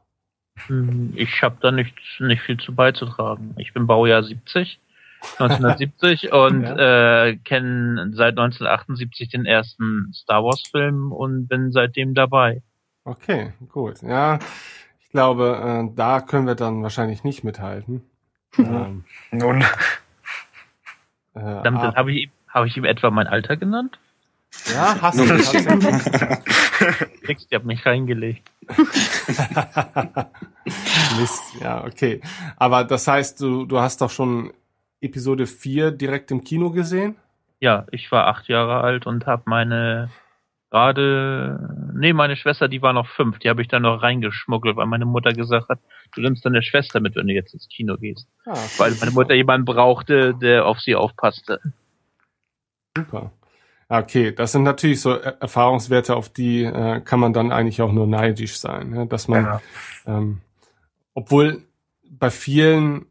Hm, 0.68 1.14
Ich 1.16 1.42
habe 1.42 1.58
da 1.62 1.72
nichts, 1.72 2.02
nicht 2.20 2.42
viel 2.42 2.58
zu 2.58 2.74
beizutragen. 2.74 3.54
Ich 3.58 3.74
bin 3.74 3.86
Baujahr 3.86 4.24
70, 4.24 4.80
1970 5.40 6.32
und 6.34 6.64
äh, 6.64 7.38
kenne 7.44 8.12
seit 8.14 8.38
1978 8.38 9.30
den 9.30 9.46
ersten 9.46 10.12
Star 10.14 10.44
Wars 10.44 10.62
Film 10.70 11.12
und 11.12 11.48
bin 11.48 11.72
seitdem 11.72 12.14
dabei. 12.14 12.62
Okay, 13.04 13.54
gut. 13.70 14.02
Ja, 14.02 14.40
ich 15.02 15.10
glaube, 15.12 15.88
äh, 15.90 15.96
da 15.96 16.22
können 16.22 16.48
wir 16.48 16.56
dann 16.56 16.84
wahrscheinlich 16.84 17.24
nicht 17.24 17.44
mithalten. 17.44 18.02
ähm, 18.58 19.06
Nun, 19.32 19.62
äh, 19.62 19.66
Damit 21.64 21.82
ab- 21.82 21.96
habe 21.96 22.12
ich, 22.12 22.30
hab 22.50 22.66
ich 22.66 22.76
ihm 22.78 22.86
etwa 22.86 23.10
mein 23.12 23.28
Alter 23.28 23.58
genannt? 23.58 24.00
ja, 24.74 24.96
hast 25.02 25.20
du. 25.20 25.24
Nix, 27.28 27.46
ihr 27.50 27.58
habt 27.58 27.66
mich 27.66 27.86
reingelegt. 27.86 28.50
Mist, 31.20 31.42
ja, 31.62 31.84
okay. 31.86 32.22
Aber 32.58 32.84
das 32.84 33.08
heißt, 33.08 33.40
du, 33.42 33.66
du 33.66 33.80
hast 33.80 34.02
doch 34.02 34.10
schon 34.10 34.52
Episode 35.02 35.46
4 35.48 35.92
direkt 35.92 36.32
im 36.32 36.44
Kino 36.44 36.72
gesehen? 36.72 37.16
Ja, 37.60 37.86
ich 37.92 38.12
war 38.12 38.28
acht 38.28 38.48
Jahre 38.48 38.82
alt 38.82 39.06
und 39.08 39.26
habe 39.26 39.44
meine 39.46 40.10
gerade, 40.70 41.92
nee, 41.96 42.12
meine 42.14 42.36
Schwester, 42.36 42.68
die 42.68 42.82
war 42.82 42.92
noch 42.94 43.08
fünf, 43.08 43.40
die 43.40 43.50
habe 43.50 43.62
ich 43.62 43.68
dann 43.70 43.84
noch 43.84 44.02
reingeschmuggelt, 44.04 44.76
weil 44.76 44.86
meine 44.86 45.06
Mutter 45.06 45.32
gesagt 45.32 45.70
hat, 45.70 45.80
du 46.14 46.22
nimmst 46.22 46.46
deine 46.46 46.62
Schwester 46.62 47.00
mit, 47.00 47.16
wenn 47.16 47.28
du 47.28 47.34
jetzt 47.34 47.54
ins 47.54 47.70
Kino 47.70 47.96
gehst. 47.98 48.28
Ah, 48.46 48.58
Weil 48.78 48.94
meine. 49.00 49.12
Mutter 49.12 49.34
jemanden 49.34 49.66
brauchte, 49.66 50.34
der 50.36 50.66
auf 50.66 50.80
sie 50.82 50.96
aufpasste. 50.96 51.62
Super. 52.98 53.32
Okay, 53.90 54.34
das 54.34 54.52
sind 54.52 54.64
natürlich 54.64 55.00
so 55.00 55.12
Er- 55.12 55.42
Erfahrungswerte, 55.42 56.16
auf 56.16 56.28
die 56.30 56.64
äh, 56.64 57.00
kann 57.02 57.22
man 57.22 57.32
dann 57.32 57.52
eigentlich 57.54 57.82
auch 57.82 57.94
nur 57.94 58.06
neidisch 58.08 58.58
sein, 58.60 58.90
ne? 58.90 59.08
dass 59.08 59.30
man, 59.30 59.46
Ja. 59.46 59.62
ähm, 60.06 60.42
obwohl 61.14 61.64
bei 62.10 62.30
vielen 62.30 63.06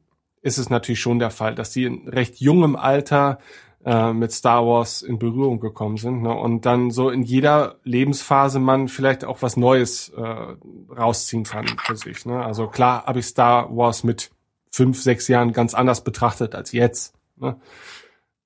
ist 0.46 0.58
es 0.58 0.70
natürlich 0.70 1.00
schon 1.00 1.18
der 1.18 1.30
Fall, 1.30 1.56
dass 1.56 1.72
die 1.72 1.84
in 1.84 2.08
recht 2.08 2.36
jungem 2.36 2.76
Alter 2.76 3.40
äh, 3.84 4.12
mit 4.12 4.30
Star 4.30 4.64
Wars 4.64 5.02
in 5.02 5.18
Berührung 5.18 5.58
gekommen 5.58 5.96
sind 5.96 6.22
ne? 6.22 6.32
und 6.32 6.64
dann 6.64 6.92
so 6.92 7.10
in 7.10 7.24
jeder 7.24 7.80
Lebensphase 7.82 8.60
man 8.60 8.86
vielleicht 8.86 9.24
auch 9.24 9.42
was 9.42 9.56
Neues 9.56 10.10
äh, 10.10 10.22
rausziehen 10.22 11.42
kann 11.42 11.66
für 11.66 11.96
sich. 11.96 12.26
Ne? 12.26 12.44
Also 12.44 12.68
klar 12.68 13.06
habe 13.06 13.18
ich 13.18 13.26
Star 13.26 13.76
Wars 13.76 14.04
mit 14.04 14.30
fünf, 14.70 15.02
sechs 15.02 15.26
Jahren 15.26 15.52
ganz 15.52 15.74
anders 15.74 16.04
betrachtet 16.04 16.54
als 16.54 16.70
jetzt. 16.70 17.16
Ne? 17.34 17.60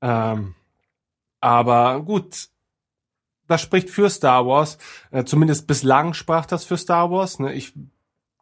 Ähm, 0.01 0.55
aber 1.43 2.01
gut, 2.01 2.49
das 3.47 3.61
spricht 3.61 3.91
für 3.91 4.09
Star 4.09 4.47
Wars. 4.47 4.79
Äh, 5.11 5.25
zumindest 5.25 5.67
bislang 5.67 6.15
sprach 6.15 6.47
das 6.47 6.65
für 6.65 6.79
Star 6.79 7.11
Wars. 7.11 7.41
Ne? 7.41 7.53
Ich 7.53 7.75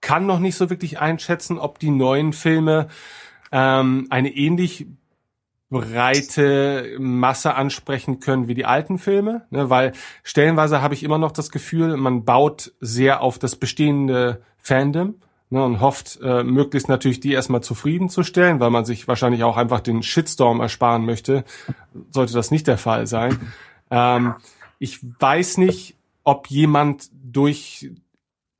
kann 0.01 0.27
noch 0.27 0.39
nicht 0.39 0.55
so 0.55 0.71
wirklich 0.71 1.01
einschätzen, 1.01 1.59
ob 1.59 1.81
die 1.81 1.91
neuen 1.91 2.33
Filme 2.33 2.87
ähm, 3.53 4.07
eine 4.11 4.35
ähnlich 4.35 4.87
breite 5.71 6.97
Masse 6.99 7.55
ansprechen 7.55 8.21
können 8.21 8.49
wie 8.49 8.55
die 8.55 8.65
alten 8.65 8.99
Filme, 8.99 9.47
ne? 9.51 9.69
weil 9.69 9.93
stellenweise 10.23 10.81
habe 10.81 10.95
ich 10.95 11.03
immer 11.03 11.19
noch 11.19 11.33
das 11.33 11.51
Gefühl, 11.51 11.97
man 11.97 12.25
baut 12.25 12.73
sehr 12.81 13.21
auf 13.21 13.39
das 13.39 13.57
bestehende 13.57 14.43
Fandom 14.57 15.17
ne? 15.51 15.63
und 15.63 15.81
hofft, 15.81 16.21
äh, 16.23 16.43
möglichst 16.43 16.89
natürlich 16.89 17.21
die 17.21 17.33
erstmal 17.33 17.63
zufriedenzustellen, 17.63 18.61
weil 18.61 18.71
man 18.71 18.87
sich 18.87 19.09
wahrscheinlich 19.09 19.45
auch 19.45 19.59
einfach 19.59 19.81
den 19.81 20.03
Shitstorm 20.03 20.61
ersparen 20.61 21.05
möchte. 21.05 21.45
Sollte 22.11 22.33
das 22.33 22.51
nicht 22.51 22.67
der 22.67 22.79
Fall 22.79 23.07
sein. 23.07 23.39
Ähm, 23.91 24.35
ich 24.79 25.01
weiß 25.03 25.59
nicht, 25.59 25.97
ob 26.25 26.49
jemand 26.49 27.11
durch 27.13 27.91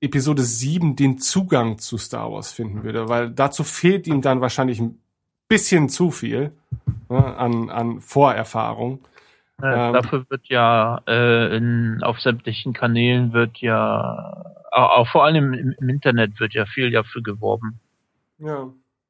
Episode 0.01 0.43
7 0.43 0.97
den 0.97 1.19
Zugang 1.19 1.79
zu 1.79 1.99
Star 1.99 2.31
Wars 2.33 2.53
finden 2.53 2.85
würde, 2.85 3.09
weil 3.09 3.31
dazu 3.31 3.65
fehlt 3.65 4.07
ihm 4.07 4.23
dann 4.23 4.41
wahrscheinlich 4.41 4.81
ein 4.81 5.01
bisschen 5.49 5.89
zu 5.89 6.11
viel 6.11 6.53
ne, 7.09 7.37
an, 7.37 7.71
an 7.71 8.01
Vorerfahrung. 8.01 9.01
Äh, 9.61 9.67
Ähm. 9.67 9.93
dafür 9.93 10.25
wird 10.31 10.47
ja 10.47 11.01
äh, 11.09 11.57
in, 11.57 12.01
auf 12.03 12.21
sämtlichen 12.21 12.73
Kanälen 12.73 13.33
wird 13.33 13.59
ja, 13.59 14.45
auch, 14.71 15.09
vor 15.09 15.25
allem 15.25 15.53
im, 15.53 15.75
im 15.77 15.89
Internet 15.89 16.39
wird 16.39 16.55
ja 16.55 16.65
viel 16.67 16.93
dafür 16.93 17.23
geworben. 17.23 17.81
Ja. 18.39 18.69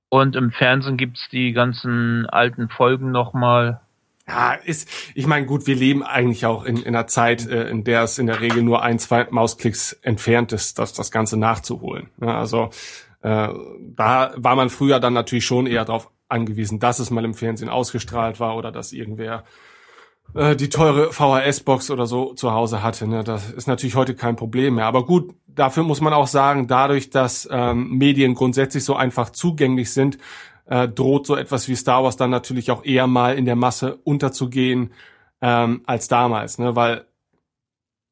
Und 0.09 0.37
im 0.37 0.51
Fernsehen 0.53 0.97
gibt's 0.97 1.29
die 1.31 1.53
ganzen 1.53 2.25
alten 2.27 2.71
Folgen 2.71 3.11
nochmal. 3.11 3.83
Ja, 4.29 4.53
ist, 4.53 4.89
ich 5.15 5.27
meine, 5.27 5.47
gut, 5.47 5.67
wir 5.67 5.75
leben 5.75 6.03
eigentlich 6.03 6.45
auch 6.45 6.65
in, 6.65 6.77
in 6.77 6.95
einer 6.95 7.07
Zeit, 7.07 7.49
äh, 7.49 7.71
in 7.71 7.83
der 7.83 8.03
es 8.03 8.19
in 8.19 8.27
der 8.27 8.41
Regel 8.41 8.63
nur 8.63 8.83
ein, 8.83 8.99
zwei 8.99 9.27
Mausklicks 9.31 9.95
entfernt 10.03 10.53
ist, 10.53 10.79
das, 10.79 10.93
das 10.93 11.11
Ganze 11.11 11.39
nachzuholen. 11.39 12.11
Ja, 12.21 12.39
also 12.39 12.69
äh, 13.23 13.49
da 13.97 14.33
war 14.37 14.55
man 14.55 14.69
früher 14.69 15.01
dann 15.01 15.15
natürlich 15.15 15.47
schon 15.47 15.67
eher 15.67 15.87
darauf 15.87 16.11
angewiesen, 16.29 16.79
dass 16.79 16.99
es 16.99 17.11
mal 17.11 17.25
im 17.25 17.33
Fernsehen 17.33 17.71
ausgestrahlt 17.71 18.39
war 18.39 18.57
oder 18.57 18.71
dass 18.71 18.93
irgendwer 18.93 19.45
äh, 20.35 20.57
die 20.57 20.69
teure 20.69 21.11
VHS-Box 21.13 21.91
oder 21.91 22.07
so 22.07 22.35
zu 22.35 22.53
Hause 22.53 22.83
hatte. 22.83 23.07
Ne? 23.07 23.25
Das 23.25 23.51
ist 23.51 23.67
natürlich 23.67 23.97
heute 23.97 24.15
kein 24.15 24.37
Problem 24.37 24.75
mehr. 24.75 24.85
Aber 24.85 25.07
gut, 25.07 25.35
dafür 25.47 25.85
muss 25.85 26.01
man 26.01 26.13
auch 26.13 26.27
sagen, 26.27 26.69
dadurch, 26.69 27.11
dass 27.11 27.49
ähm, 27.51 27.97
Medien 27.97 28.35
grundsätzlich 28.35 28.85
so 28.85 28.95
einfach 28.95 29.31
zugänglich 29.31 29.93
sind, 29.93 30.19
äh, 30.69 30.89
droht 30.89 31.27
so 31.27 31.37
etwas 31.37 31.69
wie 31.69 31.77
Star 31.77 32.05
Wars 32.05 32.17
dann 32.17 32.31
natürlich 32.31 32.71
auch 32.71 32.85
eher 32.85 33.07
mal 33.07 33.37
in 33.37 33.45
der 33.45 33.57
Masse 33.57 33.97
unterzugehen 34.05 34.93
ähm, 35.41 35.83
als 35.87 36.09
damals, 36.09 36.59
ne? 36.59 36.77
Weil 36.77 37.07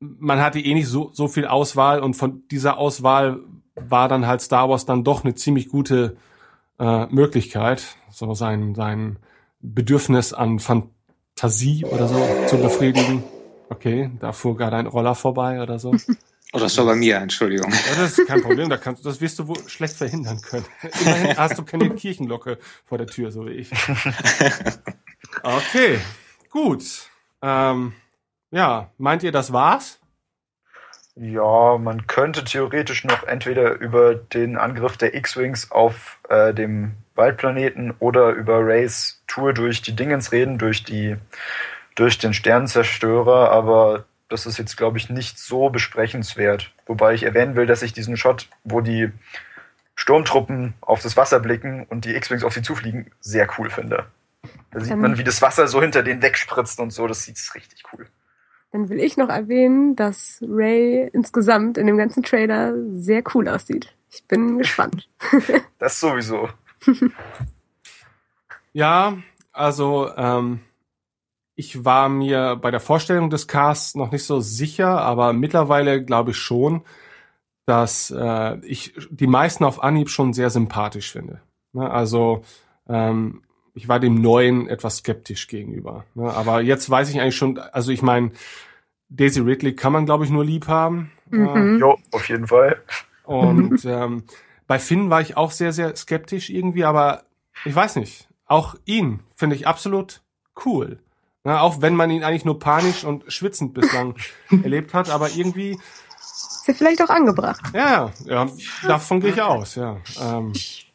man 0.00 0.40
hatte 0.40 0.60
eh 0.60 0.74
nicht 0.74 0.88
so, 0.88 1.10
so 1.12 1.28
viel 1.28 1.46
Auswahl 1.46 2.00
und 2.00 2.14
von 2.14 2.46
dieser 2.50 2.78
Auswahl 2.78 3.40
war 3.74 4.08
dann 4.08 4.26
halt 4.26 4.40
Star 4.40 4.68
Wars 4.68 4.84
dann 4.86 5.04
doch 5.04 5.24
eine 5.24 5.34
ziemlich 5.34 5.68
gute 5.68 6.16
äh, 6.78 7.06
Möglichkeit, 7.06 7.96
so 8.10 8.34
sein, 8.34 8.74
sein 8.74 9.18
Bedürfnis 9.60 10.32
an 10.32 10.58
Fantasie 10.58 11.84
oder 11.84 12.08
so 12.08 12.16
zu 12.48 12.58
befriedigen. 12.58 13.24
Okay, 13.68 14.10
da 14.20 14.32
fuhr 14.32 14.56
gerade 14.56 14.76
ein 14.76 14.86
Roller 14.86 15.14
vorbei 15.14 15.62
oder 15.62 15.78
so. 15.78 15.94
Oder 16.56 16.64
das 16.64 16.78
war 16.78 16.86
bei 16.86 16.94
mir, 16.94 17.16
Entschuldigung. 17.16 17.70
Ja, 17.70 17.96
das 17.96 18.18
ist 18.18 18.26
kein 18.26 18.40
Problem, 18.40 18.70
da 18.70 18.78
kannst, 18.78 19.04
das 19.04 19.20
wirst 19.20 19.38
du 19.38 19.46
wohl 19.46 19.68
schlecht 19.68 19.94
verhindern 19.94 20.40
können. 20.40 20.64
Immerhin 21.02 21.36
hast 21.36 21.58
du 21.58 21.64
keine 21.64 21.90
Kirchenglocke 21.90 22.56
vor 22.86 22.96
der 22.96 23.06
Tür, 23.06 23.30
so 23.30 23.44
wie 23.44 23.50
ich. 23.50 23.70
Okay, 25.42 25.98
gut. 26.50 27.10
Ähm, 27.42 27.92
ja, 28.50 28.90
meint 28.96 29.22
ihr, 29.22 29.32
das 29.32 29.52
war's? 29.52 30.00
Ja, 31.14 31.76
man 31.76 32.06
könnte 32.06 32.42
theoretisch 32.42 33.04
noch 33.04 33.24
entweder 33.24 33.72
über 33.74 34.14
den 34.14 34.56
Angriff 34.56 34.96
der 34.96 35.14
X-Wings 35.14 35.70
auf 35.70 36.20
äh, 36.30 36.54
dem 36.54 36.92
Waldplaneten 37.14 37.94
oder 37.98 38.30
über 38.30 38.64
Rays 38.64 39.22
Tour 39.26 39.52
durch 39.52 39.82
die 39.82 39.94
Dingens 39.94 40.32
reden, 40.32 40.56
durch 40.56 40.84
die 40.84 41.16
durch 41.96 42.18
den 42.18 42.32
Sternenzerstörer, 42.32 43.50
aber 43.50 44.06
das 44.28 44.46
ist 44.46 44.58
jetzt, 44.58 44.76
glaube 44.76 44.98
ich, 44.98 45.08
nicht 45.10 45.38
so 45.38 45.70
besprechenswert. 45.70 46.72
Wobei 46.86 47.14
ich 47.14 47.22
erwähnen 47.22 47.56
will, 47.56 47.66
dass 47.66 47.82
ich 47.82 47.92
diesen 47.92 48.16
Shot, 48.16 48.48
wo 48.64 48.80
die 48.80 49.10
Sturmtruppen 49.94 50.74
auf 50.80 51.00
das 51.02 51.16
Wasser 51.16 51.40
blicken 51.40 51.84
und 51.88 52.04
die 52.04 52.14
X-Wings 52.14 52.44
auf 52.44 52.52
sie 52.54 52.62
zufliegen, 52.62 53.10
sehr 53.20 53.48
cool 53.58 53.70
finde. 53.70 54.06
Da 54.70 54.80
sieht 54.80 54.92
Dann- 54.92 55.00
man, 55.00 55.18
wie 55.18 55.24
das 55.24 55.40
Wasser 55.42 55.68
so 55.68 55.80
hinter 55.80 56.02
denen 56.02 56.22
wegspritzt 56.22 56.78
und 56.80 56.90
so. 56.92 57.06
Das 57.06 57.24
sieht 57.24 57.38
richtig 57.54 57.82
cool. 57.92 58.06
Dann 58.72 58.88
will 58.88 59.00
ich 59.00 59.16
noch 59.16 59.28
erwähnen, 59.28 59.96
dass 59.96 60.40
Ray 60.46 61.08
insgesamt 61.12 61.78
in 61.78 61.86
dem 61.86 61.96
ganzen 61.96 62.22
Trailer 62.22 62.74
sehr 62.92 63.22
cool 63.34 63.48
aussieht. 63.48 63.94
Ich 64.10 64.24
bin 64.24 64.58
gespannt. 64.58 65.08
Das 65.78 65.98
sowieso. 66.00 66.48
Ja, 68.72 69.16
also 69.52 70.14
ähm, 70.16 70.60
ich 71.56 71.84
war 71.84 72.08
mir 72.08 72.56
bei 72.56 72.70
der 72.70 72.80
Vorstellung 72.80 73.30
des 73.30 73.48
Casts 73.48 73.94
noch 73.94 74.12
nicht 74.12 74.24
so 74.24 74.40
sicher, 74.40 75.00
aber 75.00 75.32
mittlerweile 75.32 76.04
glaube 76.04 76.32
ich 76.32 76.36
schon, 76.36 76.82
dass 77.64 78.14
äh, 78.16 78.58
ich 78.60 78.94
die 79.10 79.26
meisten 79.26 79.64
auf 79.64 79.82
Anhieb 79.82 80.10
schon 80.10 80.34
sehr 80.34 80.50
sympathisch 80.50 81.10
finde. 81.10 81.40
Ne? 81.72 81.90
Also 81.90 82.44
ähm, 82.88 83.42
ich 83.74 83.88
war 83.88 83.98
dem 83.98 84.14
Neuen 84.20 84.68
etwas 84.68 84.98
skeptisch 84.98 85.48
gegenüber. 85.48 86.04
Ne? 86.14 86.32
Aber 86.32 86.60
jetzt 86.60 86.88
weiß 86.88 87.08
ich 87.08 87.20
eigentlich 87.20 87.36
schon, 87.36 87.58
also 87.58 87.90
ich 87.90 88.02
meine, 88.02 88.32
Daisy 89.08 89.40
Ridley 89.40 89.74
kann 89.74 89.92
man, 89.92 90.04
glaube 90.04 90.24
ich, 90.24 90.30
nur 90.30 90.44
lieb 90.44 90.68
haben. 90.68 91.10
Mhm. 91.30 91.78
Jo, 91.80 91.98
auf 92.12 92.28
jeden 92.28 92.46
Fall. 92.46 92.82
Und 93.24 93.84
ähm, 93.86 94.24
bei 94.66 94.78
Finn 94.78 95.08
war 95.10 95.22
ich 95.22 95.36
auch 95.36 95.52
sehr, 95.52 95.72
sehr 95.72 95.96
skeptisch 95.96 96.50
irgendwie, 96.50 96.84
aber 96.84 97.24
ich 97.64 97.74
weiß 97.74 97.96
nicht. 97.96 98.28
Auch 98.44 98.76
ihn 98.84 99.20
finde 99.34 99.56
ich 99.56 99.66
absolut 99.66 100.22
cool. 100.64 100.98
Na, 101.46 101.60
auch 101.60 101.80
wenn 101.80 101.94
man 101.94 102.10
ihn 102.10 102.24
eigentlich 102.24 102.44
nur 102.44 102.58
panisch 102.58 103.04
und 103.04 103.32
schwitzend 103.32 103.72
bislang 103.72 104.16
erlebt 104.50 104.94
hat, 104.94 105.10
aber 105.10 105.30
irgendwie, 105.30 105.78
Ist 106.18 106.64
ja 106.66 106.74
vielleicht 106.74 107.00
auch 107.02 107.08
angebracht. 107.08 107.60
ja, 107.72 108.10
ja, 108.24 108.48
davon 108.82 109.20
gehe 109.20 109.30
ich 109.30 109.40
aus, 109.40 109.76
ja. 109.76 109.98
Ähm, 110.20 110.52
Ich 110.54 110.92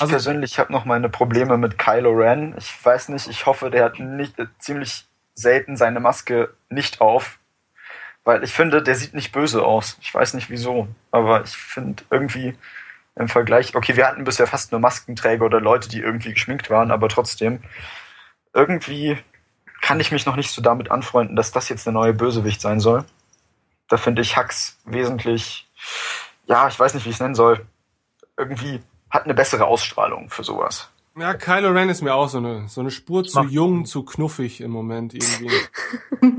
Also- 0.00 0.10
persönlich 0.10 0.58
habe 0.58 0.72
noch 0.72 0.86
meine 0.86 1.10
Probleme 1.10 1.58
mit 1.58 1.76
Kylo 1.78 2.12
Ren. 2.12 2.54
Ich 2.56 2.82
weiß 2.82 3.10
nicht, 3.10 3.28
ich 3.28 3.44
hoffe, 3.44 3.68
der 3.70 3.84
hat 3.84 3.98
nicht 4.00 4.38
äh, 4.38 4.46
ziemlich 4.58 5.04
selten 5.34 5.76
seine 5.76 6.00
Maske 6.00 6.54
nicht 6.70 7.02
auf, 7.02 7.38
weil 8.24 8.42
ich 8.42 8.54
finde, 8.54 8.82
der 8.82 8.94
sieht 8.94 9.12
nicht 9.12 9.32
böse 9.32 9.62
aus. 9.66 9.98
Ich 10.00 10.14
weiß 10.14 10.32
nicht 10.32 10.48
wieso, 10.48 10.88
aber 11.10 11.44
ich 11.44 11.54
finde 11.58 12.04
irgendwie 12.10 12.56
im 13.16 13.28
Vergleich, 13.28 13.76
okay, 13.76 13.96
wir 13.96 14.06
hatten 14.08 14.24
bisher 14.24 14.46
fast 14.46 14.72
nur 14.72 14.80
Maskenträger 14.80 15.44
oder 15.44 15.60
Leute, 15.60 15.90
die 15.90 16.00
irgendwie 16.00 16.32
geschminkt 16.32 16.70
waren, 16.70 16.90
aber 16.90 17.10
trotzdem, 17.10 17.62
irgendwie 18.54 19.18
kann 19.84 20.00
ich 20.00 20.10
mich 20.10 20.24
noch 20.24 20.36
nicht 20.36 20.50
so 20.50 20.62
damit 20.62 20.90
anfreunden, 20.90 21.36
dass 21.36 21.52
das 21.52 21.68
jetzt 21.68 21.84
der 21.84 21.92
neue 21.92 22.14
Bösewicht 22.14 22.58
sein 22.62 22.80
soll. 22.80 23.04
Da 23.88 23.98
finde 23.98 24.22
ich 24.22 24.34
Hux 24.34 24.78
wesentlich, 24.86 25.68
ja, 26.46 26.68
ich 26.68 26.80
weiß 26.80 26.94
nicht, 26.94 27.04
wie 27.04 27.10
ich 27.10 27.16
es 27.16 27.20
nennen 27.20 27.34
soll, 27.34 27.66
irgendwie 28.38 28.80
hat 29.10 29.24
eine 29.24 29.34
bessere 29.34 29.66
Ausstrahlung 29.66 30.30
für 30.30 30.42
sowas. 30.42 30.88
Ja, 31.18 31.34
Kylo 31.34 31.68
Ren 31.70 31.90
ist 31.90 32.00
mir 32.00 32.14
auch 32.14 32.28
so 32.30 32.38
eine, 32.38 32.66
so 32.68 32.80
eine 32.80 32.90
Spur 32.90 33.24
zu 33.24 33.42
jung, 33.42 33.84
zu 33.84 34.04
knuffig 34.04 34.62
im 34.62 34.70
Moment 34.70 35.12
irgendwie. 35.14 35.50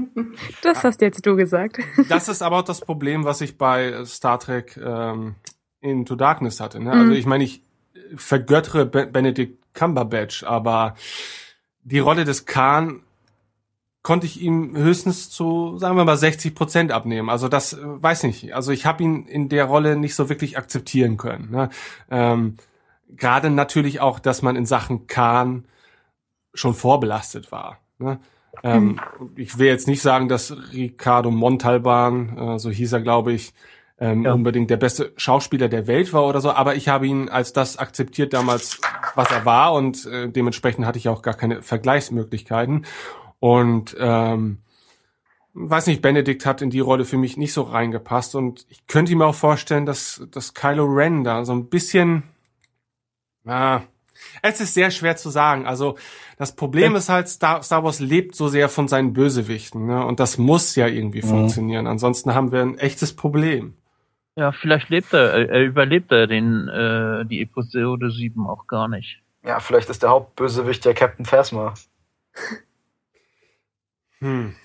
Das 0.62 0.84
hast 0.84 1.02
jetzt 1.02 1.26
du 1.26 1.36
gesagt. 1.36 1.78
Das 2.10 2.28
ist 2.28 2.42
aber 2.42 2.60
auch 2.60 2.64
das 2.64 2.82
Problem, 2.82 3.24
was 3.26 3.42
ich 3.42 3.58
bei 3.58 4.04
Star 4.06 4.40
Trek 4.40 4.76
ähm, 4.78 5.36
Into 5.82 6.16
Darkness 6.16 6.60
hatte. 6.60 6.80
Ne? 6.82 6.92
Also 6.92 7.12
Mhm. 7.14 7.18
ich 7.20 7.26
meine, 7.26 7.44
ich 7.44 7.62
vergöttere 8.16 8.86
Be 8.86 9.06
Benedict 9.06 9.58
Cumberbatch, 9.74 10.44
aber 10.44 10.96
die 11.84 12.00
Rolle 12.00 12.26
des 12.26 12.46
Khan 12.46 13.02
konnte 14.06 14.28
ich 14.28 14.40
ihm 14.40 14.78
höchstens 14.78 15.32
zu, 15.32 15.80
sagen 15.80 15.98
wir 15.98 16.06
mal, 16.06 16.16
60 16.16 16.54
Prozent 16.54 16.92
abnehmen. 16.92 17.28
Also 17.28 17.48
das 17.48 17.74
äh, 17.74 17.80
weiß 17.84 18.22
nicht. 18.24 18.54
Also 18.54 18.72
ich 18.72 18.86
habe 18.86 19.02
ihn 19.02 19.26
in 19.26 19.50
der 19.50 19.66
Rolle 19.66 19.96
nicht 19.96 20.14
so 20.14 20.30
wirklich 20.30 20.60
akzeptieren 20.60 21.18
können. 21.18 21.50
Ne? 21.50 21.70
Ähm, 22.12 22.58
Gerade 23.10 23.50
natürlich 23.50 24.02
auch, 24.02 24.20
dass 24.20 24.44
man 24.44 24.58
in 24.58 24.68
Sachen 24.68 25.08
Khan 25.08 25.66
schon 26.54 26.76
vorbelastet 26.76 27.52
war. 27.52 27.80
Ne? 27.98 28.20
Ähm, 28.62 29.02
ich 29.36 29.58
will 29.58 29.68
jetzt 29.68 29.88
nicht 29.88 30.04
sagen, 30.04 30.30
dass 30.30 30.56
Ricardo 30.72 31.32
Montalban, 31.32 32.38
äh, 32.38 32.60
so 32.60 32.70
hieß 32.70 32.94
er, 32.94 33.02
glaube 33.02 33.34
ich, 33.34 33.54
ähm, 33.98 34.24
unbedingt 34.28 34.70
der 34.70 34.78
beste 34.78 35.14
Schauspieler 35.18 35.68
der 35.68 35.88
Welt 35.88 36.14
war 36.14 36.28
oder 36.28 36.42
so, 36.42 36.52
aber 36.52 36.76
ich 36.76 36.90
habe 36.90 37.08
ihn 37.08 37.30
als 37.30 37.54
das 37.54 37.78
akzeptiert 37.78 38.34
damals, 38.34 38.82
was 39.16 39.32
er 39.32 39.46
war 39.46 39.74
und 39.74 40.06
äh, 40.06 40.30
dementsprechend 40.30 40.86
hatte 40.86 41.00
ich 41.00 41.10
auch 41.10 41.24
gar 41.24 41.34
keine 41.34 41.64
Vergleichsmöglichkeiten. 41.64 42.86
Und 43.40 43.96
ähm, 44.00 44.60
weiß 45.54 45.88
nicht, 45.88 46.02
Benedict 46.02 46.46
hat 46.46 46.62
in 46.62 46.70
die 46.70 46.80
Rolle 46.80 47.06
für 47.06 47.18
mich 47.18 47.38
nicht 47.38 47.54
so 47.54 47.62
reingepasst 47.64 48.36
und 48.36 48.66
ich 48.70 48.88
könnte 48.88 49.16
mir 49.16 49.26
auch 49.26 49.36
vorstellen, 49.36 49.86
dass, 49.86 50.26
dass 50.32 50.54
Kylo 50.54 50.86
Ren 50.86 51.24
da 51.24 51.46
so 51.46 51.54
ein 51.54 51.70
bisschen, 51.70 52.24
ah, 53.46 53.82
es 54.42 54.62
ist 54.62 54.74
sehr 54.74 54.92
schwer 54.92 55.16
zu 55.18 55.30
sagen. 55.30 55.66
Also 55.68 55.98
das 56.38 56.56
Problem 56.56 56.96
ist 56.96 57.10
halt, 57.10 57.28
Star, 57.30 57.62
Star 57.64 57.84
Wars 57.84 58.00
lebt 58.00 58.36
so 58.36 58.48
sehr 58.48 58.70
von 58.70 58.88
seinen 58.88 59.14
Bösewichten, 59.14 59.86
ne? 59.86 60.06
Und 60.06 60.20
das 60.20 60.38
muss 60.38 60.76
ja 60.76 60.88
irgendwie 60.88 61.22
Mhm. 61.22 61.28
funktionieren. 61.28 61.88
Ansonsten 61.88 62.34
haben 62.34 62.52
wir 62.52 62.62
ein 62.62 62.78
echtes 62.78 63.14
Problem. 63.16 63.76
Ja, 64.38 64.52
vielleicht 64.52 64.90
lebt 64.90 65.14
er, 65.14 65.32
er 65.32 65.50
er 65.50 65.62
überlebt 65.64 66.12
er 66.12 66.28
den, 66.28 66.68
äh, 66.68 67.26
die 67.26 67.42
Episode 67.42 68.12
7 68.12 68.48
auch 68.48 68.68
gar 68.68 68.88
nicht. 68.90 69.22
Ja, 69.44 69.60
vielleicht 69.60 69.90
ist 69.90 70.04
der 70.04 70.10
Hauptbösewicht 70.10 70.84
der 70.84 70.94
Captain 70.94 71.26
Phasma. 71.26 71.74
Hm. 74.26 74.56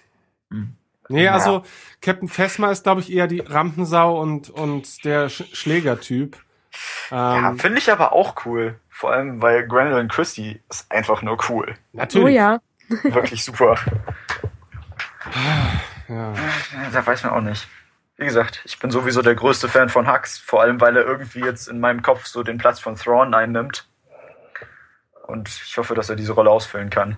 Nee, 1.09 1.25
Ja. 1.25 1.33
also 1.35 1.65
Captain 2.01 2.29
Phasma 2.29 2.71
ist, 2.71 2.85
glaube 2.85 3.01
ich, 3.01 3.13
eher 3.13 3.27
die 3.27 3.41
Rampensau 3.41 4.19
und, 4.21 4.49
und 4.51 5.05
der 5.05 5.29
Sch 5.29 5.45
Schlägertyp. 5.53 6.37
Ja, 7.11 7.51
Ähm, 7.51 7.59
finde 7.59 7.79
ich 7.79 7.91
aber 7.91 8.13
auch 8.13 8.47
cool. 8.47 8.79
Vor 8.89 9.13
allem, 9.13 9.43
weil 9.43 9.67
Gwendolyn 9.67 10.09
Christie 10.09 10.61
ist 10.69 10.91
einfach 10.91 11.23
nur 11.23 11.39
cool. 11.49 11.75
Natürlich. 11.93 12.25
Oh 12.25 12.29
ja. 12.29 12.61
Wirklich 13.03 13.45
super. 13.45 13.77
ja. 16.09 16.33
Da 16.93 17.07
weiß 17.07 17.25
man 17.25 17.33
auch 17.33 17.41
nicht. 17.41 17.69
Wie 18.17 18.25
gesagt, 18.25 18.61
ich 18.65 18.79
bin 18.79 18.91
sowieso 18.91 19.23
der 19.23 19.35
größte 19.35 19.69
Fan 19.69 19.89
von 19.89 20.11
Hux, 20.11 20.39
vor 20.39 20.61
allem 20.61 20.81
weil 20.81 20.97
er 20.97 21.05
irgendwie 21.07 21.41
jetzt 21.41 21.69
in 21.69 21.81
meinem 21.81 22.03
Kopf 22.03 22.27
so 22.27 22.43
den 22.43 22.59
Platz 22.59 22.79
von 22.81 22.95
Thrawn 22.97 23.33
einnimmt. 23.35 23.89
Und 25.27 25.49
ich 25.49 25.77
hoffe, 25.79 25.95
dass 25.95 26.11
er 26.11 26.17
diese 26.17 26.33
Rolle 26.33 26.51
ausfüllen 26.51 26.91
kann. 26.91 27.17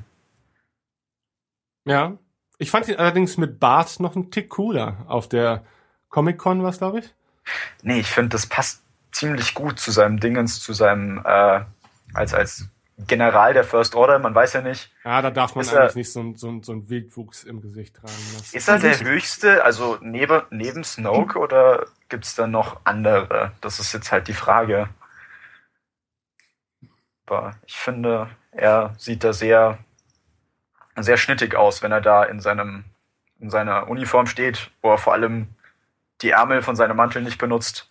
Ja. 1.84 2.16
Ich 2.62 2.70
fand 2.70 2.86
ihn 2.86 2.96
allerdings 2.96 3.36
mit 3.38 3.58
Bart 3.58 3.98
noch 3.98 4.14
einen 4.14 4.30
Tick 4.30 4.48
cooler. 4.50 5.04
Auf 5.08 5.28
der 5.28 5.64
Comic-Con 6.10 6.62
was, 6.62 6.78
glaube 6.78 7.00
ich. 7.00 7.12
Nee, 7.82 7.98
ich 7.98 8.06
finde, 8.10 8.28
das 8.30 8.46
passt 8.46 8.82
ziemlich 9.10 9.54
gut 9.54 9.80
zu 9.80 9.90
seinem 9.90 10.20
Dingens, 10.20 10.60
zu 10.60 10.72
seinem, 10.72 11.18
äh, 11.24 11.60
als, 12.14 12.32
als 12.34 12.68
General 13.08 13.52
der 13.52 13.64
First 13.64 13.96
Order, 13.96 14.20
man 14.20 14.32
weiß 14.32 14.52
ja 14.52 14.60
nicht. 14.60 14.92
Ja, 15.04 15.20
da 15.22 15.32
darf 15.32 15.56
man 15.56 15.64
Ist 15.64 15.72
er- 15.72 15.80
eigentlich 15.82 15.96
nicht 15.96 16.12
so, 16.12 16.20
ein- 16.20 16.36
so, 16.36 16.48
ein- 16.50 16.62
so 16.62 16.70
ein 16.72 16.88
Wildwuchs 16.88 17.42
im 17.42 17.60
Gesicht 17.62 17.96
tragen 17.96 18.12
lassen. 18.34 18.56
Ist 18.56 18.68
er 18.68 18.78
der 18.78 19.00
höchste, 19.00 19.64
also 19.64 19.98
neben, 20.00 20.42
neben 20.50 20.84
Snoke 20.84 21.40
oder 21.40 21.86
gibt's 22.10 22.36
da 22.36 22.46
noch 22.46 22.80
andere? 22.84 23.50
Das 23.60 23.80
ist 23.80 23.92
jetzt 23.92 24.12
halt 24.12 24.28
die 24.28 24.34
Frage. 24.34 24.88
Aber 27.26 27.56
ich 27.66 27.74
finde, 27.76 28.28
er 28.52 28.94
sieht 28.98 29.24
da 29.24 29.32
sehr, 29.32 29.78
sehr 31.00 31.16
schnittig 31.16 31.54
aus, 31.54 31.82
wenn 31.82 31.92
er 31.92 32.00
da 32.00 32.24
in 32.24 32.40
seinem, 32.40 32.84
in 33.40 33.50
seiner 33.50 33.88
Uniform 33.88 34.26
steht, 34.26 34.70
wo 34.82 34.90
er 34.90 34.98
vor 34.98 35.12
allem 35.12 35.48
die 36.20 36.30
Ärmel 36.30 36.62
von 36.62 36.76
seinem 36.76 36.96
Mantel 36.96 37.22
nicht 37.22 37.38
benutzt. 37.38 37.90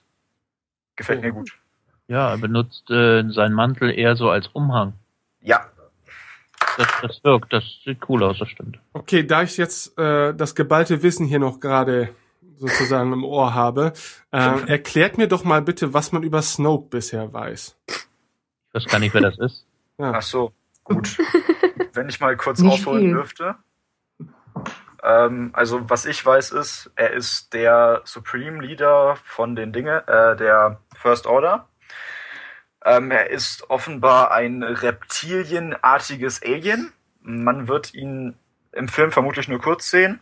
Gefällt 0.96 1.22
mir 1.22 1.32
gut. 1.32 1.52
Ja, 2.08 2.32
er 2.32 2.38
benutzt 2.38 2.90
äh, 2.90 3.24
seinen 3.30 3.54
Mantel 3.54 3.90
eher 3.90 4.16
so 4.16 4.30
als 4.30 4.48
Umhang. 4.48 4.94
Ja. 5.42 5.66
Das, 6.78 6.88
das 7.02 7.24
wirkt, 7.24 7.52
das 7.52 7.64
sieht 7.84 8.08
cool 8.10 8.24
aus, 8.24 8.38
das 8.40 8.50
stimmt. 8.50 8.80
Okay, 8.94 9.26
da 9.26 9.44
ich 9.44 9.58
jetzt 9.58 9.98
äh, 9.98 10.34
das 10.34 10.56
geballte 10.56 11.04
Wissen 11.04 11.26
hier 11.26 11.40
noch 11.40 11.60
gerade 11.60 12.10
sozusagen 12.58 13.12
im 13.12 13.24
Ohr 13.24 13.54
habe, 13.54 13.94
äh, 14.32 14.38
erklärt 14.68 15.18
mir 15.18 15.28
doch 15.28 15.44
mal 15.44 15.62
bitte, 15.62 15.94
was 15.94 16.12
man 16.12 16.24
über 16.24 16.42
Snoke 16.42 16.90
bisher 16.90 17.34
weiß. 17.34 17.78
Ich 17.88 18.74
weiß 18.74 18.86
gar 18.86 19.00
nicht, 19.00 19.14
wer 19.14 19.22
das 19.22 19.38
ist. 19.40 19.66
Ja. 19.98 20.14
Ach 20.16 20.22
so, 20.22 20.54
gut. 20.94 21.18
Wenn 21.94 22.10
ich 22.10 22.20
mal 22.20 22.38
kurz 22.38 22.60
Nicht 22.60 22.84
viel. 22.84 23.12
dürfte. 23.12 23.56
Ähm, 25.04 25.52
also 25.54 25.90
was 25.90 26.06
ich 26.06 26.24
weiß 26.26 26.52
ist, 26.52 26.92
er 26.96 27.12
ist 27.12 27.54
der 27.54 28.02
Supreme 28.06 28.62
Leader 28.62 29.18
von 29.24 29.56
den 29.56 29.74
Dinge, 29.74 30.08
äh, 30.08 30.36
der 30.36 30.80
First 30.96 31.26
Order. 31.26 31.68
Ähm, 32.84 33.12
er 33.12 33.30
ist 33.30 33.70
offenbar 33.70 34.32
ein 34.32 34.64
reptilienartiges 34.64 36.42
Alien. 36.44 36.94
Man 37.22 37.68
wird 37.68 37.94
ihn 37.94 38.36
im 38.72 38.88
Film 38.88 39.12
vermutlich 39.12 39.48
nur 39.48 39.60
kurz 39.60 39.90
sehen. 39.90 40.20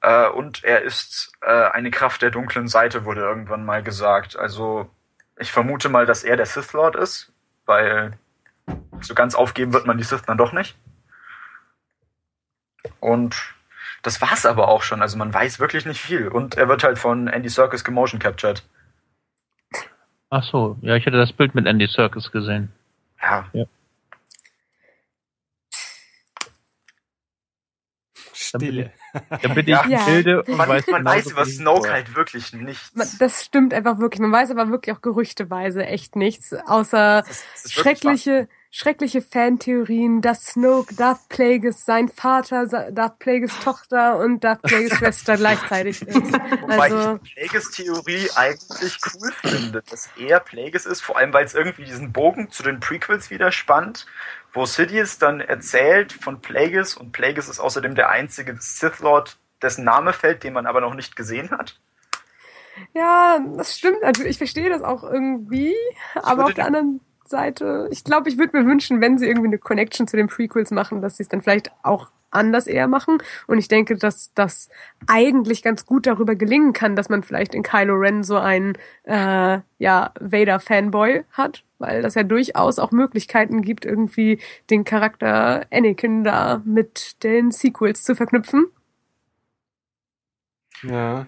Äh, 0.00 0.28
und 0.28 0.64
er 0.64 0.82
ist 0.82 1.32
äh, 1.42 1.70
eine 1.70 1.90
Kraft 1.90 2.22
der 2.22 2.30
dunklen 2.30 2.68
Seite, 2.68 3.04
wurde 3.04 3.20
irgendwann 3.20 3.64
mal 3.64 3.82
gesagt. 3.82 4.36
Also 4.36 4.90
ich 5.38 5.52
vermute 5.52 5.88
mal, 5.88 6.06
dass 6.06 6.24
er 6.24 6.36
der 6.36 6.46
Sith 6.46 6.72
Lord 6.72 6.96
ist, 6.96 7.32
weil 7.66 8.18
so 9.00 9.14
ganz 9.14 9.34
aufgeben 9.34 9.72
wird 9.72 9.86
man 9.86 9.98
die 9.98 10.04
Sith 10.04 10.22
dann 10.26 10.38
doch 10.38 10.52
nicht. 10.52 10.76
Und 13.00 13.36
das 14.02 14.20
war's 14.20 14.46
aber 14.46 14.68
auch 14.68 14.82
schon. 14.82 15.02
Also 15.02 15.16
man 15.16 15.32
weiß 15.32 15.60
wirklich 15.60 15.86
nicht 15.86 16.00
viel. 16.00 16.28
Und 16.28 16.56
er 16.56 16.68
wird 16.68 16.84
halt 16.84 16.98
von 16.98 17.28
Andy 17.28 17.48
Serkis 17.48 17.84
gemotion 17.84 18.20
captured. 18.20 18.62
Ach 20.30 20.42
so, 20.42 20.78
ja, 20.80 20.96
ich 20.96 21.04
hätte 21.04 21.18
das 21.18 21.32
Bild 21.32 21.54
mit 21.54 21.66
Andy 21.66 21.86
Serkis 21.86 22.30
gesehen. 22.30 22.72
Ja. 23.20 23.48
Ja. 23.52 23.64
Stille. 28.32 28.92
Dann 29.42 29.54
bin 29.54 29.66
Ja. 29.66 29.82
ich 29.84 29.90
Ja. 29.90 29.98
im 30.00 30.04
Bilde 30.06 30.42
und 30.42 30.56
Man, 30.56 30.68
weiß 30.68 30.86
man 30.88 31.00
genauso 31.02 31.16
weiß 31.18 31.30
über 31.32 31.44
Snoke 31.44 31.90
halt 31.90 32.14
wirklich 32.16 32.52
nichts. 32.52 32.90
Man- 32.94 33.08
Das 33.18 33.44
stimmt 33.44 33.74
einfach 33.74 33.98
wirklich. 33.98 34.20
Man 34.20 34.32
weiß 34.32 34.50
aber 34.50 34.68
wirklich 34.70 34.96
auch 34.96 35.02
gerüchteweise 35.02 35.84
echt 35.86 36.16
nichts, 36.16 36.52
außer 36.66 37.22
Das 37.26 37.30
ist- 37.30 37.44
das 37.54 37.64
ist 37.66 37.72
schreckliche, 37.74 38.48
schreckliche 38.70 39.20
Fantheorien, 39.20 40.22
dass 40.22 40.46
Snoke 40.46 40.94
Darth 40.94 41.28
Plagueis 41.28 41.84
sein 41.84 42.08
Vater, 42.08 42.66
Darth 42.90 43.18
Plagueis 43.18 43.52
Tochter 43.62 44.16
und 44.18 44.42
Darth 44.44 44.62
Plagueis 44.62 44.96
Schwester 44.96 45.36
gleichzeitig 45.36 46.00
ist. 46.02 46.32
Wobei 46.62 46.78
Also, 46.80 47.18
ich 47.22 47.34
Plagueis 47.34 47.70
Theorie 47.70 48.30
eigentlich 48.34 48.96
cool 49.14 49.30
finde, 49.42 49.82
dass 49.82 50.08
er 50.16 50.40
Plagueis 50.40 50.86
ist, 50.86 51.02
vor 51.02 51.18
allem 51.18 51.34
weil 51.34 51.44
es 51.44 51.54
irgendwie 51.54 51.84
diesen 51.84 52.12
Bogen 52.12 52.50
zu 52.50 52.62
den 52.62 52.80
Prequels 52.80 53.28
wieder 53.30 53.52
spannt, 53.52 54.06
wo 54.52 54.66
Sidious 54.66 55.18
dann 55.18 55.40
erzählt 55.40 56.12
von 56.12 56.40
Plagueis 56.40 56.96
und 56.96 57.12
Plagueis 57.12 57.48
ist 57.48 57.60
außerdem 57.60 57.94
der 57.94 58.10
einzige 58.10 58.56
Sith 58.60 59.00
Lord, 59.00 59.38
dessen 59.62 59.84
Name 59.84 60.12
fällt, 60.12 60.44
den 60.44 60.52
man 60.52 60.66
aber 60.66 60.80
noch 60.80 60.94
nicht 60.94 61.16
gesehen 61.16 61.50
hat. 61.50 61.80
ja, 62.94 63.38
das 63.56 63.78
stimmt. 63.78 64.02
Also 64.02 64.24
ich 64.24 64.38
verstehe 64.38 64.68
das 64.68 64.82
auch 64.82 65.04
irgendwie, 65.04 65.74
aber 66.14 66.38
würde 66.38 66.44
auf 66.44 66.54
der 66.54 66.66
anderen 66.66 67.00
Seite, 67.28 67.88
ich 67.90 68.04
glaube, 68.04 68.28
ich 68.28 68.38
würde 68.38 68.58
mir 68.58 68.66
wünschen, 68.66 69.00
wenn 69.00 69.18
sie 69.18 69.26
irgendwie 69.26 69.48
eine 69.48 69.58
Connection 69.58 70.06
zu 70.06 70.16
den 70.16 70.28
Prequels 70.28 70.70
machen, 70.70 71.02
dass 71.02 71.16
sie 71.16 71.22
es 71.22 71.28
dann 71.28 71.42
vielleicht 71.42 71.70
auch 71.82 72.10
anders 72.32 72.66
eher 72.66 72.88
machen. 72.88 73.18
Und 73.46 73.58
ich 73.58 73.68
denke, 73.68 73.96
dass 73.96 74.32
das 74.34 74.68
eigentlich 75.06 75.62
ganz 75.62 75.86
gut 75.86 76.06
darüber 76.06 76.34
gelingen 76.34 76.72
kann, 76.72 76.96
dass 76.96 77.08
man 77.08 77.22
vielleicht 77.22 77.54
in 77.54 77.62
Kylo 77.62 77.94
Ren 77.94 78.24
so 78.24 78.36
einen 78.36 78.76
äh, 79.04 79.58
ja, 79.78 80.12
Vader-Fanboy 80.18 81.24
hat, 81.32 81.64
weil 81.78 82.02
das 82.02 82.14
ja 82.14 82.22
durchaus 82.22 82.78
auch 82.78 82.90
Möglichkeiten 82.90 83.62
gibt, 83.62 83.84
irgendwie 83.84 84.38
den 84.70 84.84
Charakter 84.84 85.66
Anakin 85.70 86.24
da 86.24 86.62
mit 86.64 87.22
den 87.22 87.50
Sequels 87.50 88.02
zu 88.02 88.16
verknüpfen. 88.16 88.66
Ja. 90.82 91.26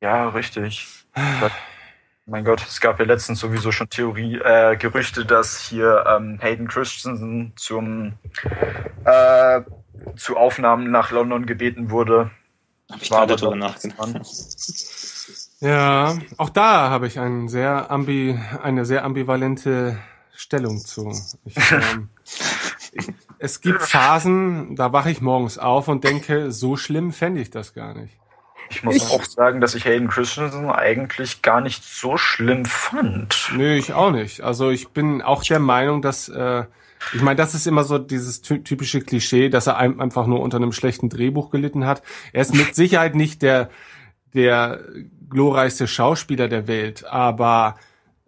Ja, 0.00 0.28
richtig. 0.28 1.06
mein 2.26 2.44
Gott, 2.44 2.64
es 2.66 2.80
gab 2.80 2.98
ja 2.98 3.04
letztens 3.04 3.40
sowieso 3.40 3.70
schon 3.70 3.90
Theorie, 3.90 4.40
äh, 4.42 4.76
Gerüchte, 4.76 5.26
dass 5.26 5.60
hier 5.60 6.04
ähm, 6.08 6.38
Hayden 6.40 6.68
Christensen 6.68 7.52
zum 7.56 8.14
äh, 9.04 9.60
zu 10.16 10.36
Aufnahmen 10.36 10.90
nach 10.90 11.10
London 11.10 11.46
gebeten 11.46 11.90
wurde. 11.90 12.30
Hab 12.90 13.02
ich 13.02 13.10
War 13.10 13.26
gerade 13.26 13.40
doch 13.40 13.54
nachgedacht. 13.54 14.20
Ja, 15.60 16.18
auch 16.36 16.50
da 16.50 16.90
habe 16.90 17.06
ich 17.06 17.18
ein 17.18 17.48
sehr 17.48 17.90
ambi, 17.90 18.38
eine 18.62 18.84
sehr 18.84 19.04
ambivalente 19.04 19.98
Stellung 20.34 20.78
zu. 20.78 21.12
Ich, 21.44 21.56
ähm, 21.72 22.08
es 23.38 23.60
gibt 23.60 23.82
Phasen, 23.82 24.76
da 24.76 24.92
wache 24.92 25.10
ich 25.10 25.20
morgens 25.20 25.58
auf 25.58 25.88
und 25.88 26.04
denke, 26.04 26.52
so 26.52 26.76
schlimm 26.76 27.12
fände 27.12 27.40
ich 27.40 27.50
das 27.50 27.72
gar 27.72 27.94
nicht. 27.94 28.18
Ich 28.70 28.82
muss 28.82 28.96
Ich- 28.96 29.02
auch 29.10 29.24
sagen, 29.24 29.60
dass 29.60 29.74
ich 29.74 29.84
Hayden 29.84 30.08
Christensen 30.08 30.68
eigentlich 30.70 31.42
gar 31.42 31.60
nicht 31.60 31.84
so 31.84 32.16
schlimm 32.16 32.64
fand. 32.64 33.50
Nö, 33.54 33.74
ich 33.74 33.92
auch 33.92 34.10
nicht. 34.10 34.40
Also 34.42 34.70
ich 34.70 34.88
bin 34.88 35.22
auch 35.22 35.42
der 35.44 35.58
Meinung, 35.60 36.02
dass 36.02 36.28
äh, 36.28 36.64
ich 37.12 37.20
meine, 37.20 37.36
das 37.36 37.54
ist 37.54 37.66
immer 37.66 37.84
so 37.84 37.98
dieses 37.98 38.40
ty 38.40 38.62
typische 38.64 39.00
Klischee, 39.02 39.50
dass 39.50 39.66
er 39.66 39.76
ein- 39.76 40.00
einfach 40.00 40.26
nur 40.26 40.40
unter 40.40 40.56
einem 40.56 40.72
schlechten 40.72 41.08
Drehbuch 41.10 41.50
gelitten 41.50 41.84
hat. 41.86 42.02
Er 42.32 42.40
ist 42.42 42.54
mit 42.54 42.74
Sicherheit 42.74 43.14
nicht 43.14 43.42
der 43.42 43.68
der 44.32 44.80
glorreichste 45.30 45.86
Schauspieler 45.86 46.48
der 46.48 46.66
Welt, 46.66 47.04
aber 47.04 47.76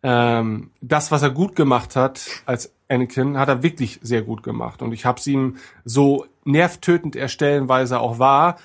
ähm, 0.05 0.71
das, 0.81 1.11
was 1.11 1.23
er 1.23 1.31
gut 1.31 1.57
gemacht 1.57 1.97
hat 1.97 2.27
als 2.47 2.73
Anakin, 2.89 3.39
hat 3.39 3.49
er 3.49 3.63
wirklich 3.65 3.99
sehr 4.03 4.23
gut 4.23 4.43
gemacht. 4.45 4.83
Und 4.83 4.93
ich 4.93 5.05
habe 5.05 5.19
es 5.19 5.27
ihm 5.27 5.57
so 5.85 6.27
nervtötend 6.45 7.17
er 7.17 7.27
stellenweise 7.29 7.99
auch 7.99 8.21
war, 8.21 8.59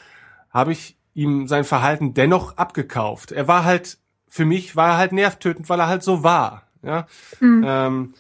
habe 0.52 0.72
ich 0.73 0.98
ihm 1.22 1.48
sein 1.48 1.64
Verhalten 1.64 2.14
dennoch 2.14 2.57
abgekauft. 2.57 3.31
Er 3.31 3.48
war 3.48 3.64
halt, 3.65 3.98
für 4.27 4.45
mich 4.45 4.76
war 4.76 4.91
er 4.91 4.98
halt 4.98 5.11
nervtötend, 5.11 5.69
weil 5.69 5.80
er 5.80 5.88
halt 5.88 6.03
so 6.03 6.23
war. 6.23 6.68
Ja? 6.84 7.07
Ähm, 7.41 8.14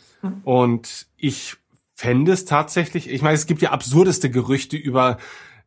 und 0.43 1.07
ich 1.17 1.55
fände 1.95 2.31
es 2.31 2.45
tatsächlich, 2.45 3.09
ich 3.09 3.21
meine, 3.21 3.35
es 3.35 3.45
gibt 3.45 3.61
ja 3.61 3.71
absurdeste 3.71 4.29
Gerüchte 4.29 4.77
über 4.77 5.17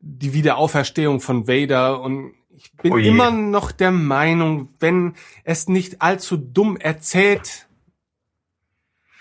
die 0.00 0.32
Wiederauferstehung 0.32 1.20
von 1.20 1.48
Vader 1.48 2.00
und 2.00 2.34
ich 2.56 2.72
bin 2.76 2.92
Oh 2.92 2.98
je. 2.98 3.08
immer 3.08 3.30
noch 3.30 3.72
der 3.72 3.90
Meinung, 3.90 4.68
wenn 4.78 5.14
es 5.44 5.68
nicht 5.68 6.02
allzu 6.02 6.36
dumm 6.36 6.76
erzählt 6.76 7.66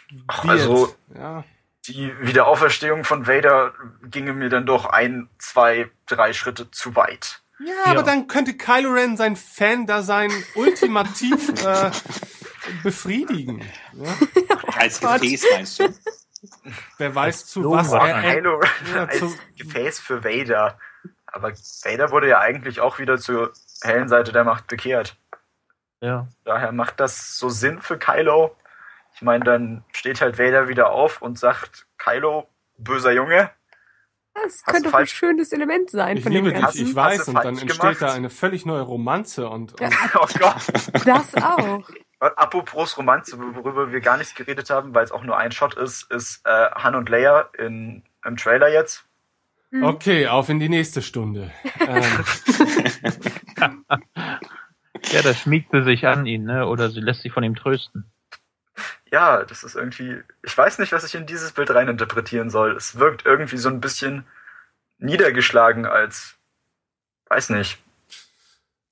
wird, 0.09 0.49
Also- 0.49 0.93
ja, 1.17 1.43
Die 1.87 2.11
Wiederauferstehung 2.21 3.03
von 3.03 3.27
Vader 3.27 3.73
ginge 4.09 4.33
mir 4.33 4.47
dann 4.49 4.65
doch 4.65 4.85
ein, 4.85 5.27
zwei, 5.37 5.89
drei 6.05 6.31
Schritte 6.33 6.71
zu 6.71 6.95
weit. 6.95 7.41
Ja, 7.65 7.91
aber 7.91 8.03
dann 8.03 8.27
könnte 8.27 8.55
Kylo 8.55 8.91
Ren 8.91 9.17
sein 9.17 9.35
Fan-Dasein 9.35 10.31
ultimativ 10.55 11.49
äh, 11.63 11.91
befriedigen. 12.83 13.61
Ja? 13.93 14.15
Als 14.77 14.99
Gefäß 14.99 15.45
meinst 15.51 15.79
du? 15.79 15.93
Wer 16.97 17.15
weiß 17.15 17.45
zu 17.45 17.63
So 17.63 17.71
was 17.71 17.91
er... 17.93 18.21
Kylo 18.21 18.61
ja, 18.93 19.05
als 19.05 19.37
Gefäß 19.57 19.99
für 19.99 20.23
Vader. 20.23 20.77
Aber 21.25 21.51
Vader 21.51 22.11
wurde 22.11 22.29
ja 22.29 22.39
eigentlich 22.39 22.81
auch 22.81 22.99
wieder 22.99 23.17
zur 23.17 23.53
hellen 23.81 24.09
Seite 24.09 24.31
der 24.31 24.43
Macht 24.43 24.67
bekehrt. 24.67 25.17
Ja. 26.01 26.27
Daher 26.43 26.71
macht 26.73 26.99
das 26.99 27.37
so 27.37 27.49
Sinn 27.49 27.81
für 27.81 27.97
Kylo. 27.97 28.55
Ich 29.15 29.21
meine, 29.21 29.45
dann 29.45 29.85
steht 29.93 30.21
halt 30.21 30.37
Vader 30.37 30.67
wieder 30.67 30.89
auf 30.89 31.21
und 31.21 31.39
sagt, 31.39 31.87
Kylo, 31.97 32.49
böser 32.77 33.11
Junge, 33.11 33.51
Das 34.35 34.43
Hast 34.43 34.65
könnte 34.65 34.89
doch 34.89 34.97
ein 34.97 35.07
schönes 35.07 35.51
Element 35.51 35.89
sein 35.91 36.17
Ich 36.17 36.23
von 36.23 36.31
dem 36.31 36.45
liebe 36.45 36.53
dich, 36.55 36.63
Ganzen. 36.63 36.87
ich 36.87 36.95
weiß, 36.95 37.27
und 37.27 37.35
dann 37.35 37.57
entsteht 37.57 37.79
gemacht? 37.79 38.01
da 38.01 38.13
eine 38.13 38.29
völlig 38.29 38.65
neue 38.65 38.81
Romanze 38.81 39.47
und, 39.49 39.79
Ja. 39.79 39.87
und 39.87 39.95
oh 40.15 40.27
Gott. 40.39 41.05
Das 41.05 41.35
auch. 41.35 41.83
Apropos 42.19 42.97
Romanze, 42.97 43.37
worüber 43.37 43.91
wir 43.91 43.99
gar 44.01 44.17
nicht 44.17 44.35
geredet 44.35 44.69
haben, 44.69 44.93
weil 44.95 45.03
es 45.03 45.11
auch 45.11 45.23
nur 45.23 45.37
ein 45.37 45.51
Shot 45.51 45.75
ist, 45.75 46.09
ist 46.11 46.41
äh, 46.45 46.71
Han 46.71 46.95
und 46.95 47.09
Leia 47.09 47.49
in, 47.57 48.03
im 48.25 48.37
Trailer 48.37 48.69
jetzt. 48.71 49.05
okay, 49.81 50.27
auf 50.27 50.49
in 50.49 50.59
die 50.59 50.69
nächste 50.69 51.01
Stunde. 51.01 51.51
Ähm, 51.79 52.03
Ja, 55.11 55.21
da 55.21 55.33
schmiegt 55.33 55.71
sie 55.71 55.83
sich 55.83 56.07
an 56.07 56.25
ihn, 56.25 56.45
ne? 56.45 56.65
Oder 56.67 56.89
sie 56.89 57.01
lässt 57.01 57.23
sich 57.23 57.33
von 57.33 57.43
ihm 57.43 57.55
trösten. 57.55 58.05
Ja, 59.13 59.43
das 59.45 59.63
ist 59.63 59.75
irgendwie, 59.75 60.23
ich 60.41 60.57
weiß 60.57 60.79
nicht, 60.79 60.91
was 60.91 61.03
ich 61.03 61.13
in 61.13 61.27
dieses 61.27 61.51
Bild 61.51 61.69
reininterpretieren 61.69 62.49
soll. 62.49 62.75
Es 62.75 62.97
wirkt 62.97 63.27
irgendwie 63.27 63.57
so 63.57 63.69
ein 63.69 63.79
bisschen 63.79 64.25
niedergeschlagen 64.97 65.85
als, 65.85 66.33
weiß 67.29 67.51
nicht, 67.51 67.77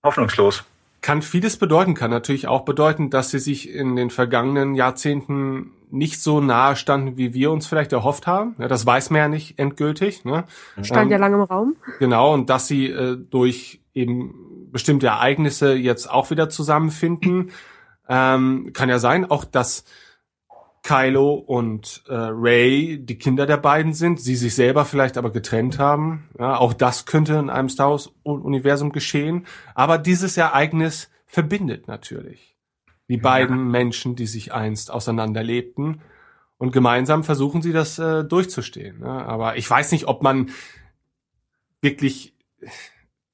hoffnungslos. 0.03 0.63
kann 1.01 1.23
vieles 1.23 1.57
bedeuten, 1.57 1.95
kann 1.95 2.11
natürlich 2.11 2.47
auch 2.47 2.61
bedeuten, 2.65 3.09
dass 3.09 3.31
sie 3.31 3.39
sich 3.39 3.67
in 3.67 3.95
den 3.95 4.11
vergangenen 4.11 4.75
Jahrzehnten 4.75 5.71
nicht 5.89 6.21
so 6.21 6.39
nahe 6.39 6.75
standen, 6.75 7.17
wie 7.17 7.33
wir 7.33 7.51
uns 7.51 7.65
vielleicht 7.65 7.91
erhofft 7.91 8.27
haben. 8.27 8.55
Ja, 8.59 8.67
das 8.67 8.85
weiß 8.85 9.09
man 9.09 9.19
ja 9.19 9.27
nicht 9.27 9.57
endgültig. 9.57 10.23
Ne? 10.23 10.45
Stand 10.83 11.05
Ähm, 11.05 11.11
ja 11.13 11.17
lange 11.17 11.37
im 11.37 11.41
Raum. 11.41 11.75
Genau, 11.97 12.31
und 12.33 12.51
dass 12.51 12.67
sie 12.67 12.85
äh, 12.85 13.17
durch 13.17 13.81
eben 13.95 14.69
bestimmte 14.71 15.07
Ereignisse 15.07 15.73
jetzt 15.73 16.07
auch 16.09 16.29
wieder 16.29 16.47
zusammenfinden. 16.47 17.51
Ähm, 18.07 18.71
kann 18.73 18.89
ja 18.89 18.99
sein, 18.99 19.29
auch 19.29 19.45
dass 19.45 19.83
Kylo 20.83 21.33
und 21.33 22.03
äh, 22.07 22.13
Ray 22.15 22.97
die 22.97 23.17
Kinder 23.17 23.45
der 23.45 23.57
beiden 23.57 23.93
sind, 23.93 24.19
sie 24.19 24.35
sich 24.35 24.55
selber 24.55 24.83
vielleicht 24.85 25.17
aber 25.17 25.31
getrennt 25.31 25.77
haben. 25.77 26.29
Ja, 26.39 26.57
auch 26.57 26.73
das 26.73 27.05
könnte 27.05 27.35
in 27.35 27.49
einem 27.49 27.69
Star 27.69 27.91
Wars-Universum 27.91 28.91
geschehen. 28.91 29.45
Aber 29.75 29.97
dieses 29.97 30.37
Ereignis 30.37 31.09
verbindet 31.27 31.87
natürlich 31.87 32.57
die 33.09 33.17
beiden 33.17 33.69
Menschen, 33.69 34.15
die 34.15 34.25
sich 34.25 34.53
einst 34.53 34.89
auseinanderlebten. 34.89 36.01
Und 36.57 36.71
gemeinsam 36.71 37.23
versuchen 37.23 37.61
sie 37.61 37.73
das 37.73 37.99
äh, 37.99 38.23
durchzustehen. 38.23 38.99
Ne? 38.99 39.09
Aber 39.09 39.57
ich 39.57 39.69
weiß 39.69 39.91
nicht, 39.91 40.07
ob 40.07 40.23
man 40.23 40.51
wirklich 41.81 42.35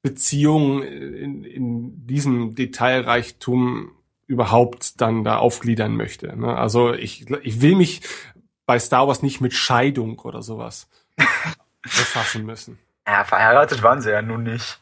Beziehungen 0.02 0.82
in, 0.82 1.44
in 1.44 2.07
diesem 2.07 2.56
Detailreichtum 2.56 3.91
überhaupt 4.28 4.99
dann 5.02 5.24
da 5.24 5.38
aufgliedern 5.38 5.95
möchte. 5.95 6.38
Ne? 6.38 6.56
Also 6.56 6.94
ich, 6.94 7.30
ich 7.41 7.62
will 7.62 7.76
mich 7.76 8.02
bei 8.66 8.78
Star 8.78 9.08
Wars 9.08 9.24
nicht 9.24 9.41
mit 9.41 9.54
Scheidung 9.54 10.20
oder 10.20 10.41
sowas 10.41 10.88
befassen 11.82 12.45
müssen. 12.45 12.78
Ja, 13.08 13.24
verheiratet 13.24 13.82
waren 13.84 14.02
sie 14.02 14.12
ja 14.12 14.22
nun 14.22 14.44
nicht. 14.44 14.80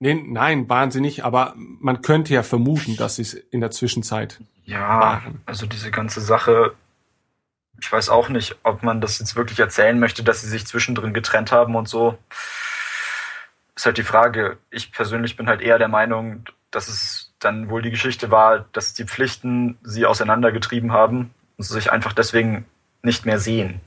Nee, 0.00 0.14
nein, 0.14 0.68
wahnsinnig, 0.68 1.24
aber 1.24 1.54
man 1.56 2.02
könnte 2.02 2.32
ja 2.32 2.42
vermuten, 2.42 2.96
dass 2.96 3.16
sie 3.16 3.22
es 3.22 3.34
in 3.34 3.60
der 3.60 3.72
Zwischenzeit 3.72 4.40
Ja, 4.64 5.00
waren. 5.00 5.42
also 5.44 5.66
diese 5.66 5.90
ganze 5.90 6.20
Sache, 6.20 6.74
ich 7.80 7.90
weiß 7.90 8.08
auch 8.08 8.28
nicht, 8.28 8.56
ob 8.62 8.82
man 8.84 9.00
das 9.00 9.18
jetzt 9.18 9.34
wirklich 9.36 9.58
erzählen 9.58 9.98
möchte, 9.98 10.22
dass 10.22 10.40
sie 10.40 10.48
sich 10.48 10.66
zwischendrin 10.66 11.12
getrennt 11.12 11.50
haben 11.52 11.74
und 11.74 11.88
so. 11.88 12.16
Ist 13.74 13.86
halt 13.86 13.98
die 13.98 14.02
Frage. 14.04 14.58
Ich 14.70 14.92
persönlich 14.92 15.36
bin 15.36 15.48
halt 15.48 15.60
eher 15.60 15.78
der 15.78 15.88
Meinung, 15.88 16.44
dass 16.70 16.88
es 16.88 17.27
dann 17.40 17.70
wohl 17.70 17.82
die 17.82 17.90
Geschichte 17.90 18.30
war, 18.30 18.66
dass 18.72 18.94
die 18.94 19.04
Pflichten 19.04 19.78
sie 19.82 20.06
auseinandergetrieben 20.06 20.92
haben 20.92 21.34
und 21.56 21.64
sie 21.64 21.74
sich 21.74 21.92
einfach 21.92 22.12
deswegen 22.12 22.66
nicht 23.02 23.26
mehr 23.26 23.38
sehen. 23.38 23.80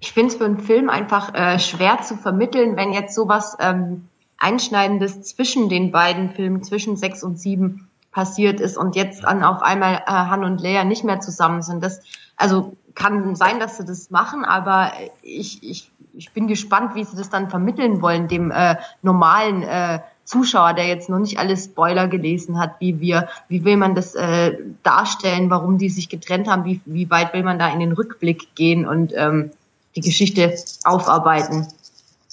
Ich 0.00 0.12
finde 0.12 0.32
es 0.32 0.36
für 0.36 0.44
einen 0.44 0.60
Film 0.60 0.90
einfach 0.90 1.34
äh, 1.34 1.58
schwer 1.58 2.02
zu 2.02 2.16
vermitteln, 2.16 2.76
wenn 2.76 2.92
jetzt 2.92 3.14
sowas 3.14 3.56
ähm, 3.58 4.08
Einschneidendes 4.38 5.22
zwischen 5.22 5.68
den 5.68 5.90
beiden 5.90 6.30
Filmen, 6.30 6.62
zwischen 6.62 6.96
sechs 6.96 7.24
und 7.24 7.38
sieben 7.38 7.88
passiert 8.12 8.60
ist 8.60 8.76
und 8.76 8.94
jetzt 8.94 9.24
dann 9.24 9.42
auf 9.42 9.60
einmal 9.62 10.02
äh, 10.06 10.10
Han 10.10 10.44
und 10.44 10.60
Leia 10.60 10.84
nicht 10.84 11.04
mehr 11.04 11.20
zusammen 11.20 11.62
sind. 11.62 11.82
Das, 11.82 12.00
also 12.36 12.76
kann 12.94 13.34
sein, 13.34 13.60
dass 13.60 13.76
sie 13.76 13.84
das 13.84 14.10
machen, 14.10 14.44
aber 14.44 14.92
ich, 15.22 15.62
ich, 15.62 15.90
ich 16.12 16.32
bin 16.32 16.46
gespannt, 16.46 16.94
wie 16.94 17.04
sie 17.04 17.16
das 17.16 17.30
dann 17.30 17.50
vermitteln 17.50 18.00
wollen, 18.02 18.28
dem 18.28 18.50
äh, 18.50 18.76
normalen 19.02 19.62
äh, 19.62 20.00
Zuschauer, 20.28 20.74
der 20.74 20.86
jetzt 20.86 21.08
noch 21.08 21.18
nicht 21.18 21.38
alle 21.38 21.56
Spoiler 21.56 22.06
gelesen 22.06 22.58
hat, 22.58 22.74
wie 22.80 23.00
wir, 23.00 23.28
wie 23.48 23.64
will 23.64 23.78
man 23.78 23.94
das 23.94 24.14
äh, 24.14 24.58
darstellen, 24.82 25.48
warum 25.48 25.78
die 25.78 25.88
sich 25.88 26.10
getrennt 26.10 26.48
haben, 26.48 26.66
wie, 26.66 26.82
wie 26.84 27.08
weit 27.08 27.32
will 27.32 27.42
man 27.42 27.58
da 27.58 27.72
in 27.72 27.80
den 27.80 27.92
Rückblick 27.92 28.54
gehen 28.54 28.86
und 28.86 29.14
ähm, 29.16 29.52
die 29.96 30.02
Geschichte 30.02 30.54
aufarbeiten. 30.84 31.66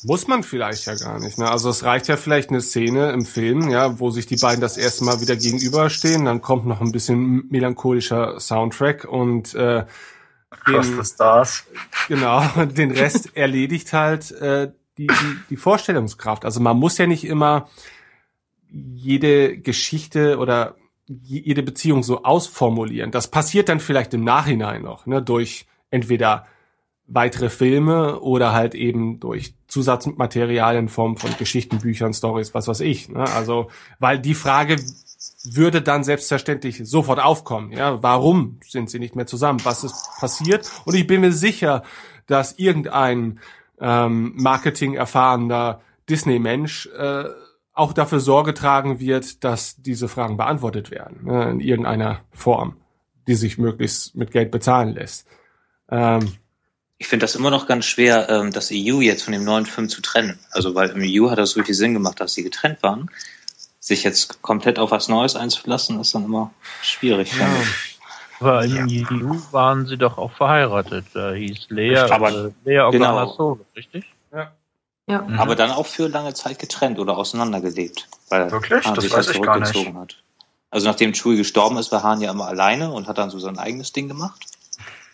Muss 0.04 0.28
man 0.28 0.44
vielleicht 0.44 0.86
ja 0.86 0.96
gar 0.96 1.20
nicht. 1.20 1.38
Ne? 1.38 1.50
Also 1.50 1.70
es 1.70 1.86
reicht 1.86 2.10
ja 2.10 2.18
vielleicht 2.18 2.50
eine 2.50 2.60
Szene 2.60 3.12
im 3.12 3.26
Film, 3.26 3.70
ja, 3.70 3.98
wo 3.98 4.12
sich 4.12 4.26
die 4.26 4.36
beiden 4.36 4.60
das 4.60 4.76
erste 4.76 5.06
Mal 5.06 5.22
wieder 5.22 5.38
gegenüberstehen. 5.38 6.26
Dann 6.26 6.42
kommt 6.42 6.66
noch 6.66 6.82
ein 6.82 6.92
bisschen 6.92 7.48
melancholischer 7.50 8.42
Soundtrack 8.42 9.06
und 9.06 9.56
äh, 9.56 9.86
Cross 10.66 10.88
the 10.88 11.06
Stars. 11.06 11.64
Genau, 12.10 12.44
den 12.66 12.92
Rest 12.92 13.38
erledigt 13.38 13.94
halt 13.94 14.32
äh, 14.32 14.74
die, 14.98 15.08
die, 15.08 15.38
die 15.50 15.58
Vorstellungskraft. 15.58 16.46
Also 16.46 16.60
man 16.60 16.78
muss 16.78 16.98
ja 16.98 17.08
nicht 17.08 17.26
immer 17.26 17.70
jede 18.70 19.58
Geschichte 19.58 20.38
oder 20.38 20.76
jede 21.08 21.64
Beziehung 21.64 22.04
so 22.04 22.24
ausformulieren. 22.24 23.12
Das 23.12 23.30
passiert 23.30 23.70
dann 23.70 23.80
vielleicht 23.80 24.14
im 24.14 24.24
Nachhinein 24.24 24.82
noch, 24.82 25.06
ne, 25.06 25.22
durch 25.22 25.68
entweder 25.92 26.48
weitere 27.08 27.50
Filme 27.50 28.20
oder 28.20 28.54
halt 28.54 28.74
eben 28.74 29.20
durch 29.20 29.54
Zusatzmaterialien 29.68 30.86
in 30.86 30.90
Form 30.90 31.18
von 31.18 31.36
Geschichten, 31.38 31.78
Büchern, 31.78 32.14
Stories, 32.14 32.54
was 32.54 32.68
weiß 32.68 32.80
ich. 32.80 33.10
Ne? 33.10 33.24
Also, 33.36 33.70
weil 34.00 34.20
die 34.20 34.34
Frage 34.34 34.78
würde 35.44 35.82
dann 35.82 36.04
selbstverständlich 36.04 36.82
sofort 36.84 37.20
aufkommen. 37.20 37.72
Ja, 37.72 38.02
warum 38.02 38.60
sind 38.68 38.90
sie 38.90 38.98
nicht 38.98 39.16
mehr 39.16 39.28
zusammen? 39.28 39.64
Was 39.64 39.84
ist 39.84 40.10
passiert? 40.20 40.70
Und 40.86 40.96
ich 40.96 41.06
bin 41.06 41.22
mir 41.22 41.32
sicher, 41.32 41.84
dass 42.26 42.58
irgendein 42.58 43.40
ähm, 43.80 44.34
Marketing 44.35 44.95
erfahrener 44.95 45.81
Disney-Mensch 46.10 46.88
äh, 46.97 47.26
auch 47.73 47.91
dafür 47.93 48.19
Sorge 48.19 48.53
tragen 48.53 48.99
wird, 48.99 49.43
dass 49.43 49.76
diese 49.76 50.07
Fragen 50.07 50.38
beantwortet 50.38 50.91
werden, 50.91 51.26
ne, 51.26 51.52
in 51.52 51.60
irgendeiner 51.60 52.22
Form, 52.31 52.77
die 53.27 53.35
sich 53.35 53.57
möglichst 53.57 54.15
mit 54.15 54.31
Geld 54.31 54.49
bezahlen 54.49 54.93
lässt. 54.93 55.27
Ähm, 55.89 56.38
ich 56.97 57.07
finde 57.07 57.26
das 57.26 57.35
immer 57.35 57.49
noch 57.49 57.68
ganz 57.68 57.85
schwer, 57.85 58.30
ähm, 58.30 58.52
das 58.52 58.72
EU 58.72 59.02
jetzt 59.02 59.23
von 59.23 59.34
dem 59.34 59.43
neuen 59.43 59.65
Film 59.65 59.89
zu 59.89 60.02
trennen. 60.02 60.39
Also 60.52 60.73
weil 60.76 60.89
im 60.89 61.02
EU 61.03 61.30
hat 61.30 61.38
das 61.38 61.57
wirklich 61.57 61.76
Sinn 61.76 61.93
gemacht, 61.93 62.22
dass 62.22 62.34
sie 62.34 62.43
getrennt 62.43 62.81
waren. 62.81 63.11
Sich 63.80 64.03
jetzt 64.03 64.41
komplett 64.41 64.80
auf 64.80 64.91
was 64.91 65.10
Neues 65.10 65.35
einzulassen, 65.35 65.99
ist 65.99 66.15
dann 66.15 66.23
immer 66.23 66.53
schwierig. 66.81 67.38
Ja. 67.38 67.47
Aber 68.40 68.66
im 68.66 68.88
ja. 68.88 69.07
EU 69.12 69.36
waren 69.52 69.86
sie 69.86 69.98
doch 69.98 70.18
auch 70.18 70.32
verheiratet. 70.32 71.06
Da 71.14 71.32
hieß 71.32 71.68
Lea, 71.70 71.98
aber, 71.98 72.30
äh, 72.30 72.52
Lea 72.66 72.80
Organa 72.80 73.22
genau. 73.22 73.34
Solo, 73.34 73.66
richtig? 73.76 74.06
Ja. 74.34 74.52
Ja. 75.07 75.22
Mhm. 75.22 75.40
Aber 75.40 75.56
dann 75.56 75.72
auch 75.72 75.86
für 75.86 76.07
lange 76.07 76.34
Zeit 76.34 76.60
getrennt 76.60 76.99
oder 76.99 77.18
auseinandergelebt. 77.18 78.07
Weil 78.30 78.52
Wirklich? 78.52 78.86
Hahn 78.86 78.95
das 78.95 79.03
sich 79.03 79.14
weiß 79.14 79.30
ich 79.30 79.41
gar 79.41 79.60
nicht. 79.60 79.94
Hat. 79.94 80.18
Also 80.72 80.88
nachdem 80.88 81.14
Chewie 81.14 81.38
gestorben 81.38 81.78
ist, 81.78 81.91
war 81.91 82.03
Hahn 82.03 82.22
ja 82.22 82.32
immer 82.32 82.48
alleine 82.48 82.91
und 82.91 83.07
hat 83.07 83.18
dann 83.18 83.30
so 83.30 83.40
sein 83.40 83.57
eigenes 83.57 83.94
Ding 83.94 84.07
gemacht. 84.07 84.45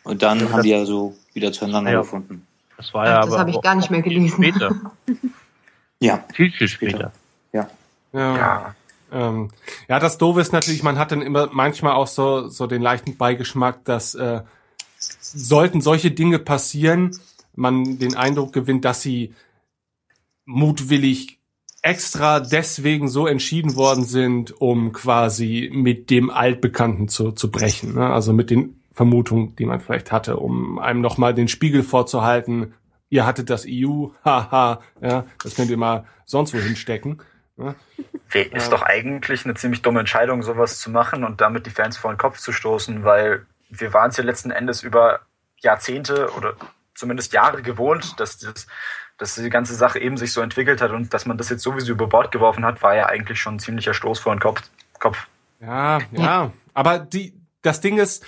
Und 0.03 0.23
dann 0.23 0.39
ja, 0.39 0.49
haben 0.52 0.64
die 0.64 0.69
ja 0.69 0.85
so 0.85 1.15
wieder 1.34 1.52
zueinander 1.52 1.91
ja. 1.91 1.99
gefunden. 1.99 2.48
Das 2.77 2.93
war 2.93 3.06
ja 3.06 3.19
Ach, 3.19 3.26
das 3.26 3.38
habe 3.38 3.52
ich 3.52 3.61
gar 3.61 3.76
nicht 3.76 3.91
mehr 3.91 4.02
gelesen. 4.02 4.43
Später. 4.43 4.76
ja. 5.99 6.23
Viel, 6.34 6.52
viel 6.52 6.68
später. 6.68 7.11
Ja. 7.53 7.69
Ja. 8.14 8.76
Ja. 9.11 9.29
Ähm, 9.29 9.49
ja, 9.88 9.99
das 9.99 10.17
Doofe 10.17 10.41
ist 10.41 10.53
natürlich, 10.53 10.83
man 10.83 10.97
hat 10.97 11.11
dann 11.11 11.21
immer 11.21 11.49
manchmal 11.51 11.93
auch 11.93 12.07
so, 12.07 12.47
so 12.47 12.67
den 12.67 12.81
leichten 12.81 13.17
Beigeschmack, 13.17 13.83
dass 13.85 14.15
äh, 14.15 14.41
sollten 14.97 15.81
solche 15.81 16.11
Dinge 16.11 16.39
passieren, 16.39 17.17
man 17.55 17.99
den 17.99 18.15
Eindruck 18.15 18.53
gewinnt, 18.53 18.85
dass 18.85 19.01
sie 19.01 19.33
mutwillig 20.45 21.39
extra 21.81 22.39
deswegen 22.39 23.07
so 23.07 23.25
entschieden 23.27 23.75
worden 23.75 24.03
sind, 24.03 24.61
um 24.61 24.91
quasi 24.91 25.69
mit 25.73 26.09
dem 26.09 26.29
Altbekannten 26.29 27.07
zu, 27.07 27.31
zu 27.31 27.49
brechen. 27.49 27.95
Ne? 27.95 28.07
Also 28.07 28.33
mit 28.33 28.49
den 28.49 28.81
Vermutungen, 28.91 29.55
die 29.55 29.65
man 29.65 29.79
vielleicht 29.79 30.11
hatte, 30.11 30.38
um 30.38 30.77
einem 30.77 31.01
nochmal 31.01 31.33
den 31.33 31.47
Spiegel 31.47 31.81
vorzuhalten. 31.81 32.73
Ihr 33.09 33.25
hattet 33.25 33.49
das 33.49 33.65
EU, 33.67 34.07
haha, 34.25 34.81
ja, 35.01 35.25
das 35.43 35.55
könnt 35.55 35.71
ihr 35.71 35.77
mal 35.77 36.05
sonst 36.25 36.53
wo 36.53 36.59
hinstecken. 36.59 37.19
Ne? 37.63 37.75
Ist 38.33 38.71
doch 38.71 38.81
eigentlich 38.81 39.45
eine 39.45 39.55
ziemlich 39.55 39.81
dumme 39.81 40.01
Entscheidung, 40.01 40.43
sowas 40.43 40.79
zu 40.79 40.89
machen 40.89 41.23
und 41.23 41.41
damit 41.41 41.65
die 41.65 41.71
Fans 41.71 41.97
vor 41.97 42.13
den 42.13 42.17
Kopf 42.17 42.39
zu 42.39 42.51
stoßen, 42.51 43.03
weil 43.03 43.45
wir 43.69 43.93
waren 43.93 44.09
es 44.09 44.17
ja 44.17 44.23
letzten 44.23 44.51
Endes 44.51 44.83
über 44.83 45.21
Jahrzehnte 45.57 46.31
oder 46.38 46.55
zumindest 46.95 47.33
Jahre 47.33 47.61
gewohnt, 47.61 48.19
dass 48.19 48.38
das 48.39 48.67
dass 49.21 49.35
die 49.35 49.51
ganze 49.51 49.75
Sache 49.75 49.99
eben 49.99 50.17
sich 50.17 50.33
so 50.33 50.41
entwickelt 50.41 50.81
hat 50.81 50.89
und 50.89 51.13
dass 51.13 51.27
man 51.27 51.38
das 51.38 51.49
jetzt 51.49 51.61
sowieso 51.61 51.91
über 51.91 52.07
Bord 52.07 52.31
geworfen 52.31 52.65
hat, 52.65 52.81
war 52.81 52.95
ja 52.95 53.05
eigentlich 53.05 53.39
schon 53.39 53.55
ein 53.55 53.59
ziemlicher 53.59 53.93
Stoß 53.93 54.17
vor 54.17 54.33
den 54.33 54.39
Kopf. 54.39 54.63
Kopf. 54.99 55.27
Ja, 55.59 55.99
ja. 56.11 56.51
Aber 56.73 56.97
die, 56.97 57.39
das 57.61 57.81
Ding 57.81 57.99
ist, 57.99 58.25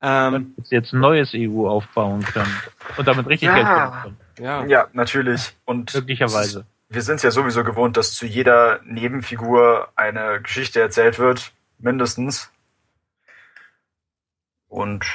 ähm, 0.00 0.54
dass 0.56 0.70
jetzt 0.70 0.92
ein 0.92 0.98
neues 0.98 1.30
EU 1.32 1.68
aufbauen 1.68 2.24
können 2.24 2.52
und 2.96 3.06
damit 3.06 3.28
richtig 3.28 3.46
ja, 3.46 3.54
Geld 3.54 3.66
verdienen 3.66 4.02
können. 4.02 4.16
Ja. 4.44 4.64
ja, 4.66 4.88
natürlich. 4.92 5.54
Und 5.64 5.94
möglicherweise. 5.94 6.66
Wir 6.92 7.00
sind 7.00 7.16
es 7.16 7.22
ja 7.22 7.30
sowieso 7.30 7.64
gewohnt, 7.64 7.96
dass 7.96 8.12
zu 8.12 8.26
jeder 8.26 8.80
Nebenfigur 8.84 9.88
eine 9.96 10.42
Geschichte 10.42 10.78
erzählt 10.78 11.18
wird, 11.18 11.52
mindestens. 11.78 12.50
Und 14.68 15.06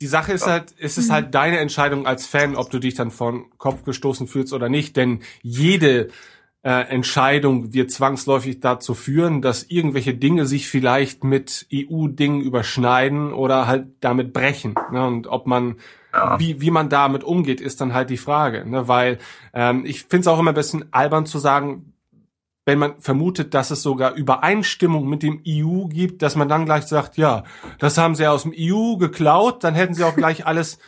die 0.00 0.06
Sache 0.06 0.32
ist 0.32 0.46
halt, 0.46 0.74
es 0.78 0.96
ist 0.96 1.10
halt 1.10 1.34
deine 1.34 1.58
Entscheidung 1.58 2.06
als 2.06 2.26
Fan, 2.26 2.56
ob 2.56 2.70
du 2.70 2.78
dich 2.78 2.94
dann 2.94 3.10
von 3.10 3.50
Kopf 3.58 3.84
gestoßen 3.84 4.26
fühlst 4.26 4.54
oder 4.54 4.70
nicht, 4.70 4.96
denn 4.96 5.20
jede 5.42 6.08
äh, 6.62 6.70
Entscheidung 6.88 7.74
wird 7.74 7.90
zwangsläufig 7.90 8.60
dazu 8.60 8.94
führen, 8.94 9.42
dass 9.42 9.62
irgendwelche 9.64 10.14
Dinge 10.14 10.46
sich 10.46 10.68
vielleicht 10.68 11.22
mit 11.22 11.66
EU-Dingen 11.70 12.40
überschneiden 12.40 13.34
oder 13.34 13.66
halt 13.66 13.88
damit 14.00 14.32
brechen. 14.32 14.74
Ne? 14.90 15.06
Und 15.06 15.26
ob 15.26 15.46
man 15.46 15.76
ja. 16.14 16.38
wie, 16.38 16.60
wie 16.60 16.70
man 16.70 16.88
damit 16.88 17.24
umgeht, 17.24 17.60
ist 17.60 17.80
dann 17.80 17.92
halt 17.92 18.10
die 18.10 18.16
Frage. 18.16 18.68
Ne? 18.68 18.88
Weil 18.88 19.18
ähm, 19.52 19.84
ich 19.84 20.02
finde 20.02 20.20
es 20.20 20.26
auch 20.28 20.38
immer 20.38 20.52
ein 20.52 20.56
bisschen 20.56 20.92
albern 20.92 21.26
zu 21.26 21.38
sagen, 21.38 21.94
wenn 22.66 22.78
man 22.78 22.98
vermutet, 22.98 23.52
dass 23.52 23.70
es 23.70 23.82
sogar 23.82 24.14
Übereinstimmung 24.14 25.06
mit 25.06 25.22
dem 25.22 25.42
EU 25.46 25.86
gibt, 25.86 26.22
dass 26.22 26.36
man 26.36 26.48
dann 26.48 26.64
gleich 26.64 26.84
sagt, 26.84 27.18
ja, 27.18 27.44
das 27.78 27.98
haben 27.98 28.14
sie 28.14 28.26
aus 28.26 28.44
dem 28.44 28.54
EU 28.56 28.96
geklaut, 28.96 29.64
dann 29.64 29.74
hätten 29.74 29.94
sie 29.94 30.04
auch 30.04 30.16
gleich 30.16 30.46
alles 30.46 30.78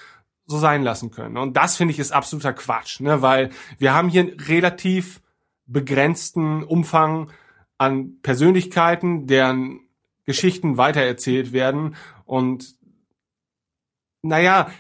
so 0.47 0.59
sein 0.59 0.82
lassen 0.82 1.11
können. 1.11 1.36
Und 1.36 1.57
das 1.57 1.77
finde 1.77 1.93
ich 1.93 1.98
ist 1.98 2.12
absoluter 2.12 2.53
Quatsch, 2.53 3.01
ne? 3.01 3.20
weil 3.20 3.51
wir 3.78 3.93
haben 3.93 4.09
hier 4.09 4.23
einen 4.23 4.40
relativ 4.40 5.20
begrenzten 5.66 6.62
Umfang 6.62 7.31
an 7.78 8.20
Persönlichkeiten, 8.23 9.27
deren 9.27 9.81
Geschichten 10.24 10.77
weitererzählt 10.77 11.53
werden 11.53 11.97
und 12.24 12.77
naja, 14.23 14.70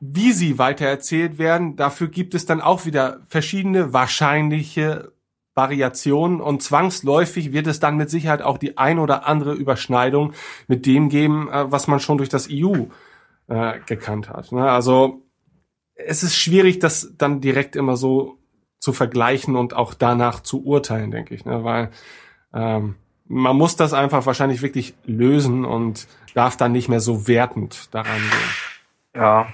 wie 0.00 0.32
sie 0.32 0.58
weitererzählt 0.58 1.38
werden, 1.38 1.76
dafür 1.76 2.08
gibt 2.08 2.34
es 2.34 2.46
dann 2.46 2.62
auch 2.62 2.86
wieder 2.86 3.20
verschiedene 3.28 3.92
wahrscheinliche 3.92 5.12
Variationen 5.54 6.40
und 6.40 6.62
zwangsläufig 6.62 7.52
wird 7.52 7.66
es 7.66 7.80
dann 7.80 7.96
mit 7.96 8.08
Sicherheit 8.08 8.40
auch 8.40 8.56
die 8.56 8.78
ein 8.78 8.98
oder 8.98 9.26
andere 9.26 9.52
Überschneidung 9.52 10.32
mit 10.68 10.86
dem 10.86 11.10
geben, 11.10 11.50
äh, 11.50 11.70
was 11.70 11.86
man 11.86 12.00
schon 12.00 12.16
durch 12.16 12.30
das 12.30 12.48
EU 12.50 12.84
äh, 13.48 13.80
gekannt 13.84 14.30
hat. 14.30 14.52
Ne? 14.52 14.70
Also 14.70 15.22
es 15.94 16.22
ist 16.22 16.36
schwierig, 16.36 16.78
das 16.78 17.12
dann 17.18 17.42
direkt 17.42 17.76
immer 17.76 17.96
so 17.96 18.38
zu 18.78 18.94
vergleichen 18.94 19.54
und 19.56 19.74
auch 19.74 19.92
danach 19.92 20.40
zu 20.40 20.64
urteilen, 20.64 21.10
denke 21.10 21.34
ich, 21.34 21.44
ne? 21.44 21.62
weil 21.62 21.90
ähm, 22.54 22.94
man 23.26 23.56
muss 23.56 23.76
das 23.76 23.92
einfach 23.92 24.24
wahrscheinlich 24.24 24.62
wirklich 24.62 24.94
lösen 25.04 25.66
und 25.66 26.08
darf 26.34 26.56
dann 26.56 26.72
nicht 26.72 26.88
mehr 26.88 27.00
so 27.00 27.28
wertend 27.28 27.94
daran 27.94 28.16
gehen. 28.16 29.20
Ja, 29.22 29.48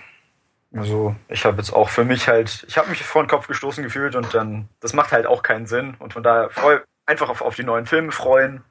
also 0.75 1.15
ich 1.29 1.45
habe 1.45 1.59
jetzt 1.59 1.73
auch 1.73 1.89
für 1.89 2.05
mich 2.05 2.29
halt, 2.29 2.65
ich 2.69 2.77
habe 2.77 2.89
mich 2.89 3.03
vor 3.03 3.23
den 3.23 3.29
Kopf 3.29 3.47
gestoßen 3.47 3.83
gefühlt 3.83 4.15
und 4.15 4.35
dann, 4.35 4.69
das 4.81 4.93
macht 4.93 5.13
halt 5.13 5.27
auch 5.27 5.43
keinen 5.43 5.67
Sinn 5.67 5.95
und 5.99 6.13
von 6.13 6.23
daher 6.23 6.51
freu, 6.51 6.81
einfach 7.07 7.29
auf, 7.29 7.41
auf 7.41 7.55
die 7.55 7.65
neuen 7.65 7.87
Filme 7.87 8.13
freuen. 8.13 8.63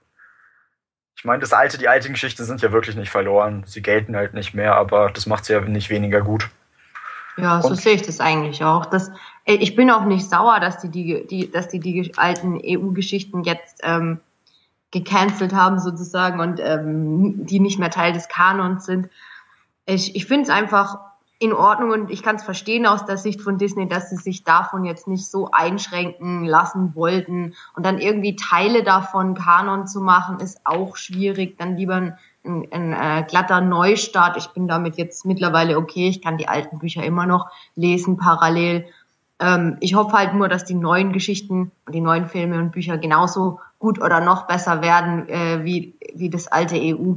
Ich 1.17 1.23
meine, 1.23 1.39
das 1.39 1.53
alte, 1.53 1.77
die 1.77 1.87
alten 1.87 2.13
Geschichten 2.13 2.43
sind 2.43 2.61
ja 2.61 2.71
wirklich 2.71 2.95
nicht 2.95 3.09
verloren. 3.09 3.63
Sie 3.65 3.81
gelten 3.81 4.15
halt 4.15 4.33
nicht 4.33 4.53
mehr, 4.53 4.75
aber 4.75 5.09
das 5.09 5.25
macht 5.25 5.45
sie 5.45 5.53
ja 5.53 5.61
nicht 5.61 5.89
weniger 5.89 6.21
gut. 6.21 6.49
Ja, 7.37 7.61
so 7.61 7.69
und? 7.69 7.75
sehe 7.75 7.93
ich 7.93 8.01
das 8.01 8.19
eigentlich 8.19 8.63
auch. 8.63 8.85
Das, 8.85 9.11
ich 9.45 9.75
bin 9.75 9.89
auch 9.89 10.05
nicht 10.05 10.29
sauer, 10.29 10.59
dass 10.59 10.79
die 10.79 10.89
die, 10.89 11.25
die, 11.27 11.51
dass 11.51 11.69
die, 11.69 11.79
die 11.79 12.11
alten 12.17 12.59
EU-Geschichten 12.63 13.43
jetzt 13.43 13.79
ähm, 13.83 14.19
gecancelt 14.91 15.53
haben 15.53 15.79
sozusagen 15.79 16.39
und 16.39 16.59
ähm, 16.59 17.45
die 17.45 17.59
nicht 17.59 17.79
mehr 17.79 17.89
Teil 17.89 18.13
des 18.13 18.27
Kanons 18.27 18.85
sind. 18.85 19.09
Ich, 19.85 20.15
ich 20.15 20.25
finde 20.25 20.43
es 20.43 20.49
einfach 20.49 20.99
in 21.37 21.53
Ordnung 21.53 21.91
und 21.91 22.11
ich 22.11 22.23
kann 22.23 22.37
es 22.37 22.43
verstehen 22.43 22.85
aus 22.85 23.05
der 23.05 23.17
Sicht 23.17 23.41
von 23.41 23.57
Disney, 23.57 23.87
dass 23.87 24.09
sie 24.09 24.15
sich 24.15 24.43
davon 24.43 24.85
jetzt 24.85 25.07
nicht 25.07 25.29
so 25.29 25.49
einschränken 25.51 26.45
lassen 26.45 26.95
wollten 26.95 27.55
und 27.75 27.85
dann 27.85 27.97
irgendwie 27.97 28.37
Teile 28.37 28.83
davon 28.83 29.35
Kanon 29.35 29.85
zu 29.85 29.99
machen, 29.99 30.39
ist 30.39 30.61
auch 30.63 30.95
schwierig. 30.95 31.57
Dann 31.57 31.75
lieber 31.75 31.95
ein, 31.95 32.17
ein, 32.45 32.67
ein 32.71 32.93
äh, 32.93 33.23
glatter 33.27 33.59
Neustart. 33.59 34.37
Ich 34.37 34.47
bin 34.49 34.67
damit 34.67 34.95
jetzt 34.97 35.25
mittlerweile 35.25 35.77
okay. 35.77 36.07
Ich 36.07 36.21
kann 36.21 36.37
die 36.37 36.47
alten 36.47 36.79
Bücher 36.79 37.03
immer 37.03 37.25
noch 37.25 37.49
lesen 37.75 38.15
parallel. 38.15 38.85
Ähm, 39.39 39.75
ich 39.81 39.95
hoffe 39.95 40.13
halt 40.13 40.33
nur, 40.35 40.47
dass 40.47 40.63
die 40.63 40.73
neuen 40.73 41.11
Geschichten 41.11 41.71
und 41.85 41.93
die 41.93 42.01
neuen 42.01 42.27
Filme 42.27 42.59
und 42.59 42.71
Bücher 42.71 42.97
genauso 42.97 43.59
gut 43.77 44.01
oder 44.01 44.21
noch 44.21 44.47
besser 44.47 44.81
werden 44.81 45.27
äh, 45.27 45.65
wie 45.65 45.95
wie 46.15 46.29
das 46.29 46.47
alte 46.47 46.77
EU. 46.77 47.15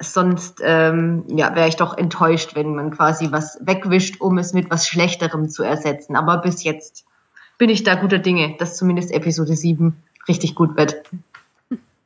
Sonst 0.00 0.60
ähm, 0.62 1.24
ja, 1.28 1.54
wäre 1.56 1.68
ich 1.68 1.76
doch 1.76 1.96
enttäuscht, 1.96 2.54
wenn 2.54 2.74
man 2.74 2.92
quasi 2.92 3.32
was 3.32 3.58
wegwischt, 3.60 4.20
um 4.20 4.38
es 4.38 4.52
mit 4.52 4.70
was 4.70 4.86
Schlechterem 4.86 5.48
zu 5.48 5.64
ersetzen. 5.64 6.14
Aber 6.14 6.38
bis 6.38 6.62
jetzt 6.62 7.04
bin 7.58 7.68
ich 7.68 7.82
da 7.82 7.96
guter 7.96 8.18
Dinge, 8.18 8.56
dass 8.58 8.76
zumindest 8.76 9.10
Episode 9.10 9.56
7 9.56 10.00
richtig 10.28 10.54
gut 10.54 10.76
wird. 10.76 11.02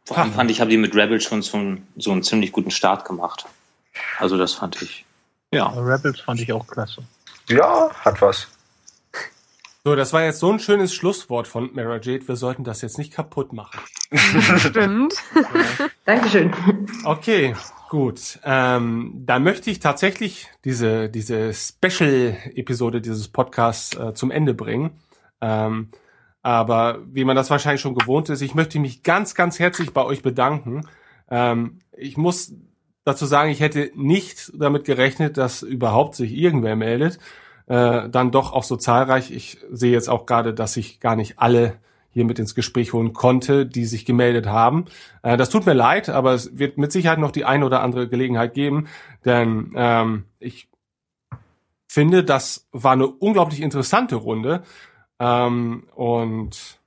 Vor 0.07 0.19
allem 0.19 0.33
fand 0.33 0.51
ich, 0.51 0.61
haben 0.61 0.71
die 0.71 0.79
mit 0.79 0.95
Rebel 0.95 1.21
schon 1.21 1.43
so 1.43 1.77
so 1.97 2.13
einen 2.13 2.23
ziemlich 2.23 2.53
guten 2.53 2.71
Start 2.71 3.05
gemacht. 3.05 3.45
Also 4.19 4.39
das 4.39 4.55
fand 4.55 4.81
ich. 4.81 5.05
Ja. 5.53 5.69
Rebels 5.69 6.21
fand 6.21 6.41
ich 6.41 6.53
auch 6.53 6.67
klasse. 6.67 7.03
Ja, 7.49 7.91
hat 8.05 8.23
was. 8.23 8.49
So, 9.85 9.97
das 9.97 10.13
war 10.13 10.23
jetzt 10.23 10.39
so 10.39 10.49
ein 10.53 10.61
schönes 10.61 10.95
Schlusswort 10.95 11.49
von 11.49 11.75
Mara 11.75 11.99
Jade. 12.01 12.29
Wir 12.29 12.37
sollten 12.37 12.63
das 12.63 12.83
jetzt 12.83 12.99
nicht 12.99 13.13
kaputt 13.13 13.53
machen. 13.53 13.81
Stimmt. 14.59 15.13
Dankeschön. 16.05 16.53
Okay, 17.05 17.57
gut. 17.91 18.39
Ähm, 18.45 19.13
dann 19.27 19.43
möchte 19.43 19.73
ich 19.73 19.81
tatsächlich 19.81 20.47
diese, 20.65 21.09
diese 21.09 21.53
Special-Episode 21.53 23.01
dieses 23.01 23.27
Podcasts 23.27 23.97
äh, 23.97 24.15
zum 24.15 24.31
Ende 24.31 24.55
bringen. 24.55 25.01
Ähm, 25.41 25.89
aber 26.43 27.01
wie 27.11 27.25
man 27.25 27.35
das 27.35 27.51
wahrscheinlich 27.51 27.81
schon 27.81 27.97
gewohnt 27.97 28.29
ist, 28.29 28.41
ich 28.41 28.55
möchte 28.55 28.79
mich 28.79 29.03
ganz, 29.03 29.35
ganz 29.35 29.59
herzlich 29.59 29.93
bei 29.93 30.05
euch 30.05 30.23
bedanken. 30.23 30.87
Ähm, 31.29 31.81
ich 31.97 32.17
muss 32.17 32.55
dazu 33.05 33.27
sagen, 33.27 33.51
ich 33.51 33.59
hätte 33.59 33.91
nicht 33.97 34.53
damit 34.55 34.85
gerechnet, 34.85 35.39
dass 35.39 35.63
überhaupt 35.63 36.15
sich 36.15 36.33
irgendwer 36.33 36.77
meldet. 36.77 37.19
Äh, 37.67 38.09
dann 38.09 38.31
doch 38.31 38.53
auch 38.53 38.65
so 38.65 38.77
zahlreich. 38.77 39.31
Ich 39.31 39.59
sehe 39.71 39.93
jetzt 39.93 40.09
auch 40.09 40.27
gerade, 40.27 40.55
dass 40.55 40.77
ich 40.77 41.01
gar 41.01 41.17
nicht 41.17 41.39
alle 41.39 41.79
hier 42.13 42.25
mit 42.25 42.39
ins 42.39 42.55
Gespräch 42.55 42.93
holen 42.93 43.13
konnte, 43.13 43.67
die 43.67 43.87
sich 43.87 44.05
gemeldet 44.05 44.47
haben. 44.47 44.85
Äh, 45.23 45.37
das 45.37 45.51
tut 45.51 45.67
mir 45.67 45.73
leid, 45.73 46.09
aber 46.09 46.33
es 46.35 46.59
wird 46.59 46.79
mit 46.79 46.93
Sicherheit 46.93 47.19
noch 47.19 47.31
die 47.31 47.45
eine 47.45 47.65
oder 47.65 47.83
andere 47.83 48.09
Gelegenheit 48.09 48.55
geben, 48.55 48.89
denn 49.25 49.73
ähm, 49.75 50.25
ich 50.39 50.69
finde, 51.89 52.25
das 52.25 52.69
war 52.73 52.93
eine 52.93 53.07
unglaublich 53.07 53.61
interessante 53.61 54.17
Runde 54.17 54.63
ähm, 55.19 55.85
und 55.95 56.81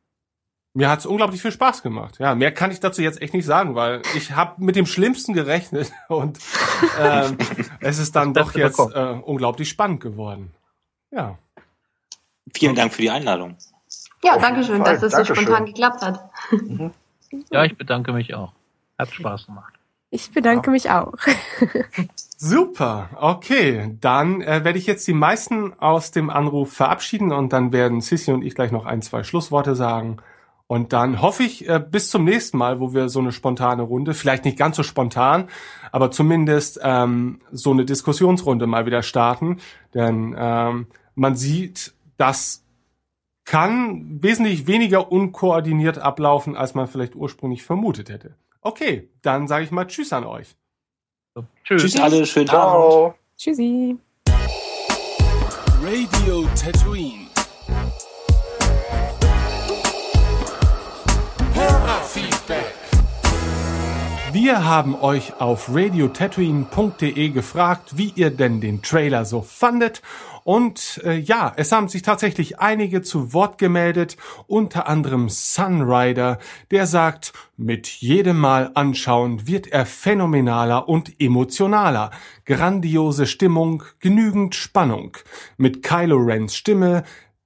mir 0.73 0.89
hat 0.89 0.99
es 0.99 1.05
unglaublich 1.05 1.41
viel 1.41 1.53
Spaß 1.53 1.83
gemacht. 1.83 2.19
Ja, 2.19 2.35
mehr 2.35 2.51
kann 2.51 2.69
ich 2.69 2.81
dazu 2.81 3.01
jetzt 3.01 3.21
echt 3.21 3.33
nicht 3.33 3.45
sagen, 3.45 3.75
weil 3.75 4.01
ich 4.15 4.35
habe 4.35 4.63
mit 4.63 4.75
dem 4.75 4.85
Schlimmsten 4.85 5.33
gerechnet 5.33 5.91
und 6.09 6.37
ähm, 6.99 7.37
es 7.79 7.97
ist 7.97 8.15
dann 8.15 8.33
doch 8.33 8.53
jetzt 8.55 8.79
äh, 8.79 9.15
unglaublich 9.23 9.69
spannend 9.69 10.01
geworden. 10.01 10.53
Ja. 11.15 11.37
Vielen 12.53 12.75
Dank 12.75 12.93
für 12.93 13.01
die 13.01 13.09
Einladung. 13.09 13.57
Ja, 14.23 14.37
danke 14.37 14.63
schön, 14.63 14.83
dass 14.83 14.99
das 14.99 15.13
so 15.13 15.23
spontan 15.33 15.65
geklappt 15.65 16.01
hat. 16.01 16.29
Ja, 17.51 17.63
ich 17.63 17.77
bedanke 17.77 18.11
mich 18.13 18.33
auch. 18.35 18.53
Hat 18.97 19.11
Spaß 19.11 19.47
gemacht. 19.47 19.73
Ich 20.09 20.31
bedanke 20.31 20.71
mich 20.71 20.89
auch. 20.89 21.13
Super, 22.37 23.09
okay. 23.19 23.97
Dann 23.99 24.41
äh, 24.41 24.63
werde 24.63 24.77
ich 24.77 24.87
jetzt 24.87 25.07
die 25.07 25.13
meisten 25.13 25.73
aus 25.79 26.11
dem 26.11 26.29
Anruf 26.29 26.73
verabschieden 26.73 27.31
und 27.31 27.51
dann 27.51 27.71
werden 27.71 28.01
Sissy 28.01 28.31
und 28.31 28.43
ich 28.43 28.55
gleich 28.55 28.71
noch 28.71 28.85
ein, 28.85 29.01
zwei 29.01 29.23
Schlussworte 29.23 29.75
sagen. 29.75 30.17
Und 30.67 30.93
dann 30.93 31.21
hoffe 31.21 31.43
ich 31.43 31.69
äh, 31.69 31.79
bis 31.79 32.09
zum 32.09 32.23
nächsten 32.23 32.57
Mal, 32.57 32.79
wo 32.79 32.93
wir 32.93 33.09
so 33.09 33.19
eine 33.19 33.31
spontane 33.31 33.83
Runde, 33.83 34.13
vielleicht 34.13 34.45
nicht 34.45 34.57
ganz 34.57 34.77
so 34.77 34.83
spontan, 34.83 35.49
aber 35.91 36.09
zumindest 36.11 36.79
ähm, 36.81 37.41
so 37.51 37.71
eine 37.71 37.85
Diskussionsrunde 37.85 38.65
mal 38.65 38.85
wieder 38.85 39.03
starten. 39.03 39.57
Denn 39.93 40.35
ähm, 40.37 40.87
man 41.15 41.35
sieht, 41.35 41.93
das 42.17 42.63
kann 43.45 44.21
wesentlich 44.21 44.67
weniger 44.67 45.11
unkoordiniert 45.11 45.97
ablaufen, 45.99 46.55
als 46.55 46.73
man 46.73 46.87
vielleicht 46.87 47.15
ursprünglich 47.15 47.63
vermutet 47.63 48.09
hätte. 48.09 48.35
Okay, 48.61 49.09
dann 49.21 49.47
sage 49.47 49.63
ich 49.63 49.71
mal 49.71 49.85
Tschüss 49.85 50.11
an 50.13 50.25
euch. 50.25 50.55
Tschüss. 51.63 51.81
Tschüss 51.81 51.99
alle, 51.99 52.25
schönen 52.25 52.47
Ciao. 52.47 53.07
Abend. 53.07 53.17
Tschüssi. 53.37 53.97
Radio 55.83 56.47
Tatooine. 56.55 57.27
Hörerfeedback. 61.53 62.84
Wir 64.35 64.65
haben 64.65 64.95
euch 64.95 65.39
auf 65.39 65.73
radiotatooine.de 65.73 67.29
gefragt, 67.29 67.97
wie 67.97 68.11
ihr 68.17 68.31
denn 68.31 68.59
den 68.59 68.81
Trailer 68.81 69.23
so 69.23 69.41
fandet. 69.41 70.01
Und 70.43 70.99
äh, 71.05 71.17
ja, 71.17 71.53
es 71.55 71.71
haben 71.71 71.87
sich 71.87 72.01
tatsächlich 72.01 72.59
einige 72.59 73.01
zu 73.01 73.31
Wort 73.31 73.57
gemeldet, 73.57 74.17
unter 74.47 74.89
anderem 74.89 75.29
Sunrider, 75.29 76.39
der 76.69 76.85
sagt, 76.85 77.31
mit 77.55 77.87
jedem 77.87 78.37
Mal 78.37 78.71
anschauen 78.73 79.47
wird 79.47 79.67
er 79.67 79.85
phänomenaler 79.85 80.89
und 80.89 81.13
emotionaler. 81.21 82.11
Grandiose 82.43 83.27
Stimmung, 83.27 83.83
genügend 84.01 84.53
Spannung. 84.53 85.15
Mit 85.55 85.81
Kylo 85.81 86.17
Rens 86.17 86.57
Stimme 86.57 87.03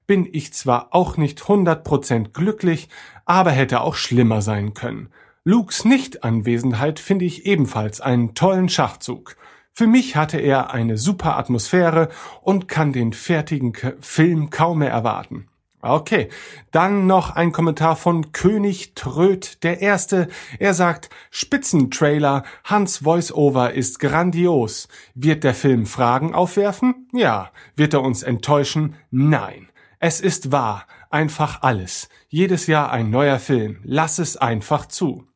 bin 0.08 0.28
ich 0.32 0.54
zwar 0.54 0.88
auch 0.90 1.18
nicht 1.18 1.42
100% 1.42 2.30
glücklich, 2.32 2.90
aber 3.26 3.52
hätte 3.52 3.82
auch 3.82 3.94
schlimmer 3.94 4.42
sein 4.42 4.74
können. 4.74 5.10
Lukes 5.44 5.86
Nichtanwesenheit 5.86 7.00
finde 7.00 7.26
ich 7.26 7.46
ebenfalls 7.46 8.02
einen 8.02 8.36
tollen 8.36 8.70
Schachzug. 8.70 9.38
Für 9.72 9.88
mich 9.88 10.16
hatte 10.16 10.38
er 10.38 10.74
eine 10.74 10.98
super 10.98 11.38
Atmosphäre 11.38 12.10
und 12.42 12.68
kann 12.68 12.92
den 12.92 13.14
fertigen 13.14 13.74
Film 14.02 14.50
kaum 14.50 14.80
mehr 14.80 14.92
erwarten. 14.92 15.48
Okay, 15.82 16.28
dann 16.72 17.08
noch 17.08 17.38
ein 17.38 17.54
Kommentar 17.54 17.96
von 17.96 18.34
König 18.34 18.96
Tröd 18.96 19.64
der 19.64 19.80
Erste. 19.80 20.28
Er 20.60 20.74
sagt, 20.74 21.10
Spitzentrailer, 21.32 22.44
Hans 22.66 23.06
Voiceover 23.06 23.72
ist 23.72 24.00
grandios. 24.00 24.90
Wird 25.16 25.46
der 25.46 25.54
Film 25.54 25.86
Fragen 25.86 26.36
aufwerfen? 26.36 27.08
Ja. 27.14 27.52
Wird 27.76 27.94
er 27.94 28.02
uns 28.02 28.24
enttäuschen? 28.24 28.96
Nein. 29.10 29.70
Es 30.00 30.20
ist 30.20 30.52
wahr. 30.52 30.86
Einfach 31.10 31.62
alles. 31.62 32.10
Jedes 32.28 32.68
Jahr 32.68 32.92
ein 32.92 33.10
neuer 33.10 33.40
Film. 33.40 33.80
Lass 33.84 34.20
es 34.20 34.36
einfach 34.36 34.86
zu. 34.86 35.29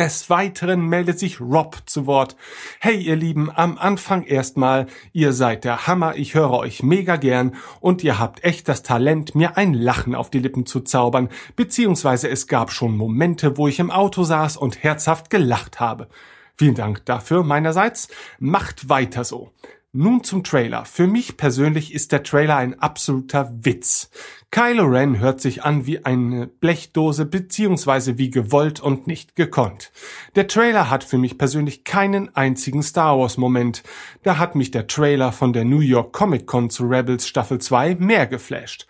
Des 0.00 0.30
Weiteren 0.30 0.86
meldet 0.86 1.18
sich 1.18 1.42
Rob 1.42 1.82
zu 1.84 2.06
Wort. 2.06 2.34
Hey 2.78 2.96
ihr 2.96 3.16
Lieben, 3.16 3.50
am 3.54 3.76
Anfang 3.76 4.22
erstmal, 4.22 4.86
ihr 5.12 5.34
seid 5.34 5.64
der 5.64 5.86
Hammer, 5.86 6.16
ich 6.16 6.32
höre 6.32 6.52
euch 6.52 6.82
mega 6.82 7.16
gern 7.16 7.54
und 7.80 8.02
ihr 8.02 8.18
habt 8.18 8.42
echt 8.42 8.66
das 8.66 8.82
Talent, 8.82 9.34
mir 9.34 9.58
ein 9.58 9.74
Lachen 9.74 10.14
auf 10.14 10.30
die 10.30 10.38
Lippen 10.38 10.64
zu 10.64 10.80
zaubern, 10.80 11.28
beziehungsweise 11.54 12.30
es 12.30 12.46
gab 12.46 12.72
schon 12.72 12.96
Momente, 12.96 13.58
wo 13.58 13.68
ich 13.68 13.78
im 13.78 13.90
Auto 13.90 14.22
saß 14.22 14.56
und 14.56 14.82
herzhaft 14.82 15.28
gelacht 15.28 15.80
habe. 15.80 16.08
Vielen 16.56 16.76
Dank 16.76 17.04
dafür 17.04 17.42
meinerseits. 17.42 18.08
Macht 18.38 18.88
weiter 18.88 19.22
so. 19.22 19.52
Nun 19.92 20.24
zum 20.24 20.44
Trailer. 20.44 20.86
Für 20.86 21.08
mich 21.08 21.36
persönlich 21.36 21.92
ist 21.92 22.12
der 22.12 22.22
Trailer 22.22 22.56
ein 22.56 22.78
absoluter 22.78 23.52
Witz. 23.52 24.08
Kylo 24.52 24.84
Ren 24.86 25.20
hört 25.20 25.40
sich 25.40 25.62
an 25.62 25.86
wie 25.86 26.04
eine 26.04 26.48
Blechdose 26.48 27.24
beziehungsweise 27.24 28.18
wie 28.18 28.30
gewollt 28.30 28.80
und 28.80 29.06
nicht 29.06 29.36
gekonnt. 29.36 29.92
Der 30.34 30.48
Trailer 30.48 30.90
hat 30.90 31.04
für 31.04 31.18
mich 31.18 31.38
persönlich 31.38 31.84
keinen 31.84 32.34
einzigen 32.34 32.82
Star 32.82 33.16
Wars 33.16 33.36
Moment. 33.36 33.84
Da 34.24 34.38
hat 34.38 34.56
mich 34.56 34.72
der 34.72 34.88
Trailer 34.88 35.30
von 35.30 35.52
der 35.52 35.64
New 35.64 35.78
York 35.78 36.12
Comic 36.12 36.48
Con 36.48 36.68
zu 36.68 36.84
Rebels 36.84 37.28
Staffel 37.28 37.60
2 37.60 37.94
mehr 38.00 38.26
geflasht. 38.26 38.88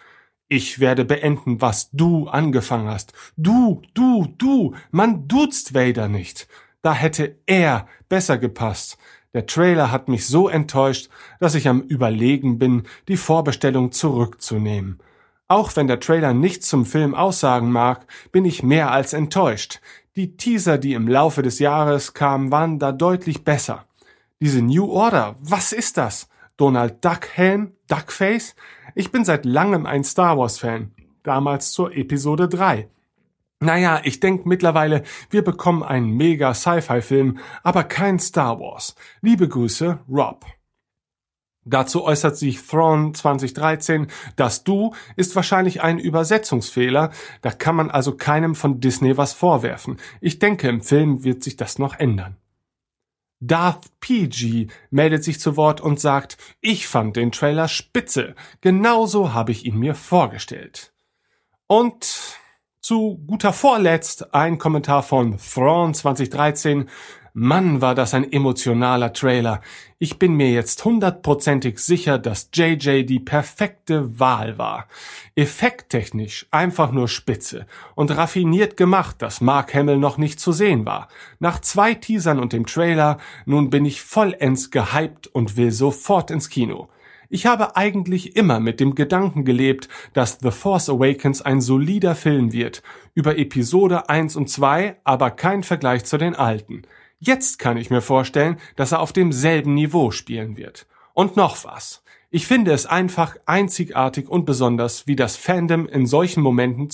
Ich 0.49 0.81
werde 0.81 1.05
beenden, 1.05 1.61
was 1.61 1.91
du 1.91 2.27
angefangen 2.28 2.89
hast. 2.89 3.12
Du, 3.37 3.82
du, 3.93 4.35
du, 4.39 4.74
man 4.91 5.28
duzt 5.28 5.74
Vader 5.74 6.09
nicht. 6.09 6.49
Da 6.81 6.95
hätte 6.95 7.37
er 7.45 7.87
besser 8.09 8.39
gepasst. 8.39 8.97
Der 9.35 9.45
Trailer 9.45 9.93
hat 9.93 10.09
mich 10.09 10.27
so 10.27 10.49
enttäuscht, 10.49 11.11
dass 11.39 11.55
ich 11.55 11.69
am 11.69 11.82
Überlegen 11.82 12.59
bin, 12.59 12.85
die 13.09 13.19
Vorbestellung 13.19 13.93
zurückzunehmen. 13.93 15.01
Auch 15.51 15.74
wenn 15.74 15.89
der 15.89 15.98
Trailer 15.98 16.32
nichts 16.32 16.68
zum 16.68 16.86
Film 16.86 17.12
aussagen 17.12 17.72
mag, 17.72 18.06
bin 18.31 18.44
ich 18.44 18.62
mehr 18.62 18.93
als 18.93 19.12
enttäuscht. 19.12 19.81
Die 20.14 20.36
Teaser, 20.36 20.78
die 20.78 20.93
im 20.93 21.09
Laufe 21.09 21.43
des 21.43 21.59
Jahres 21.59 22.14
kamen, 22.14 22.52
waren 22.52 22.78
da 22.78 22.93
deutlich 22.93 23.43
besser. 23.43 23.85
Diese 24.39 24.62
New 24.62 24.89
Order, 24.89 25.35
was 25.40 25.72
ist 25.72 25.97
das? 25.97 26.28
Donald 26.56 27.05
Duck 27.05 27.27
Helm? 27.35 27.72
Duckface? 27.89 28.55
Ich 28.94 29.10
bin 29.10 29.24
seit 29.24 29.44
langem 29.44 29.86
ein 29.86 30.05
Star 30.05 30.39
Wars 30.39 30.59
Fan. 30.59 30.93
Damals 31.24 31.72
zur 31.72 31.97
Episode 31.97 32.48
3. 32.48 32.89
Naja, 33.59 34.02
ich 34.05 34.20
denke 34.20 34.48
mittlerweile, 34.48 35.02
wir 35.31 35.43
bekommen 35.43 35.82
einen 35.82 36.10
mega 36.16 36.55
Sci-Fi-Film, 36.55 37.39
aber 37.64 37.82
kein 37.82 38.20
Star 38.20 38.60
Wars. 38.60 38.94
Liebe 39.20 39.48
Grüße, 39.48 39.98
Rob. 40.09 40.47
Dazu 41.65 42.05
äußert 42.05 42.37
sich 42.37 42.66
Thrawn 42.66 43.15
2013, 43.15 44.07
das 44.37 44.65
Du 44.65 44.95
ist 45.16 45.37
wahrscheinlich 45.37 45.82
ein 45.82 45.99
Übersetzungsfehler, 45.99 47.11
da 47.43 47.51
kann 47.51 47.77
man 47.77 47.91
also 47.91 48.16
keinem 48.16 48.55
von 48.55 48.81
Disney 48.81 49.16
was 49.16 49.35
vorwerfen. 49.35 49.99
Ich 50.20 50.39
denke, 50.39 50.69
im 50.69 50.81
Film 50.81 51.23
wird 51.23 51.43
sich 51.43 51.57
das 51.57 51.78
noch 51.78 51.99
ändern. 51.99 52.37
Darth 53.41 53.89
PG 54.01 54.69
meldet 54.91 55.24
sich 55.24 55.41
zu 55.41 55.57
Wort 55.57 55.81
und 55.81 56.01
sagt, 56.01 56.37
ich 56.61 56.87
fand 56.87 57.16
den 57.16 57.32
Trailer 57.32 57.69
spitze, 57.69 58.35
genauso 58.61 59.32
habe 59.32 59.53
ich 59.53 59.65
ihn 59.65 59.78
mir 59.78 59.95
vorgestellt. 59.95 60.93
Und 61.66 62.39
zu 62.81 63.23
guter 63.27 63.53
Vorletzt 63.53 64.35
ein 64.35 64.59
Kommentar 64.59 65.03
von 65.03 65.37
Thrawn 65.37 65.95
2013. 65.95 66.89
Mann, 67.32 67.81
war 67.81 67.94
das 67.94 68.15
ein 68.15 68.32
emotionaler 68.32 69.12
Trailer. 69.12 69.61
Ich 69.98 70.19
bin 70.19 70.35
mir 70.35 70.51
jetzt 70.51 70.85
hundertprozentig 70.85 71.78
sicher, 71.78 72.19
dass 72.19 72.51
JJ 72.52 73.05
die 73.05 73.20
perfekte 73.20 74.19
Wahl 74.19 74.59
war. 74.59 74.89
Effekttechnisch 75.36 76.47
einfach 76.51 76.90
nur 76.90 77.07
spitze 77.07 77.66
und 77.94 78.16
raffiniert 78.16 78.77
gemacht, 78.77 79.23
dass 79.23 79.40
Mark 79.40 79.74
Hamill 79.74 79.98
noch 79.98 80.19
nicht 80.19 80.40
zu 80.40 80.52
sehen 80.52 80.86
war. 80.86 81.09
Nach 81.39 81.61
zwei 81.61 81.94
Teasern 81.94 82.40
und 82.40 82.52
dem 82.52 82.66
Trailer, 82.66 83.19
nun 83.47 83.70
bin 83.70 83.85
ich 83.85 84.02
vollends 84.02 84.70
gehypt 84.70 85.28
und 85.28 85.57
will 85.57 85.70
sofort 85.70 86.31
ins 86.31 86.48
Kino. 86.48 86.89
Ich 87.32 87.47
habe 87.47 87.77
eigentlich 87.77 88.35
immer 88.35 88.59
mit 88.59 88.81
dem 88.81 88.97
Gedanken 88.97 89.44
gelebt, 89.44 89.89
dass 90.15 90.39
The 90.43 90.51
Force 90.51 90.90
Awakens 90.90 91.43
ein 91.43 91.61
solider 91.61 92.16
Film 92.16 92.52
wird, 92.52 92.82
über 93.15 93.39
Episode 93.39 94.09
1 94.09 94.35
und 94.35 94.51
2, 94.51 94.97
aber 95.05 95.31
kein 95.31 95.62
Vergleich 95.62 96.05
zu 96.05 96.19
den 96.19 96.35
alten. 96.35 96.82
Jetzt 97.22 97.59
kann 97.59 97.76
ich 97.76 97.90
mir 97.90 98.01
vorstellen, 98.01 98.56
dass 98.76 98.92
er 98.92 99.01
auf 99.01 99.12
demselben 99.12 99.74
Niveau 99.74 100.10
spielen 100.10 100.56
wird. 100.56 100.86
Und 101.12 101.36
noch 101.36 101.64
was. 101.64 102.02
Ich 102.30 102.47
finde 102.47 102.72
es 102.72 102.86
einfach 102.86 103.36
einzigartig 103.44 104.26
und 104.26 104.47
besonders, 104.47 105.06
wie 105.06 105.16
das 105.16 105.36
Fandom 105.36 105.86
in 105.86 106.06
solchen 106.06 106.42
Momenten 106.42 106.88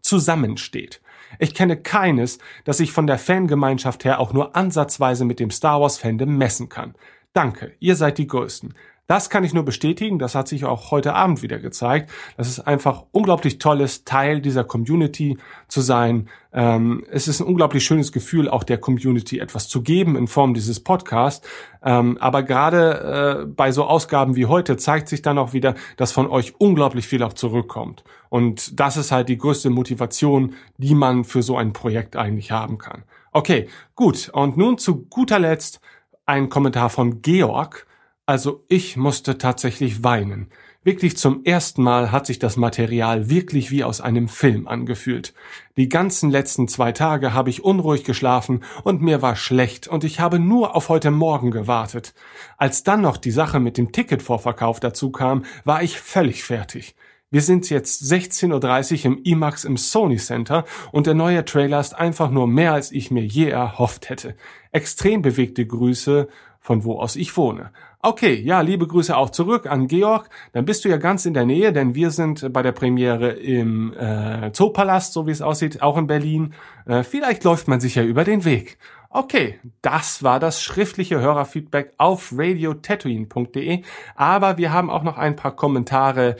zusammensteht. 0.00 1.02
Ich 1.38 1.52
kenne 1.52 1.76
keines, 1.76 2.38
das 2.64 2.78
sich 2.78 2.92
von 2.92 3.06
der 3.06 3.18
Fangemeinschaft 3.18 4.06
her 4.06 4.18
auch 4.18 4.32
nur 4.32 4.56
ansatzweise 4.56 5.26
mit 5.26 5.40
dem 5.40 5.50
Star 5.50 5.78
Wars 5.78 5.98
Fandom 5.98 6.38
messen 6.38 6.70
kann. 6.70 6.94
Danke, 7.34 7.74
ihr 7.80 7.96
seid 7.96 8.16
die 8.16 8.28
Größten. 8.28 8.74
Das 9.06 9.28
kann 9.28 9.44
ich 9.44 9.52
nur 9.52 9.64
bestätigen. 9.64 10.18
Das 10.18 10.34
hat 10.34 10.48
sich 10.48 10.64
auch 10.64 10.90
heute 10.90 11.14
Abend 11.14 11.42
wieder 11.42 11.58
gezeigt. 11.58 12.10
Das 12.38 12.48
ist 12.48 12.60
einfach 12.60 13.04
unglaublich 13.12 13.58
tolles, 13.58 14.04
Teil 14.04 14.40
dieser 14.40 14.64
Community 14.64 15.36
zu 15.68 15.82
sein. 15.82 16.28
Ähm, 16.54 17.04
es 17.10 17.28
ist 17.28 17.40
ein 17.40 17.46
unglaublich 17.46 17.84
schönes 17.84 18.12
Gefühl, 18.12 18.48
auch 18.48 18.64
der 18.64 18.78
Community 18.78 19.40
etwas 19.40 19.68
zu 19.68 19.82
geben 19.82 20.16
in 20.16 20.26
Form 20.26 20.54
dieses 20.54 20.80
Podcasts. 20.80 21.46
Ähm, 21.82 22.16
aber 22.18 22.42
gerade 22.42 23.42
äh, 23.42 23.46
bei 23.46 23.72
so 23.72 23.84
Ausgaben 23.84 24.36
wie 24.36 24.46
heute 24.46 24.78
zeigt 24.78 25.08
sich 25.08 25.20
dann 25.20 25.36
auch 25.36 25.52
wieder, 25.52 25.74
dass 25.98 26.12
von 26.12 26.26
euch 26.26 26.54
unglaublich 26.58 27.06
viel 27.06 27.22
auch 27.22 27.34
zurückkommt. 27.34 28.04
Und 28.30 28.80
das 28.80 28.96
ist 28.96 29.12
halt 29.12 29.28
die 29.28 29.38
größte 29.38 29.68
Motivation, 29.68 30.54
die 30.78 30.94
man 30.94 31.24
für 31.24 31.42
so 31.42 31.58
ein 31.58 31.74
Projekt 31.74 32.16
eigentlich 32.16 32.52
haben 32.52 32.78
kann. 32.78 33.02
Okay, 33.32 33.68
gut. 33.96 34.30
Und 34.32 34.56
nun 34.56 34.78
zu 34.78 35.04
guter 35.06 35.38
Letzt 35.38 35.80
ein 36.24 36.48
Kommentar 36.48 36.88
von 36.88 37.20
Georg. 37.20 37.86
Also 38.26 38.64
ich 38.68 38.96
musste 38.96 39.36
tatsächlich 39.36 40.02
weinen. 40.02 40.48
Wirklich 40.82 41.18
zum 41.18 41.44
ersten 41.44 41.82
Mal 41.82 42.10
hat 42.10 42.24
sich 42.24 42.38
das 42.38 42.56
Material 42.56 43.28
wirklich 43.28 43.70
wie 43.70 43.84
aus 43.84 44.00
einem 44.00 44.28
Film 44.28 44.66
angefühlt. 44.66 45.34
Die 45.76 45.90
ganzen 45.90 46.30
letzten 46.30 46.66
zwei 46.66 46.92
Tage 46.92 47.34
habe 47.34 47.50
ich 47.50 47.64
unruhig 47.64 48.02
geschlafen 48.02 48.64
und 48.82 49.02
mir 49.02 49.20
war 49.20 49.36
schlecht 49.36 49.88
und 49.88 50.04
ich 50.04 50.20
habe 50.20 50.38
nur 50.38 50.74
auf 50.74 50.88
heute 50.88 51.10
Morgen 51.10 51.50
gewartet. 51.50 52.14
Als 52.56 52.82
dann 52.82 53.02
noch 53.02 53.18
die 53.18 53.30
Sache 53.30 53.60
mit 53.60 53.76
dem 53.76 53.92
Ticketvorverkauf 53.92 54.80
dazu 54.80 55.10
kam, 55.10 55.44
war 55.64 55.82
ich 55.82 56.00
völlig 56.00 56.44
fertig. 56.44 56.94
Wir 57.30 57.42
sind 57.42 57.68
jetzt 57.68 58.02
16.30 58.04 59.00
Uhr 59.00 59.04
im 59.04 59.22
IMAX 59.22 59.64
im 59.64 59.76
Sony 59.76 60.16
Center 60.16 60.64
und 60.92 61.06
der 61.06 61.14
neue 61.14 61.44
Trailer 61.44 61.80
ist 61.80 61.94
einfach 61.94 62.30
nur 62.30 62.46
mehr, 62.46 62.72
als 62.72 62.90
ich 62.90 63.10
mir 63.10 63.24
je 63.24 63.48
erhofft 63.48 64.08
hätte. 64.08 64.34
Extrem 64.72 65.20
bewegte 65.20 65.66
Grüße, 65.66 66.28
von 66.60 66.84
wo 66.84 66.98
aus 66.98 67.16
ich 67.16 67.36
wohne. 67.36 67.72
Okay, 68.06 68.34
ja, 68.34 68.60
liebe 68.60 68.86
Grüße 68.86 69.16
auch 69.16 69.30
zurück 69.30 69.64
an 69.66 69.86
Georg. 69.86 70.28
Dann 70.52 70.66
bist 70.66 70.84
du 70.84 70.90
ja 70.90 70.98
ganz 70.98 71.24
in 71.24 71.32
der 71.32 71.46
Nähe, 71.46 71.72
denn 71.72 71.94
wir 71.94 72.10
sind 72.10 72.52
bei 72.52 72.60
der 72.60 72.72
Premiere 72.72 73.30
im 73.30 73.94
äh, 73.94 74.52
Zoopalast, 74.52 75.14
so 75.14 75.26
wie 75.26 75.30
es 75.30 75.40
aussieht, 75.40 75.80
auch 75.80 75.96
in 75.96 76.06
Berlin. 76.06 76.52
Äh, 76.84 77.02
vielleicht 77.02 77.44
läuft 77.44 77.66
man 77.66 77.80
sich 77.80 77.94
ja 77.94 78.02
über 78.02 78.24
den 78.24 78.44
Weg. 78.44 78.76
Okay, 79.08 79.58
das 79.80 80.22
war 80.22 80.38
das 80.38 80.60
schriftliche 80.60 81.18
Hörerfeedback 81.18 81.94
auf 81.96 82.34
radiotatooine.de. 82.36 83.80
Aber 84.16 84.58
wir 84.58 84.70
haben 84.70 84.90
auch 84.90 85.02
noch 85.02 85.16
ein 85.16 85.34
paar 85.34 85.56
Kommentare 85.56 86.36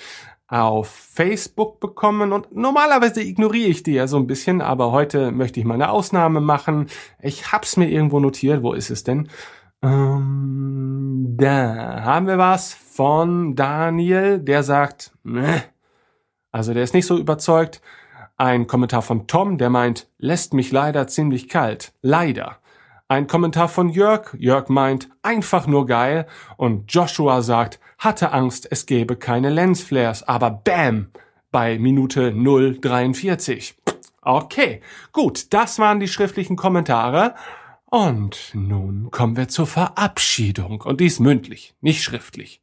auf 0.47 0.89
Facebook 0.89 1.81
bekommen 1.81 2.35
und 2.35 2.55
normalerweise 2.55 3.23
ignoriere 3.23 3.71
ich 3.71 3.83
die 3.83 3.95
ja 3.95 4.07
so 4.07 4.19
ein 4.19 4.27
bisschen, 4.27 4.61
aber 4.61 4.93
heute 4.93 5.33
möchte 5.33 5.61
ich 5.61 5.67
mal 5.67 5.75
eine 5.75 5.89
Ausnahme 5.89 6.43
machen. 6.43 6.89
Ich 7.23 7.53
hab's 7.53 7.79
mir 7.79 7.89
irgendwo 7.89 8.21
notiert. 8.21 8.63
Wo 8.63 8.75
ist 8.75 8.91
es 8.91 9.03
denn? 9.03 9.31
Ähm, 9.85 11.35
da 11.37 12.03
haben 12.05 12.27
wir 12.27 12.39
was 12.39 12.73
von 12.73 13.55
Daniel, 13.55 14.39
der 14.39 14.63
sagt, 14.63 15.13
Meh. 15.23 15.61
also 16.51 16.73
der 16.73 16.85
ist 16.85 16.95
nicht 16.95 17.07
so 17.07 17.19
überzeugt. 17.19 17.83
Ein 18.37 18.67
Kommentar 18.67 19.03
von 19.03 19.27
Tom, 19.27 19.59
der 19.59 19.69
meint, 19.69 20.09
lässt 20.19 20.55
mich 20.55 20.73
leider 20.73 21.07
ziemlich 21.07 21.49
kalt. 21.49 21.93
Leider. 22.01 22.57
Ein 23.09 23.27
Kommentar 23.27 23.69
von 23.69 23.91
Jörg. 23.91 24.35
Jörg 24.39 24.71
meint, 24.71 25.11
einfach 25.23 25.67
nur 25.67 25.87
geil. 25.87 26.27
Und 26.57 26.91
Joshua 26.93 27.43
sagt, 27.43 27.79
hatte 27.99 28.33
Angst, 28.33 28.67
es 28.71 28.87
gäbe 28.87 29.17
keine 29.17 29.51
Lensflares, 29.51 30.27
aber 30.27 30.51
bam! 30.51 31.09
Bei 31.53 31.79
Minute 31.79 32.33
043. 32.33 33.77
Okay, 34.23 34.81
gut, 35.13 35.53
das 35.53 35.79
waren 35.79 36.01
die 36.01 36.09
schriftlichen 36.09 36.57
Kommentare. 36.57 37.35
Und 37.95 38.51
nun 38.55 39.13
kommen 39.13 39.37
wir 39.37 39.47
zur 39.47 39.69
Verabschiedung. 39.69 40.81
Und 40.81 41.01
dies 41.01 41.21
mündlich, 41.21 41.77
nicht 41.81 42.03
schriftlich. 42.03 42.61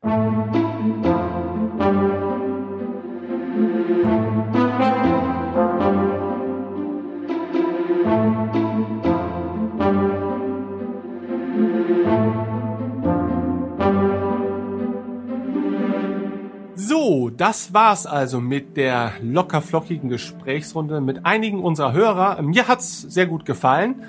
So, 16.75 17.29
das 17.29 17.73
war's 17.73 18.05
also 18.05 18.41
mit 18.41 18.75
der 18.75 19.13
lockerflockigen 19.21 20.09
Gesprächsrunde 20.09 20.99
mit 20.99 21.25
einigen 21.25 21.63
unserer 21.63 21.93
Hörer. 21.93 22.41
Mir 22.41 22.67
hat's 22.67 23.03
sehr 23.03 23.27
gut 23.27 23.45
gefallen. 23.45 24.03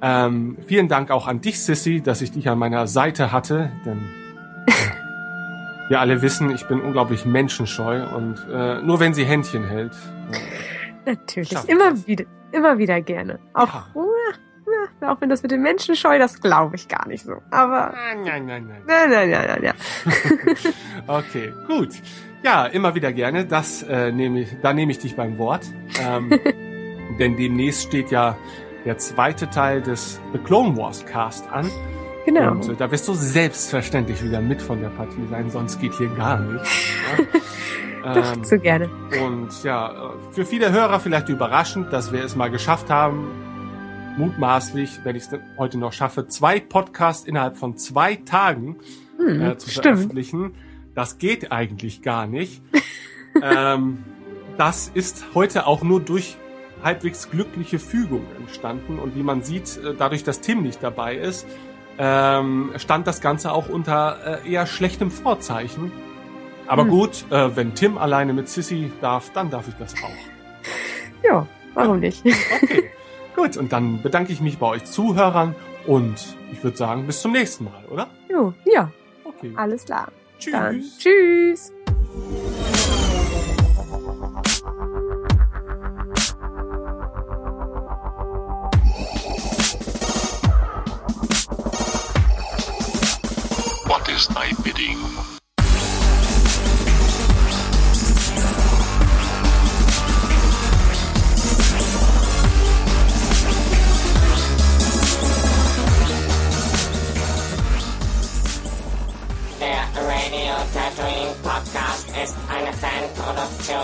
Ähm, 0.00 0.56
vielen 0.66 0.88
Dank 0.88 1.10
auch 1.10 1.26
an 1.26 1.40
dich, 1.40 1.60
Sissy, 1.60 2.00
dass 2.00 2.22
ich 2.22 2.30
dich 2.30 2.48
an 2.48 2.58
meiner 2.58 2.86
Seite 2.86 3.32
hatte, 3.32 3.72
denn 3.84 3.98
äh, 4.66 4.72
wir 5.88 6.00
alle 6.00 6.22
wissen, 6.22 6.50
ich 6.50 6.66
bin 6.68 6.80
unglaublich 6.80 7.24
menschenscheu 7.24 8.06
und 8.14 8.46
äh, 8.50 8.80
nur 8.82 9.00
wenn 9.00 9.12
sie 9.12 9.24
Händchen 9.24 9.64
hält. 9.64 9.92
Äh, 11.04 11.12
Natürlich, 11.12 11.52
immer 11.68 11.90
das. 11.90 12.06
wieder, 12.06 12.24
immer 12.52 12.78
wieder 12.78 13.00
gerne. 13.00 13.40
Auch, 13.54 13.72
ja. 13.74 13.84
ja, 15.00 15.12
auch 15.12 15.20
wenn 15.20 15.30
das 15.30 15.42
mit 15.42 15.50
den 15.50 15.62
Menschenscheu, 15.62 16.18
das 16.18 16.40
glaube 16.40 16.76
ich 16.76 16.86
gar 16.86 17.08
nicht 17.08 17.24
so. 17.24 17.34
Aber 17.50 17.92
nein, 17.94 18.22
nein, 18.24 18.46
nein, 18.46 18.66
nein, 18.66 18.82
nein, 18.86 19.10
nein, 19.10 19.30
nein, 19.30 19.46
nein 19.48 19.64
ja. 19.64 19.72
okay, 21.18 21.52
gut. 21.66 21.90
Ja, 22.44 22.66
immer 22.66 22.94
wieder 22.94 23.12
gerne. 23.12 23.46
Das 23.46 23.82
äh, 23.82 24.12
nehme 24.12 24.42
ich, 24.42 24.56
da 24.62 24.72
nehme 24.72 24.92
ich 24.92 25.00
dich 25.00 25.16
beim 25.16 25.38
Wort, 25.38 25.66
ähm, 26.00 26.30
denn 27.18 27.36
demnächst 27.36 27.82
steht 27.82 28.12
ja 28.12 28.36
der 28.88 28.96
zweite 28.96 29.50
Teil 29.50 29.82
des 29.82 30.18
The 30.32 30.38
Clone 30.38 30.74
Wars 30.74 31.04
Cast 31.04 31.46
an. 31.52 31.70
Genau. 32.24 32.52
Und 32.52 32.70
äh, 32.70 32.74
da 32.74 32.90
wirst 32.90 33.06
du 33.06 33.12
selbstverständlich 33.12 34.24
wieder 34.24 34.40
mit 34.40 34.62
von 34.62 34.80
der 34.80 34.88
Partie 34.88 35.26
sein, 35.28 35.50
sonst 35.50 35.78
geht 35.78 35.92
hier 35.92 36.08
gar 36.08 36.40
nichts. 36.40 36.70
Ja? 38.02 38.22
ähm, 38.32 38.44
so 38.44 38.58
gerne. 38.58 38.88
Und 39.22 39.62
ja, 39.62 40.14
für 40.30 40.46
viele 40.46 40.72
Hörer 40.72 41.00
vielleicht 41.00 41.28
überraschend, 41.28 41.92
dass 41.92 42.12
wir 42.12 42.24
es 42.24 42.34
mal 42.34 42.50
geschafft 42.50 42.88
haben, 42.88 43.28
mutmaßlich, 44.16 45.00
wenn 45.04 45.16
ich 45.16 45.24
es 45.24 45.38
heute 45.58 45.76
noch 45.76 45.92
schaffe, 45.92 46.26
zwei 46.26 46.58
Podcasts 46.58 47.26
innerhalb 47.26 47.58
von 47.58 47.76
zwei 47.76 48.16
Tagen 48.16 48.78
hm, 49.18 49.42
äh, 49.42 49.58
zu 49.58 49.68
stimmt. 49.68 49.84
veröffentlichen. 49.84 50.54
Das 50.94 51.18
geht 51.18 51.52
eigentlich 51.52 52.00
gar 52.00 52.26
nicht. 52.26 52.62
ähm, 53.42 54.02
das 54.56 54.90
ist 54.94 55.26
heute 55.34 55.66
auch 55.66 55.82
nur 55.82 56.00
durch 56.00 56.38
halbwegs 56.82 57.30
glückliche 57.30 57.78
Fügung 57.78 58.26
entstanden. 58.38 58.98
Und 58.98 59.16
wie 59.16 59.22
man 59.22 59.42
sieht, 59.42 59.76
äh, 59.84 59.94
dadurch, 59.98 60.24
dass 60.24 60.40
Tim 60.40 60.62
nicht 60.62 60.82
dabei 60.82 61.16
ist, 61.16 61.46
ähm, 61.98 62.72
stand 62.76 63.06
das 63.06 63.20
Ganze 63.20 63.52
auch 63.52 63.68
unter 63.68 64.40
äh, 64.44 64.50
eher 64.50 64.66
schlechtem 64.66 65.10
Vorzeichen. 65.10 65.90
Aber 66.66 66.82
Hm. 66.82 66.90
gut, 66.90 67.24
äh, 67.30 67.56
wenn 67.56 67.74
Tim 67.74 67.98
alleine 67.98 68.32
mit 68.32 68.48
Sissy 68.48 68.92
darf, 69.00 69.30
dann 69.32 69.50
darf 69.50 69.66
ich 69.68 69.74
das 69.74 69.94
auch. 69.94 71.24
Ja, 71.24 71.46
warum 71.74 71.98
nicht? 72.00 72.24
Okay, 72.24 72.90
gut. 73.36 73.56
Und 73.56 73.72
dann 73.72 74.02
bedanke 74.02 74.32
ich 74.32 74.40
mich 74.40 74.58
bei 74.58 74.66
euch 74.66 74.84
Zuhörern 74.84 75.54
und 75.86 76.36
ich 76.52 76.62
würde 76.62 76.76
sagen, 76.76 77.06
bis 77.06 77.22
zum 77.22 77.32
nächsten 77.32 77.64
Mal, 77.64 77.84
oder? 77.90 78.06
Jo, 78.30 78.52
ja, 78.64 78.90
Okay. 79.24 79.52
alles 79.56 79.84
klar. 79.84 80.08
Tschüss. 80.38 80.52
Dann 80.52 80.82
tschüss. 80.98 81.72
Service 94.28 94.36
Einbidding. 94.36 94.98
Der 109.60 110.02
Radio 110.02 110.54
Tattooing 110.72 111.34
Podcast 111.42 112.08
ist 112.22 112.34
eine 112.48 112.72
Fanproduktion 112.72 113.78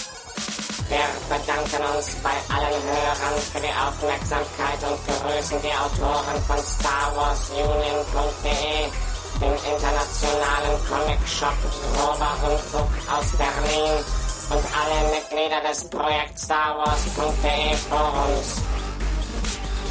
Wir 0.88 1.06
bedanken 1.30 1.86
uns 1.94 2.16
bei 2.16 2.34
allen 2.50 2.82
Hörern 2.90 3.38
für 3.52 3.60
die 3.62 3.74
Aufmerksamkeit 3.78 4.82
und 4.82 4.98
begrüßen 5.06 5.62
die 5.62 5.70
Autoren 5.70 6.42
von 6.48 6.58
StarWarsUnion.de, 6.58 8.90
dem 9.38 9.54
internationalen 9.70 10.82
Comic-Shop 10.90 11.54
Grober 11.94 12.34
Unfug 12.42 12.90
aus 13.06 13.30
Berlin 13.38 14.02
und 14.50 14.64
alle 14.76 15.10
Mitglieder 15.10 15.60
des 15.68 15.88
Projekt 15.88 16.38
StarWars.de 16.38 17.76
Forums. 17.88 18.62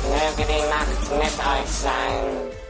Möge 0.04 0.48
die 0.48 0.64
Macht 0.70 1.12
mit 1.12 1.40
euch 1.40 1.72
sein. 1.72 2.63